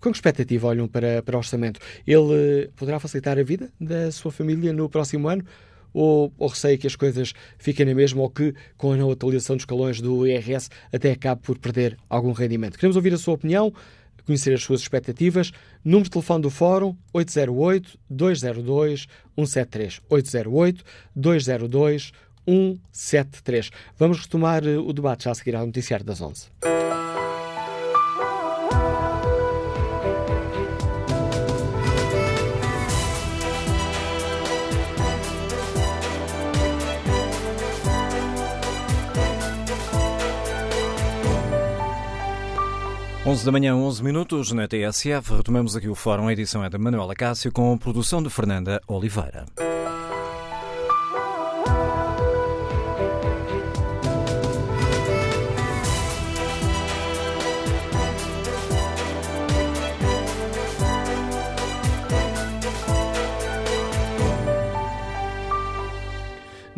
Com 0.00 0.10
que 0.10 0.16
expectativa 0.16 0.68
olham 0.68 0.86
para, 0.86 1.22
para 1.22 1.34
o 1.34 1.38
orçamento? 1.38 1.80
Ele 2.06 2.64
eh, 2.64 2.70
poderá 2.76 3.00
facilitar 3.00 3.38
a 3.38 3.42
vida 3.42 3.70
da 3.80 4.12
sua 4.12 4.30
família 4.30 4.72
no 4.72 4.88
próximo 4.88 5.28
ano? 5.28 5.44
Ou, 5.92 6.32
ou 6.38 6.48
receia 6.48 6.78
que 6.78 6.86
as 6.86 6.94
coisas 6.94 7.32
fiquem 7.58 7.84
na 7.84 7.94
mesma 7.94 8.22
ou 8.22 8.30
que, 8.30 8.54
com 8.76 8.92
a 8.92 8.96
não 8.96 9.10
atualização 9.10 9.56
dos 9.56 9.62
escalões 9.62 10.00
do 10.00 10.26
IRS, 10.26 10.68
até 10.92 11.12
acabe 11.12 11.42
por 11.42 11.58
perder 11.58 11.96
algum 12.08 12.32
rendimento? 12.32 12.76
Queremos 12.76 12.94
ouvir 12.94 13.12
a 13.14 13.18
sua 13.18 13.34
opinião, 13.34 13.72
conhecer 14.28 14.54
as 14.54 14.62
suas 14.62 14.82
expectativas. 14.82 15.50
Número 15.82 16.04
de 16.04 16.10
telefone 16.10 16.42
do 16.42 16.50
Fórum 16.50 16.94
808-202-173. 17.14 20.02
808-202-173. 21.16 23.70
Vamos 23.96 24.20
retomar 24.20 24.62
eh, 24.64 24.76
o 24.76 24.92
debate 24.92 25.24
já 25.24 25.32
a 25.32 25.34
seguir 25.34 25.56
ao 25.56 25.66
noticiário 25.66 26.04
das 26.04 26.20
11. 26.20 26.48
11 43.28 43.44
da 43.44 43.52
manhã, 43.52 43.76
11 43.76 44.02
minutos, 44.02 44.52
na 44.52 44.66
TSF. 44.66 45.34
Retomamos 45.36 45.76
aqui 45.76 45.86
o 45.86 45.94
fórum. 45.94 46.28
A 46.28 46.32
edição 46.32 46.64
é 46.64 46.70
da 46.70 46.78
Manuela 46.78 47.14
Cássio 47.14 47.52
com 47.52 47.76
produção 47.76 48.22
de 48.22 48.30
Fernanda 48.30 48.80
Oliveira. 48.88 49.44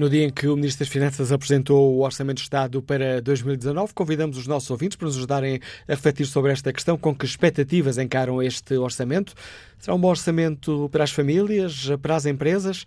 No 0.01 0.09
dia 0.09 0.25
em 0.25 0.31
que 0.31 0.49
o 0.49 0.57
Ministro 0.57 0.79
das 0.79 0.89
Finanças 0.91 1.31
apresentou 1.31 1.95
o 1.95 2.01
Orçamento 2.03 2.39
de 2.39 2.45
Estado 2.45 2.81
para 2.81 3.21
2019, 3.21 3.93
convidamos 3.93 4.39
os 4.39 4.47
nossos 4.47 4.71
ouvintes 4.71 4.97
para 4.97 5.05
nos 5.05 5.19
ajudarem 5.19 5.61
a 5.87 5.93
refletir 5.93 6.25
sobre 6.25 6.51
esta 6.53 6.73
questão, 6.73 6.97
com 6.97 7.15
que 7.15 7.27
expectativas 7.27 7.99
encaram 7.99 8.43
este 8.43 8.79
orçamento. 8.79 9.35
Será 9.79 9.95
um 9.95 10.01
bom 10.01 10.09
orçamento 10.09 10.89
para 10.91 11.05
as 11.05 11.11
famílias, 11.11 11.87
para 12.01 12.17
as 12.17 12.25
empresas? 12.25 12.87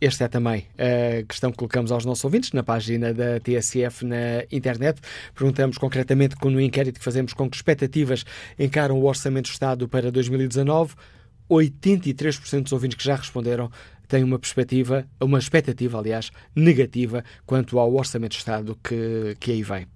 Esta 0.00 0.24
é 0.24 0.28
também 0.28 0.66
a 0.76 1.22
questão 1.28 1.52
que 1.52 1.58
colocamos 1.58 1.92
aos 1.92 2.04
nossos 2.04 2.24
ouvintes 2.24 2.50
na 2.50 2.64
página 2.64 3.14
da 3.14 3.38
TSF 3.38 4.04
na 4.04 4.42
internet. 4.50 5.00
Perguntamos 5.32 5.78
concretamente, 5.78 6.34
no 6.42 6.60
inquérito 6.60 6.98
que 6.98 7.04
fazemos, 7.04 7.32
com 7.32 7.48
que 7.48 7.54
expectativas 7.54 8.24
encaram 8.58 8.98
o 8.98 9.04
Orçamento 9.04 9.44
de 9.44 9.52
Estado 9.52 9.88
para 9.88 10.10
2019. 10.10 10.96
83% 11.48 12.62
dos 12.62 12.72
ouvintes 12.72 12.96
que 12.96 13.04
já 13.04 13.16
responderam 13.16 13.70
tem 14.08 14.22
uma 14.22 14.38
perspectiva, 14.38 15.06
uma 15.20 15.38
expectativa, 15.38 15.98
aliás, 15.98 16.30
negativa 16.54 17.24
quanto 17.46 17.78
ao 17.78 17.94
Orçamento 17.94 18.32
de 18.32 18.38
Estado 18.38 18.78
que, 18.82 19.36
que 19.38 19.52
aí 19.52 19.62
vem. 19.62 19.86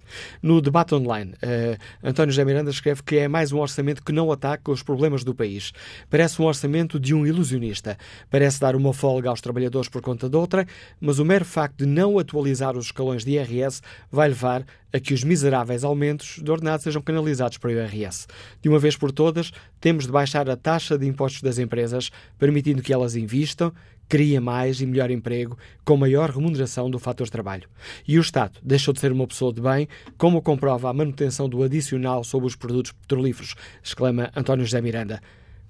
No 0.43 0.61
debate 0.61 0.95
online, 0.95 1.33
uh, 1.33 1.79
António 2.03 2.33
José 2.33 2.45
Miranda 2.45 2.71
escreve 2.71 3.03
que 3.03 3.17
é 3.17 3.29
mais 3.29 3.53
um 3.53 3.59
orçamento 3.59 4.03
que 4.03 4.13
não 4.13 4.31
ataca 4.31 4.71
os 4.71 4.83
problemas 4.83 5.25
do 5.25 5.35
país. 5.35 5.73
Parece 6.11 6.41
um 6.41 6.45
orçamento 6.45 6.99
de 6.99 7.15
um 7.15 7.27
ilusionista. 7.27 7.97
Parece 8.31 8.61
dar 8.61 8.75
uma 8.77 8.93
folga 8.93 9.31
aos 9.31 9.41
trabalhadores 9.41 9.89
por 9.89 10.03
conta 10.03 10.29
de 10.29 10.37
outra, 10.37 10.67
mas 11.01 11.19
o 11.19 11.25
mero 11.25 11.45
facto 11.45 11.79
de 11.79 11.87
não 11.87 12.19
atualizar 12.19 12.77
os 12.77 12.87
escalões 12.87 13.25
de 13.25 13.33
IRS 13.33 13.81
vai 14.11 14.29
levar 14.29 14.65
a 14.93 14.99
que 14.99 15.13
os 15.13 15.23
miseráveis 15.23 15.85
aumentos 15.85 16.41
de 16.43 16.51
ordenados 16.51 16.85
sejam 16.85 17.03
canalizados 17.03 17.59
para 17.59 17.71
o 17.71 17.73
IRS. 17.73 18.27
De 18.63 18.69
uma 18.69 18.79
vez 18.79 18.97
por 18.97 19.13
todas, 19.13 19.53
temos 19.81 20.07
de 20.07 20.13
baixar 20.13 20.49
a 20.49 20.57
taxa 20.57 20.97
de 20.97 21.07
impostos 21.07 21.43
das 21.43 21.59
empresas, 21.59 22.11
permitindo 22.39 22.83
que 22.83 22.93
elas 22.93 23.15
investam, 23.15 23.73
cria 24.09 24.41
mais 24.41 24.81
e 24.81 24.87
melhor 24.87 25.11
emprego, 25.11 25.59
com 25.85 25.97
maior 25.97 26.31
remuneração 26.31 26.91
do 26.91 26.99
fator 26.99 27.29
trabalho. 27.29 27.69
E 28.07 28.19
o 28.19 28.23
Estado 28.23 28.59
deixou 28.63 28.95
de 28.95 29.01
ser 29.01 29.13
uma 29.13 29.27
pessoa 29.27 29.53
de 29.53 29.61
bem, 29.61 29.87
como 30.17 30.43
comprova 30.43 30.91
a 30.91 30.93
manutenção 30.93 31.49
do 31.49 31.63
adicional 31.63 32.25
sobre 32.25 32.47
os 32.47 32.57
produtos 32.57 32.93
petrolíferos, 32.93 33.55
exclama 33.83 34.31
António 34.35 34.65
José 34.65 34.81
Miranda. 34.81 35.21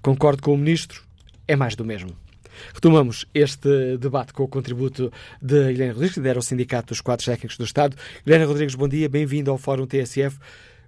Concordo 0.01 0.41
com 0.41 0.53
o 0.53 0.57
Ministro, 0.57 1.03
é 1.47 1.55
mais 1.55 1.75
do 1.75 1.85
mesmo. 1.85 2.15
Retomamos 2.73 3.25
este 3.33 3.97
debate 3.97 4.33
com 4.33 4.43
o 4.43 4.47
contributo 4.47 5.11
de 5.41 5.71
Helena 5.71 5.93
Rodrigues, 5.93 6.13
que 6.13 6.19
lidera 6.19 6.39
o 6.39 6.41
Sindicato 6.41 6.89
dos 6.89 7.01
Quadros 7.01 7.25
Técnicos 7.25 7.57
do 7.57 7.63
Estado. 7.63 7.95
Helena 8.25 8.45
Rodrigues, 8.45 8.75
bom 8.75 8.87
dia, 8.87 9.07
bem-vindo 9.07 9.51
ao 9.51 9.57
Fórum 9.57 9.85
TSF. 9.85 10.37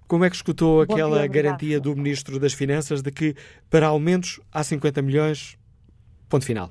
Como 0.06 0.24
é 0.24 0.30
que 0.30 0.36
escutou 0.36 0.84
bom 0.84 0.92
aquela 0.92 1.18
dia, 1.18 1.28
garantia 1.28 1.80
do 1.80 1.96
Ministro 1.96 2.38
das 2.38 2.52
Finanças 2.52 3.02
de 3.02 3.10
que 3.10 3.34
para 3.70 3.86
aumentos 3.86 4.40
há 4.52 4.62
50 4.62 5.00
milhões, 5.00 5.56
ponto 6.28 6.44
final? 6.44 6.70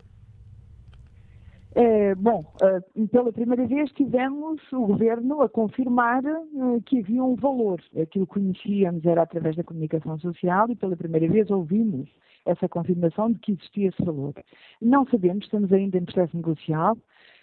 É, 1.74 2.14
bom, 2.16 2.44
uh, 2.62 3.08
pela 3.08 3.32
primeira 3.32 3.66
vez 3.66 3.90
tivemos 3.94 4.62
o 4.74 4.88
Governo 4.88 5.42
a 5.42 5.48
confirmar 5.48 6.22
uh, 6.26 6.82
que 6.86 7.00
havia 7.00 7.24
um 7.24 7.36
valor. 7.36 7.82
Aquilo 8.00 8.28
que 8.28 8.34
conhecíamos 8.34 9.06
era 9.06 9.22
através 9.22 9.56
da 9.56 9.64
comunicação 9.64 10.20
social 10.20 10.70
e 10.70 10.76
pela 10.76 10.98
primeira 10.98 11.30
vez 11.30 11.50
ouvimos 11.50 12.10
essa 12.46 12.68
confirmação 12.68 13.32
de 13.32 13.40
que 13.40 13.54
existia 13.54 13.88
esse 13.88 14.04
valor. 14.04 14.34
Não 14.82 15.06
sabemos, 15.08 15.46
estamos 15.46 15.72
ainda 15.72 15.98
em 15.98 16.04
processo 16.04 16.36
negocial, 16.36 16.98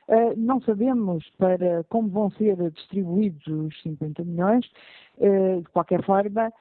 uh, 0.09 0.35
não 0.37 0.61
sabemos 0.61 1.25
para 1.39 1.85
como 1.89 2.11
vão 2.11 2.31
ser 2.33 2.57
distribuídos 2.73 3.47
os 3.47 3.81
50 3.83 4.25
milhões. 4.25 4.67
de 5.19 5.71
qualquer 5.73 6.05
forma, 6.05 6.53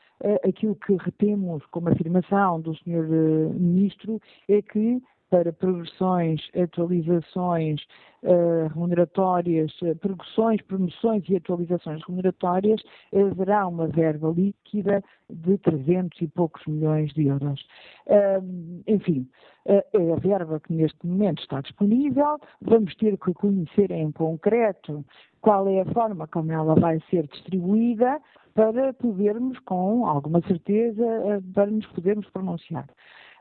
aquilo 0.43 0.76
que 0.76 0.95
retemos 0.95 1.63
como 1.68 1.89
afirmação 1.89 2.61
do 2.61 2.74
Sr. 2.76 3.07
Ministro 3.53 4.20
é 4.47 4.61
que 4.61 5.01
para 5.30 5.51
progressões, 5.51 6.41
atualizações 6.55 7.82
uh, 8.23 8.67
remuneratórias, 8.73 9.71
uh, 9.82 9.95
progressões, 9.97 10.61
promoções 10.61 11.23
e 11.28 11.36
atualizações 11.36 12.01
remuneratórias, 12.05 12.82
haverá 13.13 13.67
uma 13.67 13.88
verba 13.88 14.30
líquida 14.30 15.03
de 15.30 15.57
300 15.57 16.21
e 16.21 16.28
poucos 16.28 16.65
milhões 16.65 17.11
de 17.13 17.28
euros. 17.28 17.61
Uh, 18.05 18.84
enfim, 18.88 19.28
é 19.65 19.84
a 20.13 20.15
verba 20.15 20.61
que 20.61 20.71
neste 20.71 21.05
momento 21.05 21.41
está 21.41 21.59
disponível, 21.59 22.39
vamos 22.61 22.95
ter 22.95 23.17
que 23.17 23.34
conhecer 23.34 23.91
em 23.91 24.09
concreto 24.13 25.03
qual 25.41 25.67
é 25.67 25.82
a 25.82 25.86
forma 25.88 26.25
como 26.28 26.53
ela 26.53 26.73
vai 26.75 27.01
ser 27.09 27.28
distribuída 27.28 28.21
para 28.53 28.93
podermos, 28.93 29.59
com 29.59 30.05
alguma 30.05 30.39
certeza, 30.47 31.03
para 31.53 31.69
nos 31.69 31.86
podermos 31.88 32.30
pronunciar. 32.30 32.88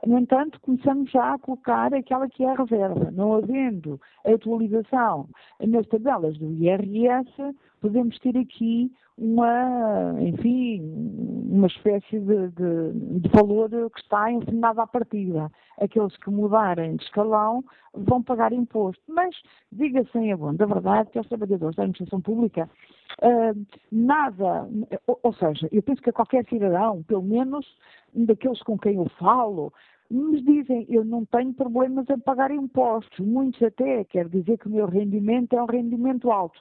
No 0.07 0.21
entanto, 0.21 0.61
começamos 0.61 1.11
já 1.11 1.35
a 1.35 1.39
colocar 1.39 1.93
aquela 1.93 2.29
que 2.29 2.45
é 2.45 2.51
a 2.51 2.55
reserva. 2.55 3.11
Não 3.11 3.35
havendo 3.35 4.01
atualização 4.25 5.29
nas 5.61 5.85
tabelas 5.89 6.39
do 6.39 6.53
IRS, 6.53 7.29
podemos 7.81 8.17
ter 8.21 8.37
aqui 8.39 8.93
uma, 9.19 10.15
enfim, 10.21 10.81
uma 11.51 11.67
espécie 11.67 12.21
de, 12.21 12.49
de, 12.51 13.21
de 13.21 13.29
valor 13.31 13.69
que 13.91 14.01
está 14.01 14.31
ensinado 14.31 14.81
à 14.81 14.87
partida. 14.87 15.51
Aqueles 15.81 16.17
que 16.19 16.31
mudarem 16.31 16.97
de 16.97 17.05
escalão 17.05 17.65
vão 17.93 18.23
pagar 18.23 18.53
imposto. 18.53 19.03
Mas, 19.09 19.35
diga-se 19.73 20.17
em 20.19 20.33
abono 20.33 20.57
da 20.57 20.67
verdade 20.67 21.11
que 21.11 21.19
os 21.19 21.27
trabalhadores 21.29 21.75
da 21.77 21.83
administração 21.83 22.21
pública, 22.21 22.71
uh, 23.23 23.67
nada, 23.91 24.69
ou, 25.07 25.19
ou 25.23 25.33
seja, 25.33 25.69
eu 25.73 25.83
penso 25.83 26.03
que 26.03 26.11
a 26.11 26.13
qualquer 26.13 26.45
cidadão, 26.47 27.03
pelo 27.05 27.23
menos 27.23 27.67
daqueles 28.15 28.63
com 28.63 28.79
quem 28.79 28.97
eu 28.97 29.09
falo, 29.19 29.73
nos 30.11 30.43
dizem, 30.45 30.87
eu 30.89 31.05
não 31.05 31.25
tenho 31.25 31.53
problemas 31.55 32.09
a 32.11 32.19
pagar 32.19 32.51
impostos, 32.51 33.25
muitos 33.25 33.63
até, 33.63 34.05
quer 34.05 34.29
dizer 34.29 34.59
que 34.59 34.69
o 34.69 34.71
meu 34.71 34.87
rendimento 34.87 35.55
é 35.55 35.63
um 35.63 35.67
rendimento 35.67 36.31
alto. 36.31 36.61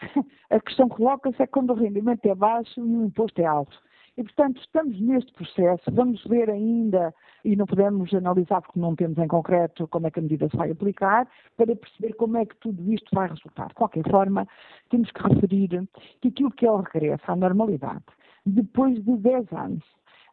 A 0.50 0.60
questão 0.60 0.88
que 0.88 0.96
coloca-se 0.96 1.42
é 1.42 1.46
quando 1.46 1.70
o 1.70 1.74
rendimento 1.74 2.24
é 2.26 2.34
baixo 2.34 2.80
e 2.80 2.82
o 2.82 3.04
imposto 3.04 3.40
é 3.40 3.44
alto. 3.44 3.78
E, 4.16 4.22
portanto, 4.22 4.60
estamos 4.60 5.00
neste 5.00 5.32
processo, 5.32 5.90
vamos 5.90 6.22
ver 6.24 6.50
ainda, 6.50 7.14
e 7.42 7.56
não 7.56 7.64
podemos 7.64 8.12
analisar 8.12 8.60
porque 8.60 8.78
não 8.78 8.94
temos 8.94 9.16
em 9.16 9.26
concreto 9.26 9.88
como 9.88 10.06
é 10.06 10.10
que 10.10 10.18
a 10.18 10.22
medida 10.22 10.48
se 10.50 10.56
vai 10.56 10.70
aplicar, 10.70 11.26
para 11.56 11.74
perceber 11.74 12.12
como 12.14 12.36
é 12.36 12.44
que 12.44 12.54
tudo 12.56 12.92
isto 12.92 13.08
vai 13.14 13.28
resultar. 13.28 13.68
De 13.68 13.74
qualquer 13.74 14.06
forma, 14.10 14.46
temos 14.90 15.10
que 15.10 15.22
referir 15.22 15.88
que 16.20 16.28
aquilo 16.28 16.50
que 16.50 16.66
é 16.66 16.70
o 16.70 16.82
regresso 16.82 17.24
à 17.26 17.36
normalidade, 17.36 18.04
depois 18.44 19.02
de 19.02 19.16
10 19.16 19.50
anos, 19.52 19.84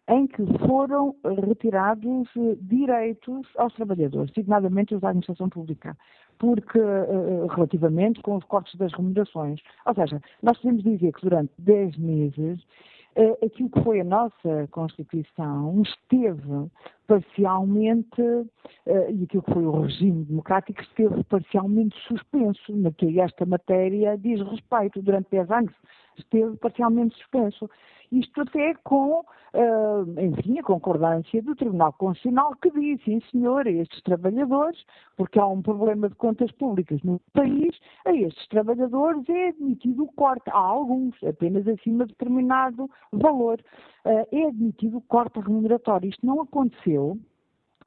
em 0.10 0.26
que 0.26 0.43
foram 0.68 1.16
retirados 1.45 2.28
eh, 2.36 2.57
direitos 2.62 3.47
aos 3.57 3.74
trabalhadores, 3.76 4.32
designadamente 4.32 4.95
os 4.95 5.01
da 5.01 5.10
administração 5.10 5.47
pública, 5.47 5.95
porque 6.39 6.80
eh, 6.80 7.47
relativamente 7.51 8.20
com 8.22 8.36
os 8.36 8.43
cortes 8.45 8.76
das 8.76 8.91
remunerações. 8.91 9.62
Ou 9.86 9.93
seja, 9.93 10.20
nós 10.41 10.57
podemos 10.57 10.84
dizer 10.84 11.14
que 11.14 11.22
durante 11.22 11.51
10 11.60 11.97
meses 11.97 12.60
eh, 13.16 13.38
aquilo 13.45 13.70
que 13.70 13.84
foi 13.84 14.01
a 14.01 14.03
nossa 14.03 14.68
Constituição 14.72 15.82
esteve 15.84 16.70
parcialmente, 17.10 18.22
e 18.86 19.24
aquilo 19.24 19.43
que 19.43 19.53
foi 19.53 19.66
o 19.66 19.82
regime 19.82 20.24
democrático 20.26 20.80
esteve 20.82 21.24
parcialmente 21.24 21.97
suspenso, 22.07 22.76
na 22.76 22.91
que 22.91 23.20
esta 23.20 23.45
matéria 23.45 24.16
diz 24.16 24.39
respeito. 24.41 25.01
Durante 25.01 25.32
10 25.32 25.51
anos 25.51 25.74
esteve 26.16 26.55
parcialmente 26.57 27.18
suspenso. 27.18 27.70
Isto 28.12 28.41
até 28.41 28.74
com, 28.84 29.20
uh, 29.20 30.20
enfim, 30.20 30.57
a 30.57 30.64
concordância 30.64 31.43
do 31.43 31.55
Tribunal 31.55 31.93
Constitucional 31.93 32.55
que 32.60 32.72
diz, 32.72 33.03
sim 33.03 33.22
senhor, 33.32 33.68
a 33.68 33.72
estes 33.72 34.01
trabalhadores, 34.01 34.84
porque 35.16 35.39
há 35.39 35.45
um 35.45 35.62
problema 35.62 36.10
de 36.10 36.16
contas 36.16 36.51
públicas 36.53 37.01
no 37.03 37.20
país, 37.34 37.78
a 38.05 38.14
estes 38.14 38.47
trabalhadores 38.47 39.30
é 39.30 39.49
admitido 39.49 40.03
o 40.03 40.12
corte. 40.14 40.49
Há 40.49 40.57
alguns, 40.57 41.16
apenas 41.24 41.68
acima 41.68 42.05
de 42.05 42.14
determinado 42.14 42.89
valor, 43.14 43.60
uh, 44.05 44.28
é 44.32 44.47
admitido 44.47 44.97
o 44.97 45.01
corte 45.01 45.39
remuneratório. 45.39 46.10
Isto 46.10 46.26
não 46.26 46.41
aconteceu 46.41 46.99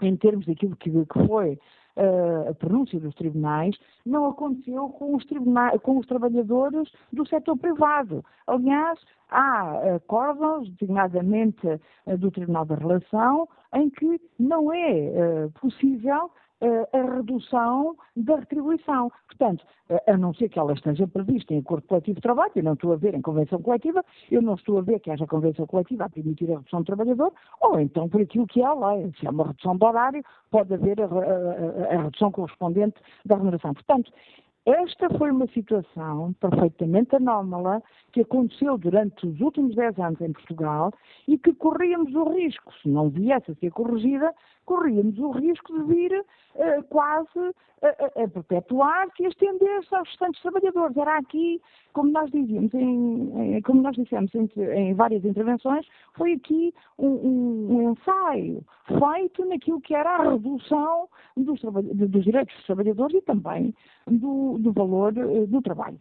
em 0.01 0.17
termos 0.17 0.47
daquilo 0.47 0.77
que, 0.77 0.91
que 0.91 1.27
foi 1.27 1.59
uh, 1.97 2.51
a 2.51 2.55
pronúncia 2.55 2.99
dos 2.99 3.15
tribunais, 3.15 3.77
não 4.05 4.27
aconteceu 4.27 4.89
com 4.91 5.17
os, 5.17 5.25
tribunais, 5.27 5.81
com 5.83 5.99
os 5.99 6.07
trabalhadores 6.07 6.91
do 7.13 7.27
setor 7.27 7.57
privado. 7.57 8.25
Aliás, 8.47 8.99
há 9.31 9.95
acordos, 9.97 10.69
designadamente 10.71 11.67
uh, 11.67 12.19
do 12.19 12.31
Tribunal 12.31 12.65
da 12.65 12.75
Relação, 12.75 13.49
em 13.75 13.91
que 13.91 14.21
não 14.39 14.73
é 14.73 15.47
uh, 15.47 15.51
possível 15.61 16.31
a 16.93 17.17
redução 17.17 17.97
da 18.17 18.37
retribuição. 18.37 19.11
Portanto, 19.27 19.65
a 20.07 20.17
não 20.17 20.33
ser 20.35 20.49
que 20.49 20.59
ela 20.59 20.73
esteja 20.73 21.07
prevista 21.07 21.53
em 21.53 21.59
acordo 21.59 21.87
coletivo 21.87 22.17
de 22.17 22.23
trabalho, 22.23 22.53
eu 22.55 22.63
não 22.63 22.75
estou 22.75 22.93
a 22.93 22.97
ver 22.97 23.15
em 23.15 23.21
convenção 23.21 23.61
coletiva, 23.61 24.05
eu 24.31 24.41
não 24.41 24.55
estou 24.55 24.79
a 24.79 24.83
ver 24.83 25.01
que 25.01 25.11
haja 25.11 25.27
convenção 25.27 25.67
coletiva 25.67 26.05
a 26.05 26.11
permitir 26.11 26.51
a 26.51 26.59
redução 26.59 26.81
do 26.81 26.87
trabalhador, 26.87 27.33
ou 27.61 27.81
então 27.81 28.09
por 28.09 28.21
aquilo 28.21 28.47
que 28.47 28.63
é 28.63 28.65
a 28.65 28.75
lei. 28.75 29.13
Se 29.19 29.27
há 29.27 29.31
uma 29.31 29.49
redução 29.49 29.77
do 29.77 29.85
horário, 29.85 30.23
pode 30.51 30.73
haver 30.73 31.01
a, 31.01 31.07
a, 31.07 31.95
a 31.95 32.03
redução 32.03 32.31
correspondente 32.31 33.01
da 33.25 33.35
remuneração. 33.35 33.75
Portanto, 33.75 34.13
esta 34.65 35.09
foi 35.19 35.31
uma 35.31 35.49
situação 35.49 36.33
perfeitamente 36.35 37.17
anómala 37.17 37.83
que 38.13 38.21
aconteceu 38.21 38.79
durante 38.79 39.27
os 39.27 39.41
últimos 39.41 39.75
10 39.75 39.99
anos 39.99 40.21
em 40.21 40.33
Portugal 40.33 40.93
e 41.27 41.37
que 41.37 41.53
corríamos 41.55 42.15
o 42.15 42.25
risco, 42.31 42.73
se 42.81 42.89
não 42.89 43.11
viesse 43.11 43.51
a 43.51 43.55
ser 43.57 43.73
corrigida, 43.73 44.33
corríamos 44.65 45.19
o 45.19 45.33
risco 45.33 45.73
de 45.73 45.85
vir 45.85 46.21
uh, 46.21 46.83
quase 46.89 47.55
a, 47.83 48.23
a, 48.23 48.29
perpetuar-se 48.29 49.23
e 49.23 49.27
estender-se 49.27 49.95
aos 49.95 50.09
restantes 50.09 50.41
trabalhadores. 50.41 50.97
Era 50.97 51.19
aqui, 51.19 51.61
como 51.93 52.13
nós 52.13 52.31
dizíamos, 52.31 52.73
em, 52.75 53.57
em, 53.57 53.63
como 53.63 53.83
nós 53.83 53.97
dissemos 53.97 54.33
em, 54.35 54.49
em, 54.57 54.95
várias 54.95 55.25
intervenções, 55.25 55.87
foi 56.15 56.35
aqui 56.35 56.73
um, 56.99 57.09
um, 57.09 57.75
um, 57.75 57.93
ensaio 57.93 58.65
feito 58.87 59.45
naquilo 59.47 59.81
que 59.81 59.95
era 59.95 60.11
a 60.11 60.31
redução 60.31 61.09
dos, 61.37 61.61
dos 61.61 62.25
direitos 62.25 62.55
dos 62.55 62.67
trabalhadores 62.67 63.17
e 63.17 63.23
também 63.23 63.75
do, 64.07 64.59
do 64.59 64.73
valor 64.73 65.13
uh, 65.17 65.47
do 65.47 65.63
trabalho. 65.63 65.99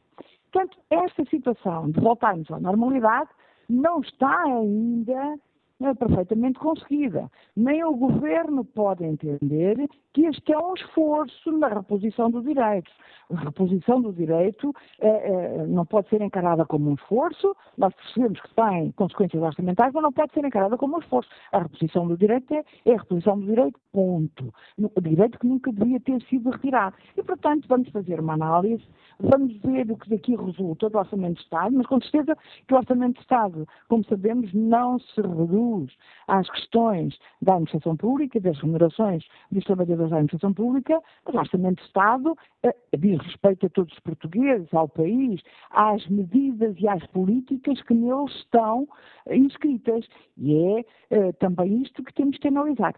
Portanto, 0.52 0.78
esta 0.90 1.24
situação 1.26 1.90
de 1.92 2.00
voltarmos 2.00 2.50
à 2.52 2.60
normalidade 2.60 3.30
não 3.70 4.02
está 4.02 4.44
ainda 4.44 5.38
é 5.84 5.94
perfeitamente 5.96 6.60
conseguida. 6.60 7.30
Nem 7.56 7.84
o 7.84 7.96
governo 7.96 8.64
pode 8.64 9.04
entender 9.04 9.90
que 10.14 10.26
este 10.26 10.52
é 10.52 10.58
um 10.58 10.74
esforço 10.74 11.52
na 11.52 11.68
reposição 11.68 12.30
dos 12.30 12.44
direitos. 12.44 12.92
A 13.32 13.40
reposição 13.40 14.02
do 14.02 14.12
direito 14.12 14.74
é, 15.00 15.08
é, 15.08 15.66
não 15.66 15.86
pode 15.86 16.10
ser 16.10 16.22
encarada 16.22 16.66
como 16.66 16.90
um 16.90 16.96
esforço, 16.96 17.56
nós 17.78 17.94
percebemos 17.94 18.42
que 18.42 18.54
tem 18.54 18.92
consequências 18.92 19.42
orçamentais, 19.42 19.94
mas 19.94 20.04
não 20.04 20.12
pode 20.12 20.34
ser 20.34 20.44
encarada 20.44 20.78
como 20.78 20.98
um 20.98 21.00
esforço. 21.00 21.30
A 21.52 21.60
reposição 21.60 22.08
do 22.08 22.18
direito 22.18 22.54
é, 22.54 22.64
é 22.86 22.94
a 22.94 22.98
reposição 22.98 23.40
do 23.40 23.46
direito, 23.46 23.80
ponto. 23.92 24.54
O 24.78 25.02
direito 25.02 25.40
que 25.40 25.48
nunca 25.48 25.72
devia 25.72 26.00
ter 26.00 26.22
sido 26.24 26.50
retirado. 26.50 26.96
E, 27.16 27.24
portanto, 27.24 27.66
vamos 27.70 27.90
fazer 27.90 28.20
uma 28.20 28.34
análise, 28.34 28.84
vamos 29.20 29.56
ver 29.58 29.90
o 29.90 29.98
que 29.98 30.10
daqui 30.10 30.36
resulta 30.36 30.90
do 30.90 30.98
Orçamento 30.98 31.36
de 31.36 31.44
Estado, 31.44 31.76
mas 31.76 31.88
com 31.88 32.02
certeza 32.02 32.38
que 32.68 32.74
o 32.74 32.78
Orçamento 32.78 33.16
de 33.16 33.22
Estado, 33.22 33.68
como 33.88 34.04
sabemos, 34.06 34.54
não 34.54 35.00
se 35.00 35.22
reduz 35.22 35.94
às 36.28 36.50
questões 36.50 37.18
da 37.42 37.54
administração 37.54 37.96
pública, 37.96 38.40
das 38.40 38.58
remunerações 38.60 39.24
dos 39.52 39.64
trabalhadores 39.64 40.01
da 40.10 40.18
administração 40.18 40.54
pública, 40.54 41.00
mas 41.26 41.36
o 41.36 41.40
Orçamento 41.40 41.82
de 41.82 41.88
Estado 41.88 42.36
eh, 42.64 42.76
diz 42.98 43.20
respeito 43.20 43.66
a 43.66 43.70
todos 43.70 43.94
os 43.94 44.00
portugueses, 44.00 44.68
ao 44.74 44.88
país, 44.88 45.42
às 45.70 46.08
medidas 46.08 46.76
e 46.80 46.88
às 46.88 47.06
políticas 47.08 47.82
que 47.84 47.94
neles 47.94 48.34
estão 48.36 48.88
inscritas. 49.30 50.06
E 50.38 50.56
é 50.56 50.86
eh, 51.12 51.32
também 51.34 51.82
isto 51.82 52.04
que 52.04 52.14
temos 52.14 52.38
que 52.38 52.48
analisar. 52.48 52.96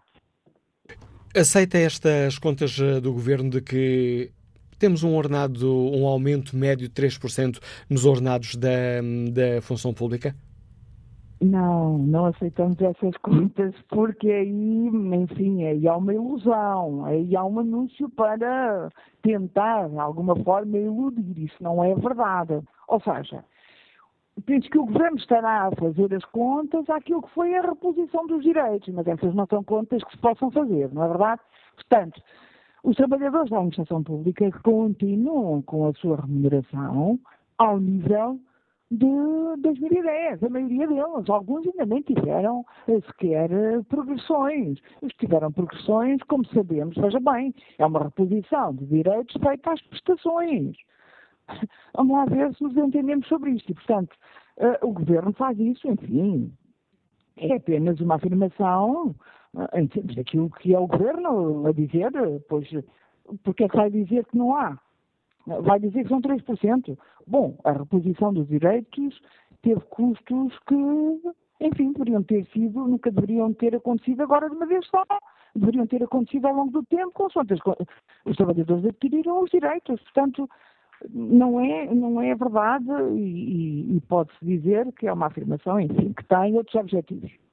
Aceita 1.36 1.78
estas 1.78 2.38
contas 2.38 2.78
eh, 2.78 3.00
do 3.00 3.12
Governo 3.12 3.50
de 3.50 3.60
que 3.60 4.30
temos 4.78 5.02
um 5.02 5.14
ordenado, 5.14 5.70
um 5.92 6.06
aumento 6.06 6.56
médio 6.56 6.88
de 6.88 6.94
3% 6.94 7.58
nos 7.88 8.04
ordenados 8.04 8.54
da, 8.54 9.00
da 9.32 9.62
função 9.62 9.94
pública? 9.94 10.34
Não, 11.44 11.98
não 11.98 12.26
aceitamos 12.26 12.80
essas 12.80 13.16
contas 13.22 13.74
porque 13.88 14.30
aí, 14.30 14.88
enfim, 14.88 15.64
aí 15.64 15.86
há 15.86 15.96
uma 15.96 16.14
ilusão, 16.14 17.04
aí 17.04 17.36
há 17.36 17.44
um 17.44 17.58
anúncio 17.58 18.08
para 18.10 18.88
tentar, 19.22 19.88
de 19.88 19.98
alguma 19.98 20.34
forma, 20.36 20.78
iludir. 20.78 21.44
Isso 21.44 21.62
não 21.62 21.84
é 21.84 21.94
verdade. 21.94 22.62
Ou 22.88 23.00
seja, 23.00 23.44
penso 24.46 24.70
que 24.70 24.78
o 24.78 24.86
Governo 24.86 25.18
estará 25.18 25.66
a 25.66 25.70
fazer 25.72 26.14
as 26.14 26.24
contas 26.26 26.88
àquilo 26.88 27.22
que 27.22 27.34
foi 27.34 27.54
a 27.54 27.62
reposição 27.62 28.26
dos 28.26 28.42
direitos, 28.42 28.92
mas 28.94 29.06
essas 29.06 29.34
não 29.34 29.46
são 29.46 29.62
contas 29.62 30.02
que 30.02 30.12
se 30.12 30.18
possam 30.18 30.50
fazer, 30.50 30.92
não 30.92 31.04
é 31.04 31.08
verdade? 31.08 31.42
Portanto, 31.74 32.22
os 32.82 32.96
trabalhadores 32.96 33.50
da 33.50 33.56
administração 33.56 34.02
pública 34.02 34.50
continuam 34.62 35.62
com 35.62 35.86
a 35.86 35.92
sua 35.94 36.16
remuneração 36.16 37.18
ao 37.58 37.78
nível 37.78 38.38
de 38.94 39.60
2010, 39.62 40.42
a 40.42 40.48
maioria 40.48 40.86
deles. 40.86 41.28
Alguns 41.28 41.66
ainda 41.66 41.86
nem 41.86 42.02
tiveram 42.02 42.64
eh, 42.88 43.00
sequer 43.06 43.50
eh, 43.50 43.82
progressões. 43.88 44.78
Os 45.02 45.12
que 45.12 45.26
tiveram 45.26 45.50
progressões, 45.52 46.22
como 46.24 46.46
sabemos, 46.46 46.96
veja 46.96 47.18
bem, 47.20 47.54
é 47.78 47.86
uma 47.86 48.04
reposição 48.04 48.74
de 48.74 48.86
direitos 48.86 49.36
feita 49.42 49.72
às 49.72 49.82
prestações. 49.82 50.76
Vamos 51.96 52.16
lá 52.16 52.24
ver 52.26 52.54
se 52.54 52.62
nos 52.62 52.76
entendemos 52.76 53.26
sobre 53.26 53.50
isto. 53.50 53.70
E, 53.70 53.74
portanto, 53.74 54.14
uh, 54.58 54.86
o 54.86 54.92
Governo 54.92 55.32
faz 55.32 55.58
isso, 55.58 55.88
enfim, 55.88 56.52
é 57.36 57.56
apenas 57.56 58.00
uma 58.00 58.14
afirmação 58.14 59.14
uh, 59.54 59.78
em 59.78 59.88
termos 59.88 60.14
daquilo 60.14 60.50
que 60.50 60.72
é 60.72 60.78
o 60.78 60.86
Governo 60.86 61.66
a 61.66 61.72
dizer, 61.72 62.12
pois, 62.48 62.68
porque 63.42 63.64
é 63.64 63.68
que 63.68 63.76
vai 63.76 63.90
dizer 63.90 64.24
que 64.26 64.38
não 64.38 64.56
há? 64.56 64.78
Vai 65.46 65.78
dizer 65.78 66.02
que 66.02 66.08
são 66.08 66.20
3%. 66.20 66.98
Bom, 67.26 67.56
a 67.64 67.72
reposição 67.72 68.32
dos 68.32 68.46
direitos 68.48 69.20
teve 69.62 69.80
custos 69.82 70.58
que, 70.66 70.74
enfim, 71.60 71.92
deveriam 71.92 72.22
ter 72.22 72.44
sido, 72.46 72.86
nunca 72.86 73.10
deveriam 73.10 73.52
ter 73.54 73.74
acontecido 73.74 74.22
agora 74.22 74.48
de 74.48 74.56
uma 74.56 74.66
vez 74.66 74.86
só. 74.86 75.02
Deveriam 75.54 75.86
ter 75.86 76.02
acontecido 76.02 76.46
ao 76.46 76.54
longo 76.54 76.72
do 76.72 76.82
tempo, 76.84 77.12
com 77.12 77.26
os 77.26 78.36
trabalhadores 78.36 78.84
adquiriram 78.84 79.42
os 79.42 79.50
direitos. 79.50 80.00
Portanto, 80.02 80.48
não 81.08 81.60
é, 81.60 81.94
não 81.94 82.20
é 82.20 82.34
verdade 82.34 82.86
e, 83.14 83.96
e 83.96 84.00
pode-se 84.08 84.44
dizer 84.44 84.90
que 84.92 85.06
é 85.06 85.12
uma 85.12 85.26
afirmação, 85.26 85.78
enfim, 85.78 86.12
que 86.12 86.24
tem 86.24 86.56
outros 86.56 86.74
objetivos. 86.74 87.43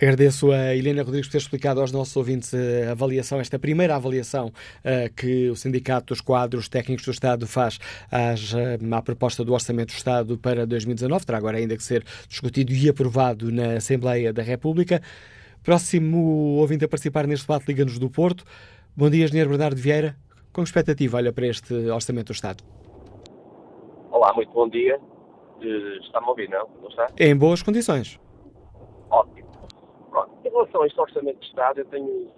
Agradeço 0.00 0.52
a 0.52 0.74
Helena 0.74 1.02
Rodrigues 1.02 1.28
por 1.28 1.32
ter 1.32 1.38
explicado 1.38 1.80
aos 1.80 1.92
nossos 1.92 2.16
ouvintes 2.16 2.52
a 2.54 2.92
avaliação, 2.92 3.40
esta 3.40 3.58
primeira 3.58 3.96
avaliação 3.96 4.48
uh, 4.48 5.12
que 5.14 5.48
o 5.48 5.56
Sindicato 5.56 6.14
dos 6.14 6.20
Quadros 6.20 6.68
Técnicos 6.68 7.04
do 7.04 7.10
Estado 7.10 7.46
faz 7.46 7.78
às, 8.10 8.52
uh, 8.52 8.56
à 8.92 9.02
proposta 9.02 9.44
do 9.44 9.52
Orçamento 9.52 9.88
do 9.88 9.96
Estado 9.96 10.38
para 10.38 10.66
2019. 10.66 11.24
Terá 11.24 11.38
agora 11.38 11.58
ainda 11.58 11.76
que 11.76 11.82
ser 11.82 12.04
discutido 12.28 12.72
e 12.72 12.88
aprovado 12.88 13.50
na 13.50 13.74
Assembleia 13.74 14.32
da 14.32 14.42
República. 14.42 15.00
Próximo 15.62 16.56
ouvinte 16.58 16.84
a 16.84 16.88
participar 16.88 17.26
neste 17.26 17.46
debate, 17.46 17.66
Liga-nos 17.66 17.98
do 17.98 18.08
Porto. 18.08 18.44
Bom 18.96 19.10
dia, 19.10 19.24
Engenheiro 19.24 19.50
Bernardo 19.50 19.76
Vieira. 19.76 20.16
Com 20.52 20.62
expectativa 20.62 21.18
olha 21.18 21.32
para 21.32 21.46
este 21.46 21.74
Orçamento 21.90 22.28
do 22.28 22.32
Estado? 22.32 22.64
Olá, 24.10 24.32
muito 24.32 24.52
bom 24.52 24.68
dia. 24.68 24.98
Eh, 25.60 25.98
está-me 26.02 26.26
a 26.26 26.30
ouvir, 26.30 26.48
não? 26.48 26.68
não 26.80 26.88
está? 26.88 27.08
Em 27.18 27.36
boas 27.36 27.62
condições. 27.62 28.18
Ótimo. 29.10 29.45
Relação 30.56 30.80
a 30.80 30.86
este 30.86 30.98
Orçamento 30.98 31.38
de 31.38 31.46
Estado, 31.48 31.80
eu 31.80 31.84
tenho 31.84 32.32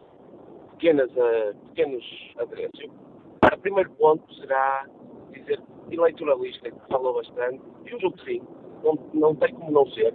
pequenas, 0.72 1.08
uh, 1.12 1.56
pequenos 1.68 2.04
adereços. 2.36 2.90
O 3.44 3.58
primeiro 3.60 3.90
ponto 3.92 4.34
será 4.34 4.86
dizer 5.30 5.62
eleitoralista, 5.88 6.68
que 6.68 6.80
falou 6.90 7.14
bastante, 7.14 7.62
eu 7.86 8.00
julgo 8.00 8.16
que 8.18 8.24
sim, 8.24 8.42
não, 8.82 8.98
não 9.14 9.36
tem 9.36 9.54
como 9.54 9.70
não 9.70 9.86
ser. 9.90 10.12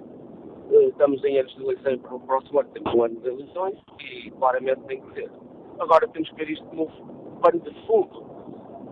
Uh, 0.70 0.90
estamos 0.90 1.24
em 1.24 1.40
anos 1.40 1.56
de 1.56 1.64
eleição 1.64 1.98
para 2.00 2.16
o 2.16 2.20
próximo 2.20 2.60
ano, 2.60 2.70
temos 2.74 2.94
um 2.94 3.04
ano 3.04 3.22
de 3.22 3.30
eleições 3.30 3.80
e 4.02 4.32
claramente 4.32 4.82
tem 4.82 5.00
que 5.00 5.14
ser. 5.14 5.32
Agora 5.80 6.06
temos 6.10 6.30
que 6.32 6.36
ver 6.36 6.50
isto 6.50 6.66
como 6.66 6.88
pano 7.40 7.62
de 7.62 7.88
fundo. 7.88 8.26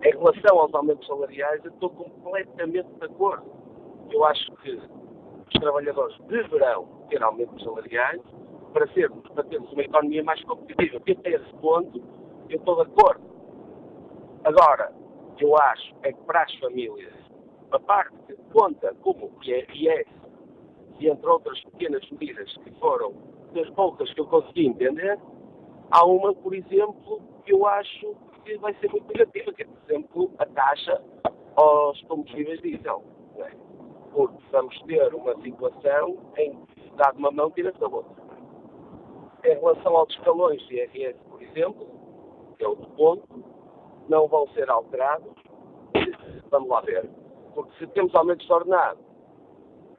Em 0.02 0.10
relação 0.10 0.58
aos 0.58 0.72
aumentos 0.72 1.06
salariais, 1.06 1.62
eu 1.66 1.70
estou 1.70 1.90
completamente 1.90 2.88
de 2.88 3.04
acordo. 3.04 3.44
Eu 4.10 4.24
acho 4.24 4.50
que 4.62 4.70
os 4.72 5.60
trabalhadores 5.60 6.16
deverão 6.28 6.86
ter 7.10 7.22
aumentos 7.22 7.62
salariais, 7.62 8.22
para, 8.72 8.86
sermos, 8.92 9.28
para 9.28 9.44
termos 9.44 9.72
uma 9.72 9.82
economia 9.82 10.24
mais 10.24 10.42
competitiva. 10.44 11.02
E 11.06 11.12
até 11.12 11.30
esse 11.30 11.54
ponto 11.56 12.02
eu 12.48 12.58
estou 12.58 12.76
de 12.76 12.90
acordo. 12.90 13.22
Agora, 14.44 14.92
eu 15.38 15.56
acho 15.56 15.94
é 16.02 16.12
que 16.12 16.20
para 16.22 16.42
as 16.42 16.54
famílias, 16.56 17.12
a 17.70 17.78
parte 17.78 18.16
que 18.26 18.34
conta 18.52 18.94
como 19.02 19.26
o 19.26 19.44
IRS, 19.44 20.08
e 20.98 21.08
entre 21.08 21.26
outras 21.26 21.60
pequenas 21.64 22.08
medidas 22.10 22.56
que 22.58 22.70
foram 22.78 23.12
das 23.52 23.68
poucas 23.70 24.12
que 24.14 24.20
eu 24.20 24.26
consegui 24.26 24.66
entender, 24.66 25.18
há 25.90 26.04
uma, 26.04 26.34
por 26.34 26.54
exemplo, 26.54 27.20
que 27.44 27.52
eu 27.52 27.66
acho 27.66 28.14
que 28.44 28.56
vai 28.58 28.74
ser 28.74 28.90
muito 28.90 29.06
negativa, 29.08 29.52
que 29.52 29.62
é, 29.62 29.66
por 29.66 29.90
exemplo, 29.90 30.30
a 30.38 30.46
taxa 30.46 31.02
aos 31.56 32.00
combustíveis 32.02 32.60
diesel. 32.60 33.02
É? 33.38 33.50
Porque 34.12 34.42
vamos 34.50 34.80
ter 34.82 35.14
uma 35.14 35.34
situação 35.42 36.18
em 36.36 36.52
que 36.66 36.90
dá 36.96 37.10
de 37.10 37.18
uma 37.18 37.30
mão 37.30 37.50
tira-se 37.50 37.78
da 37.78 37.88
outra. 37.88 38.21
Em 39.44 39.54
relação 39.54 39.96
aos 39.96 40.10
escalões 40.10 40.60
de 40.68 40.76
IRS, 40.76 41.18
por 41.28 41.42
exemplo, 41.42 41.86
que 42.56 42.64
é 42.64 42.68
outro 42.68 42.88
ponto, 42.90 43.44
não 44.08 44.28
vão 44.28 44.46
ser 44.48 44.70
alterados. 44.70 45.32
Vamos 46.50 46.68
lá 46.68 46.80
ver. 46.82 47.08
Porque 47.54 47.72
se 47.78 47.86
temos 47.88 48.14
aumentos 48.14 48.46
de 48.46 48.52
ordenado 48.52 48.98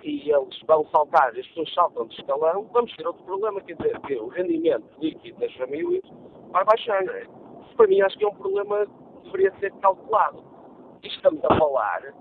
e 0.02 0.30
eles 0.32 0.60
vão 0.68 0.86
saltar, 0.88 1.30
as 1.30 1.48
pessoas 1.48 1.74
saltam 1.74 2.08
de 2.08 2.20
escalão, 2.20 2.68
vamos 2.74 2.94
ter 2.96 3.08
outro 3.08 3.24
problema, 3.24 3.62
quer 3.62 3.76
dizer, 3.76 4.00
que 4.02 4.16
o 4.16 4.28
rendimento 4.28 4.86
líquido 5.00 5.40
das 5.40 5.54
famílias 5.56 6.04
vai 6.52 6.66
baixar. 6.66 7.04
É? 7.08 7.26
para 7.76 7.88
mim 7.88 8.02
acho 8.02 8.18
que 8.18 8.24
é 8.24 8.28
um 8.28 8.36
problema 8.36 8.86
que 8.86 9.32
deveria 9.32 9.54
ser 9.60 9.72
calculado. 9.74 10.44
E 11.02 11.08
estamos 11.08 11.44
a 11.44 11.58
falar 11.58 12.14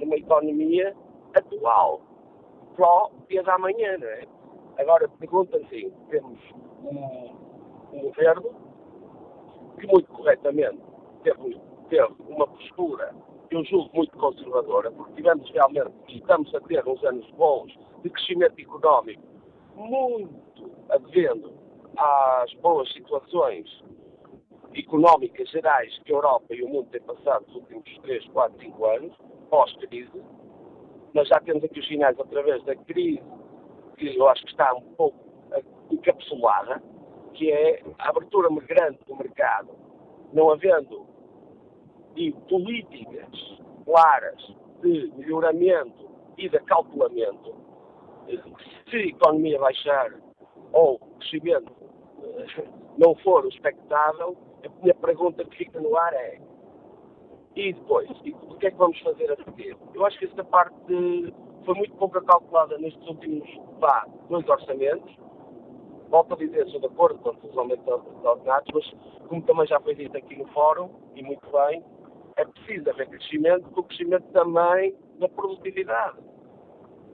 numa 0.00 0.16
economia 0.16 0.94
atual, 1.34 2.00
o 2.78 3.10
dia 3.28 3.42
da 3.42 3.58
manhã, 3.58 3.96
não 3.98 4.08
é? 4.08 4.26
Agora, 4.78 5.08
pergunta 5.08 5.56
assim, 5.56 5.90
temos 6.10 6.38
um, 6.82 7.36
um 7.92 8.00
governo 8.02 8.54
que 9.78 9.86
muito 9.86 10.08
corretamente 10.12 10.80
teve, 11.22 11.60
teve 11.88 12.14
uma 12.28 12.46
postura 12.46 13.14
eu 13.50 13.64
julgo 13.64 13.90
muito 13.94 14.16
conservadora, 14.18 14.90
porque 14.90 15.14
tivemos 15.14 15.48
realmente, 15.50 15.92
estamos 16.08 16.52
a 16.54 16.60
ter 16.60 16.86
uns 16.86 17.02
anos 17.04 17.28
bons 17.32 17.72
de 18.02 18.10
crescimento 18.10 18.58
económico, 18.58 19.22
muito 19.74 20.70
advendo 20.90 21.52
às 21.96 22.52
boas 22.54 22.92
situações 22.92 23.84
económicas 24.74 25.48
gerais 25.50 25.96
que 26.00 26.12
a 26.12 26.16
Europa 26.16 26.54
e 26.54 26.62
o 26.62 26.68
mundo 26.68 26.88
têm 26.90 27.00
passado 27.02 27.46
nos 27.46 27.56
últimos 27.56 27.98
3, 28.02 28.26
4, 28.28 28.58
5 28.60 28.84
anos, 28.84 29.16
pós-crise. 29.48 30.22
Nós 31.14 31.28
já 31.28 31.40
temos 31.40 31.64
aqui 31.64 31.80
os 31.80 31.86
sinais 31.88 32.18
através 32.18 32.62
da 32.64 32.76
crise, 32.76 33.22
que 33.96 34.16
eu 34.16 34.28
acho 34.28 34.42
que 34.44 34.50
está 34.50 34.74
um 34.74 34.94
pouco 34.94 35.18
encapsulada, 35.90 36.82
que 37.34 37.50
é 37.50 37.82
a 37.98 38.08
abertura 38.08 38.48
grande 38.66 38.98
do 39.06 39.16
mercado, 39.16 39.70
não 40.32 40.50
havendo 40.50 41.06
políticas 42.48 43.60
claras 43.84 44.54
de 44.82 45.12
melhoramento 45.16 46.10
e 46.36 46.48
de 46.48 46.56
acautelamento, 46.56 47.54
se 48.90 48.96
a 48.96 49.06
economia 49.06 49.58
baixar 49.58 50.12
ou 50.72 50.94
o 50.94 50.98
crescimento 51.18 51.72
eh, 52.22 52.64
não 52.98 53.14
for 53.16 53.44
o 53.44 53.48
expectável, 53.48 54.36
a 54.64 54.82
minha 54.82 54.94
pergunta 54.94 55.44
que 55.44 55.56
fica 55.56 55.80
no 55.80 55.96
ar 55.96 56.12
é 56.14 56.40
e 57.54 57.72
depois? 57.72 58.10
O 58.10 58.56
que 58.56 58.66
é 58.66 58.70
que 58.70 58.76
vamos 58.76 58.98
fazer 59.00 59.32
a 59.32 59.36
seguir? 59.44 59.76
Eu 59.94 60.04
acho 60.04 60.18
que 60.18 60.26
esta 60.26 60.44
parte 60.44 61.34
foi 61.64 61.74
muito 61.74 61.94
pouco 61.96 62.20
calculada 62.22 62.78
nestes 62.78 63.06
últimos 63.06 63.48
vá, 63.78 64.06
dois 64.28 64.48
orçamentos. 64.48 65.16
Volto 66.08 66.34
a 66.34 66.36
dizer, 66.36 66.66
sou 66.68 66.80
de 66.80 66.86
acordo 66.86 67.18
com 67.18 67.30
os 67.30 67.58
aumentos 67.58 67.86
ordenados, 67.88 68.68
mas 68.72 69.26
como 69.28 69.42
também 69.42 69.66
já 69.66 69.80
foi 69.80 69.94
dito 69.94 70.16
aqui 70.16 70.36
no 70.36 70.46
fórum, 70.48 70.90
e 71.14 71.22
muito 71.22 71.48
bem, 71.50 71.84
é 72.36 72.44
preciso 72.44 72.90
haver 72.90 73.08
crescimento, 73.08 73.64
porque 73.64 73.80
o 73.80 73.84
crescimento 73.84 74.24
também 74.32 74.94
da 75.18 75.28
produtividade. 75.28 76.18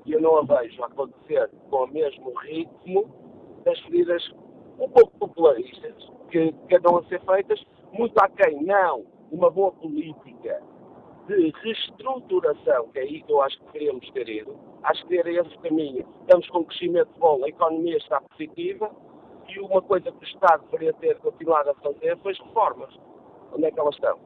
E 0.05 0.13
eu 0.13 0.21
não 0.21 0.37
a 0.37 0.43
vejo 0.43 0.83
acontecer 0.85 1.51
com 1.71 1.85
o 1.85 1.87
mesmo 1.87 2.39
ritmo 2.41 3.63
das 3.65 3.83
medidas 3.85 4.23
um 4.79 4.89
pouco 4.89 5.17
popularistas 5.19 5.95
que, 6.31 6.53
que 6.53 6.77
andam 6.77 6.99
a 6.99 7.05
ser 7.05 7.21
feitas, 7.25 7.65
muito 7.93 8.19
aquém, 8.19 8.63
não, 8.65 9.07
uma 9.31 9.51
boa 9.51 9.73
política 9.73 10.61
de 11.27 11.53
reestruturação, 11.63 12.89
que 12.89 12.99
é 12.99 13.03
aí 13.03 13.23
que 13.23 13.33
eu 13.33 13.43
acho 13.43 13.59
que 13.61 13.73
queríamos 13.73 14.09
ter 14.11 14.29
ido. 14.29 14.59
Acho 14.83 15.07
que 15.07 15.19
era 15.19 15.31
esse 15.31 15.57
caminho. 15.59 16.07
Estamos 16.23 16.49
com 16.49 16.59
um 16.61 16.65
crescimento 16.65 17.11
bom, 17.19 17.45
a 17.45 17.49
economia 17.49 17.97
está 17.97 18.21
positiva 18.21 18.91
e 19.49 19.59
uma 19.61 19.83
coisa 19.83 20.11
que 20.11 20.25
o 20.25 20.29
Estado 20.29 20.65
deveria 20.71 20.93
ter 20.95 21.19
continuado 21.19 21.71
a 21.71 21.75
fazer 21.75 22.17
foi 22.19 22.33
as 22.33 22.39
reformas. 22.39 22.95
Onde 23.53 23.67
é 23.67 23.71
que 23.71 23.79
elas 23.79 23.95
estão? 23.95 24.19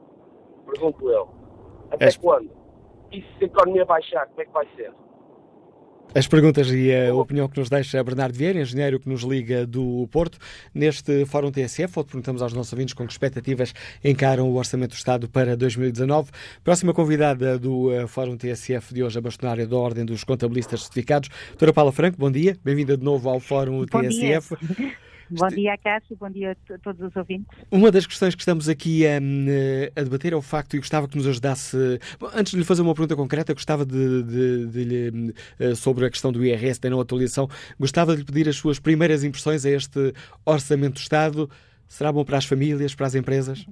Pergunto 0.66 1.10
eu. 1.10 1.28
Até 1.90 2.06
é. 2.06 2.18
quando? 2.20 2.50
E 3.12 3.22
se 3.22 3.44
a 3.44 3.46
economia 3.46 3.84
baixar, 3.84 4.26
como 4.28 4.40
é 4.40 4.44
que 4.44 4.52
vai 4.52 4.66
ser? 4.76 4.92
As 6.14 6.26
perguntas 6.26 6.68
e 6.70 6.94
a 6.94 7.14
opinião 7.14 7.46
que 7.46 7.58
nos 7.58 7.68
deixa 7.68 8.02
Bernardo 8.02 8.34
Vieira, 8.34 8.60
engenheiro 8.60 8.98
que 8.98 9.08
nos 9.08 9.22
liga 9.22 9.66
do 9.66 10.08
Porto, 10.10 10.38
neste 10.74 11.26
Fórum 11.26 11.50
TSF, 11.50 11.98
onde 11.98 12.08
perguntamos 12.08 12.40
aos 12.40 12.54
nossos 12.54 12.72
ouvintes 12.72 12.94
com 12.94 13.06
que 13.06 13.12
expectativas 13.12 13.74
encaram 14.02 14.48
o 14.48 14.56
Orçamento 14.56 14.92
do 14.92 14.96
Estado 14.96 15.28
para 15.28 15.56
2019. 15.56 16.30
Próxima 16.64 16.94
convidada 16.94 17.58
do 17.58 17.92
eh, 17.92 18.06
Fórum 18.06 18.36
TSF 18.36 18.94
de 18.94 19.02
hoje, 19.02 19.18
a 19.18 19.20
bastonária 19.20 19.66
da 19.66 19.76
Ordem 19.76 20.06
dos 20.06 20.24
Contabilistas 20.24 20.82
Certificados, 20.82 21.28
doutora 21.50 21.72
Paula 21.72 21.92
Franco, 21.92 22.16
bom 22.18 22.30
dia, 22.30 22.56
bem-vinda 22.64 22.96
de 22.96 23.04
novo 23.04 23.28
ao 23.28 23.38
Fórum 23.38 23.84
bom 23.84 24.00
TSF. 24.00 24.56
Dia. 24.56 25.05
Bom 25.30 25.48
dia, 25.48 25.76
Cássio, 25.78 26.16
bom 26.16 26.30
dia 26.30 26.56
a 26.70 26.78
todos 26.78 27.00
os 27.00 27.16
ouvintes. 27.16 27.46
Uma 27.70 27.90
das 27.90 28.06
questões 28.06 28.34
que 28.34 28.42
estamos 28.42 28.68
aqui 28.68 29.04
a, 29.06 29.16
a 29.96 30.02
debater 30.02 30.32
é 30.32 30.36
o 30.36 30.42
facto, 30.42 30.74
e 30.74 30.78
gostava 30.78 31.08
que 31.08 31.16
nos 31.16 31.26
ajudasse. 31.26 31.76
Bom, 32.18 32.30
antes 32.34 32.52
de 32.52 32.58
lhe 32.58 32.64
fazer 32.64 32.82
uma 32.82 32.94
pergunta 32.94 33.16
concreta, 33.16 33.52
gostava 33.52 33.84
de, 33.84 34.22
de, 34.22 34.66
de 34.66 34.84
lhe, 34.84 35.34
eh, 35.58 35.74
sobre 35.74 36.06
a 36.06 36.10
questão 36.10 36.30
do 36.30 36.44
IRS, 36.44 36.80
da 36.80 36.90
não 36.90 37.00
atualização, 37.00 37.48
gostava 37.78 38.12
de 38.12 38.18
lhe 38.20 38.24
pedir 38.24 38.48
as 38.48 38.56
suas 38.56 38.78
primeiras 38.78 39.24
impressões 39.24 39.64
a 39.66 39.70
este 39.70 40.12
Orçamento 40.44 40.94
do 40.94 41.00
Estado. 41.00 41.50
Será 41.88 42.12
bom 42.12 42.24
para 42.24 42.38
as 42.38 42.44
famílias, 42.44 42.94
para 42.94 43.06
as 43.06 43.14
empresas? 43.14 43.66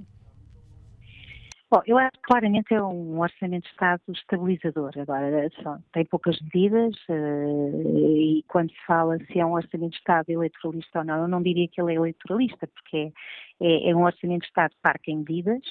Bom, 1.74 1.82
eu 1.88 1.98
acho 1.98 2.12
que 2.12 2.20
claramente 2.22 2.72
é 2.72 2.80
um 2.80 3.18
orçamento 3.18 3.64
de 3.64 3.70
Estado 3.70 4.00
estabilizador. 4.10 4.92
Agora, 4.96 5.50
só, 5.60 5.76
tem 5.92 6.04
poucas 6.04 6.40
medidas 6.40 6.94
uh, 7.08 7.98
e 7.98 8.44
quando 8.46 8.70
se 8.70 8.86
fala 8.86 9.18
se 9.18 9.40
é 9.40 9.44
um 9.44 9.54
orçamento 9.54 9.90
de 9.90 9.96
Estado 9.96 10.30
eleitoralista 10.30 11.00
ou 11.00 11.04
não, 11.04 11.22
eu 11.22 11.26
não 11.26 11.42
diria 11.42 11.66
que 11.66 11.80
ele 11.80 11.90
é 11.90 11.96
eleitoralista, 11.96 12.68
porque 12.68 12.96
é 12.96 13.12
é, 13.60 13.90
é 13.90 13.96
um 13.96 14.04
orçamento 14.04 14.42
de 14.42 14.46
Estado 14.46 14.72
parque 14.82 15.10
em 15.10 15.18
medidas, 15.18 15.62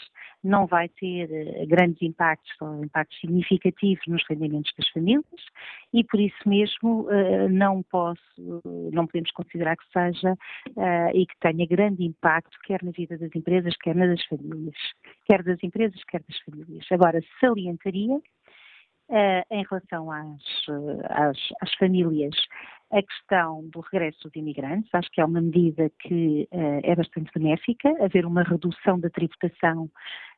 não 0.44 0.66
vai 0.66 0.90
ter 0.90 1.30
uh, 1.30 1.68
grandes 1.68 2.02
impactos 2.02 2.52
ou 2.62 2.84
impactos 2.84 3.20
significativos 3.20 4.06
nos 4.08 4.24
rendimentos 4.30 4.72
das 4.78 4.88
famílias 4.90 5.24
e 5.94 6.04
por 6.04 6.20
isso 6.20 6.38
mesmo 6.46 7.08
uh, 7.08 7.50
não 7.50 7.82
posso, 7.84 8.62
não 8.92 9.06
podemos 9.08 9.32
considerar 9.32 9.78
que 9.78 9.86
seja 9.92 10.36
e 11.14 11.26
que 11.26 11.38
tenha 11.40 11.66
grande 11.68 12.04
impacto 12.04 12.58
quer 12.66 12.84
na 12.84 12.92
vida 12.92 13.18
das 13.18 13.34
empresas, 13.36 13.76
quer 13.78 13.96
na 13.96 14.08
das 14.08 14.24
famílias, 14.26 14.76
quer 15.26 15.44
das 15.44 15.62
empresas, 15.64 16.02
quer 16.06 16.22
das 16.28 16.38
famílias. 16.40 16.86
Agora, 16.92 17.22
salientaria 17.40 18.20
em 19.52 19.64
relação 19.70 20.12
às, 20.12 20.42
às, 21.10 21.38
às, 21.62 21.74
famílias 21.76 22.36
a 22.94 23.02
questão 23.02 23.68
do 23.70 23.80
regresso 23.80 24.24
dos 24.24 24.36
imigrantes. 24.36 24.90
Acho 24.94 25.10
que 25.12 25.20
é 25.20 25.26
uma 25.26 25.42
medida 25.42 25.92
que 26.00 26.48
uh, 26.52 26.80
é 26.84 26.96
bastante 26.96 27.32
benéfica, 27.34 27.90
haver 28.04 28.26
uma 28.26 28.44
redução 28.44 29.00
da 29.00 29.10
tributação, 29.10 29.90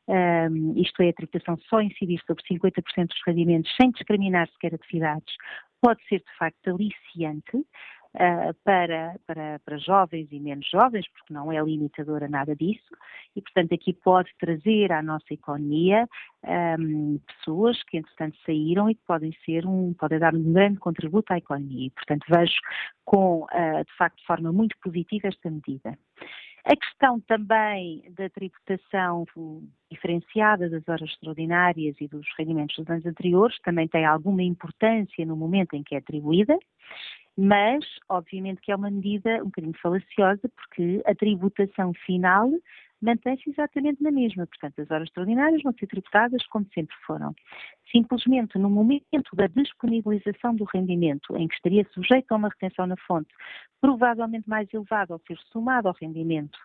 um, 0.08 0.74
isto 0.78 1.02
é, 1.02 1.10
a 1.10 1.14
tributação 1.14 1.58
só 1.70 1.82
incidir 1.82 2.22
sobre 2.26 2.44
50% 2.44 3.08
dos 3.08 3.22
rendimentos 3.26 3.72
sem 3.76 3.92
discriminar 3.92 4.48
sequer 4.50 4.76
atividades, 4.76 5.34
pode 5.82 6.04
ser 6.08 6.20
de 6.20 6.38
facto 6.38 6.70
aliciante 6.70 7.58
uh, 7.58 8.54
para, 8.64 9.20
para, 9.26 9.60
para 9.60 9.78
jovens 9.78 10.28
e 10.32 10.40
menos 10.40 10.68
jovens, 10.70 11.08
porque 11.10 11.34
não 11.34 11.52
é 11.52 11.62
limitadora 11.62 12.28
nada 12.28 12.56
disso, 12.56 12.96
e 13.36 13.42
portanto 13.42 13.74
aqui 13.74 13.94
pode 13.94 14.30
trazer 14.40 14.92
à 14.92 15.02
nossa 15.02 15.34
economia 15.34 16.08
um, 16.80 17.20
pessoas 17.28 17.82
que 17.84 17.98
entretanto 17.98 18.38
saíram 18.46 18.90
e 18.90 18.96
que 18.96 19.04
podem 19.06 19.32
ser 19.46 19.66
um, 19.66 19.94
podem 19.94 20.20
dar 20.20 20.34
um 20.34 20.54
grande 20.54 20.80
contributo 20.80 21.34
à 21.34 21.38
economia. 21.38 21.88
E, 21.88 21.92
portanto 21.92 22.26
vejo 22.30 22.56
com, 23.04 23.44
uh, 23.44 23.86
de 23.86 23.98
facto, 23.98 24.18
de 24.18 24.26
forma 24.26 24.52
muito 24.52 24.76
positiva 24.82 25.28
esta 25.28 25.50
medida. 25.50 25.98
A 26.66 26.76
questão 26.76 27.20
também 27.22 28.04
da 28.18 28.28
tributação 28.30 29.26
diferenciada 29.92 30.68
das 30.68 30.88
horas 30.88 31.10
extraordinárias 31.12 31.96
e 32.02 32.08
dos 32.08 32.26
rendimentos 32.38 32.76
dos 32.76 32.90
anos 32.90 33.06
anteriores 33.06 33.58
também 33.62 33.88
tem 33.88 34.04
alguma 34.04 34.42
importância 34.42 35.26
no 35.26 35.38
momento 35.38 35.76
em 35.76 35.84
que 35.84 35.94
é 35.96 36.00
atribuída 36.00 36.58
mas 37.38 37.84
obviamente 38.08 38.62
que 38.62 38.72
é 38.72 38.76
uma 38.76 38.90
medida 38.90 39.42
um 39.42 39.46
bocadinho 39.46 39.74
falaciosa, 39.82 40.50
porque 40.56 41.02
a 41.06 41.14
tributação 41.14 41.94
final 42.06 42.50
mantém-se 43.06 43.50
exatamente 43.50 44.02
na 44.02 44.12
mesma. 44.12 44.48
Portanto, 44.48 44.82
as 44.82 44.90
horas 44.90 45.08
extraordinárias 45.08 45.62
vão 45.62 45.74
ser 45.74 45.88
tributadas 45.88 46.46
como 46.48 46.68
sempre 46.74 46.96
foram. 47.06 47.34
Simplesmente 47.92 48.58
no 48.58 48.70
momento 48.70 49.36
da 49.36 49.48
disponibilização 49.48 50.56
do 50.56 50.66
rendimento, 50.66 51.38
em 51.38 51.48
que 51.48 51.56
estaria 51.56 51.86
sujeito 51.94 52.32
a 52.32 52.36
uma 52.36 52.50
retenção 52.50 52.88
na 52.88 52.98
fonte, 52.98 53.34
provavelmente 53.80 54.50
mais 54.50 54.68
elevada 54.74 55.14
ao 55.14 55.22
ser 55.28 55.38
somado 55.52 55.88
ao 55.88 55.96
rendimento 56.02 56.58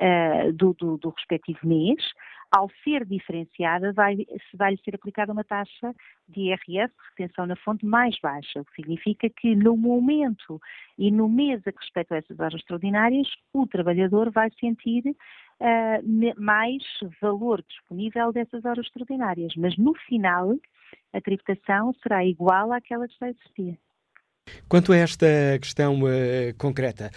uh, 0.00 0.52
do, 0.52 0.74
do, 0.74 0.98
do, 0.98 1.10
respectivo 1.10 1.60
mês, 1.64 2.02
ao 2.50 2.68
ser 2.82 3.04
diferenciada, 3.06 3.92
vai-lhe 3.92 4.26
vai 4.54 4.76
ser 4.78 4.94
aplicada 4.94 5.32
uma 5.32 5.44
taxa 5.44 5.94
de 6.28 6.40
IRS, 6.40 6.92
retenção 7.16 7.46
na 7.46 7.54
fonte, 7.56 7.86
mais 7.86 8.16
baixa, 8.20 8.60
o 8.60 8.64
que 8.64 8.74
significa 8.74 9.30
que 9.30 9.54
no 9.54 9.76
momento 9.76 10.60
e 10.98 11.10
no 11.10 11.28
mês 11.28 11.62
a 11.66 11.72
que 11.72 11.78
respeitam 11.78 12.16
essas 12.16 12.38
horas 12.40 12.54
extraordinárias, 12.54 13.28
o 13.54 13.66
trabalhador 13.66 14.30
vai 14.32 14.50
sentir 14.58 15.14
uh, 15.60 16.40
mais 16.40 16.82
valor 17.20 17.62
disponível 17.68 18.32
dessas 18.32 18.64
horas 18.64 18.86
extraordinárias, 18.86 19.52
mas 19.56 19.76
no 19.76 19.94
final 20.06 20.54
a 21.12 21.20
tributação 21.20 21.92
será 22.02 22.24
igual 22.24 22.72
àquela 22.72 23.06
que 23.06 23.12
está 23.14 23.26
a 23.26 23.30
existir. 23.30 23.78
Quanto 24.68 24.92
a 24.92 24.96
esta 24.96 25.26
questão 25.60 26.02
uh, 26.02 26.54
concreta, 26.58 27.10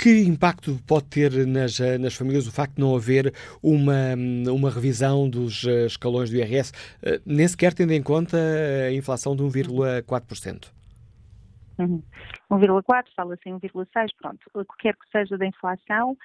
que 0.00 0.22
impacto 0.22 0.80
pode 0.86 1.06
ter 1.08 1.46
nas, 1.46 1.78
nas 2.00 2.14
famílias 2.14 2.46
o 2.46 2.52
facto 2.52 2.76
de 2.76 2.80
não 2.80 2.96
haver 2.96 3.34
uma, 3.62 4.14
uma 4.50 4.70
revisão 4.70 5.28
dos 5.28 5.66
eh, 5.66 5.84
escalões 5.84 6.30
do 6.30 6.36
IRS, 6.36 6.72
eh, 7.02 7.20
nem 7.26 7.46
sequer 7.46 7.74
tendo 7.74 7.92
em 7.92 8.02
conta 8.02 8.38
a 8.38 8.94
inflação 8.94 9.36
de 9.36 9.42
1,4%? 9.42 10.72
Uhum. 11.78 12.02
1,4, 12.50 13.04
fala-se 13.14 13.46
em 13.46 13.52
1,6, 13.58 14.08
pronto. 14.18 14.38
O 14.54 14.64
que 14.64 14.76
quer 14.78 14.94
que 14.94 15.06
seja 15.12 15.36
da 15.36 15.44
inflação, 15.44 16.16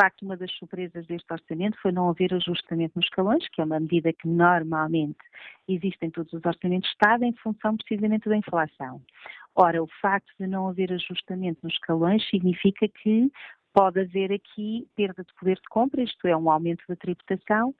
facto, 0.00 0.22
uma 0.22 0.36
das 0.36 0.50
surpresas 0.52 1.06
deste 1.06 1.32
orçamento 1.32 1.76
foi 1.82 1.90
não 1.90 2.08
haver 2.08 2.32
ajustamento 2.32 2.94
nos 2.96 3.06
escalões, 3.06 3.46
que 3.48 3.60
é 3.60 3.64
uma 3.64 3.80
medida 3.80 4.12
que 4.12 4.28
normalmente 4.28 5.18
existe 5.66 6.06
em 6.06 6.10
todos 6.10 6.32
os 6.32 6.44
orçamentos 6.44 6.88
de 6.88 6.94
Estado 6.94 7.24
em 7.24 7.32
função 7.34 7.76
precisamente 7.76 8.28
da 8.28 8.36
inflação. 8.36 9.02
Ora, 9.54 9.82
o 9.82 9.88
facto 10.00 10.32
de 10.38 10.46
não 10.46 10.68
haver 10.68 10.92
ajustamento 10.92 11.60
nos 11.64 11.74
escalões 11.74 12.26
significa 12.30 12.86
que 12.86 13.30
pode 13.74 14.00
haver 14.00 14.32
aqui 14.32 14.88
perda 14.94 15.24
de 15.24 15.34
poder 15.34 15.56
de 15.56 15.68
compra, 15.68 16.02
isto 16.02 16.26
é, 16.28 16.36
um 16.36 16.50
aumento 16.50 16.84
da 16.88 16.96
tributação, 16.96 17.74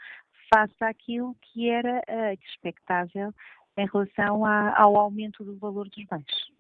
face 0.53 0.75
àquilo 0.81 1.37
que 1.41 1.69
era 1.69 1.99
uh, 2.09 2.39
expectável 2.45 3.33
em 3.77 3.87
relação 3.87 4.45
a, 4.45 4.77
ao 4.77 4.97
aumento 4.97 5.45
do 5.45 5.57
valor 5.57 5.89
dos 5.89 6.05
bens. 6.07 6.58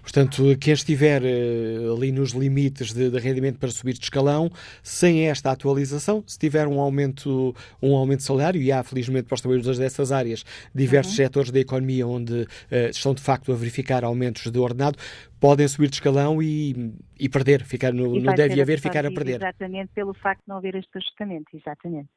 Portanto, 0.00 0.56
quem 0.60 0.72
estiver 0.72 1.22
uh, 1.22 1.94
ali 1.94 2.12
nos 2.12 2.32
limites 2.32 2.92
de, 2.92 3.10
de, 3.10 3.18
rendimento 3.18 3.58
para 3.58 3.70
subir 3.70 3.94
de 3.94 4.04
escalão, 4.04 4.50
sem 4.82 5.28
esta 5.28 5.50
atualização, 5.50 6.22
se 6.26 6.38
tiver 6.38 6.66
um 6.66 6.80
aumento, 6.80 7.54
um 7.80 7.94
aumento 7.94 8.18
de 8.18 8.24
salário, 8.24 8.60
e 8.60 8.72
há 8.72 8.82
felizmente 8.82 9.24
para 9.24 9.34
os 9.34 9.40
trabalhadores 9.40 9.78
dessas 9.78 10.12
áreas 10.12 10.44
diversos 10.74 11.12
uhum. 11.12 11.24
setores 11.24 11.50
da 11.50 11.60
economia 11.60 12.06
onde 12.06 12.42
uh, 12.42 12.48
estão 12.90 13.14
de 13.14 13.22
facto 13.22 13.52
a 13.52 13.54
verificar 13.54 14.04
aumentos 14.04 14.50
de 14.50 14.58
ordenado, 14.58 14.98
podem 15.40 15.66
subir 15.66 15.88
de 15.88 15.96
escalão 15.96 16.42
e, 16.42 16.94
e 17.18 17.28
perder, 17.28 17.64
ficar 17.64 17.92
no, 17.92 18.20
não 18.20 18.34
deve 18.34 18.60
haver, 18.60 18.80
ficar 18.80 19.04
a 19.04 19.10
perder. 19.10 19.36
Exatamente, 19.36 19.90
pelo 19.94 20.14
facto 20.14 20.42
de 20.42 20.48
não 20.48 20.58
haver 20.58 20.76
este 20.76 20.96
ajustamento, 20.96 21.56
exatamente. 21.56 22.08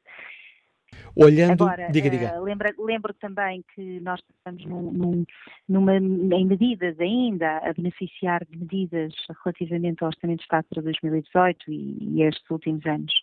Olhando, 1.16 1.64
Agora, 1.64 1.88
diga, 1.90 2.10
diga. 2.10 2.38
Uh, 2.38 2.44
lembra, 2.44 2.74
lembro 2.78 3.14
também 3.14 3.64
que 3.74 4.00
nós 4.00 4.20
estamos 4.36 4.66
num, 4.66 4.92
num, 4.92 5.24
numa, 5.66 5.96
em 5.96 6.44
medidas 6.44 7.00
ainda 7.00 7.56
a 7.58 7.72
beneficiar 7.72 8.44
de 8.44 8.58
medidas 8.58 9.14
relativamente 9.42 10.02
ao 10.02 10.08
Orçamento 10.08 10.40
de 10.40 10.44
Estado 10.44 10.66
para 10.68 10.82
2018 10.82 11.72
e, 11.72 11.96
e 12.00 12.22
estes 12.22 12.50
últimos 12.50 12.84
anos 12.84 13.14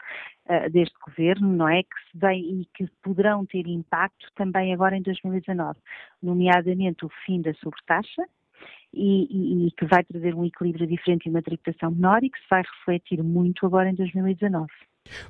uh, 0.47 0.71
deste 0.71 0.95
governo, 1.05 1.55
não 1.55 1.69
é? 1.69 1.83
Que 1.83 1.95
se 2.11 2.17
vem 2.17 2.61
e 2.61 2.65
que 2.73 2.87
poderão 3.03 3.45
ter 3.45 3.67
impacto 3.67 4.27
também 4.35 4.73
agora 4.73 4.97
em 4.97 5.01
2019, 5.03 5.77
nomeadamente 6.21 7.05
o 7.05 7.09
fim 7.27 7.41
da 7.41 7.53
sobretaxa, 7.53 8.23
e, 8.91 9.27
e, 9.29 9.67
e, 9.67 9.71
que 9.71 9.85
vai 9.85 10.03
trazer 10.03 10.33
um 10.35 10.45
equilíbrio 10.45 10.87
diferente 10.87 11.25
e 11.25 11.29
uma 11.29 11.41
tributação 11.41 11.91
menor 11.91 12.23
e 12.23 12.29
que 12.29 12.39
se 12.39 12.45
vai 12.49 12.61
refletir 12.61 13.21
muito 13.23 13.65
agora 13.65 13.89
em 13.89 13.95
2019. 13.95 14.67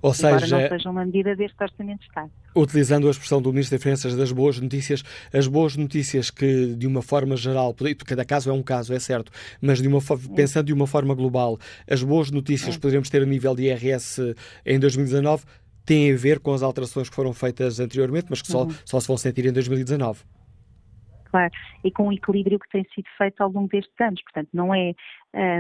Ou 0.02 0.14
seja, 0.14 0.60
não 0.60 0.70
seja 0.70 0.90
uma 0.90 1.06
medida 1.06 1.36
deste 1.36 1.62
Orçamento 1.62 2.00
de 2.00 2.08
Estado. 2.08 2.32
Utilizando 2.56 3.08
a 3.08 3.12
expressão 3.12 3.42
do 3.42 3.52
Ministro 3.52 3.78
das 3.78 3.84
Finanças 3.84 4.16
das 4.16 4.32
boas 4.32 4.60
notícias, 4.60 5.04
as 5.34 5.48
boas 5.48 5.76
notícias 5.76 6.30
que, 6.30 6.76
de 6.76 6.88
uma 6.88 7.02
forma 7.02 7.36
geral, 7.36 7.76
cada 8.06 8.24
caso 8.24 8.50
é 8.50 8.54
um 8.54 8.62
caso, 8.62 8.94
é 8.94 9.00
certo, 9.00 9.32
mas 9.62 9.82
de 9.82 9.88
uma, 9.88 10.00
pensando 10.36 10.66
de 10.68 10.74
uma 10.74 10.88
forma 10.88 11.14
global, 11.14 11.58
as 11.90 12.04
boas 12.04 12.30
notícias 12.32 12.76
que 12.76 12.82
poderemos 12.82 13.10
ter 13.10 13.22
a 13.22 13.26
nível 13.26 13.56
de 13.56 13.64
IRS 13.64 14.36
em 14.66 14.80
2019 14.80 15.44
têm 15.86 16.14
a 16.14 16.16
ver 16.16 16.40
com 16.40 16.54
as 16.54 16.64
alterações 16.64 17.10
que 17.10 17.16
foram 17.16 17.34
feitas 17.34 17.80
anteriormente, 17.80 18.28
mas 18.30 18.42
que 18.42 18.48
só, 18.48 18.64
uhum. 18.64 18.74
só 18.86 19.00
se 19.00 19.08
vão 19.08 19.18
sentir 19.18 19.46
em 19.46 19.52
2019 19.52 20.22
claro, 21.34 21.52
e 21.84 21.92
com 21.92 22.10
o 22.10 22.14
equilíbrio 22.14 22.60
que 22.60 22.70
tem 22.70 22.84
sido 22.94 23.08
feito 23.18 23.42
ao 23.42 23.50
longo 23.50 23.68
destes 23.68 24.00
anos. 24.00 24.22
Portanto, 24.22 24.50
não 24.54 24.74
é, 24.74 24.94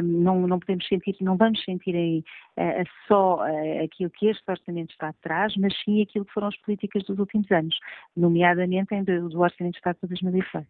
não, 0.03 0.47
não 0.47 0.59
podemos 0.59 0.87
sentir, 0.87 1.15
não 1.21 1.35
vamos 1.35 1.63
sentir 1.63 1.95
aí 1.95 2.23
uh, 2.57 2.83
só 3.07 3.37
uh, 3.37 3.83
aquilo 3.83 4.09
que 4.11 4.27
este 4.27 4.43
orçamento 4.47 4.91
está 4.91 5.09
atrás, 5.09 5.55
mas 5.57 5.73
sim 5.83 6.01
aquilo 6.01 6.25
que 6.25 6.33
foram 6.33 6.47
as 6.47 6.57
políticas 6.57 7.03
dos 7.03 7.17
últimos 7.17 7.49
anos, 7.51 7.75
nomeadamente 8.15 9.01
do, 9.01 9.39
orçamento 9.39 9.73
de 9.73 9.77
Estado 9.79 9.97
para 9.99 10.09
2018. 10.09 10.67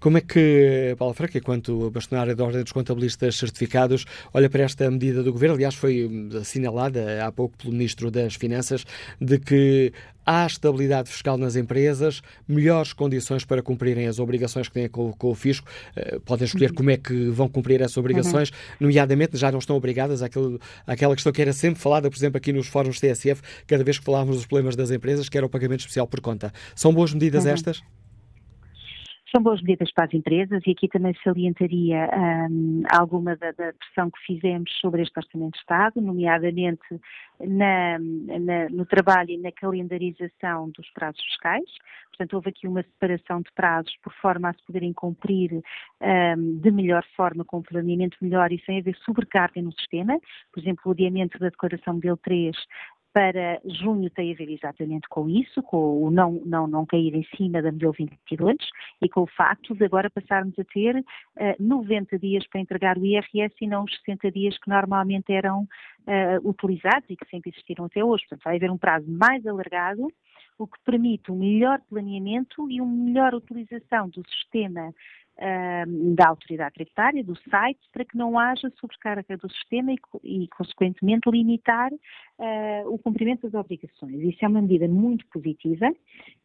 Como 0.00 0.16
é 0.16 0.22
que, 0.22 0.94
Paulo 0.98 1.12
Franca, 1.12 1.36
enquanto 1.36 1.90
bastonária 1.90 2.34
da 2.34 2.42
Ordem 2.42 2.62
dos 2.62 2.72
Contabilistas 2.72 3.36
Certificados, 3.36 4.06
olha 4.32 4.48
para 4.48 4.62
esta 4.62 4.90
medida 4.90 5.22
do 5.22 5.30
Governo? 5.30 5.56
Aliás, 5.56 5.74
foi 5.74 6.08
assinalada 6.40 7.22
há 7.22 7.30
pouco 7.30 7.56
pelo 7.58 7.72
Ministro 7.72 8.10
das 8.10 8.34
Finanças 8.34 8.86
de 9.20 9.38
que 9.38 9.92
há 10.24 10.46
estabilidade 10.46 11.10
fiscal 11.10 11.36
nas 11.36 11.54
empresas, 11.54 12.22
melhores 12.48 12.94
condições 12.94 13.44
para 13.44 13.62
cumprirem 13.62 14.06
as 14.06 14.18
obrigações 14.18 14.68
que 14.68 14.74
têm 14.74 14.88
com, 14.88 15.12
com 15.12 15.30
o 15.30 15.34
fisco. 15.34 15.68
Uh, 15.94 16.18
podem 16.20 16.46
escolher 16.46 16.72
como 16.72 16.90
é 16.90 16.96
que 16.96 17.28
vão 17.28 17.48
cumprir 17.48 17.82
essas 17.82 17.96
obrigações, 17.98 18.48
uhum. 18.48 18.86
nomeadamente 18.86 19.36
já 19.36 19.52
não 19.52 19.58
estão 19.58 19.76
obrigadas 19.76 20.22
àquele, 20.22 20.58
àquela 20.86 21.14
questão 21.14 21.30
que 21.30 21.42
era 21.42 21.52
sempre 21.52 21.80
falada, 21.80 22.08
por 22.08 22.16
exemplo, 22.16 22.38
aqui 22.38 22.54
nos 22.54 22.68
fóruns 22.68 23.00
TSF, 23.00 23.42
cada 23.66 23.84
vez 23.84 23.98
que 23.98 24.04
falávamos 24.04 24.36
dos 24.36 24.46
problemas 24.46 24.76
das 24.76 24.90
empresas, 24.90 25.28
que 25.28 25.36
era 25.36 25.46
o 25.46 25.50
pagamento 25.50 25.80
especial 25.80 26.06
por 26.06 26.20
conta. 26.20 26.52
São 26.74 26.94
boas 26.94 27.12
medidas 27.12 27.44
uhum. 27.44 27.50
estas? 27.50 27.82
São 29.32 29.42
boas 29.44 29.62
medidas 29.62 29.92
para 29.92 30.06
as 30.06 30.14
empresas 30.14 30.60
e 30.66 30.72
aqui 30.72 30.88
também 30.88 31.14
salientaria 31.22 32.10
um, 32.50 32.82
alguma 32.90 33.36
da, 33.36 33.52
da, 33.52 33.72
pressão 33.72 34.10
que 34.10 34.18
fizemos 34.26 34.68
sobre 34.80 35.02
este 35.02 35.16
Orçamento 35.16 35.52
de 35.52 35.58
Estado, 35.58 36.00
nomeadamente 36.00 37.00
na, 37.38 37.96
na, 37.98 38.68
no 38.70 38.84
trabalho 38.86 39.30
e 39.30 39.38
na 39.38 39.52
calendarização 39.52 40.70
dos 40.70 40.90
prazos 40.90 41.22
fiscais. 41.22 41.64
Portanto, 42.08 42.34
houve 42.34 42.50
aqui 42.50 42.66
uma 42.66 42.82
separação 42.82 43.40
de 43.40 43.52
prazos 43.52 43.96
por 44.02 44.12
forma 44.14 44.50
a 44.50 44.52
se 44.52 44.64
poderem 44.66 44.92
cumprir 44.92 45.52
um, 45.52 46.58
de 46.58 46.70
melhor 46.72 47.04
forma, 47.16 47.44
com 47.44 47.58
um 47.58 47.62
planeamento 47.62 48.18
melhor 48.20 48.50
e 48.50 48.60
sem 48.66 48.80
haver 48.80 48.96
sobrecarga 49.04 49.62
no 49.62 49.72
sistema. 49.72 50.18
Por 50.52 50.60
exemplo, 50.60 50.82
o 50.86 50.90
adiamento 50.90 51.38
da 51.38 51.50
declaração 51.50 51.94
modelo 51.94 52.16
3 52.16 52.56
para 53.12 53.60
junho 53.64 54.08
tem 54.10 54.32
a 54.32 54.36
ver 54.36 54.50
exatamente 54.50 55.08
com 55.08 55.28
isso, 55.28 55.62
com 55.62 56.04
o 56.04 56.10
não, 56.10 56.40
não, 56.44 56.66
não 56.66 56.86
cair 56.86 57.14
em 57.14 57.24
cima 57.36 57.60
da 57.60 57.72
medida 57.72 57.90
22 57.92 58.56
e 59.02 59.08
com 59.08 59.22
o 59.22 59.26
facto 59.26 59.74
de 59.74 59.84
agora 59.84 60.08
passarmos 60.10 60.58
a 60.58 60.64
ter 60.64 60.96
uh, 60.96 61.04
eh, 61.36 61.56
90 61.58 62.18
dias 62.18 62.46
para 62.46 62.60
entregar 62.60 62.98
o 62.98 63.04
IRS 63.04 63.54
e 63.60 63.66
não 63.66 63.84
os 63.84 63.96
60 64.04 64.30
dias 64.30 64.56
que 64.58 64.68
normalmente 64.68 65.32
eram 65.32 65.62
uh, 65.62 66.48
utilizados 66.48 67.08
e 67.08 67.16
que 67.16 67.28
sempre 67.28 67.50
existiram 67.50 67.86
até 67.86 68.04
hoje. 68.04 68.24
Portanto, 68.24 68.44
vai 68.44 68.56
haver 68.56 68.70
um 68.70 68.78
prazo 68.78 69.10
mais 69.10 69.44
alargado, 69.46 70.08
o 70.58 70.66
que 70.66 70.78
permite 70.84 71.32
um 71.32 71.36
melhor 71.36 71.80
planeamento 71.88 72.70
e 72.70 72.80
uma 72.80 73.04
melhor 73.04 73.34
utilização 73.34 74.08
do 74.08 74.22
sistema 74.28 74.94
da 76.14 76.28
autoridade 76.28 76.74
tributária, 76.74 77.24
do 77.24 77.34
site, 77.48 77.80
para 77.92 78.04
que 78.04 78.16
não 78.16 78.38
haja 78.38 78.70
sobrecarga 78.78 79.38
do 79.38 79.50
sistema 79.50 79.92
e, 79.92 79.98
e 80.22 80.48
consequentemente, 80.48 81.30
limitar 81.30 81.90
uh, 81.92 82.92
o 82.92 82.98
cumprimento 82.98 83.48
das 83.48 83.54
obrigações. 83.54 84.20
Isso 84.20 84.44
é 84.44 84.48
uma 84.48 84.60
medida 84.60 84.86
muito 84.86 85.26
positiva 85.28 85.90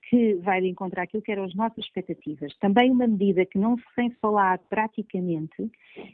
que 0.09 0.35
vai 0.35 0.61
de 0.61 0.67
encontrar 0.67 1.03
aquilo 1.03 1.23
que 1.23 1.31
eram 1.31 1.43
as 1.43 1.55
nossas 1.55 1.83
expectativas. 1.85 2.55
Também 2.59 2.91
uma 2.91 3.07
medida 3.07 3.45
que 3.45 3.57
não 3.57 3.77
se 3.77 3.83
tem 3.95 4.11
falado 4.21 4.61
praticamente 4.69 5.71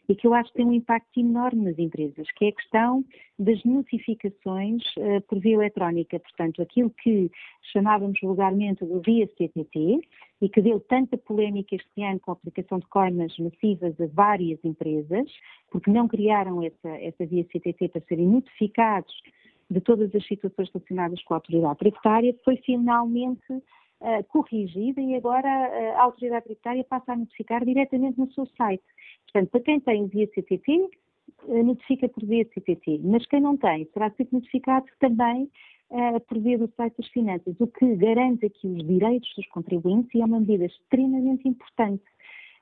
e 0.07 0.15
que 0.15 0.25
eu 0.25 0.33
acho 0.33 0.49
que 0.51 0.57
tem 0.57 0.65
um 0.65 0.73
impacto 0.73 1.19
enorme 1.19 1.63
nas 1.63 1.77
empresas, 1.77 2.27
que 2.35 2.45
é 2.45 2.49
a 2.49 2.53
questão 2.53 3.03
das 3.37 3.61
notificações 3.65 4.83
uh, 4.97 5.21
por 5.27 5.39
via 5.39 5.55
eletrónica. 5.55 6.19
Portanto, 6.19 6.61
aquilo 6.61 6.89
que 6.89 7.29
chamávamos 7.73 8.19
vulgarmente 8.21 8.85
do 8.85 9.01
via 9.01 9.27
CTT 9.27 9.99
e 10.41 10.49
que 10.49 10.61
deu 10.61 10.79
tanta 10.79 11.17
polémica 11.17 11.75
este 11.75 12.03
ano 12.03 12.19
com 12.21 12.31
a 12.31 12.33
aplicação 12.33 12.79
de 12.79 12.87
coimas 12.87 13.37
massivas 13.37 13.99
a 13.99 14.07
várias 14.07 14.59
empresas, 14.63 15.29
porque 15.69 15.91
não 15.91 16.07
criaram 16.07 16.63
essa, 16.63 16.89
essa 16.89 17.25
via 17.25 17.43
CTT 17.43 17.89
para 17.89 18.01
serem 18.07 18.27
notificados 18.27 19.13
de 19.69 19.79
todas 19.79 20.13
as 20.13 20.25
situações 20.27 20.69
relacionadas 20.73 21.23
com 21.23 21.33
a 21.33 21.37
autoridade 21.37 21.79
tributária, 21.79 22.35
foi 22.43 22.57
finalmente 22.57 23.41
uh, 24.01 24.23
corrigida 24.25 24.99
e 24.99 25.15
agora 25.15 25.47
uh, 25.47 25.97
a 25.97 26.03
autoridade 26.03 26.45
tributária 26.45 26.83
passa 26.83 27.13
a 27.13 27.15
notificar 27.15 27.63
diretamente 27.63 28.19
no 28.19 28.31
seu 28.33 28.45
site. 28.57 28.83
Portanto, 29.25 29.49
para 29.51 29.61
quem 29.61 29.79
tem 29.79 30.07
via 30.07 30.27
CTT, 30.27 30.71
uh, 30.71 30.89
eh, 31.57 31.63
notifica 31.63 32.09
por 32.09 32.25
via 32.25 32.45
CTT, 32.45 32.99
mas 33.03 33.25
quem 33.27 33.39
não 33.39 33.55
tem 33.55 33.87
será 33.93 34.09
sempre 34.11 34.35
notificado 34.35 34.85
também 34.99 35.49
por 36.29 36.39
via 36.39 36.57
do 36.57 36.69
site 36.77 36.95
das 36.99 37.07
finanças, 37.09 37.53
o 37.59 37.67
que 37.67 37.95
garante 37.97 38.45
aqui 38.45 38.65
os 38.65 38.87
direitos 38.87 39.29
dos 39.35 39.45
contribuintes 39.47 40.15
e 40.15 40.21
é 40.21 40.25
uma 40.25 40.39
medida 40.39 40.63
extremamente 40.63 41.45
importante 41.45 42.05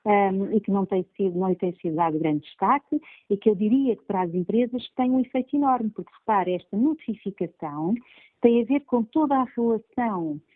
um, 0.04 0.52
e 0.52 0.60
que 0.60 0.72
não 0.72 0.84
tem 0.84 1.06
sido, 1.16 1.38
não 1.38 1.54
tem 1.54 1.72
sido 1.74 1.96
dado 1.96 2.18
grande 2.18 2.40
destaque 2.40 3.00
e 3.30 3.38
que 3.38 3.48
eu 3.48 3.54
diria 3.54 3.96
que 3.96 4.04
para 4.06 4.24
as 4.24 4.34
empresas 4.34 4.84
tem 4.96 5.12
um 5.12 5.20
efeito 5.20 5.56
enorme, 5.56 5.92
porque 5.92 6.12
repare, 6.20 6.56
esta 6.56 6.76
notificação 6.76 7.94
tem 8.42 8.64
a 8.64 8.66
ver 8.66 8.80
com 8.80 9.04
toda 9.04 9.36
a 9.36 9.44
relação 9.56 10.34
Uh, 10.34 10.49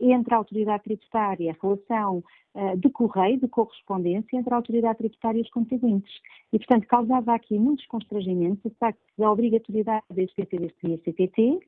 entre 0.00 0.34
a 0.34 0.38
autoridade 0.38 0.84
tributária, 0.84 1.52
a 1.52 1.66
relação 1.66 2.22
uh, 2.54 2.76
de 2.76 2.88
correio, 2.90 3.40
de 3.40 3.48
correspondência 3.48 4.36
entre 4.36 4.52
a 4.52 4.56
autoridade 4.56 4.98
tributária 4.98 5.38
e 5.38 5.42
os 5.42 5.50
contribuintes. 5.50 6.12
E, 6.52 6.58
portanto, 6.58 6.86
causava 6.86 7.34
aqui 7.34 7.58
muitos 7.58 7.86
constrangimentos 7.86 8.64
o 8.64 8.74
facto 8.78 9.00
da 9.16 9.30
obrigatoriedade 9.30 10.04
deste 10.10 10.44
TT 10.44 10.72
e 10.84 10.98
CTT 10.98 11.60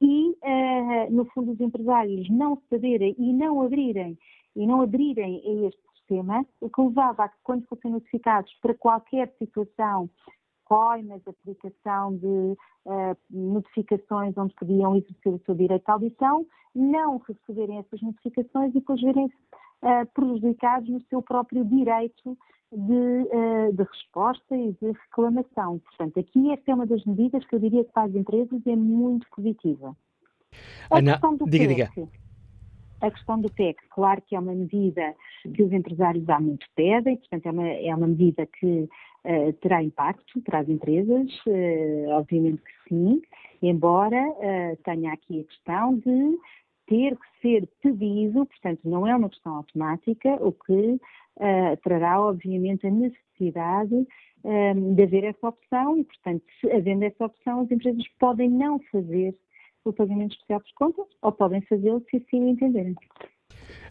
e, 0.00 0.30
uh, 0.30 1.10
no 1.10 1.24
fundo, 1.26 1.52
os 1.52 1.60
empresários 1.60 2.28
não 2.28 2.60
saberem 2.68 3.14
e 3.18 3.32
não 3.32 3.62
abrirem 3.62 4.18
e 4.54 4.66
não 4.66 4.80
aderirem 4.80 5.42
a 5.44 5.66
este 5.68 5.80
sistema, 5.94 6.46
o 6.60 6.70
que 6.70 6.80
levava 6.80 7.24
a 7.24 7.28
que, 7.28 7.36
quando 7.42 7.66
fossem 7.66 7.90
notificados 7.90 8.52
para 8.62 8.74
qualquer 8.74 9.32
situação, 9.38 10.08
coimas, 10.66 11.22
aplicação 11.26 12.16
de 12.16 12.26
uh, 12.26 13.16
notificações 13.30 14.36
onde 14.36 14.54
podiam 14.54 14.96
exercer 14.96 15.32
o 15.32 15.40
seu 15.46 15.54
direito 15.54 15.88
à 15.88 15.94
audição, 15.94 16.46
não 16.74 17.18
receberem 17.18 17.78
essas 17.78 18.02
notificações 18.02 18.70
e 18.70 18.74
depois 18.74 19.00
verem-se 19.00 19.34
uh, 19.34 20.06
prejudicados 20.12 20.88
no 20.88 21.00
seu 21.08 21.22
próprio 21.22 21.64
direito 21.64 22.36
de, 22.72 22.92
uh, 22.92 23.72
de, 23.72 23.82
resposta 23.82 24.56
e 24.56 24.72
de 24.72 24.92
reclamação. 24.92 25.78
Portanto, 25.78 26.20
aqui 26.20 26.52
esta 26.52 26.70
é 26.70 26.74
uma 26.74 26.86
das 26.86 27.04
medidas 27.04 27.44
que 27.46 27.54
eu 27.54 27.60
diria 27.60 27.84
que 27.84 27.92
para 27.92 28.04
as 28.04 28.14
empresas 28.14 28.60
é 28.66 28.76
muito 28.76 29.26
positiva. 29.30 29.96
A 30.90 30.98
Ana, 30.98 31.12
questão 31.12 31.36
do 31.36 31.46
diga, 31.46 31.66
PEC, 31.66 31.94
diga. 31.94 32.25
A 33.00 33.10
questão 33.10 33.38
do 33.38 33.52
PEC, 33.52 33.78
claro 33.90 34.22
que 34.22 34.34
é 34.34 34.40
uma 34.40 34.54
medida 34.54 35.14
que 35.54 35.62
os 35.62 35.70
empresários 35.70 36.26
há 36.28 36.40
muito 36.40 36.66
pedem, 36.74 37.16
portanto 37.16 37.46
é 37.46 37.50
uma, 37.50 37.68
é 37.68 37.94
uma 37.94 38.06
medida 38.06 38.46
que 38.46 38.88
uh, 39.24 39.52
terá 39.60 39.82
impacto 39.82 40.40
para 40.40 40.60
as 40.60 40.68
empresas, 40.68 41.30
uh, 41.46 42.10
obviamente 42.12 42.62
que 42.62 42.88
sim, 42.88 43.20
embora 43.60 44.16
tenha 44.84 45.12
aqui 45.12 45.40
a 45.40 45.44
questão 45.44 45.98
de 45.98 46.38
ter 46.86 47.16
que 47.16 47.40
ser 47.42 47.68
pedido, 47.82 48.46
portanto, 48.46 48.80
não 48.84 49.06
é 49.06 49.14
uma 49.14 49.28
questão 49.28 49.56
automática, 49.56 50.34
o 50.40 50.52
que 50.52 50.72
uh, 50.72 51.76
trará, 51.82 52.20
obviamente, 52.20 52.86
a 52.86 52.90
necessidade 52.90 54.06
de 54.94 55.02
haver 55.02 55.24
essa 55.24 55.48
opção 55.48 55.98
e, 55.98 56.04
portanto, 56.04 56.44
havendo 56.72 57.02
essa 57.02 57.26
opção, 57.26 57.62
as 57.62 57.70
empresas 57.70 58.06
podem 58.16 58.48
não 58.48 58.78
fazer 58.92 59.34
o 59.90 59.92
pagamento 59.92 60.32
especial 60.32 60.60
por 60.60 60.74
contas 60.74 61.06
ou 61.22 61.32
podem 61.32 61.60
fazê-lo 61.62 62.02
se 62.10 62.16
assim 62.16 62.50
entenderem. 62.50 62.94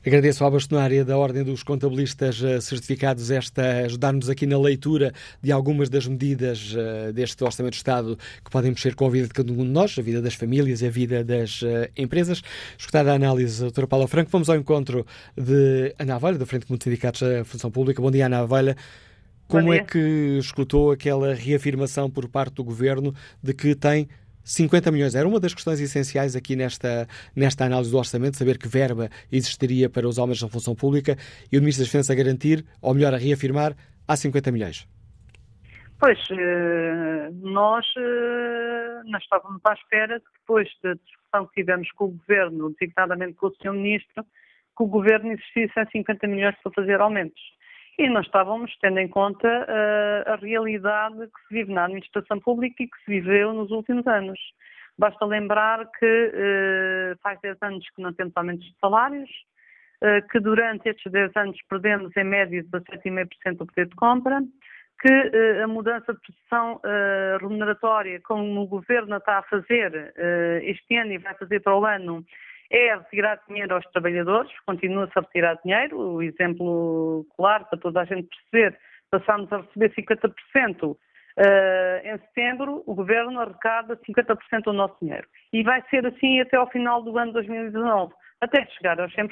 Agradeço 0.06 0.46
à 0.46 0.50
bastonária 0.52 1.04
da 1.04 1.18
Ordem 1.18 1.43
dos 1.43 1.64
Contabilistas 1.64 2.41
eh, 2.43 2.62
Certificados 2.62 3.32
esta 3.32 3.86
ajudar-nos 3.86 4.30
aqui 4.30 4.46
na 4.46 4.60
leitura 4.60 5.12
de 5.41 5.52
algumas 5.52 5.89
das 5.89 6.06
medidas 6.06 6.74
uh, 6.74 7.12
deste 7.12 7.43
Orçamento 7.43 7.72
de 7.72 7.78
Estado 7.78 8.16
que 8.43 8.52
podem 8.52 8.70
mexer 8.70 8.93
com 8.93 9.08
a 9.08 9.10
vida 9.10 9.28
de 9.28 9.34
cada 9.34 9.52
um 9.52 9.56
de 9.56 9.64
nós, 9.64 9.98
a 9.98 10.04
vida 10.04 10.22
das 10.22 10.36
famílias 10.36 10.84
e 10.84 10.86
a 10.86 10.91
vida 10.91 11.24
das 11.24 11.64
uh, 11.64 11.89
empresas. 11.98 12.43
Escutada 12.78 13.12
a 13.12 13.16
análise 13.16 13.58
da 13.58 13.66
doutora 13.66 13.88
Paula 13.88 14.08
Franco, 14.08 14.30
vamos 14.30 14.48
ao 14.48 14.56
encontro 14.56 15.08
de 15.36 15.96
Ana 15.98 16.16
Avelha, 16.16 16.38
da 16.38 16.46
Frente 16.46 16.68
de 16.68 16.84
Sindicatos 16.84 17.22
da 17.22 17.43
Função 17.43 17.72
Pública. 17.72 18.00
Bom 18.00 18.12
dia, 18.12 18.28
Ana 18.28 18.41
Avelha. 18.41 18.76
Como 19.48 19.74
é 19.74 19.80
que 19.80 20.38
escutou 20.39 20.91
aquela 20.91 21.34
reafirmação 21.34 22.10
por 22.10 22.28
parte 22.28 22.56
do 22.56 22.64
Governo 22.64 23.14
de 23.41 23.54
que 23.54 23.74
tem 23.76 24.08
50 24.46 24.91
milhões 24.91 25.16
era 25.16 25.28
uma 25.28 25.39
das 25.39 25.56
questões 25.56 25.82
essenciais 25.82 26.36
aqui 26.36 26.56
nesta, 26.56 27.08
nesta 27.36 27.66
análise 27.66 27.89
do 27.89 27.98
orçamento, 27.98 28.38
saber 28.38 28.60
que 28.60 28.68
verba 28.68 29.10
existiria 29.32 29.89
para 29.89 30.08
os 30.08 30.20
aumentos 30.20 30.41
da 30.41 30.48
função 30.48 30.76
pública 30.76 31.18
e 31.52 31.58
o 31.58 31.62
Ministro 31.62 31.84
da 31.84 31.88
Defesa 31.88 32.14
a 32.14 32.16
garantir, 32.16 32.64
ou 32.80 32.93
melhor, 32.93 33.16
a 33.16 33.18
reafirmar, 33.18 33.76
há 34.08 34.16
50 34.16 34.52
milhões. 34.52 34.88
Pois, 36.00 36.20
eh, 36.30 37.30
nós 37.41 37.86
eh, 37.98 39.02
não 39.06 39.18
estávamos 39.18 39.62
à 39.66 39.74
espera 39.74 40.22
depois 40.39 40.70
da 40.84 40.93
discussão 40.93 41.48
que 41.48 41.62
tivemos 41.62 41.91
com 41.93 42.06
o 42.06 42.10
Governo, 42.10 42.76
designadamente 42.80 43.34
com 43.34 43.48
o 43.48 43.56
Sr. 43.56 43.74
Ministro, 43.74 44.24
que 44.78 44.84
o 44.84 44.88
Governo 44.88 45.32
existisse 45.32 45.91
50 45.91 46.28
milhões 46.28 46.56
para 46.62 46.72
fazer 46.74 47.02
aumentos 47.02 47.41
e 47.98 48.10
não 48.10 48.22
estávamos 48.22 48.76
tendo 48.82 49.00
em 49.00 49.08
conta 49.08 49.48
uh, 49.48 50.32
a 50.34 50.36
realidade 50.36 51.16
que 51.18 51.48
se 51.48 51.54
vive 51.54 51.74
na 51.74 51.86
administração 51.86 52.39
pública 52.39 52.84
e 52.84 52.88
que 52.88 52.98
se 53.04 53.12
viveu 53.12 53.54
nos 53.54 53.72
últimos 53.72 54.06
anos. 54.08 54.39
Basta 54.98 55.26
lembrar 55.26 55.86
que 55.98 56.06
uh, 56.06 57.18
faz 57.22 57.39
10 57.41 57.58
anos 57.62 57.89
que 57.96 58.02
não 58.02 58.14
temos 58.14 58.34
aumentos 58.36 58.66
de 58.66 58.76
salários, 58.80 59.30
uh, 60.04 60.28
que 60.30 60.39
durante 60.39 60.89
estes 60.89 61.10
10 61.12 61.32
anos 61.38 61.58
perdemos 61.70 62.16
em 62.18 62.24
média 62.24 62.64
17,5% 62.64 63.58
do 63.58 63.66
poder 63.66 63.88
de 63.88 63.96
compra, 63.96 64.41
que 65.02 65.62
a 65.62 65.68
mudança 65.68 66.14
de 66.14 66.20
posição 66.22 66.80
remuneratória, 67.41 68.22
como 68.22 68.62
o 68.62 68.66
Governo 68.66 69.18
está 69.18 69.39
a 69.39 69.43
fazer 69.43 70.14
este 70.64 70.96
ano 70.96 71.12
e 71.12 71.18
vai 71.18 71.36
fazer 71.36 71.60
para 71.60 71.78
o 71.78 71.86
ano, 71.86 72.26
é 72.72 72.95
retirar 72.95 73.39
dinheiro 73.47 73.76
aos 73.76 73.86
trabalhadores, 73.91 74.51
continua-se 74.66 75.13
a 75.16 75.22
retirar 75.22 75.59
dinheiro, 75.63 75.99
o 75.99 76.22
exemplo 76.22 77.26
claro 77.36 77.66
para 77.66 77.80
toda 77.80 78.01
a 78.01 78.05
gente 78.05 78.28
perceber, 78.28 78.78
passámos 79.11 79.51
a 79.51 79.57
receber 79.57 79.93
50%. 79.93 80.91
Uh, 80.91 80.97
eh, 81.38 82.01
em 82.05 82.18
setembro, 82.20 82.82
o 82.86 82.95
Governo 82.95 83.39
arrecada 83.41 83.97
50% 83.97 84.63
do 84.63 84.74
nosso 84.74 84.95
dinheiro. 85.01 85.28
E 85.51 85.63
vai 85.63 85.84
ser 85.89 86.05
assim 86.05 86.39
até 86.39 86.55
ao 86.55 86.70
final 86.70 87.03
do 87.03 87.18
ano 87.18 87.34
2019. 87.34 88.13
Até 88.39 88.66
chegar 88.68 88.99
aos 88.99 89.13
100%, 89.13 89.30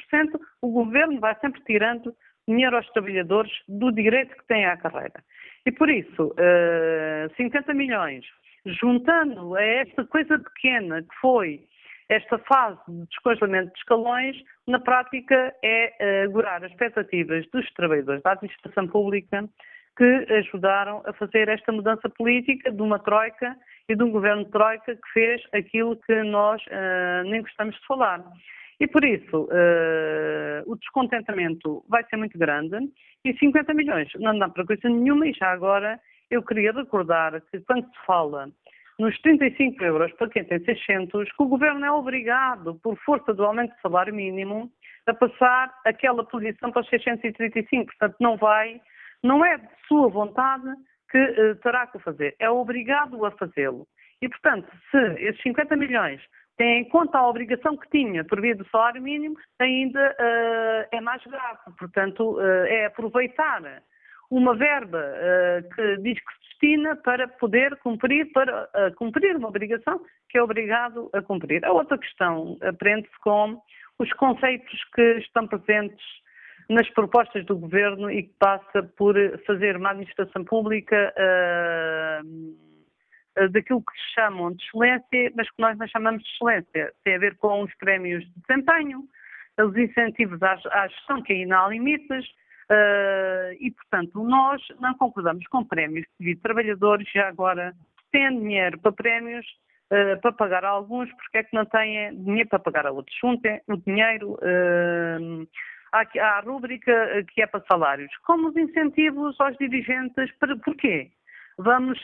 o 0.62 0.72
Governo 0.72 1.20
vai 1.20 1.36
sempre 1.40 1.62
tirando 1.64 2.14
dinheiro 2.48 2.76
aos 2.76 2.90
trabalhadores 2.92 3.52
do 3.68 3.92
direito 3.92 4.36
que 4.36 4.48
têm 4.48 4.66
à 4.66 4.76
carreira. 4.76 5.24
E 5.66 5.72
por 5.72 5.90
isso, 5.90 6.28
uh, 6.28 6.36
eh, 6.38 7.30
50 7.38 7.74
milhões, 7.74 8.26
juntando 8.66 9.56
a 9.56 9.64
esta 9.64 10.06
coisa 10.06 10.38
pequena 10.38 11.02
que 11.02 11.16
foi 11.22 11.66
esta 12.10 12.38
fase 12.40 12.80
de 12.88 13.06
descongelamento 13.08 13.72
de 13.74 13.80
escalões, 13.80 14.36
na 14.68 14.80
prática, 14.80 15.54
é 15.64 16.24
agurar 16.24 16.64
as 16.64 16.72
expectativas 16.72 17.46
dos 17.52 17.72
trabalhadores 17.74 18.22
da 18.22 18.32
administração 18.32 18.88
pública 18.88 19.48
que 19.98 20.34
ajudaram 20.34 21.04
a 21.06 21.14
fazer 21.14 21.48
esta 21.50 21.72
mudança 21.72 22.10
política 22.10 22.72
de 22.72 22.82
uma 22.82 23.00
troika 23.00 23.56
e 23.88 23.96
de 23.96 24.04
um 24.04 24.12
governo 24.12 24.46
de 24.46 24.52
troika 24.52 24.96
que 24.96 25.12
fez 25.14 25.42
aquilo 25.54 25.98
que 25.98 26.24
nós 26.24 26.62
uh, 26.68 27.30
nem 27.30 27.42
gostamos 27.42 27.76
de 27.76 27.86
falar. 27.86 28.24
E 28.80 28.88
por 28.88 29.04
isso, 29.04 29.44
uh, 29.44 30.64
o 30.72 30.76
descontentamento 30.76 31.86
vai 31.88 32.04
ser 32.06 32.18
muito 32.18 32.38
grande 32.38 32.78
e 33.24 33.34
50 33.38 33.74
milhões 33.74 34.10
não 34.16 34.38
dá 34.38 34.50
para 34.50 34.66
coisa 34.66 34.90
nenhuma. 34.90 35.28
E 35.28 35.34
já 35.34 35.52
agora 35.52 36.00
eu 36.30 36.42
queria 36.42 36.72
recordar 36.72 37.40
que 37.52 37.60
quando 37.62 37.86
se 37.86 38.06
fala 38.06 38.50
nos 39.00 39.20
35 39.22 39.84
euros 39.84 40.12
para 40.14 40.30
quem 40.30 40.44
tem 40.44 40.64
600, 40.64 41.32
que 41.32 41.44
o 41.44 41.48
Governo 41.48 41.86
é 41.86 41.92
obrigado, 41.92 42.76
por 42.84 42.98
força 43.00 43.34
do 43.34 43.44
aumento 43.44 43.74
do 43.76 43.82
salário 43.82 44.14
mínimo, 44.14 44.72
a 45.08 45.14
passar 45.14 45.74
aquela 45.86 46.24
posição 46.24 46.72
para 46.72 46.82
os 46.82 46.90
635. 46.90 47.86
Portanto, 47.86 48.16
não 48.20 48.38
vai, 48.38 48.80
não 49.24 49.46
é 49.46 49.58
de 49.58 49.68
sua 49.88 50.08
vontade 50.10 50.68
que 51.10 51.18
uh, 51.20 51.56
terá 51.58 51.88
que 51.88 52.00
fazer, 52.00 52.36
é 52.40 52.50
obrigado 52.50 53.24
a 53.26 53.32
fazê-lo. 53.32 53.88
E, 54.22 54.30
portanto, 54.30 54.68
se 54.90 54.98
esses 55.22 55.42
50 55.42 55.76
milhões 55.76 56.22
têm 56.58 56.82
em 56.82 56.90
conta 56.90 57.18
a 57.18 57.28
obrigação 57.28 57.76
que 57.76 57.90
tinha 57.90 58.24
por 58.24 58.40
via 58.40 58.56
do 58.56 58.68
salário 58.70 59.02
mínimo, 59.02 59.36
ainda 59.60 60.12
uh, 60.12 60.88
é 60.92 61.02
mais 61.02 61.22
grave. 61.24 61.60
Portanto, 61.78 62.38
uh, 62.38 62.66
é 62.66 62.86
aproveitar 62.86 63.84
uma 64.38 64.56
verba 64.56 64.98
uh, 65.00 65.76
que 65.76 65.98
diz 65.98 66.20
que 66.20 66.34
se 66.34 66.40
destina 66.50 66.96
para 66.96 67.28
poder 67.28 67.76
cumprir, 67.78 68.32
para 68.32 68.64
uh, 68.64 68.96
cumprir 68.96 69.36
uma 69.36 69.50
obrigação 69.50 70.02
que 70.30 70.38
é 70.38 70.44
obrigado 70.44 71.10
a 71.14 71.22
cumprir. 71.22 71.64
A 71.64 71.72
outra 71.72 71.98
questão 71.98 72.58
aprende-se 72.62 73.16
com 73.20 73.62
os 74.00 74.12
conceitos 74.14 74.84
que 74.96 75.18
estão 75.20 75.48
presentes 75.48 76.04
nas 76.70 76.90
propostas 76.92 77.46
do 77.46 77.58
Governo 77.58 78.10
e 78.10 78.24
que 78.24 78.34
passa 78.40 78.82
por 78.98 79.16
fazer 79.46 79.76
uma 79.78 79.92
administração 79.92 80.44
pública 80.44 81.14
uh, 81.16 82.24
daquilo 83.52 83.82
que 83.82 83.94
se 83.94 84.14
chamam 84.16 84.52
de 84.54 84.64
excelência, 84.64 85.32
mas 85.36 85.50
que 85.50 85.62
nós 85.62 85.78
não 85.78 85.88
chamamos 85.88 86.24
de 86.24 86.30
excelência. 86.30 86.92
Tem 87.04 87.16
a 87.16 87.20
ver 87.20 87.36
com 87.38 87.62
os 87.64 87.76
prémios 87.76 88.24
de 88.24 88.34
desempenho, 88.48 89.04
os 89.60 89.78
incentivos 89.78 90.42
à, 90.42 90.58
à 90.72 90.88
gestão, 90.88 91.22
que 91.22 91.34
ainda 91.34 91.60
há 91.60 91.68
limites, 91.68 92.26
Uh, 92.72 93.54
e, 93.60 93.72
portanto, 93.72 94.24
nós 94.24 94.62
não 94.80 94.94
concordamos 94.96 95.46
com 95.48 95.66
prémios 95.66 96.06
de 96.20 96.36
trabalhadores, 96.38 97.10
já 97.12 97.28
agora 97.28 97.74
têm 98.12 98.40
dinheiro 98.40 98.80
para 98.80 98.92
prémios, 98.92 99.46
uh, 99.92 100.20
para 100.22 100.32
pagar 100.32 100.66
a 100.66 100.70
alguns, 100.70 101.12
porque 101.14 101.40
é 101.40 101.44
que 101.44 101.56
não 101.56 101.66
têm 101.66 102.16
dinheiro 102.24 102.50
para 102.50 102.60
pagar 102.60 102.88
a 102.88 102.92
outros? 102.92 103.18
Juntem 103.20 103.62
o 103.68 103.78
dinheiro. 103.78 104.34
Uh, 104.34 105.48
há 105.92 106.38
a 106.38 106.40
rúbrica 106.40 107.24
que 107.34 107.42
é 107.42 107.48
para 107.48 107.64
salários. 107.72 108.16
Como 108.26 108.50
os 108.50 108.56
incentivos 108.56 109.40
aos 109.40 109.56
dirigentes, 109.58 110.32
para, 110.40 110.58
porquê? 110.58 111.12
Vamos 111.58 112.00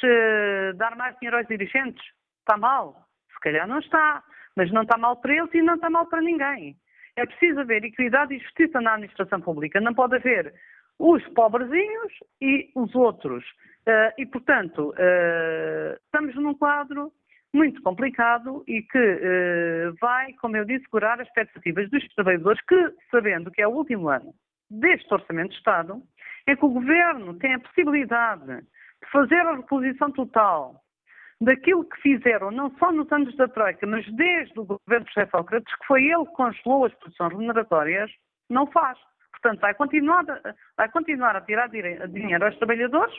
dar 0.75 0.95
mais 0.95 1.17
dinheiro 1.17 1.37
aos 1.37 1.47
dirigentes? 1.47 2.05
Está 2.41 2.55
mal? 2.55 3.07
Se 3.33 3.39
calhar 3.39 3.67
não 3.67 3.79
está, 3.79 4.23
mas 4.55 4.71
não 4.71 4.83
está 4.83 4.95
mal 4.95 5.15
para 5.15 5.33
eles 5.33 5.51
e 5.55 5.61
não 5.63 5.73
está 5.73 5.89
mal 5.89 6.05
para 6.05 6.21
ninguém. 6.21 6.75
É 7.19 7.25
preciso 7.25 7.59
haver 7.59 7.83
equidade 7.83 8.33
e 8.33 8.39
justiça 8.39 8.79
na 8.79 8.93
administração 8.93 9.41
pública. 9.41 9.81
Não 9.81 9.93
pode 9.93 10.15
haver 10.15 10.53
os 10.97 11.21
pobrezinhos 11.29 12.13
e 12.41 12.71
os 12.73 12.95
outros. 12.95 13.43
Uh, 13.85 14.13
e, 14.17 14.25
portanto, 14.25 14.91
uh, 14.91 15.99
estamos 16.05 16.33
num 16.35 16.53
quadro 16.53 17.11
muito 17.53 17.81
complicado 17.81 18.63
e 18.67 18.81
que 18.83 18.97
uh, 18.97 19.95
vai, 19.99 20.31
como 20.33 20.55
eu 20.55 20.63
disse, 20.63 20.87
curar 20.87 21.19
as 21.19 21.27
expectativas 21.27 21.89
dos 21.89 22.07
trabalhadores 22.15 22.61
que, 22.65 22.93
sabendo 23.11 23.51
que 23.51 23.61
é 23.61 23.67
o 23.67 23.71
último 23.71 24.07
ano 24.07 24.33
deste 24.69 25.13
Orçamento 25.13 25.49
de 25.49 25.57
Estado, 25.57 26.01
é 26.47 26.55
que 26.55 26.63
o 26.65 26.69
Governo 26.69 27.33
tem 27.33 27.53
a 27.53 27.59
possibilidade 27.59 28.45
de 28.45 29.11
fazer 29.11 29.41
a 29.41 29.55
reposição 29.55 30.09
total 30.11 30.81
daquilo 31.41 31.87
que 31.87 32.01
fizeram, 32.01 32.51
não 32.51 32.69
só 32.77 32.91
nos 32.91 33.11
anos 33.11 33.35
da 33.37 33.47
Troika, 33.47 33.87
mas 33.87 34.05
desde 34.13 34.59
o 34.59 34.65
governo 34.65 35.05
de 35.05 35.13
José 35.13 35.27
Sócrates, 35.27 35.73
que 35.75 35.85
foi 35.85 36.03
ele 36.03 36.25
que 36.25 36.33
congelou 36.33 36.85
as 36.85 36.93
posições 36.95 37.31
remuneratórias, 37.31 38.11
não 38.49 38.67
faz. 38.67 38.97
Portanto, 39.31 39.61
vai 39.61 39.73
continuar, 39.73 40.25
vai 40.75 40.89
continuar 40.91 41.35
a 41.35 41.41
tirar 41.41 41.69
dinheiro 41.69 42.45
aos 42.45 42.57
trabalhadores 42.57 43.15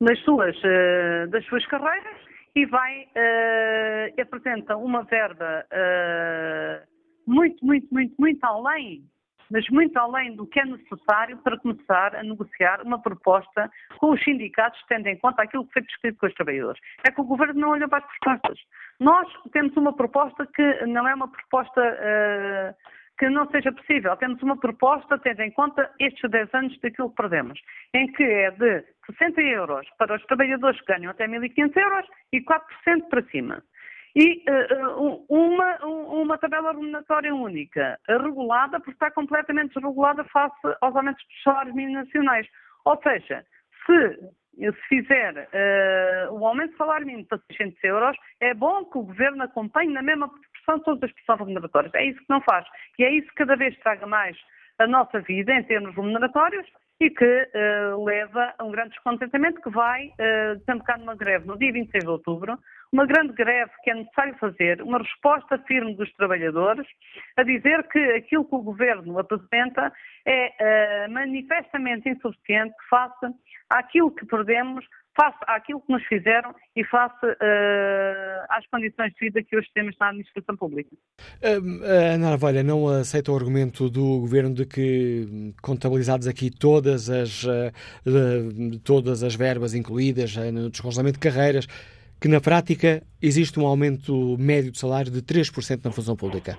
nas 0.00 0.18
suas, 0.20 0.56
uh, 0.56 1.28
das 1.30 1.44
suas 1.46 1.64
carreiras 1.66 2.16
e 2.54 2.66
vai 2.66 3.04
uh, 3.04 4.20
apresenta 4.20 4.76
uma 4.76 5.02
verba 5.04 5.64
uh, 5.72 6.86
muito, 7.26 7.64
muito, 7.64 7.86
muito, 7.92 8.14
muito 8.18 8.44
além 8.44 9.04
mas 9.50 9.68
muito 9.70 9.96
além 9.98 10.34
do 10.36 10.46
que 10.46 10.60
é 10.60 10.64
necessário 10.64 11.36
para 11.38 11.58
começar 11.58 12.14
a 12.14 12.22
negociar 12.22 12.82
uma 12.82 13.00
proposta 13.00 13.70
com 13.98 14.12
os 14.12 14.22
sindicatos, 14.22 14.80
tendo 14.88 15.06
em 15.08 15.18
conta 15.18 15.42
aquilo 15.42 15.66
que 15.66 15.72
foi 15.72 15.82
descrito 15.82 16.18
com 16.18 16.26
os 16.26 16.34
trabalhadores. 16.34 16.80
É 17.06 17.10
que 17.10 17.20
o 17.20 17.24
Governo 17.24 17.60
não 17.60 17.70
olha 17.70 17.88
para 17.88 18.04
as 18.04 18.18
propostas. 18.18 18.58
Nós 19.00 19.28
temos 19.52 19.76
uma 19.76 19.94
proposta 19.94 20.46
que 20.46 20.86
não 20.86 21.08
é 21.08 21.14
uma 21.14 21.28
proposta 21.28 21.80
uh, 21.80 22.74
que 23.18 23.28
não 23.28 23.46
seja 23.50 23.70
possível. 23.72 24.16
Temos 24.16 24.42
uma 24.42 24.56
proposta, 24.56 25.18
tendo 25.18 25.40
em 25.40 25.50
conta 25.50 25.90
estes 25.98 26.30
10 26.30 26.54
anos 26.54 26.80
daquilo 26.80 27.10
que 27.10 27.16
perdemos, 27.16 27.60
em 27.94 28.10
que 28.12 28.22
é 28.22 28.50
de 28.50 28.84
60 29.06 29.40
euros 29.42 29.86
para 29.98 30.16
os 30.16 30.24
trabalhadores 30.26 30.80
que 30.80 30.92
ganham 30.92 31.10
até 31.10 31.26
1.500 31.26 31.76
euros 31.76 32.06
e 32.32 32.40
4% 32.40 33.08
para 33.10 33.22
cima 33.24 33.62
e 34.14 34.42
uh, 34.48 35.24
uma, 35.28 35.78
uma 35.84 36.38
tabela 36.38 36.72
remuneratória 36.72 37.34
única, 37.34 37.98
regulada, 38.08 38.78
porque 38.78 38.92
está 38.92 39.10
completamente 39.10 39.74
desregulada 39.74 40.24
face 40.24 40.54
aos 40.80 40.96
aumentos 40.96 41.24
dos 41.24 41.42
salários 41.42 41.74
mínimos 41.74 42.04
nacionais. 42.04 42.46
Ou 42.84 43.00
seja, 43.02 43.44
se, 43.86 44.16
se 44.56 44.72
fizer 44.88 45.48
uh, 46.28 46.34
o 46.34 46.46
aumento 46.46 46.72
do 46.72 46.76
salário 46.76 47.06
mínimo 47.06 47.26
para 47.26 47.38
600 47.52 47.84
euros, 47.84 48.16
é 48.40 48.52
bom 48.54 48.84
que 48.84 48.98
o 48.98 49.04
Governo 49.04 49.44
acompanhe 49.44 49.92
na 49.92 50.02
mesma 50.02 50.28
proporção 50.28 50.80
todas 50.80 51.04
as 51.04 51.12
pressões 51.12 51.38
remuneratórias. 51.38 51.94
É 51.94 52.04
isso 52.04 52.18
que 52.18 52.30
não 52.30 52.40
faz. 52.40 52.66
E 52.98 53.04
é 53.04 53.12
isso 53.12 53.28
que 53.28 53.34
cada 53.34 53.56
vez 53.56 53.78
traga 53.78 54.06
mais 54.06 54.36
a 54.78 54.86
nossa 54.86 55.20
vida 55.20 55.52
em 55.52 55.62
termos 55.64 55.94
remuneratórios 55.94 56.66
e 57.00 57.08
que 57.08 57.24
uh, 57.24 58.04
leva 58.04 58.54
a 58.58 58.64
um 58.64 58.70
grande 58.70 58.90
descontentamento 58.90 59.60
que 59.62 59.70
vai 59.70 60.08
uh, 60.08 60.56
desembocar 60.58 60.98
numa 60.98 61.16
greve 61.16 61.46
no 61.46 61.58
dia 61.58 61.72
26 61.72 62.04
de 62.04 62.10
outubro, 62.10 62.58
uma 62.92 63.06
grande 63.06 63.32
greve 63.32 63.70
que 63.82 63.90
é 63.90 63.94
necessário 63.94 64.36
fazer, 64.38 64.82
uma 64.82 64.98
resposta 64.98 65.58
firme 65.66 65.94
dos 65.94 66.12
trabalhadores, 66.14 66.86
a 67.38 67.42
dizer 67.42 67.88
que 67.88 67.98
aquilo 67.98 68.44
que 68.44 68.54
o 68.54 68.62
Governo 68.62 69.18
apresenta 69.18 69.90
é 70.26 71.06
uh, 71.08 71.10
manifestamente 71.10 72.10
insuficiente 72.10 72.74
face 72.90 73.26
àquilo 73.70 74.14
que 74.14 74.26
perdemos, 74.26 74.84
face 75.20 75.36
àquilo 75.46 75.80
que 75.82 75.92
nos 75.92 76.02
fizeram 76.06 76.54
e 76.74 76.82
face 76.84 77.26
uh, 77.26 78.46
às 78.48 78.66
condições 78.68 79.12
de 79.12 79.26
vida 79.26 79.42
que 79.42 79.54
hoje 79.54 79.68
temos 79.74 79.94
na 80.00 80.08
administração 80.08 80.56
pública. 80.56 80.90
Uh, 81.42 81.84
Ana 82.14 82.32
Arvalha 82.32 82.62
não 82.62 82.88
aceita 82.88 83.30
o 83.30 83.36
argumento 83.36 83.90
do 83.90 84.20
Governo 84.20 84.54
de 84.54 84.64
que, 84.64 85.52
contabilizadas 85.62 86.26
aqui 86.26 86.50
todas 86.50 87.10
as, 87.10 87.44
uh, 87.44 87.70
todas 88.82 89.22
as 89.22 89.34
verbas 89.34 89.74
incluídas 89.74 90.34
no 90.36 90.70
descongelamento 90.70 91.20
de 91.20 91.28
carreiras, 91.28 91.66
que 92.18 92.28
na 92.28 92.40
prática 92.40 93.02
existe 93.20 93.60
um 93.60 93.66
aumento 93.66 94.36
médio 94.38 94.72
de 94.72 94.78
salário 94.78 95.10
de 95.10 95.20
3% 95.20 95.84
na 95.84 95.92
função 95.92 96.16
pública? 96.16 96.56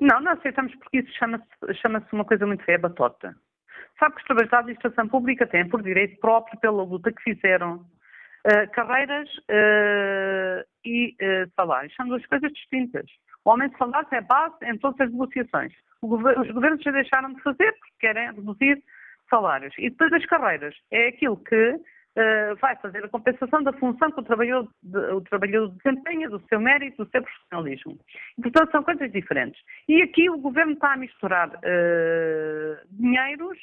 Não, 0.00 0.20
não 0.20 0.32
aceitamos 0.32 0.74
porque 0.76 0.98
isso 0.98 1.12
chama-se 1.18 1.74
chama 1.80 2.02
uma 2.12 2.24
coisa 2.24 2.46
muito 2.46 2.64
feia, 2.64 2.78
batota. 2.78 3.34
Sabe 3.98 4.14
que 4.14 4.20
os 4.20 4.26
trabalhadores 4.26 4.50
da 4.50 4.58
administração 4.58 5.08
pública 5.08 5.46
têm 5.46 5.68
por 5.68 5.82
direito 5.82 6.20
próprio, 6.20 6.58
pela 6.60 6.82
luta 6.82 7.10
que 7.12 7.22
fizeram, 7.22 7.76
uh, 7.76 8.70
carreiras 8.72 9.28
uh, 9.38 10.64
e 10.84 11.16
uh, 11.20 11.50
salários. 11.56 11.94
São 11.94 12.06
duas 12.06 12.24
coisas 12.26 12.52
distintas. 12.52 13.06
O 13.44 13.50
aumento 13.50 13.72
de 13.72 13.78
salários 13.78 14.12
é 14.12 14.20
base 14.20 14.56
em 14.64 14.76
todas 14.78 15.00
as 15.00 15.10
negociações. 15.10 15.72
Governo, 16.02 16.42
os 16.42 16.50
governos 16.50 16.82
já 16.82 16.90
deixaram 16.90 17.32
de 17.32 17.42
fazer 17.42 17.72
porque 17.72 17.94
querem 18.00 18.32
reduzir 18.32 18.82
salários. 19.30 19.74
E 19.78 19.88
depois 19.88 20.12
as 20.12 20.26
carreiras. 20.26 20.74
É 20.90 21.08
aquilo 21.08 21.36
que 21.38 21.80
vai 22.62 22.74
fazer 22.76 23.04
a 23.04 23.08
compensação 23.10 23.62
da 23.62 23.74
função 23.74 24.10
que 24.10 24.20
o 24.20 24.22
trabalhador, 24.22 24.66
de, 24.82 24.98
o 24.98 25.20
trabalhador 25.20 25.68
desempenha, 25.82 26.30
do 26.30 26.40
seu 26.48 26.58
mérito, 26.58 27.04
do 27.04 27.10
seu 27.10 27.22
profissionalismo. 27.22 27.98
E, 28.38 28.42
portanto, 28.42 28.70
são 28.70 28.82
coisas 28.82 29.12
diferentes. 29.12 29.60
E 29.86 30.00
aqui 30.00 30.30
o 30.30 30.38
governo 30.38 30.72
está 30.72 30.94
a 30.94 30.96
misturar 30.96 31.48
uh, 31.48 32.86
dinheiros 32.90 33.58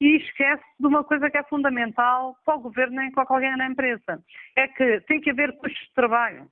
e 0.00 0.16
esquece 0.16 0.64
de 0.78 0.86
uma 0.86 1.04
coisa 1.04 1.30
que 1.30 1.38
é 1.38 1.42
fundamental 1.44 2.36
para 2.44 2.56
o 2.56 2.60
governo 2.60 2.96
nem 2.96 3.10
para 3.10 3.24
alguém 3.28 3.56
na 3.56 3.68
empresa. 3.68 4.22
É 4.56 4.68
que 4.68 5.00
tem 5.02 5.20
que 5.20 5.30
haver 5.30 5.56
custos 5.58 5.86
de 5.86 5.94
trabalho. 5.94 6.48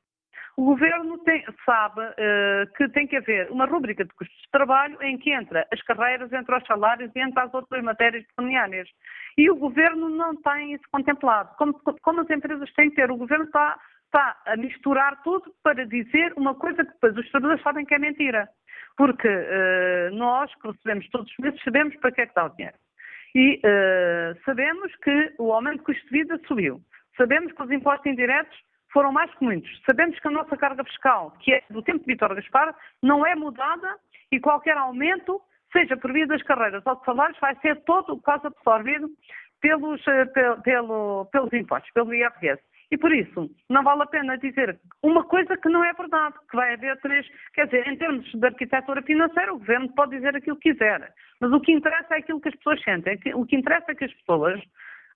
O 0.56 0.64
governo 0.64 1.16
tem, 1.24 1.44
sabe 1.64 2.00
uh, 2.02 2.72
que 2.76 2.86
tem 2.90 3.06
que 3.06 3.16
haver 3.16 3.50
uma 3.50 3.64
rúbrica 3.64 4.04
de 4.04 4.12
custos 4.12 4.36
de 4.36 4.50
trabalho 4.50 5.02
em 5.02 5.16
que 5.16 5.32
entra 5.32 5.66
as 5.72 5.80
carreiras, 5.82 6.30
entre 6.32 6.54
os 6.54 6.66
salários 6.66 7.10
e 7.14 7.20
as 7.20 7.54
outras 7.54 7.82
matérias 7.82 8.26
pecuniárias. 8.26 8.88
E 9.38 9.50
o 9.50 9.56
governo 9.56 10.10
não 10.10 10.36
tem 10.42 10.74
isso 10.74 10.84
contemplado. 10.92 11.56
Como, 11.56 11.72
como 12.02 12.20
as 12.20 12.28
empresas 12.28 12.70
têm 12.74 12.90
que 12.90 12.96
ter, 12.96 13.10
o 13.10 13.16
governo 13.16 13.46
está, 13.46 13.78
está 14.04 14.42
a 14.46 14.56
misturar 14.56 15.22
tudo 15.22 15.50
para 15.62 15.86
dizer 15.86 16.34
uma 16.36 16.54
coisa 16.54 16.84
que 16.84 16.92
depois 16.92 17.16
os 17.16 17.30
trabalhadores 17.30 17.62
sabem 17.62 17.86
que 17.86 17.94
é 17.94 17.98
mentira. 17.98 18.46
Porque 18.98 19.28
uh, 19.28 20.14
nós, 20.14 20.54
que 20.56 20.68
recebemos 20.68 21.08
todos 21.08 21.32
os 21.32 21.38
meses, 21.38 21.62
sabemos 21.62 21.96
para 21.96 22.12
que 22.12 22.20
é 22.20 22.26
que 22.26 22.34
dá 22.34 22.44
o 22.44 22.50
dinheiro. 22.50 22.76
E 23.34 23.60
uh, 23.64 24.44
sabemos 24.44 24.94
que 24.96 25.34
o 25.38 25.52
aumento 25.52 25.78
de 25.78 25.84
custo 25.84 26.04
de 26.06 26.10
vida 26.10 26.40
subiu. 26.46 26.80
Sabemos 27.16 27.52
que 27.52 27.62
os 27.62 27.70
impostos 27.70 28.06
indiretos 28.06 28.56
foram 28.92 29.10
mais 29.10 29.32
que 29.34 29.44
muitos. 29.44 29.70
Sabemos 29.88 30.18
que 30.18 30.28
a 30.28 30.30
nossa 30.30 30.56
carga 30.56 30.84
fiscal, 30.84 31.32
que 31.40 31.54
é 31.54 31.62
do 31.70 31.82
tempo 31.82 32.00
de 32.00 32.06
Vitor 32.06 32.34
Gaspar, 32.34 32.74
não 33.02 33.26
é 33.26 33.34
mudada 33.34 33.96
e 34.30 34.38
qualquer 34.38 34.76
aumento, 34.76 35.40
seja 35.72 35.96
por 35.96 36.12
via 36.12 36.26
das 36.26 36.42
carreiras 36.42 36.84
ou 36.86 36.96
de 36.96 37.04
salários, 37.04 37.38
vai 37.40 37.56
ser 37.60 37.82
todo 37.84 38.18
quase 38.18 38.46
absorvido 38.46 39.08
pelos, 39.60 40.06
eh, 40.06 40.26
pelo, 40.62 41.26
pelos 41.26 41.52
impostos, 41.52 41.90
pelo 41.92 42.12
IRS. 42.12 42.60
E 42.92 42.98
por 42.98 43.10
isso, 43.10 43.50
não 43.70 43.82
vale 43.82 44.02
a 44.02 44.06
pena 44.06 44.36
dizer 44.36 44.78
uma 45.02 45.24
coisa 45.24 45.56
que 45.56 45.68
não 45.70 45.82
é 45.82 45.94
verdade, 45.94 46.34
que 46.50 46.54
vai 46.54 46.74
haver 46.74 47.00
três. 47.00 47.26
Quer 47.54 47.64
dizer, 47.64 47.88
em 47.88 47.96
termos 47.96 48.30
de 48.30 48.46
arquitetura 48.46 49.00
financeira, 49.00 49.54
o 49.54 49.58
governo 49.58 49.88
pode 49.94 50.10
dizer 50.10 50.36
aquilo 50.36 50.58
que 50.58 50.74
quiser. 50.74 51.10
Mas 51.40 51.50
o 51.52 51.60
que 51.60 51.72
interessa 51.72 52.14
é 52.14 52.18
aquilo 52.18 52.38
que 52.38 52.50
as 52.50 52.56
pessoas 52.56 52.82
sentem. 52.82 53.18
O 53.34 53.46
que 53.46 53.56
interessa 53.56 53.92
é 53.92 53.94
que 53.94 54.04
as 54.04 54.12
pessoas 54.12 54.60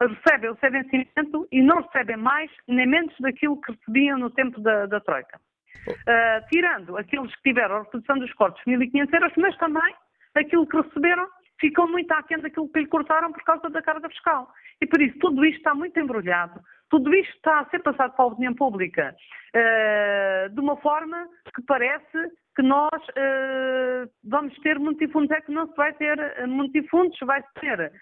recebem 0.01 0.51
o 0.51 0.57
seu 0.57 0.71
vencimento 0.71 1.47
e 1.53 1.61
não 1.61 1.83
recebem 1.83 2.17
mais 2.17 2.51
nem 2.67 2.87
menos 2.87 3.15
daquilo 3.21 3.61
que 3.61 3.73
recebiam 3.73 4.19
no 4.19 4.31
tempo 4.31 4.59
da, 4.63 4.87
da 4.87 4.99
Troika. 5.01 5.39
Uh, 5.87 6.49
tirando 6.51 6.97
aqueles 6.97 7.35
que 7.37 7.43
tiveram 7.51 7.77
a 7.77 7.83
redução 7.93 8.19
dos 8.19 8.33
cortes 8.33 8.65
de 8.67 8.73
1.500 8.73 9.13
euros, 9.13 9.33
mas 9.37 9.57
também 9.59 9.95
aquilo 10.35 10.67
que 10.67 10.81
receberam 10.81 11.29
ficou 11.61 11.89
muito 11.89 12.11
aquém 12.13 12.39
daquilo 12.39 12.69
que 12.69 12.81
lhe 12.81 12.87
cortaram 12.87 13.33
por 13.33 13.43
causa 13.45 13.69
da 13.69 13.83
carga 13.83 14.09
fiscal. 14.09 14.49
E 14.81 14.87
por 14.87 15.01
isso 15.01 15.19
tudo 15.19 15.45
isto 15.45 15.59
está 15.59 15.75
muito 15.75 15.99
embrulhado, 15.99 16.61
tudo 16.91 17.15
isto 17.15 17.35
está 17.35 17.61
a 17.61 17.65
ser 17.67 17.83
passado 17.83 18.15
para 18.15 18.25
a 18.25 18.29
opinião 18.29 18.55
pública 18.55 19.15
uh, 19.55 20.49
de 20.51 20.61
uma 20.61 20.77
forma 20.77 21.29
que 21.55 21.63
parece 21.63 22.31
que 22.55 22.63
nós 22.63 22.89
uh, 22.93 24.11
vamos 24.25 24.55
ter 24.61 24.79
multifundos, 24.79 25.31
é 25.31 25.41
que 25.41 25.53
não 25.53 25.67
se 25.69 25.77
vai 25.77 25.93
ter 25.95 26.47
multifundos, 26.47 27.19
vai 27.21 27.43
ter 27.61 27.93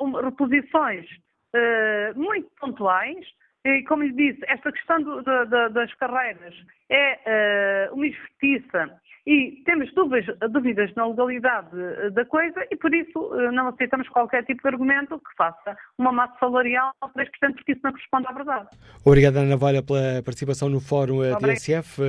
um, 0.00 0.12
reposições 0.12 1.06
uh, 1.54 2.18
muito 2.18 2.48
pontuais. 2.60 3.26
E, 3.64 3.82
como 3.84 4.04
lhe 4.04 4.12
disse, 4.12 4.40
esta 4.46 4.70
questão 4.70 5.02
do, 5.02 5.22
do, 5.22 5.46
do, 5.46 5.70
das 5.70 5.92
carreiras 5.94 6.54
é 6.88 7.88
uh, 7.90 7.94
uma 7.94 8.06
injustiça 8.06 9.00
e 9.28 9.62
temos 9.66 9.92
dúvidas, 9.92 10.24
dúvidas, 10.50 10.90
na 10.94 11.06
legalidade 11.06 11.68
eh, 11.74 12.08
da 12.08 12.24
coisa 12.24 12.66
e 12.70 12.76
por 12.76 12.94
isso 12.94 13.30
não 13.52 13.68
aceitamos 13.68 14.08
qualquer 14.08 14.42
tipo 14.46 14.62
de 14.62 14.68
argumento 14.68 15.18
que 15.18 15.36
faça 15.36 15.76
uma 15.98 16.10
massa 16.10 16.34
salarial 16.40 16.94
de 17.14 17.24
3%, 17.24 17.54
porque 17.54 17.72
isso 17.72 17.80
não 17.84 17.92
corresponde 17.92 18.26
à 18.26 18.32
verdade. 18.32 18.68
Obrigado, 19.04 19.36
Ana 19.36 19.54
Valha, 19.54 19.82
pela 19.82 20.22
participação 20.24 20.70
no 20.70 20.80
Fórum 20.80 21.18
TSF. 21.40 22.00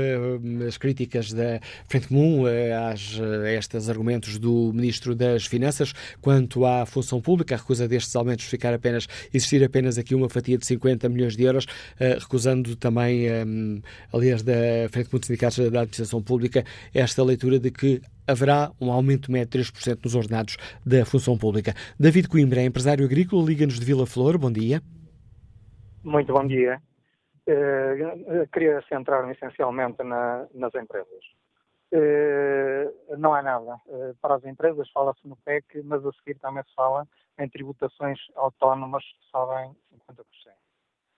As 0.65 0.77
críticas 0.77 1.33
da 1.33 1.59
Frente 1.89 2.07
Comum 2.07 2.45
às, 2.89 3.19
a 3.19 3.51
estes 3.51 3.89
argumentos 3.89 4.39
do 4.39 4.71
Ministro 4.73 5.13
das 5.13 5.45
Finanças 5.45 5.91
quanto 6.21 6.65
à 6.65 6.85
função 6.85 7.19
pública, 7.19 7.55
a 7.55 7.57
recusa 7.57 7.85
destes 7.85 8.15
aumentos 8.15 8.45
ficar 8.45 8.73
apenas, 8.73 9.09
existir 9.33 9.61
apenas 9.61 9.97
aqui 9.97 10.15
uma 10.15 10.29
fatia 10.29 10.57
de 10.57 10.65
50 10.65 11.09
milhões 11.09 11.35
de 11.35 11.43
euros, 11.43 11.65
recusando 12.17 12.77
também, 12.77 13.25
aliás, 14.13 14.41
da 14.41 14.53
Frente 14.89 15.09
Comum 15.09 15.19
de 15.19 15.27
Sindicatos 15.27 15.57
da 15.57 15.81
Administração 15.81 16.21
Pública, 16.21 16.63
esta 16.93 17.09
leitura 17.23 17.60
de 17.60 17.72
que 17.72 18.02
haverá 18.27 18.72
um 18.80 18.91
aumento 18.91 19.31
médio 19.31 19.61
de 19.61 19.72
3% 19.72 20.03
nos 20.03 20.15
ordenados 20.15 20.57
da 20.86 21.06
função 21.06 21.38
pública. 21.38 21.73
David 21.99 22.27
Coimbra, 22.27 22.61
empresário 22.61 23.06
agrícola, 23.06 23.45
liga-nos 23.45 23.80
de 23.80 23.86
Vila 23.86 24.06
Flor. 24.06 24.38
Bom 24.38 24.52
dia. 24.52 24.81
Muito 26.03 26.31
bom 26.34 26.45
dia. 26.45 26.81
Uh, 27.48 28.48
queria 28.53 28.81
centrar-me 28.88 29.34
essencialmente 29.34 30.03
na, 30.03 30.48
nas 30.53 30.73
empresas. 30.76 31.23
Uh, 31.91 33.18
não 33.18 33.34
há 33.34 33.41
nada. 33.41 33.76
Uh, 33.88 34.15
para 34.22 34.36
as 34.36 34.45
empresas 34.45 34.88
fala-se 34.91 35.27
no 35.27 35.36
PEC, 35.38 35.81
mas 35.84 36.06
a 36.06 36.11
seguir 36.14 36.38
também 36.40 36.64
se 36.64 36.73
fala 36.76 37.07
em 37.40 37.49
tributações 37.49 38.19
autónomas 38.36 39.03
que 39.03 39.31
sobem 39.31 39.76
50%. 40.07 40.23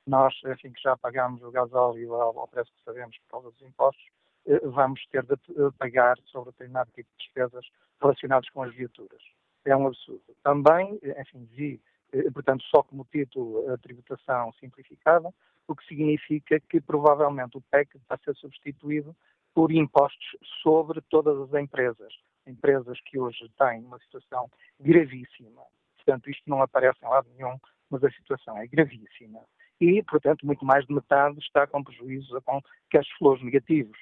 Nós, 0.07 0.33
enfim, 0.45 0.71
que 0.71 0.81
já 0.81 0.95
pagamos 0.97 1.43
o 1.43 1.51
gasóleo 1.51 2.15
ao, 2.15 2.39
ao 2.39 2.47
preço 2.47 2.71
que 2.71 2.83
sabemos 2.83 3.17
por 3.19 3.31
causa 3.31 3.51
dos 3.51 3.61
impostos, 3.61 4.03
eh, 4.03 4.20
vamos 4.63 5.05
ter 5.07 5.23
de 5.23 5.37
pagar 5.77 6.17
sobre 6.25 6.51
determinado 6.51 6.91
tipo 6.91 7.09
de 7.11 7.25
despesas 7.25 7.65
relacionadas 8.01 8.49
com 8.49 8.63
as 8.63 8.73
viaturas. 8.73 9.21
É 9.65 9.75
um 9.75 9.87
absurdo. 9.87 10.23
Também, 10.43 10.99
enfim, 11.19 11.47
vi, 11.51 11.81
eh, 12.11 12.29
portanto, 12.31 12.63
só 12.63 12.81
como 12.81 13.07
título 13.11 13.71
a 13.71 13.77
tributação 13.77 14.51
simplificada, 14.53 15.31
o 15.67 15.75
que 15.75 15.85
significa 15.85 16.59
que 16.59 16.81
provavelmente 16.81 17.57
o 17.57 17.61
PEC 17.69 17.99
vai 18.09 18.17
ser 18.23 18.35
substituído 18.35 19.15
por 19.53 19.71
impostos 19.71 20.37
sobre 20.63 21.01
todas 21.01 21.37
as 21.37 21.61
empresas. 21.61 22.13
empresas 22.47 22.99
que 23.05 23.19
hoje 23.19 23.47
têm 23.55 23.83
uma 23.85 23.99
situação 23.99 24.49
gravíssima. 24.79 25.61
Portanto, 25.97 26.27
isto 26.27 26.49
não 26.49 26.59
aparece 26.61 26.97
em 27.05 27.07
lado 27.07 27.29
nenhum, 27.35 27.55
mas 27.87 28.03
a 28.03 28.09
situação 28.09 28.57
é 28.57 28.65
gravíssima. 28.65 29.41
E, 29.79 30.01
portanto, 30.03 30.45
muito 30.45 30.65
mais 30.65 30.85
de 30.87 30.93
metade 30.93 31.37
está 31.39 31.67
com 31.67 31.83
prejuízos, 31.83 32.43
com 32.43 32.59
cash 32.89 33.07
flows 33.19 33.43
negativos. 33.43 33.97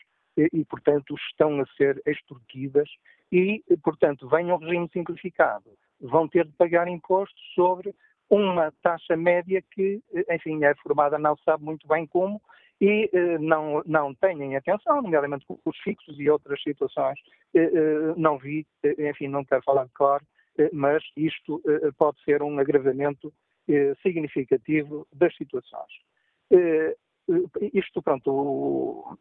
E, 0.54 0.64
portanto, 0.66 1.16
estão 1.30 1.60
a 1.60 1.66
ser 1.76 2.02
extorquidas 2.06 2.90
e, 3.32 3.64
portanto, 3.84 4.28
vem 4.30 4.52
um 4.52 4.58
regime 4.58 4.90
simplificado. 4.94 5.70
Vão 6.00 6.28
ter 6.28 6.46
de 6.46 6.54
pagar 6.54 6.88
impostos 6.88 7.42
sobre 7.54 7.94
uma 8.30 8.72
taxa 8.82 9.18
média 9.18 9.62
que, 9.72 10.02
enfim, 10.30 10.64
é 10.64 10.74
formada 10.76 11.18
não 11.18 11.36
sabe 11.38 11.64
muito 11.64 11.88
bem 11.88 12.06
como 12.08 12.42
e 12.82 13.10
eh, 13.12 13.38
não, 13.40 13.84
não 13.86 14.16
têm 14.16 14.56
atenção, 14.56 15.02
nomeadamente 15.02 15.46
os 15.66 15.78
fixos 15.80 16.18
e 16.20 16.30
outras 16.30 16.62
situações. 16.62 17.20
Eh, 17.54 17.60
eh, 17.60 18.14
não 18.16 18.38
vi, 18.38 18.66
eh, 18.84 19.10
enfim, 19.10 19.28
não 19.28 19.44
quero 19.44 19.64
falar 19.64 19.86
de 19.86 19.94
cor, 19.94 20.22
eh, 20.58 20.70
mas 20.72 21.04
isto 21.18 21.62
eh, 21.68 21.92
pode 21.98 22.22
ser 22.24 22.42
um 22.42 22.58
agravamento 22.60 23.34
significativo 24.02 25.08
das 25.14 25.36
situações. 25.36 25.92
isto, 27.72 28.02
pronto, 28.02 29.20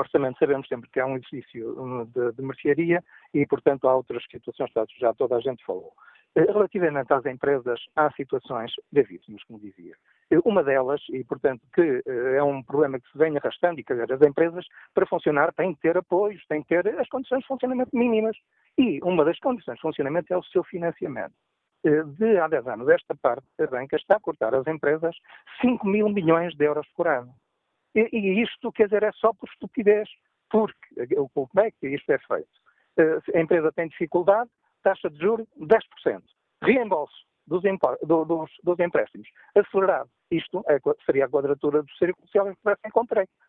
orçamento 0.00 0.38
sabemos 0.38 0.68
sempre 0.68 0.88
que 0.90 1.00
é 1.00 1.04
um 1.04 1.16
exercício 1.16 2.06
de, 2.14 2.32
de 2.32 2.42
mercearia 2.42 3.02
e, 3.32 3.46
portanto, 3.46 3.88
há 3.88 3.94
outras 3.94 4.24
situações, 4.30 4.70
já 4.98 5.14
toda 5.14 5.36
a 5.36 5.40
gente 5.40 5.64
falou. 5.64 5.92
Relativamente 6.36 7.10
às 7.14 7.24
empresas, 7.24 7.80
há 7.96 8.10
situações 8.12 8.70
gravíssimas, 8.92 9.42
como 9.44 9.58
dizia. 9.58 9.94
Uma 10.44 10.62
delas, 10.62 11.00
e 11.08 11.24
portanto 11.24 11.62
que 11.74 12.02
eh, 12.06 12.36
é 12.36 12.42
um 12.42 12.62
problema 12.62 13.00
que 13.00 13.10
se 13.10 13.16
vem 13.16 13.38
arrastando, 13.38 13.80
e 13.80 13.84
que 13.84 13.92
as 13.94 14.20
empresas, 14.20 14.66
para 14.92 15.06
funcionar, 15.06 15.50
têm 15.54 15.72
de 15.72 15.80
ter 15.80 15.96
apoios, 15.96 16.44
têm 16.46 16.60
de 16.60 16.66
ter 16.66 16.86
as 17.00 17.08
condições 17.08 17.40
de 17.40 17.46
funcionamento 17.46 17.96
mínimas. 17.96 18.36
E 18.76 19.00
uma 19.02 19.24
das 19.24 19.38
condições 19.38 19.76
de 19.76 19.80
funcionamento 19.80 20.30
é 20.30 20.36
o 20.36 20.42
seu 20.42 20.62
financiamento. 20.62 21.32
Eh, 21.86 22.02
de 22.02 22.38
há 22.38 22.48
10 22.48 22.66
anos, 22.66 22.88
esta 22.90 23.14
parte 23.14 23.46
da 23.58 23.66
banca 23.66 23.96
está 23.96 24.16
a 24.16 24.20
cortar 24.20 24.54
às 24.54 24.66
empresas 24.66 25.16
5 25.62 25.86
mil 25.86 26.10
milhões 26.10 26.54
de 26.54 26.66
euros 26.66 26.86
por 26.94 27.08
ano. 27.08 27.32
E, 27.96 28.08
e 28.12 28.42
isto, 28.42 28.70
quer 28.72 28.84
dizer, 28.84 29.02
é 29.02 29.12
só 29.12 29.32
por 29.32 29.48
estupidez. 29.48 30.08
Porque, 30.48 30.78
como 31.34 31.48
é 31.58 31.72
isto 31.82 32.12
é 32.12 32.18
feito? 32.18 32.48
Eh, 32.98 33.18
a 33.34 33.40
empresa 33.40 33.72
tem 33.72 33.88
dificuldade, 33.88 34.48
taxa 34.82 35.10
de 35.10 35.18
juros 35.18 35.48
10%. 35.58 36.22
Reembolso 36.62 37.26
dos, 37.46 37.62
dos, 38.02 38.50
dos 38.62 38.78
empréstimos 38.78 39.28
acelerado. 39.54 40.08
Isto 40.30 40.64
é, 40.68 40.78
seria 41.04 41.24
a 41.24 41.28
quadratura 41.28 41.82
do 41.82 41.90
círculo 41.92 42.28
se 42.28 42.38
eles 42.38 42.56
tivessem 42.58 42.90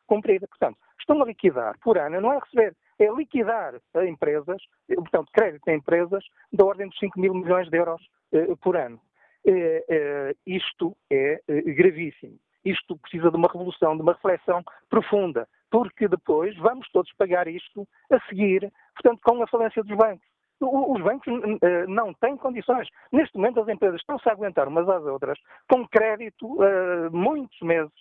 cumprida. 0.08 0.48
Portanto, 0.48 0.78
estão 1.00 1.22
a 1.22 1.26
liquidar 1.26 1.78
por 1.80 1.98
ano, 1.98 2.22
não 2.22 2.34
é 2.34 2.40
receber, 2.40 2.76
é 3.00 3.12
liquidar 3.12 3.76
a 3.96 4.06
empresas, 4.06 4.62
portanto, 4.88 5.30
crédito 5.34 5.68
a 5.68 5.74
empresas 5.74 6.24
da 6.52 6.66
ordem 6.66 6.88
dos 6.88 6.98
5 7.00 7.20
mil 7.20 7.34
milhões 7.34 7.70
de 7.70 7.78
euros 7.78 8.02
eh, 8.32 8.56
por 8.62 8.78
ano. 8.78 9.00
Eh, 9.46 9.84
eh, 9.88 10.36
isto 10.46 10.96
é 11.10 11.42
eh, 11.48 11.62
gravíssimo. 11.62 12.38
Isto 12.70 12.98
precisa 12.98 13.32
de 13.32 13.38
uma 13.38 13.48
revolução, 13.48 13.96
de 13.96 14.02
uma 14.02 14.14
reflexão 14.14 14.64
profunda, 14.90 15.48
porque 15.70 16.08
depois 16.08 16.56
vamos 16.58 16.88
todos 16.92 17.12
pagar 17.14 17.48
isto 17.48 17.88
a 18.12 18.20
seguir, 18.28 18.72
portanto, 18.96 19.22
com 19.24 19.42
a 19.42 19.48
falência 19.48 19.84
dos 19.84 19.98
bancos 19.98 20.28
os 20.60 21.02
bancos 21.04 21.28
uh, 21.28 21.88
não 21.88 22.14
têm 22.16 22.36
condições. 22.36 22.88
Neste 23.12 23.36
momento, 23.38 23.60
as 23.60 23.68
empresas 23.68 24.00
estão-se 24.00 24.28
a 24.28 24.32
aguentar 24.32 24.68
umas 24.68 24.90
às 24.90 25.04
outras 25.06 25.38
com 25.70 25.88
crédito 25.88 26.48
uh, 26.48 27.12
muitos 27.12 27.60
meses, 27.62 27.94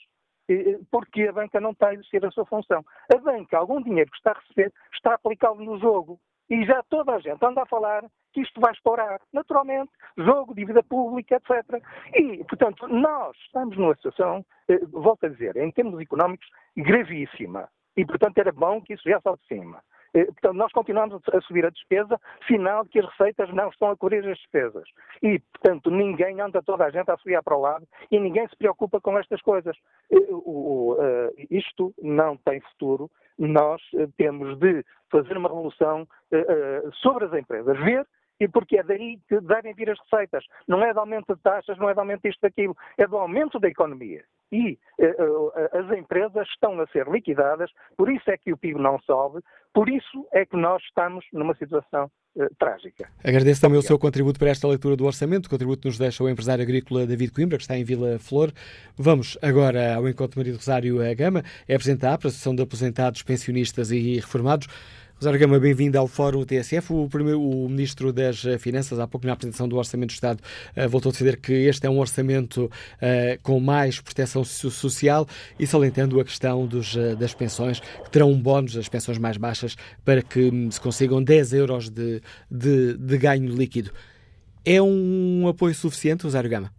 porque 0.90 1.24
a 1.24 1.32
banca 1.32 1.60
não 1.60 1.72
está 1.72 1.88
a 1.88 1.94
exercer 1.94 2.24
a 2.24 2.30
sua 2.30 2.46
função. 2.46 2.84
A 3.14 3.18
banca, 3.18 3.58
algum 3.58 3.82
dinheiro 3.82 4.10
que 4.10 4.16
está 4.16 4.30
a 4.30 4.38
receber, 4.38 4.72
está 4.94 5.10
a 5.12 5.14
aplicá-lo 5.14 5.62
no 5.62 5.78
jogo. 5.78 6.18
E 6.48 6.64
já 6.64 6.82
toda 6.84 7.14
a 7.14 7.18
gente 7.18 7.44
anda 7.44 7.62
a 7.62 7.66
falar 7.66 8.04
que 8.36 8.42
isto 8.42 8.60
vai 8.60 8.72
estourar. 8.72 9.18
Naturalmente, 9.32 9.90
jogo, 10.18 10.54
dívida 10.54 10.82
pública, 10.82 11.36
etc. 11.36 11.82
E, 12.14 12.44
portanto, 12.44 12.86
nós 12.86 13.34
estamos 13.46 13.78
numa 13.78 13.94
situação, 13.94 14.44
uh, 14.68 15.00
volto 15.00 15.24
a 15.24 15.30
dizer, 15.30 15.56
em 15.56 15.70
termos 15.70 15.98
económicos, 15.98 16.46
gravíssima. 16.76 17.66
E, 17.96 18.04
portanto, 18.04 18.36
era 18.36 18.52
bom 18.52 18.82
que 18.82 18.92
isso 18.92 19.04
viesse 19.06 19.26
ao 19.26 19.38
de 19.38 19.46
cima. 19.46 19.82
Eh, 20.12 20.26
portanto, 20.26 20.54
nós 20.54 20.70
continuamos 20.70 21.18
a 21.32 21.40
subir 21.40 21.64
a 21.64 21.70
despesa, 21.70 22.20
sinal 22.46 22.84
de 22.84 22.90
que 22.90 22.98
as 22.98 23.06
receitas 23.06 23.50
não 23.54 23.70
estão 23.70 23.90
a 23.90 23.96
cobrir 23.96 24.18
as 24.18 24.36
despesas. 24.36 24.86
E, 25.22 25.38
portanto, 25.38 25.90
ninguém 25.90 26.38
anda 26.42 26.62
toda 26.62 26.84
a 26.84 26.90
gente 26.90 27.10
a 27.10 27.16
subir 27.16 27.42
para 27.42 27.56
o 27.56 27.60
lado 27.60 27.88
e 28.10 28.20
ninguém 28.20 28.46
se 28.48 28.56
preocupa 28.56 29.00
com 29.00 29.18
estas 29.18 29.40
coisas. 29.40 29.74
Eh, 30.10 30.16
eh, 30.18 31.46
isto 31.50 31.94
não 32.02 32.36
tem 32.36 32.60
futuro. 32.60 33.10
Nós 33.38 33.80
temos 34.16 34.58
de 34.58 34.84
fazer 35.10 35.36
uma 35.36 35.48
revolução 35.48 36.08
sobre 37.02 37.26
as 37.26 37.34
empresas, 37.34 37.78
ver 37.80 38.06
e 38.40 38.48
porque 38.48 38.78
é 38.78 38.82
daí 38.82 39.18
que 39.28 39.40
devem 39.40 39.74
vir 39.74 39.90
as 39.90 39.98
receitas. 40.00 40.44
Não 40.66 40.82
é 40.84 40.92
de 40.92 40.98
aumento 40.98 41.34
de 41.34 41.42
taxas, 41.42 41.78
não 41.78 41.88
é 41.88 41.94
de 41.94 42.00
aumento 42.00 42.22
disto 42.22 42.40
daquilo, 42.40 42.76
é 42.98 43.06
do 43.06 43.16
aumento 43.16 43.58
da 43.58 43.68
economia. 43.68 44.24
E 44.52 44.78
uh, 45.00 45.04
uh, 45.04 45.52
as 45.72 45.98
empresas 45.98 46.46
estão 46.48 46.78
a 46.80 46.86
ser 46.88 47.08
liquidadas, 47.08 47.70
por 47.96 48.10
isso 48.10 48.30
é 48.30 48.36
que 48.36 48.52
o 48.52 48.56
PIB 48.56 48.80
não 48.80 48.98
sobe, 49.00 49.40
por 49.74 49.88
isso 49.88 50.26
é 50.32 50.46
que 50.46 50.56
nós 50.56 50.80
estamos 50.84 51.24
numa 51.32 51.54
situação 51.56 52.08
uh, 52.36 52.54
trágica. 52.56 53.08
Agradeço 53.24 53.60
também 53.60 53.76
Obrigado. 53.76 53.84
o 53.84 53.86
seu 53.88 53.98
contributo 53.98 54.38
para 54.38 54.50
esta 54.50 54.68
leitura 54.68 54.96
do 54.96 55.04
orçamento, 55.04 55.46
o 55.46 55.50
contributo 55.50 55.82
que 55.82 55.88
nos 55.88 55.98
deixa 55.98 56.22
o 56.22 56.28
empresário 56.28 56.62
agrícola 56.62 57.06
David 57.06 57.32
Coimbra, 57.32 57.56
que 57.56 57.64
está 57.64 57.76
em 57.76 57.82
Vila 57.82 58.20
Flor. 58.20 58.52
Vamos 58.96 59.36
agora 59.42 59.96
ao 59.96 60.08
encontro 60.08 60.34
de 60.34 60.38
Maria 60.38 60.52
do 60.52 60.58
Rosário 60.58 61.16
Gama, 61.16 61.42
é 61.66 61.74
apresentar 61.74 62.16
para 62.16 62.28
a 62.28 62.30
Associação 62.30 62.54
de 62.54 62.62
Aposentados, 62.62 63.24
Pensionistas 63.24 63.90
e 63.90 64.14
Reformados. 64.16 64.68
Rosário 65.18 65.40
Gama, 65.40 65.58
bem-vindo 65.58 65.98
ao 65.98 66.06
Fórum 66.06 66.44
TSF. 66.44 66.92
O, 66.92 67.08
primeiro, 67.08 67.40
o 67.40 67.66
Ministro 67.70 68.12
das 68.12 68.44
Finanças, 68.60 68.98
há 68.98 69.06
pouco 69.06 69.26
na 69.26 69.32
apresentação 69.32 69.66
do 69.66 69.76
Orçamento 69.76 70.10
do 70.10 70.12
Estado, 70.12 70.42
uh, 70.76 70.86
voltou 70.90 71.08
a 71.08 71.12
dizer 71.14 71.38
que 71.38 71.54
este 71.54 71.86
é 71.86 71.90
um 71.90 71.98
orçamento 71.98 72.66
uh, 72.66 73.42
com 73.42 73.58
mais 73.58 73.98
proteção 73.98 74.44
social 74.44 75.26
e 75.58 75.66
salientando 75.66 76.20
a 76.20 76.24
questão 76.24 76.66
dos, 76.66 76.94
uh, 76.96 77.16
das 77.16 77.32
pensões, 77.32 77.80
que 77.80 78.10
terão 78.10 78.30
um 78.30 78.38
bónus, 78.38 78.76
as 78.76 78.90
pensões 78.90 79.16
mais 79.16 79.38
baixas, 79.38 79.74
para 80.04 80.20
que 80.20 80.50
um, 80.50 80.70
se 80.70 80.78
consigam 80.78 81.22
10 81.22 81.54
euros 81.54 81.88
de, 81.88 82.20
de, 82.50 82.98
de 82.98 83.16
ganho 83.16 83.48
líquido. 83.54 83.92
É 84.66 84.82
um 84.82 85.48
apoio 85.48 85.74
suficiente, 85.74 86.24
Rosário 86.24 86.50
Gama? 86.50 86.75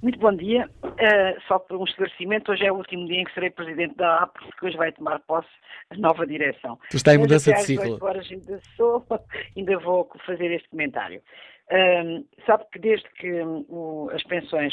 Muito 0.00 0.18
bom 0.18 0.32
dia. 0.32 0.68
Uh, 0.84 1.40
só 1.48 1.58
por 1.58 1.76
um 1.76 1.84
esclarecimento, 1.84 2.52
hoje 2.52 2.64
é 2.64 2.70
o 2.70 2.76
último 2.76 3.06
dia 3.06 3.20
em 3.20 3.24
que 3.24 3.34
serei 3.34 3.50
presidente 3.50 3.96
da 3.96 4.18
AP, 4.18 4.38
porque 4.38 4.66
hoje 4.66 4.76
vai 4.76 4.92
tomar 4.92 5.18
posse 5.20 5.48
a 5.90 5.96
nova 5.96 6.24
direção. 6.24 6.78
Tu 6.90 6.96
está 6.96 7.14
em 7.14 7.18
mudança 7.18 7.52
de 7.52 7.62
ciclo. 7.62 7.98
Horas 8.00 8.30
ainda, 8.30 8.60
sou, 8.76 9.04
ainda 9.56 9.78
vou 9.78 10.08
fazer 10.24 10.52
este 10.52 10.68
comentário. 10.68 11.20
Uh, 11.70 12.24
sabe 12.46 12.64
que 12.72 12.78
desde 12.78 13.08
que 13.10 13.42
um, 13.42 14.08
as 14.12 14.22
pensões 14.22 14.72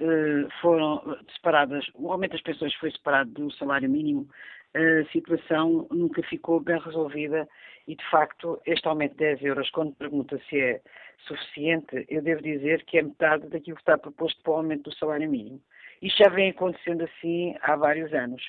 uh, 0.00 0.50
foram 0.60 1.18
separadas, 1.34 1.86
o 1.94 2.10
aumento 2.10 2.32
das 2.32 2.42
pensões 2.42 2.74
foi 2.74 2.90
separado 2.90 3.30
do 3.30 3.52
salário 3.52 3.88
mínimo, 3.88 4.28
a 4.74 5.08
situação 5.12 5.86
nunca 5.92 6.20
ficou 6.24 6.58
bem 6.58 6.80
resolvida 6.80 7.48
e, 7.86 7.94
de 7.94 8.10
facto, 8.10 8.60
este 8.66 8.88
aumento 8.88 9.12
de 9.12 9.18
10 9.18 9.42
euros, 9.44 9.70
quando 9.70 9.94
pergunta 9.94 10.40
se 10.48 10.60
é 10.60 10.80
suficiente, 11.20 12.04
eu 12.08 12.22
devo 12.22 12.42
dizer 12.42 12.84
que 12.84 12.98
é 12.98 13.02
metade 13.02 13.48
daquilo 13.48 13.76
que 13.76 13.82
está 13.82 13.96
proposto 13.96 14.42
para 14.42 14.52
o 14.52 14.56
aumento 14.56 14.90
do 14.90 14.96
salário 14.96 15.28
mínimo. 15.28 15.60
Isto 16.02 16.24
já 16.24 16.30
vem 16.30 16.50
acontecendo 16.50 17.04
assim 17.04 17.54
há 17.62 17.76
vários 17.76 18.12
anos. 18.12 18.42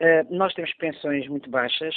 Uh, 0.00 0.34
nós 0.34 0.54
temos 0.54 0.72
pensões 0.74 1.26
muito 1.28 1.50
baixas, 1.50 1.94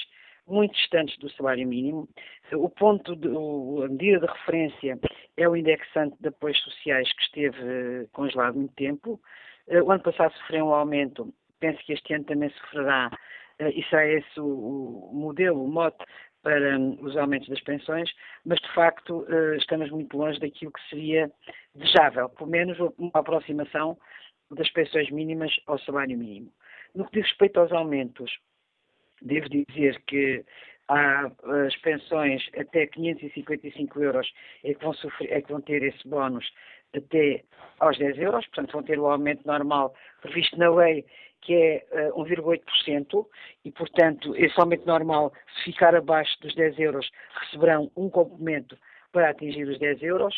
muito 0.47 0.73
distantes 0.75 1.17
do 1.19 1.29
salário 1.31 1.67
mínimo. 1.67 2.07
O 2.53 2.69
ponto, 2.69 3.15
de, 3.15 3.27
a 3.27 3.87
medida 3.87 4.19
de 4.19 4.27
referência 4.27 4.99
é 5.37 5.49
o 5.49 5.55
indexante 5.55 6.15
de 6.19 6.27
apoios 6.29 6.59
sociais 6.61 7.11
que 7.13 7.23
esteve 7.23 7.57
uh, 7.63 8.07
congelado 8.11 8.55
muito 8.55 8.73
tempo. 8.75 9.19
Uh, 9.67 9.83
o 9.83 9.91
ano 9.91 10.03
passado 10.03 10.33
sofreu 10.33 10.65
um 10.65 10.73
aumento, 10.73 11.33
penso 11.59 11.83
que 11.85 11.93
este 11.93 12.13
ano 12.13 12.25
também 12.25 12.49
sofrerá, 12.49 13.11
e 13.57 13.83
será 13.83 14.05
esse 14.05 14.37
o, 14.37 15.09
o 15.11 15.15
modelo, 15.15 15.63
o 15.63 15.67
mote 15.67 16.03
para 16.45 16.77
hum, 16.77 16.95
os 17.01 17.17
aumentos 17.17 17.49
das 17.49 17.59
pensões, 17.61 18.07
mas 18.45 18.59
de 18.59 18.71
facto 18.75 19.25
eh, 19.27 19.57
estamos 19.57 19.89
muito 19.89 20.15
longe 20.15 20.39
daquilo 20.39 20.71
que 20.71 20.89
seria 20.89 21.31
desejável, 21.73 22.29
pelo 22.29 22.51
menos 22.51 22.77
uma 22.99 23.09
aproximação 23.15 23.97
das 24.51 24.69
pensões 24.69 25.09
mínimas 25.09 25.51
ao 25.65 25.79
salário 25.79 26.15
mínimo. 26.15 26.51
No 26.93 27.03
que 27.05 27.19
diz 27.19 27.27
respeito 27.29 27.59
aos 27.59 27.71
aumentos, 27.71 28.31
devo 29.23 29.49
dizer 29.49 29.99
que 30.05 30.45
há 30.87 31.31
as 31.65 31.75
pensões 31.77 32.47
até 32.55 32.85
555 32.85 34.03
euros 34.03 34.31
é 34.63 34.75
que 34.75 34.83
vão, 34.83 34.93
sofrer, 34.93 35.33
é 35.33 35.41
que 35.41 35.51
vão 35.51 35.61
ter 35.61 35.81
esse 35.81 36.07
bónus 36.07 36.45
até 36.95 37.43
aos 37.79 37.97
10 37.97 38.19
euros, 38.19 38.45
portanto 38.45 38.71
vão 38.71 38.83
ter 38.83 38.99
o 38.99 39.07
aumento 39.07 39.47
normal 39.47 39.95
previsto 40.21 40.55
na 40.59 40.69
lei 40.69 41.03
que 41.45 41.53
é 41.53 41.85
uh, 42.11 42.23
eh, 42.25 42.35
1,8%, 42.35 43.25
e, 43.63 43.71
portanto, 43.71 44.35
esse 44.35 44.59
aumento 44.59 44.85
normal, 44.85 45.31
se 45.55 45.65
ficar 45.65 45.95
abaixo 45.95 46.35
dos 46.41 46.55
10 46.55 46.79
euros, 46.79 47.09
receberão 47.41 47.91
um 47.95 48.09
complemento 48.09 48.75
para 49.11 49.29
atingir 49.29 49.67
os 49.67 49.77
10 49.79 50.01
euros. 50.01 50.35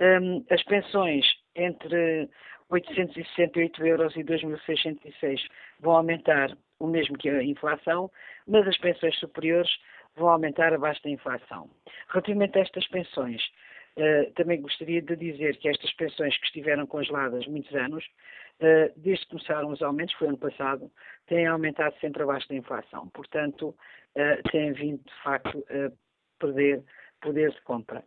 Um, 0.00 0.44
as 0.48 0.62
pensões 0.62 1.26
entre 1.56 2.28
868 2.70 3.84
euros 3.84 4.16
e 4.16 4.24
2.606 4.24 5.40
vão 5.80 5.96
aumentar 5.96 6.56
o 6.78 6.86
mesmo 6.86 7.18
que 7.18 7.28
a 7.28 7.42
inflação, 7.42 8.10
mas 8.46 8.66
as 8.66 8.78
pensões 8.78 9.18
superiores 9.18 9.70
vão 10.16 10.28
aumentar 10.28 10.72
abaixo 10.72 11.02
da 11.02 11.10
inflação. 11.10 11.68
Relativamente 12.08 12.58
a 12.58 12.62
estas 12.62 12.86
pensões, 12.88 13.42
uh, 13.96 14.32
também 14.34 14.60
gostaria 14.60 15.02
de 15.02 15.16
dizer 15.16 15.56
que 15.56 15.68
estas 15.68 15.92
pensões 15.94 16.36
que 16.38 16.46
estiveram 16.46 16.86
congeladas 16.86 17.46
muitos 17.46 17.74
anos, 17.74 18.04
desde 18.96 19.24
que 19.24 19.30
começaram 19.30 19.70
os 19.70 19.82
aumentos, 19.82 20.14
foi 20.14 20.28
ano 20.28 20.38
passado, 20.38 20.90
têm 21.26 21.46
aumentado 21.46 21.94
sempre 22.00 22.22
abaixo 22.22 22.48
da 22.48 22.54
inflação. 22.54 23.08
Portanto, 23.08 23.68
uh, 24.16 24.50
têm 24.50 24.72
vindo, 24.72 25.02
de 25.04 25.22
facto, 25.22 25.64
a 25.70 25.92
perder 26.38 26.82
poder 27.20 27.50
de 27.52 27.60
compra. 27.62 28.04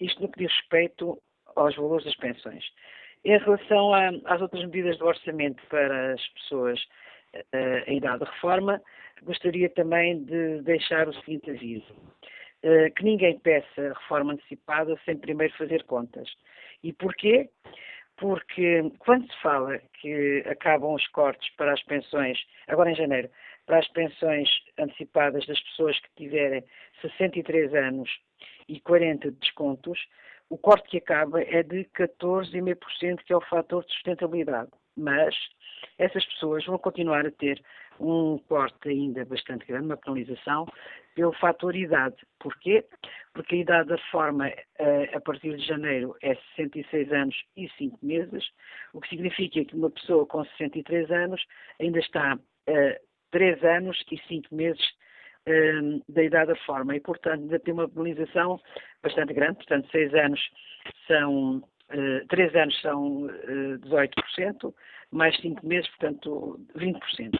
isto 0.00 0.20
no 0.20 0.28
que 0.28 0.40
diz 0.40 0.52
respeito 0.52 1.20
aos 1.54 1.76
valores 1.76 2.04
das 2.04 2.16
pensões. 2.16 2.64
Em 3.24 3.38
relação 3.38 3.94
às 4.24 4.40
outras 4.40 4.64
medidas 4.64 4.98
do 4.98 5.06
orçamento 5.06 5.62
para 5.68 6.14
as 6.14 6.28
pessoas 6.30 6.82
uh, 7.34 7.84
em 7.86 7.98
idade 7.98 8.24
de 8.24 8.30
reforma, 8.30 8.82
gostaria 9.22 9.70
também 9.70 10.24
de 10.24 10.60
deixar 10.62 11.08
o 11.08 11.14
seguinte 11.14 11.50
aviso. 11.50 11.94
Que 12.96 13.04
ninguém 13.04 13.38
peça 13.40 13.92
reforma 13.92 14.32
antecipada 14.32 14.98
sem 15.04 15.18
primeiro 15.18 15.54
fazer 15.58 15.84
contas. 15.84 16.26
E 16.82 16.94
porquê? 16.94 17.50
Porque 18.16 18.92
quando 19.00 19.26
se 19.26 19.42
fala 19.42 19.78
que 20.00 20.44
acabam 20.46 20.94
os 20.94 21.06
cortes 21.08 21.50
para 21.56 21.72
as 21.72 21.82
pensões, 21.82 22.38
agora 22.68 22.90
em 22.90 22.94
janeiro, 22.94 23.28
para 23.66 23.78
as 23.78 23.88
pensões 23.88 24.48
antecipadas 24.78 25.46
das 25.46 25.60
pessoas 25.60 25.98
que 26.00 26.08
tiverem 26.16 26.64
63 27.00 27.74
anos 27.74 28.10
e 28.68 28.80
40 28.80 29.30
descontos, 29.32 29.98
o 30.48 30.58
corte 30.58 30.88
que 30.88 30.98
acaba 30.98 31.42
é 31.42 31.62
de 31.62 31.84
14,5%, 31.96 33.22
que 33.24 33.32
é 33.32 33.36
o 33.36 33.40
fator 33.40 33.84
de 33.84 33.92
sustentabilidade. 33.92 34.70
Mas 34.96 35.34
essas 35.98 36.24
pessoas 36.26 36.64
vão 36.64 36.78
continuar 36.78 37.26
a 37.26 37.30
ter 37.30 37.60
um 38.00 38.38
corte 38.48 38.88
ainda 38.88 39.24
bastante 39.24 39.66
grande, 39.66 39.86
uma 39.86 39.96
penalização, 39.96 40.66
pelo 41.14 41.32
fator 41.32 41.74
idade. 41.74 42.16
Porquê? 42.38 42.84
Porque 43.32 43.56
a 43.56 43.58
idade 43.58 43.88
da 43.88 43.96
reforma 43.96 44.48
eh, 44.48 45.10
a 45.14 45.20
partir 45.20 45.56
de 45.56 45.64
janeiro 45.64 46.16
é 46.22 46.34
66 46.56 47.12
anos 47.12 47.36
e 47.56 47.68
5 47.78 47.98
meses, 48.02 48.44
o 48.92 49.00
que 49.00 49.08
significa 49.08 49.64
que 49.64 49.76
uma 49.76 49.90
pessoa 49.90 50.26
com 50.26 50.44
63 50.44 51.10
anos 51.10 51.42
ainda 51.80 51.98
está 52.00 52.38
3 53.30 53.62
eh, 53.62 53.76
anos 53.76 54.02
e 54.10 54.18
5 54.28 54.54
meses 54.54 54.82
eh, 55.46 55.80
da 56.08 56.22
idade 56.22 56.48
da 56.48 56.54
reforma 56.54 56.96
e, 56.96 57.00
portanto, 57.00 57.42
ainda 57.42 57.60
tem 57.60 57.74
uma 57.74 57.88
penalização 57.88 58.60
bastante 59.02 59.32
grande, 59.32 59.56
portanto, 59.56 59.88
6 59.90 60.14
anos 60.14 60.40
são, 61.06 61.62
3 62.28 62.54
anos 62.56 62.80
são 62.80 63.28
18%, 63.82 64.74
mais 65.12 65.36
5 65.40 65.66
meses, 65.66 65.88
portanto, 65.90 66.60
20%. 66.76 67.38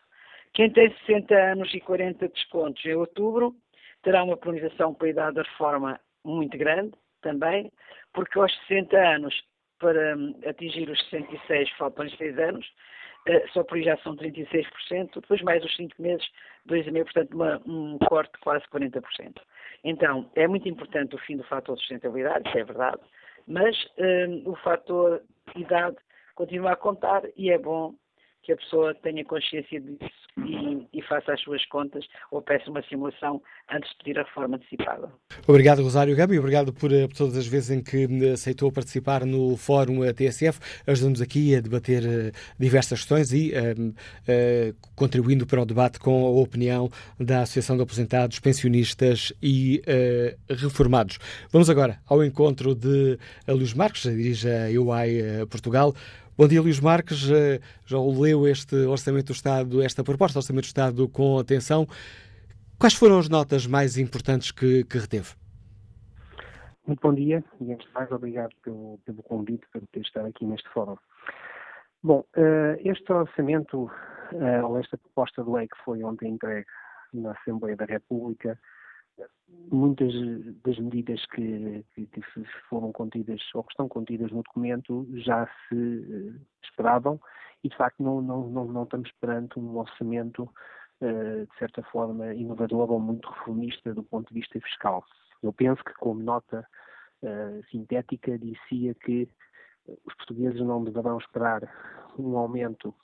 Quem 0.55 0.71
tem 0.71 0.89
60 1.07 1.35
anos 1.35 1.75
e 1.75 1.81
40 1.81 2.29
descontos 2.29 2.85
em 2.85 2.95
outubro 2.95 3.57
terá 4.05 4.23
uma 4.23 4.37
penalização 4.37 4.95
para 4.95 5.09
a 5.09 5.11
idade 5.11 5.35
da 5.35 5.43
reforma 5.43 6.01
muito 6.25 6.57
grande 6.57 6.93
também, 7.21 7.73
porque 8.13 8.39
aos 8.39 8.55
60 8.69 8.97
anos, 8.97 9.35
para 9.81 10.17
hum, 10.17 10.39
atingir 10.47 10.89
os 10.89 11.03
66, 11.11 11.71
faltam 11.71 12.09
6 12.09 12.39
anos, 12.39 12.65
uh, 13.29 13.49
só 13.53 13.65
por 13.65 13.77
aí 13.77 13.83
já 13.83 13.97
são 13.99 14.15
36%, 14.15 15.21
depois 15.21 15.43
mais 15.43 15.65
os 15.65 15.75
5 15.75 16.01
meses, 16.01 16.25
2,5%, 16.69 17.03
portanto 17.03 17.35
uma, 17.35 17.61
um 17.67 17.99
corte 17.99 18.33
de 18.35 18.39
quase 18.39 18.65
40%. 18.67 19.03
Então, 19.83 20.31
é 20.37 20.47
muito 20.47 20.69
importante 20.69 21.17
o 21.17 21.19
fim 21.19 21.37
do 21.37 21.45
fator 21.45 21.75
de 21.75 21.81
sustentabilidade, 21.81 22.49
isso 22.49 22.59
é 22.59 22.65
verdade, 22.65 23.01
mas 23.49 23.77
um, 23.99 24.51
o 24.51 24.57
fator 24.57 25.21
idade 25.57 25.97
continua 26.37 26.73
a 26.73 26.77
contar 26.77 27.23
e 27.37 27.51
é 27.51 27.59
bom 27.59 27.95
que 28.43 28.53
a 28.53 28.57
pessoa 28.57 28.95
tenha 28.95 29.25
consciência 29.25 29.81
disso 29.81 30.24
e, 30.39 30.89
e, 30.93 31.03
faça 31.03 31.33
as 31.33 31.41
suas 31.41 31.65
contas 31.67 32.05
ou 32.31 32.43
peça 32.43 32.69
uma 32.69 32.83
simulação 32.83 33.41
antes 33.71 33.89
de 33.91 33.97
pedir 33.99 34.19
a 34.19 34.25
reforma 34.25 34.57
antecipada. 34.57 35.13
Obrigado, 35.47 35.83
Rosário 35.83 36.17
Gabi, 36.17 36.39
obrigado 36.39 36.73
por, 36.73 36.93
eh, 36.93 37.07
por, 37.07 37.17
todas 37.17 37.37
as 37.37 37.47
vezes 37.47 37.71
em 37.71 37.83
que 37.83 38.05
eh, 38.05 38.33
aceitou 38.33 38.73
participar 38.73 39.25
no 39.25 39.57
Fórum 39.57 40.01
TSF, 40.13 40.59
ajudando-nos 40.87 41.21
aqui 41.21 41.55
a 41.55 41.61
debater 41.61 42.03
uh, 42.03 42.33
diversas 42.59 43.01
questões 43.01 43.33
e 43.33 43.53
uh, 43.53 43.91
uh, 43.91 44.77
contribuindo 44.97 45.47
para 45.47 45.63
o 45.63 45.67
debate 45.67 46.01
com 46.01 46.27
a 46.27 46.31
opinião 46.31 46.91
da 47.19 47.43
Associação 47.43 47.77
de 47.77 47.83
Aposentados, 47.83 48.41
Pensionistas 48.41 49.33
e 49.43 49.83
Reformados. 50.49 51.19
Vamos 51.51 51.71
agora 51.71 51.99
ao 52.09 52.25
encontro 52.25 52.75
de 52.75 53.19
Luís 53.49 53.75
Marques, 53.75 54.03
dirige 54.03 54.49
a 54.49 54.67
UI 54.81 55.47
Portugal. 55.49 55.95
Bom 56.37 56.49
dia, 56.49 56.61
Luís 56.61 56.81
Marques. 56.81 57.31
Eh, 57.31 57.61
já 57.87 57.97
leu 57.97 58.49
este 58.49 58.75
Orçamento 58.87 59.27
do 59.27 59.33
Estado, 59.33 59.81
esta 59.81 60.03
proposta 60.03 60.35
do 60.35 60.43
Orçamento 60.43 60.65
do 60.65 60.67
Estado 60.67 61.09
com 61.09 61.39
atenção. 61.39 61.87
Quais 62.77 62.93
foram 62.93 63.21
as 63.21 63.29
notas 63.29 63.69
mais 63.69 63.97
importantes 63.97 64.51
que, 64.51 64.83
que 64.83 64.99
reteve? 64.99 65.29
Muito 66.85 67.01
bom 67.01 67.15
dia 67.15 67.45
e, 67.61 67.73
antes 67.73 67.87
de 67.87 67.95
mais, 67.95 68.11
obrigado 68.11 68.51
pelo, 68.65 68.99
pelo 69.07 69.23
convite 69.23 69.65
para 69.71 69.83
ter 69.93 70.01
estar 70.01 70.27
aqui 70.27 70.45
neste 70.45 70.69
fórum. 70.71 70.97
Bom, 72.03 72.25
uh, 72.37 72.81
este 72.85 73.13
orçamento, 73.13 73.85
uh, 73.85 74.65
ou 74.67 74.81
esta 74.81 74.99
proposta 74.99 75.45
de 75.45 75.51
lei 75.51 75.69
que 75.69 75.77
foi 75.85 76.03
ontem 76.03 76.33
entregue 76.33 76.67
na 77.13 77.31
Assembleia 77.31 77.77
da 77.77 77.85
República, 77.85 78.59
muitas 79.71 80.13
das 80.63 80.79
medidas 80.79 81.25
que, 81.27 81.85
que, 81.95 82.07
que, 82.07 82.23
foram 82.69 82.93
contidas 82.93 83.41
ou 83.55 83.63
que 83.63 83.73
estão 83.73 83.89
contidas 83.89 84.31
no 84.31 84.43
documento 84.43 85.07
já 85.15 85.47
se 85.69 85.75
uh, 85.75 86.41
esperavam 86.63 87.21
e 87.63 87.69
de 87.69 87.77
facto 87.77 88.03
não, 88.03 88.21
não, 88.21 88.49
não, 88.49 88.65
não 88.67 88.83
estamos 88.85 89.11
perante 89.21 89.59
um 89.59 89.77
orçamento 89.79 90.43
uh, 91.01 91.47
de 91.47 91.59
certa 91.59 91.83
forma 91.85 92.35
inovador 92.35 92.91
ou 92.91 93.01
muito 93.01 93.29
reformista 93.29 93.95
do 93.95 94.03
ponto 94.03 94.29
de 94.33 94.41
vista 94.41 94.61
fiscal. 94.61 95.05
Eu 95.43 95.53
penso 95.53 95.83
que 95.85 95.95
como 95.95 96.23
nota 96.23 96.67
uh, 97.23 97.65
sintética 97.71 98.39
dizia 98.39 98.95
que 98.95 99.29
os 100.07 100.15
portugueses 100.15 100.61
não 100.61 100.83
deverão 100.83 101.19
esperar 101.19 101.63
um 102.19 102.39
aumento 102.39 102.95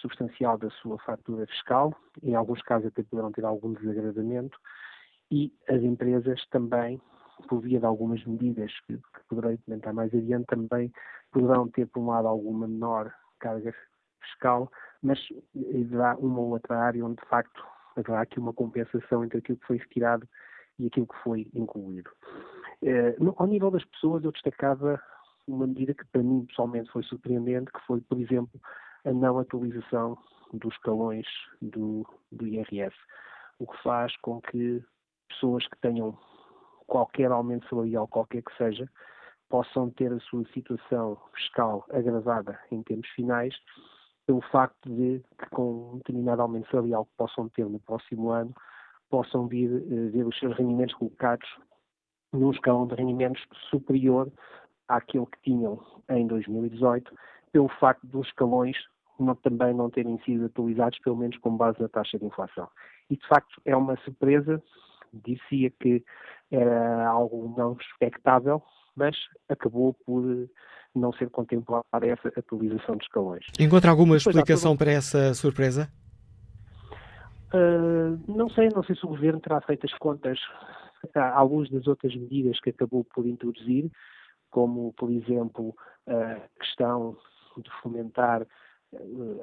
substancial 0.00 0.58
da 0.58 0.70
sua 0.70 0.98
fatura 0.98 1.46
fiscal, 1.46 1.94
em 2.22 2.34
alguns 2.34 2.62
casos 2.62 2.88
até 2.88 3.02
poderão 3.02 3.32
ter 3.32 3.44
algum 3.44 3.72
desagradamento, 3.72 4.58
e 5.30 5.52
as 5.68 5.82
empresas 5.82 6.44
também, 6.50 7.00
por 7.48 7.60
via 7.60 7.78
de 7.78 7.86
algumas 7.86 8.24
medidas 8.24 8.72
que, 8.86 8.96
que 8.96 9.24
poderei 9.28 9.58
comentar 9.58 9.92
mais 9.92 10.14
adiante, 10.14 10.46
também 10.46 10.92
poderão 11.30 11.68
ter, 11.68 11.86
por 11.86 12.00
um 12.00 12.08
lado, 12.08 12.28
alguma 12.28 12.66
menor 12.66 13.12
carga 13.38 13.74
fiscal, 14.22 14.70
mas 15.02 15.18
haverá 15.54 16.16
uma 16.16 16.40
ou 16.40 16.50
outra 16.50 16.78
área 16.78 17.04
onde, 17.04 17.20
de 17.22 17.28
facto, 17.28 17.64
haverá 17.96 18.22
aqui 18.22 18.38
uma 18.38 18.52
compensação 18.52 19.24
entre 19.24 19.38
aquilo 19.38 19.58
que 19.58 19.66
foi 19.66 19.76
retirado 19.76 20.28
e 20.78 20.86
aquilo 20.86 21.06
que 21.06 21.16
foi 21.22 21.48
incluído. 21.54 22.10
Eh, 22.82 23.16
no, 23.18 23.34
ao 23.36 23.46
nível 23.46 23.70
das 23.70 23.84
pessoas, 23.84 24.24
eu 24.24 24.32
destacava 24.32 25.00
uma 25.46 25.66
medida 25.66 25.94
que 25.94 26.04
para 26.06 26.22
mim 26.22 26.44
pessoalmente 26.46 26.90
foi 26.90 27.02
surpreendente, 27.02 27.72
que 27.72 27.80
foi, 27.86 28.00
por 28.00 28.18
exemplo, 28.20 28.60
a 29.08 29.12
não 29.12 29.38
atualização 29.38 30.18
dos 30.52 30.74
escalões 30.74 31.26
do, 31.62 32.06
do 32.30 32.46
IRS, 32.46 32.94
o 33.58 33.66
que 33.66 33.82
faz 33.82 34.14
com 34.18 34.40
que 34.40 34.84
pessoas 35.28 35.66
que 35.66 35.78
tenham 35.80 36.16
qualquer 36.86 37.30
aumento 37.30 37.66
salarial, 37.68 38.06
qualquer 38.06 38.42
que 38.42 38.56
seja, 38.56 38.88
possam 39.48 39.90
ter 39.90 40.12
a 40.12 40.20
sua 40.20 40.44
situação 40.52 41.18
fiscal 41.34 41.86
agravada 41.90 42.58
em 42.70 42.82
termos 42.82 43.08
finais 43.10 43.54
pelo 44.26 44.42
facto 44.42 44.90
de 44.90 45.22
que 45.38 45.50
com 45.50 45.92
um 45.92 45.96
determinado 45.98 46.42
aumento 46.42 46.70
salarial 46.70 47.06
que 47.06 47.12
possam 47.16 47.48
ter 47.48 47.64
no 47.64 47.80
próximo 47.80 48.28
ano, 48.28 48.54
possam 49.08 49.48
vir 49.48 49.70
uh, 49.70 50.10
ver 50.10 50.26
os 50.26 50.38
seus 50.38 50.54
rendimentos 50.54 50.94
colocados 50.96 51.48
num 52.34 52.50
escalão 52.50 52.86
de 52.86 52.94
rendimentos 52.94 53.42
superior 53.70 54.30
àquele 54.86 55.24
que 55.24 55.40
tinham 55.40 55.82
em 56.10 56.26
2018, 56.26 57.10
pelo 57.52 57.68
facto 57.68 58.06
dos 58.06 58.26
escalões 58.26 58.76
não, 59.18 59.34
também 59.34 59.74
não 59.74 59.90
terem 59.90 60.18
sido 60.24 60.46
atualizados, 60.46 60.98
pelo 61.00 61.16
menos 61.16 61.36
com 61.38 61.56
base 61.56 61.80
na 61.80 61.88
taxa 61.88 62.18
de 62.18 62.26
inflação. 62.26 62.68
E, 63.10 63.16
de 63.16 63.26
facto, 63.26 63.60
é 63.64 63.76
uma 63.76 63.96
surpresa 63.98 64.62
dizia 65.12 65.70
que 65.80 66.04
era 66.50 67.08
algo 67.08 67.54
não 67.56 67.76
expectável, 67.80 68.62
mas 68.96 69.16
acabou 69.48 69.94
por 69.94 70.48
não 70.94 71.12
ser 71.12 71.30
contemplada 71.30 71.84
essa 72.02 72.28
atualização 72.36 72.96
de 72.96 73.04
escalões. 73.04 73.44
Encontra 73.58 73.90
alguma 73.90 74.16
explicação 74.16 74.76
para 74.76 74.92
essa 74.92 75.34
surpresa? 75.34 75.90
Uh, 77.52 78.20
não 78.26 78.50
sei, 78.50 78.68
não 78.74 78.82
sei 78.82 78.96
se 78.96 79.04
o 79.06 79.08
Governo 79.08 79.40
terá 79.40 79.60
feito 79.62 79.86
as 79.86 79.94
contas 79.94 80.38
à 81.14 81.40
luz 81.42 81.70
das 81.70 81.86
outras 81.86 82.14
medidas 82.14 82.60
que 82.60 82.70
acabou 82.70 83.04
por 83.04 83.26
introduzir, 83.26 83.90
como, 84.50 84.92
por 84.94 85.10
exemplo, 85.10 85.74
a 86.06 86.40
questão 86.58 87.16
de 87.56 87.70
fomentar 87.82 88.42
eh, 88.42 88.46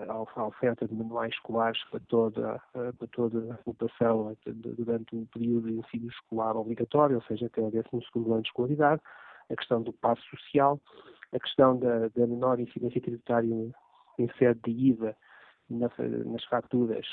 a 0.07 0.45
oferta 0.45 0.87
de 0.87 0.93
manuais 0.95 1.33
escolares 1.33 1.83
para 1.91 1.99
toda, 2.07 2.61
eh, 2.73 2.91
para 2.93 3.07
toda 3.09 3.53
a 3.53 3.57
população 3.57 4.35
durante 4.45 5.15
o 5.15 5.25
período 5.27 5.67
de 5.67 5.77
ensino 5.77 6.09
escolar 6.09 6.55
obrigatório, 6.57 7.17
ou 7.17 7.21
seja, 7.23 7.45
até 7.45 7.61
o 7.61 7.69
12 7.69 7.83
ano 8.15 8.41
de 8.41 8.47
escolaridade, 8.47 9.01
a 9.49 9.55
questão 9.55 9.81
do 9.81 9.93
passo 9.93 10.23
social, 10.29 10.79
a 11.31 11.39
questão 11.39 11.77
da, 11.77 12.07
da 12.09 12.25
menor 12.25 12.59
incidência 12.59 12.99
tributária 12.99 13.53
em 14.17 14.29
sede 14.37 14.59
de 14.63 14.71
IVA 14.71 15.15
na, 15.69 15.89
nas 16.25 16.43
faturas 16.45 17.05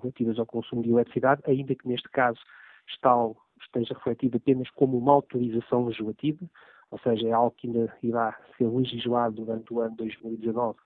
relativas 0.00 0.38
ao 0.38 0.46
consumo 0.46 0.82
de 0.82 0.90
eletricidade, 0.90 1.42
ainda 1.46 1.74
que 1.74 1.86
neste 1.86 2.08
caso 2.08 2.40
esteja 3.60 3.94
refletido 3.94 4.36
apenas 4.36 4.70
como 4.70 4.98
uma 4.98 5.12
autorização 5.12 5.86
legislativa, 5.86 6.44
ou 6.90 6.98
seja, 7.00 7.28
é 7.28 7.32
algo 7.32 7.54
que 7.56 7.66
ainda 7.66 7.94
irá 8.02 8.38
ser 8.56 8.66
legislado 8.66 9.44
durante 9.44 9.72
o 9.72 9.80
ano 9.80 9.94
2019, 9.96 10.78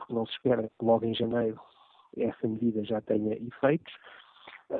porque 0.00 0.14
não 0.14 0.26
se 0.26 0.32
espera 0.32 0.70
que 0.78 0.84
logo 0.84 1.04
em 1.04 1.14
janeiro 1.14 1.60
essa 2.16 2.48
medida 2.48 2.84
já 2.84 3.00
tenha 3.02 3.36
efeitos. 3.36 3.92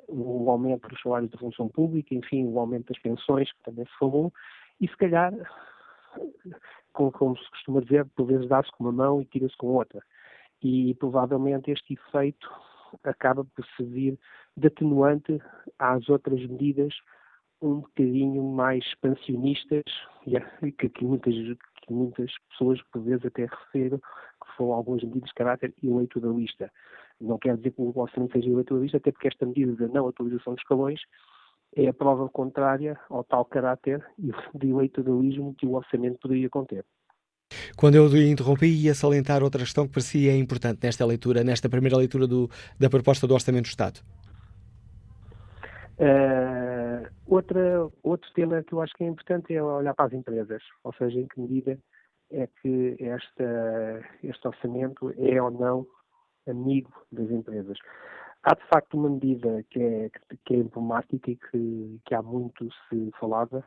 O 0.08 0.50
aumento 0.50 0.88
dos 0.88 1.00
salários 1.00 1.30
da 1.30 1.38
função 1.38 1.68
pública, 1.68 2.14
enfim, 2.14 2.46
o 2.46 2.58
aumento 2.58 2.92
das 2.92 3.02
pensões, 3.02 3.52
que 3.52 3.62
também 3.64 3.84
se 3.84 3.98
falou, 3.98 4.32
e 4.80 4.88
se 4.88 4.96
calhar, 4.96 5.32
como, 6.92 7.12
como 7.12 7.36
se 7.36 7.50
costuma 7.50 7.80
dizer, 7.80 8.06
por 8.16 8.26
vezes 8.26 8.48
dá-se 8.48 8.70
com 8.72 8.84
uma 8.84 8.92
mão 8.92 9.20
e 9.20 9.24
tira-se 9.26 9.56
com 9.56 9.68
outra. 9.68 10.00
E 10.62 10.94
provavelmente 10.94 11.70
este 11.70 11.94
efeito 11.94 12.50
acaba 13.04 13.44
por 13.44 13.64
servir 13.76 14.18
de 14.56 14.66
atenuante 14.66 15.40
às 15.78 16.08
outras 16.08 16.40
medidas 16.46 16.94
um 17.62 17.80
bocadinho 17.80 18.42
mais 18.42 18.84
expansionistas 18.86 19.84
e 20.26 20.72
que, 20.72 20.88
que, 20.88 21.04
muitas, 21.04 21.34
que 21.34 21.92
muitas 21.92 22.32
pessoas 22.50 22.80
por 22.90 23.02
vezes 23.02 23.26
até 23.26 23.46
referem 23.46 24.00
foram 24.60 24.74
algumas 24.74 25.02
medidas 25.02 25.28
de 25.28 25.34
caráter 25.34 25.72
eleitoralista. 25.82 26.70
Não 27.18 27.38
quer 27.38 27.56
dizer 27.56 27.70
que 27.70 27.80
o 27.80 27.92
orçamento 27.96 28.32
seja 28.32 28.50
eleitoralista, 28.50 28.98
até 28.98 29.10
porque 29.10 29.28
esta 29.28 29.46
medida 29.46 29.74
da 29.74 29.88
não 29.88 30.08
atualização 30.08 30.52
dos 30.52 30.62
escalões 30.62 31.00
é 31.74 31.88
a 31.88 31.94
prova 31.94 32.28
contrária 32.28 32.98
ao 33.08 33.24
tal 33.24 33.44
caráter 33.44 34.04
de 34.18 34.68
eleitoralismo 34.68 35.54
que 35.54 35.66
o 35.66 35.74
orçamento 35.74 36.18
poderia 36.20 36.50
conter. 36.50 36.84
Quando 37.76 37.94
eu 37.94 38.06
lhe 38.08 38.30
interrompi, 38.30 38.66
ia 38.66 38.94
salientar 38.94 39.42
outra 39.42 39.60
questão 39.60 39.86
que 39.86 39.94
parecia 39.94 40.36
importante 40.36 40.80
nesta 40.82 41.06
leitura, 41.06 41.42
nesta 41.42 41.68
primeira 41.68 41.96
leitura 41.96 42.26
do, 42.26 42.48
da 42.78 42.90
proposta 42.90 43.26
do 43.26 43.34
Orçamento 43.34 43.64
do 43.64 43.68
Estado. 43.68 44.00
Uh, 45.98 47.08
outra, 47.26 47.88
outro 48.02 48.30
tema 48.34 48.62
que 48.62 48.72
eu 48.72 48.80
acho 48.80 48.94
que 48.94 49.04
é 49.04 49.06
importante 49.06 49.54
é 49.54 49.62
olhar 49.62 49.94
para 49.94 50.06
as 50.06 50.12
empresas, 50.12 50.62
ou 50.84 50.92
seja, 50.94 51.18
em 51.18 51.26
que 51.26 51.40
medida 51.40 51.78
é 52.30 52.46
que 52.46 52.96
esta, 53.00 54.04
este 54.22 54.46
orçamento 54.46 55.12
é 55.18 55.40
ou 55.42 55.50
não 55.50 55.86
amigo 56.48 56.92
das 57.12 57.30
empresas. 57.30 57.78
Há 58.42 58.54
de 58.54 58.66
facto 58.68 58.94
uma 58.94 59.10
medida 59.10 59.62
que 59.70 59.82
é, 59.82 60.10
que 60.44 60.54
é 60.54 60.58
emblemática 60.58 61.30
e 61.30 61.36
que, 61.36 62.00
que 62.06 62.14
há 62.14 62.22
muito 62.22 62.68
se 62.88 63.10
falava, 63.18 63.64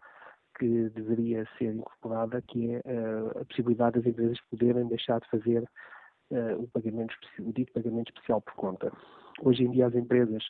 que 0.57 0.90
deveria 0.90 1.48
ser 1.57 1.73
incorporada, 1.73 2.41
que 2.41 2.76
é 2.76 2.80
uh, 2.80 3.41
a 3.41 3.45
possibilidade 3.45 3.99
das 3.99 4.06
empresas 4.06 4.40
poderem 4.49 4.88
deixar 4.88 5.19
de 5.19 5.30
fazer 5.30 5.64
uh, 6.31 6.61
o, 6.61 6.68
pagamento, 6.69 7.15
o 7.40 7.53
dito 7.53 7.72
pagamento 7.73 8.10
especial 8.10 8.41
por 8.41 8.53
conta. 8.56 8.91
Hoje 9.41 9.64
em 9.64 9.72
dia 9.72 9.88
as 9.88 9.95
empresas 9.95 10.44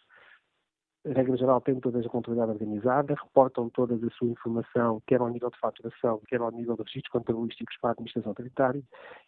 regra 1.05 1.35
geral, 1.35 1.59
têm 1.61 1.79
todas 1.79 2.05
a 2.05 2.09
contabilidade 2.09 2.51
organizada, 2.51 3.15
reportam 3.15 3.69
toda 3.69 3.95
a 3.95 4.09
sua 4.11 4.27
informação, 4.27 5.01
quer 5.05 5.19
ao 5.19 5.29
nível 5.29 5.49
de 5.49 5.59
faturação, 5.59 6.21
quer 6.27 6.39
ao 6.39 6.51
nível 6.51 6.75
de 6.75 6.83
registros 6.83 7.11
contabilísticos 7.11 7.77
para 7.77 7.91
a 7.91 7.93
administração 7.93 8.33
tributária, 8.33 8.81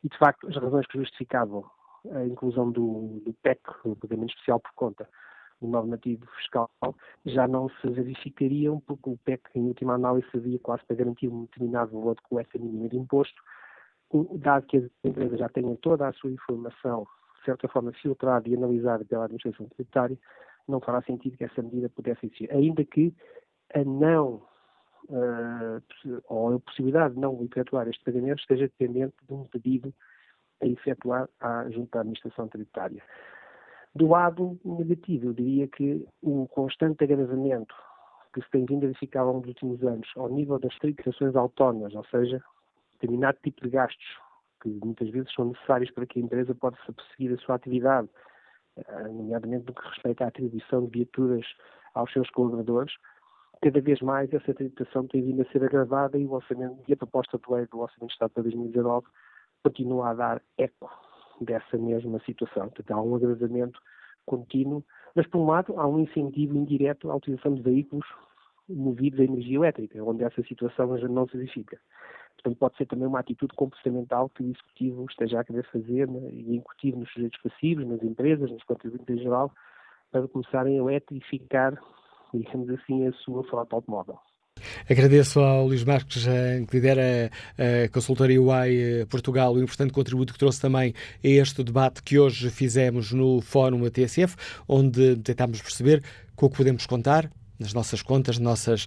e, 0.03 0.09
de 0.09 0.17
facto, 0.17 0.47
as 0.47 0.55
razões 0.55 0.87
que 0.87 0.97
justificavam 0.97 1.65
a 2.11 2.25
inclusão 2.25 2.71
do, 2.71 3.19
do 3.25 3.33
PEC, 3.41 3.59
o 3.83 3.95
Pagamento 3.95 4.29
Especial 4.29 4.59
por 4.59 4.71
Conta, 4.75 5.09
no 5.61 5.69
normativo 5.69 6.25
fiscal, 6.37 6.69
já 7.25 7.47
não 7.47 7.69
se 7.69 7.89
verificariam, 7.89 8.79
porque 8.81 9.09
o 9.09 9.17
PEC, 9.17 9.41
em 9.55 9.63
última 9.63 9.95
análise, 9.95 10.29
servia 10.31 10.59
quase 10.59 10.85
para 10.85 10.95
garantir 10.95 11.27
um 11.27 11.45
determinado 11.45 11.91
valor 11.91 12.15
de 12.15 12.21
coleta 12.23 12.57
mínima 12.57 12.89
de 12.89 12.97
imposto, 12.97 13.41
dado 14.35 14.65
que 14.67 14.77
as 14.77 14.83
empresas 15.03 15.39
já 15.39 15.49
tenham 15.49 15.75
toda 15.77 16.07
a 16.07 16.13
sua 16.13 16.31
informação, 16.31 17.07
de 17.39 17.45
certa 17.45 17.67
forma, 17.67 17.91
filtrada 17.93 18.47
e 18.47 18.55
analisada 18.55 19.03
pela 19.05 19.25
administração 19.25 19.67
tributária, 19.67 20.17
não 20.67 20.79
fará 20.79 21.01
sentido 21.03 21.37
que 21.37 21.43
essa 21.43 21.61
medida 21.61 21.89
pudesse 21.89 22.25
existir. 22.25 22.51
Ainda 22.51 22.83
que 22.83 23.13
a 23.73 23.83
não, 23.83 24.41
uh, 25.09 25.81
ou 26.29 26.55
a 26.55 26.59
possibilidade 26.59 27.15
de 27.15 27.19
não 27.19 27.43
efetuar 27.43 27.87
este 27.87 28.03
pagamento 28.03 28.39
esteja 28.39 28.67
dependente 28.67 29.15
de 29.27 29.33
um 29.33 29.43
pedido 29.45 29.93
a 30.61 30.67
efetuar 30.67 31.29
à, 31.39 31.69
junto 31.69 31.95
à 31.95 32.01
administração 32.01 32.47
tributária. 32.47 33.03
Do 33.93 34.07
lado 34.07 34.59
negativo, 34.63 35.27
eu 35.27 35.33
diria 35.33 35.67
que 35.67 36.05
o 36.21 36.47
constante 36.47 37.03
agravamento 37.03 37.73
que 38.33 38.41
se 38.41 38.49
tem 38.51 38.65
vindo 38.65 38.83
a 38.83 38.87
verificar 38.87 39.21
ao 39.21 39.27
longo 39.27 39.41
dos 39.41 39.49
últimos 39.49 39.81
anos 39.83 40.11
ao 40.17 40.27
nível 40.27 40.59
das 40.59 40.77
tributações 40.79 41.35
autónomas, 41.35 41.95
ou 41.95 42.03
seja, 42.05 42.43
determinado 42.93 43.37
tipo 43.41 43.61
de 43.61 43.69
gastos 43.69 44.05
que 44.61 44.69
muitas 44.83 45.09
vezes 45.09 45.31
são 45.33 45.45
necessários 45.45 45.91
para 45.91 46.05
que 46.05 46.19
a 46.19 46.21
empresa 46.21 46.53
possa 46.53 46.77
prosseguir 46.91 47.33
a 47.33 47.37
sua 47.37 47.55
atividade, 47.55 48.09
nomeadamente 49.13 49.65
no 49.67 49.73
que 49.73 49.87
respeita 49.87 50.25
à 50.25 50.27
atribuição 50.27 50.85
de 50.85 50.91
viaturas 50.91 51.45
aos 51.93 52.11
seus 52.11 52.29
colaboradores, 52.29 52.93
cada 53.61 53.81
vez 53.81 54.01
mais 54.01 54.31
essa 54.33 54.53
tributação 54.53 55.07
tem 55.07 55.23
vindo 55.23 55.41
a 55.41 55.45
ser 55.51 55.63
agravada 55.63 56.17
e 56.17 56.25
o 56.25 56.33
orçamento 56.33 56.77
e 56.87 56.93
a 56.93 56.97
proposta 56.97 57.37
de 57.37 57.53
lei 57.53 57.65
do 57.67 57.79
Orçamento 57.79 58.07
de 58.07 58.13
Estado 58.13 58.31
para 58.31 58.43
2019 58.43 59.07
continua 59.63 60.09
a 60.09 60.13
dar 60.13 60.41
eco 60.57 60.91
dessa 61.41 61.77
mesma 61.77 62.19
situação. 62.19 62.69
Portanto, 62.69 62.91
há 62.91 63.01
um 63.01 63.15
agravamento 63.15 63.79
contínuo, 64.25 64.83
mas 65.15 65.27
por 65.27 65.39
um 65.39 65.47
lado 65.47 65.79
há 65.79 65.87
um 65.87 65.99
incentivo 65.99 66.55
indireto 66.55 67.09
à 67.11 67.15
utilização 67.15 67.55
de 67.55 67.61
veículos 67.61 68.05
movidos 68.67 69.19
a 69.19 69.23
energia 69.23 69.57
elétrica, 69.57 70.03
onde 70.03 70.23
essa 70.23 70.41
situação 70.43 70.97
já 70.97 71.07
não 71.07 71.27
se 71.27 71.37
verifica. 71.37 71.79
Portanto, 72.35 72.57
pode 72.57 72.77
ser 72.77 72.85
também 72.85 73.07
uma 73.07 73.19
atitude 73.19 73.53
comportamental 73.55 74.29
que 74.29 74.43
o 74.43 74.49
Executivo 74.49 75.05
esteja 75.09 75.39
a 75.39 75.43
querer 75.43 75.65
fazer 75.71 76.07
né, 76.07 76.29
e 76.31 76.55
incutir 76.55 76.95
nos 76.95 77.11
sujeitos 77.11 77.41
passivos, 77.41 77.87
nas 77.87 78.03
empresas, 78.03 78.51
nos 78.51 78.63
contribuintes 78.63 79.09
em 79.09 79.19
geral, 79.19 79.51
para 80.11 80.27
começarem 80.27 80.79
a 80.79 80.83
eletrificar, 80.83 81.77
digamos 82.33 82.69
assim, 82.69 83.07
a 83.07 83.13
sua 83.13 83.43
frota 83.45 83.75
automóvel. 83.75 84.19
Agradeço 84.89 85.39
ao 85.39 85.67
Luís 85.67 85.83
Marques, 85.83 86.27
eh, 86.27 86.63
que 86.67 86.75
lidera 86.75 87.29
a 87.57 87.89
consultoria 87.89 88.41
UAI 88.41 88.75
eh, 88.75 89.05
Portugal, 89.05 89.53
o 89.53 89.61
importante 89.61 89.91
contributo 89.91 90.33
que 90.33 90.39
trouxe 90.39 90.61
também 90.61 90.93
a 91.23 91.27
este 91.27 91.63
debate 91.63 92.01
que 92.01 92.17
hoje 92.17 92.49
fizemos 92.49 93.11
no 93.11 93.41
Fórum 93.41 93.85
ATSF, 93.85 94.35
onde 94.67 95.17
tentámos 95.17 95.61
perceber 95.61 96.03
com 96.35 96.45
o 96.45 96.49
que 96.49 96.57
podemos 96.57 96.85
contar, 96.85 97.29
nas 97.59 97.73
nossas 97.73 98.01
contas, 98.01 98.37
nossas, 98.37 98.85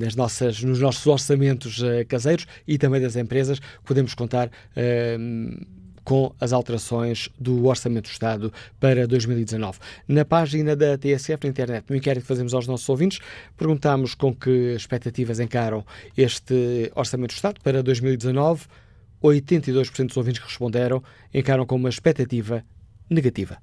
nas 0.00 0.14
nossas, 0.14 0.62
nos 0.62 0.80
nossos 0.80 1.06
orçamentos 1.06 1.78
uh, 1.82 2.06
caseiros 2.06 2.46
e 2.66 2.78
também 2.78 3.00
das 3.00 3.16
empresas, 3.16 3.60
podemos 3.84 4.14
contar 4.14 4.50
com 6.08 6.34
as 6.40 6.54
alterações 6.54 7.28
do 7.38 7.66
Orçamento 7.66 8.08
do 8.08 8.12
Estado 8.12 8.50
para 8.80 9.06
2019. 9.06 9.78
Na 10.08 10.24
página 10.24 10.74
da 10.74 10.96
TSF 10.96 11.44
na 11.44 11.50
internet, 11.50 11.84
no 11.86 11.94
inquérito 11.94 12.22
que 12.22 12.28
fazemos 12.28 12.54
aos 12.54 12.66
nossos 12.66 12.88
ouvintes, 12.88 13.18
perguntamos 13.58 14.14
com 14.14 14.34
que 14.34 14.74
expectativas 14.74 15.38
encaram 15.38 15.84
este 16.16 16.90
Orçamento 16.94 17.32
do 17.32 17.36
Estado 17.36 17.60
para 17.62 17.82
2019. 17.82 18.64
82% 19.22 20.06
dos 20.06 20.16
ouvintes 20.16 20.40
que 20.40 20.48
responderam 20.48 21.02
encaram 21.34 21.66
com 21.66 21.76
uma 21.76 21.90
expectativa 21.90 22.64
negativa. 23.10 23.58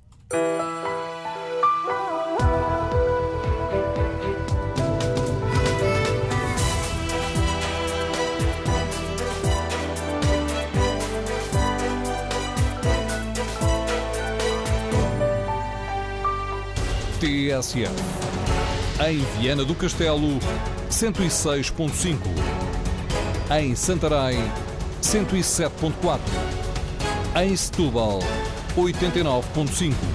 TSF. 17.25 17.91
Em 19.09 19.17
Viana 19.39 19.65
do 19.65 19.73
Castelo, 19.73 20.37
106.5. 20.91 22.19
Em 23.59 23.75
Santarém, 23.75 24.39
107.4. 25.01 26.19
Em 27.43 27.55
Setúbal, 27.55 28.19
89.5. 28.77 30.14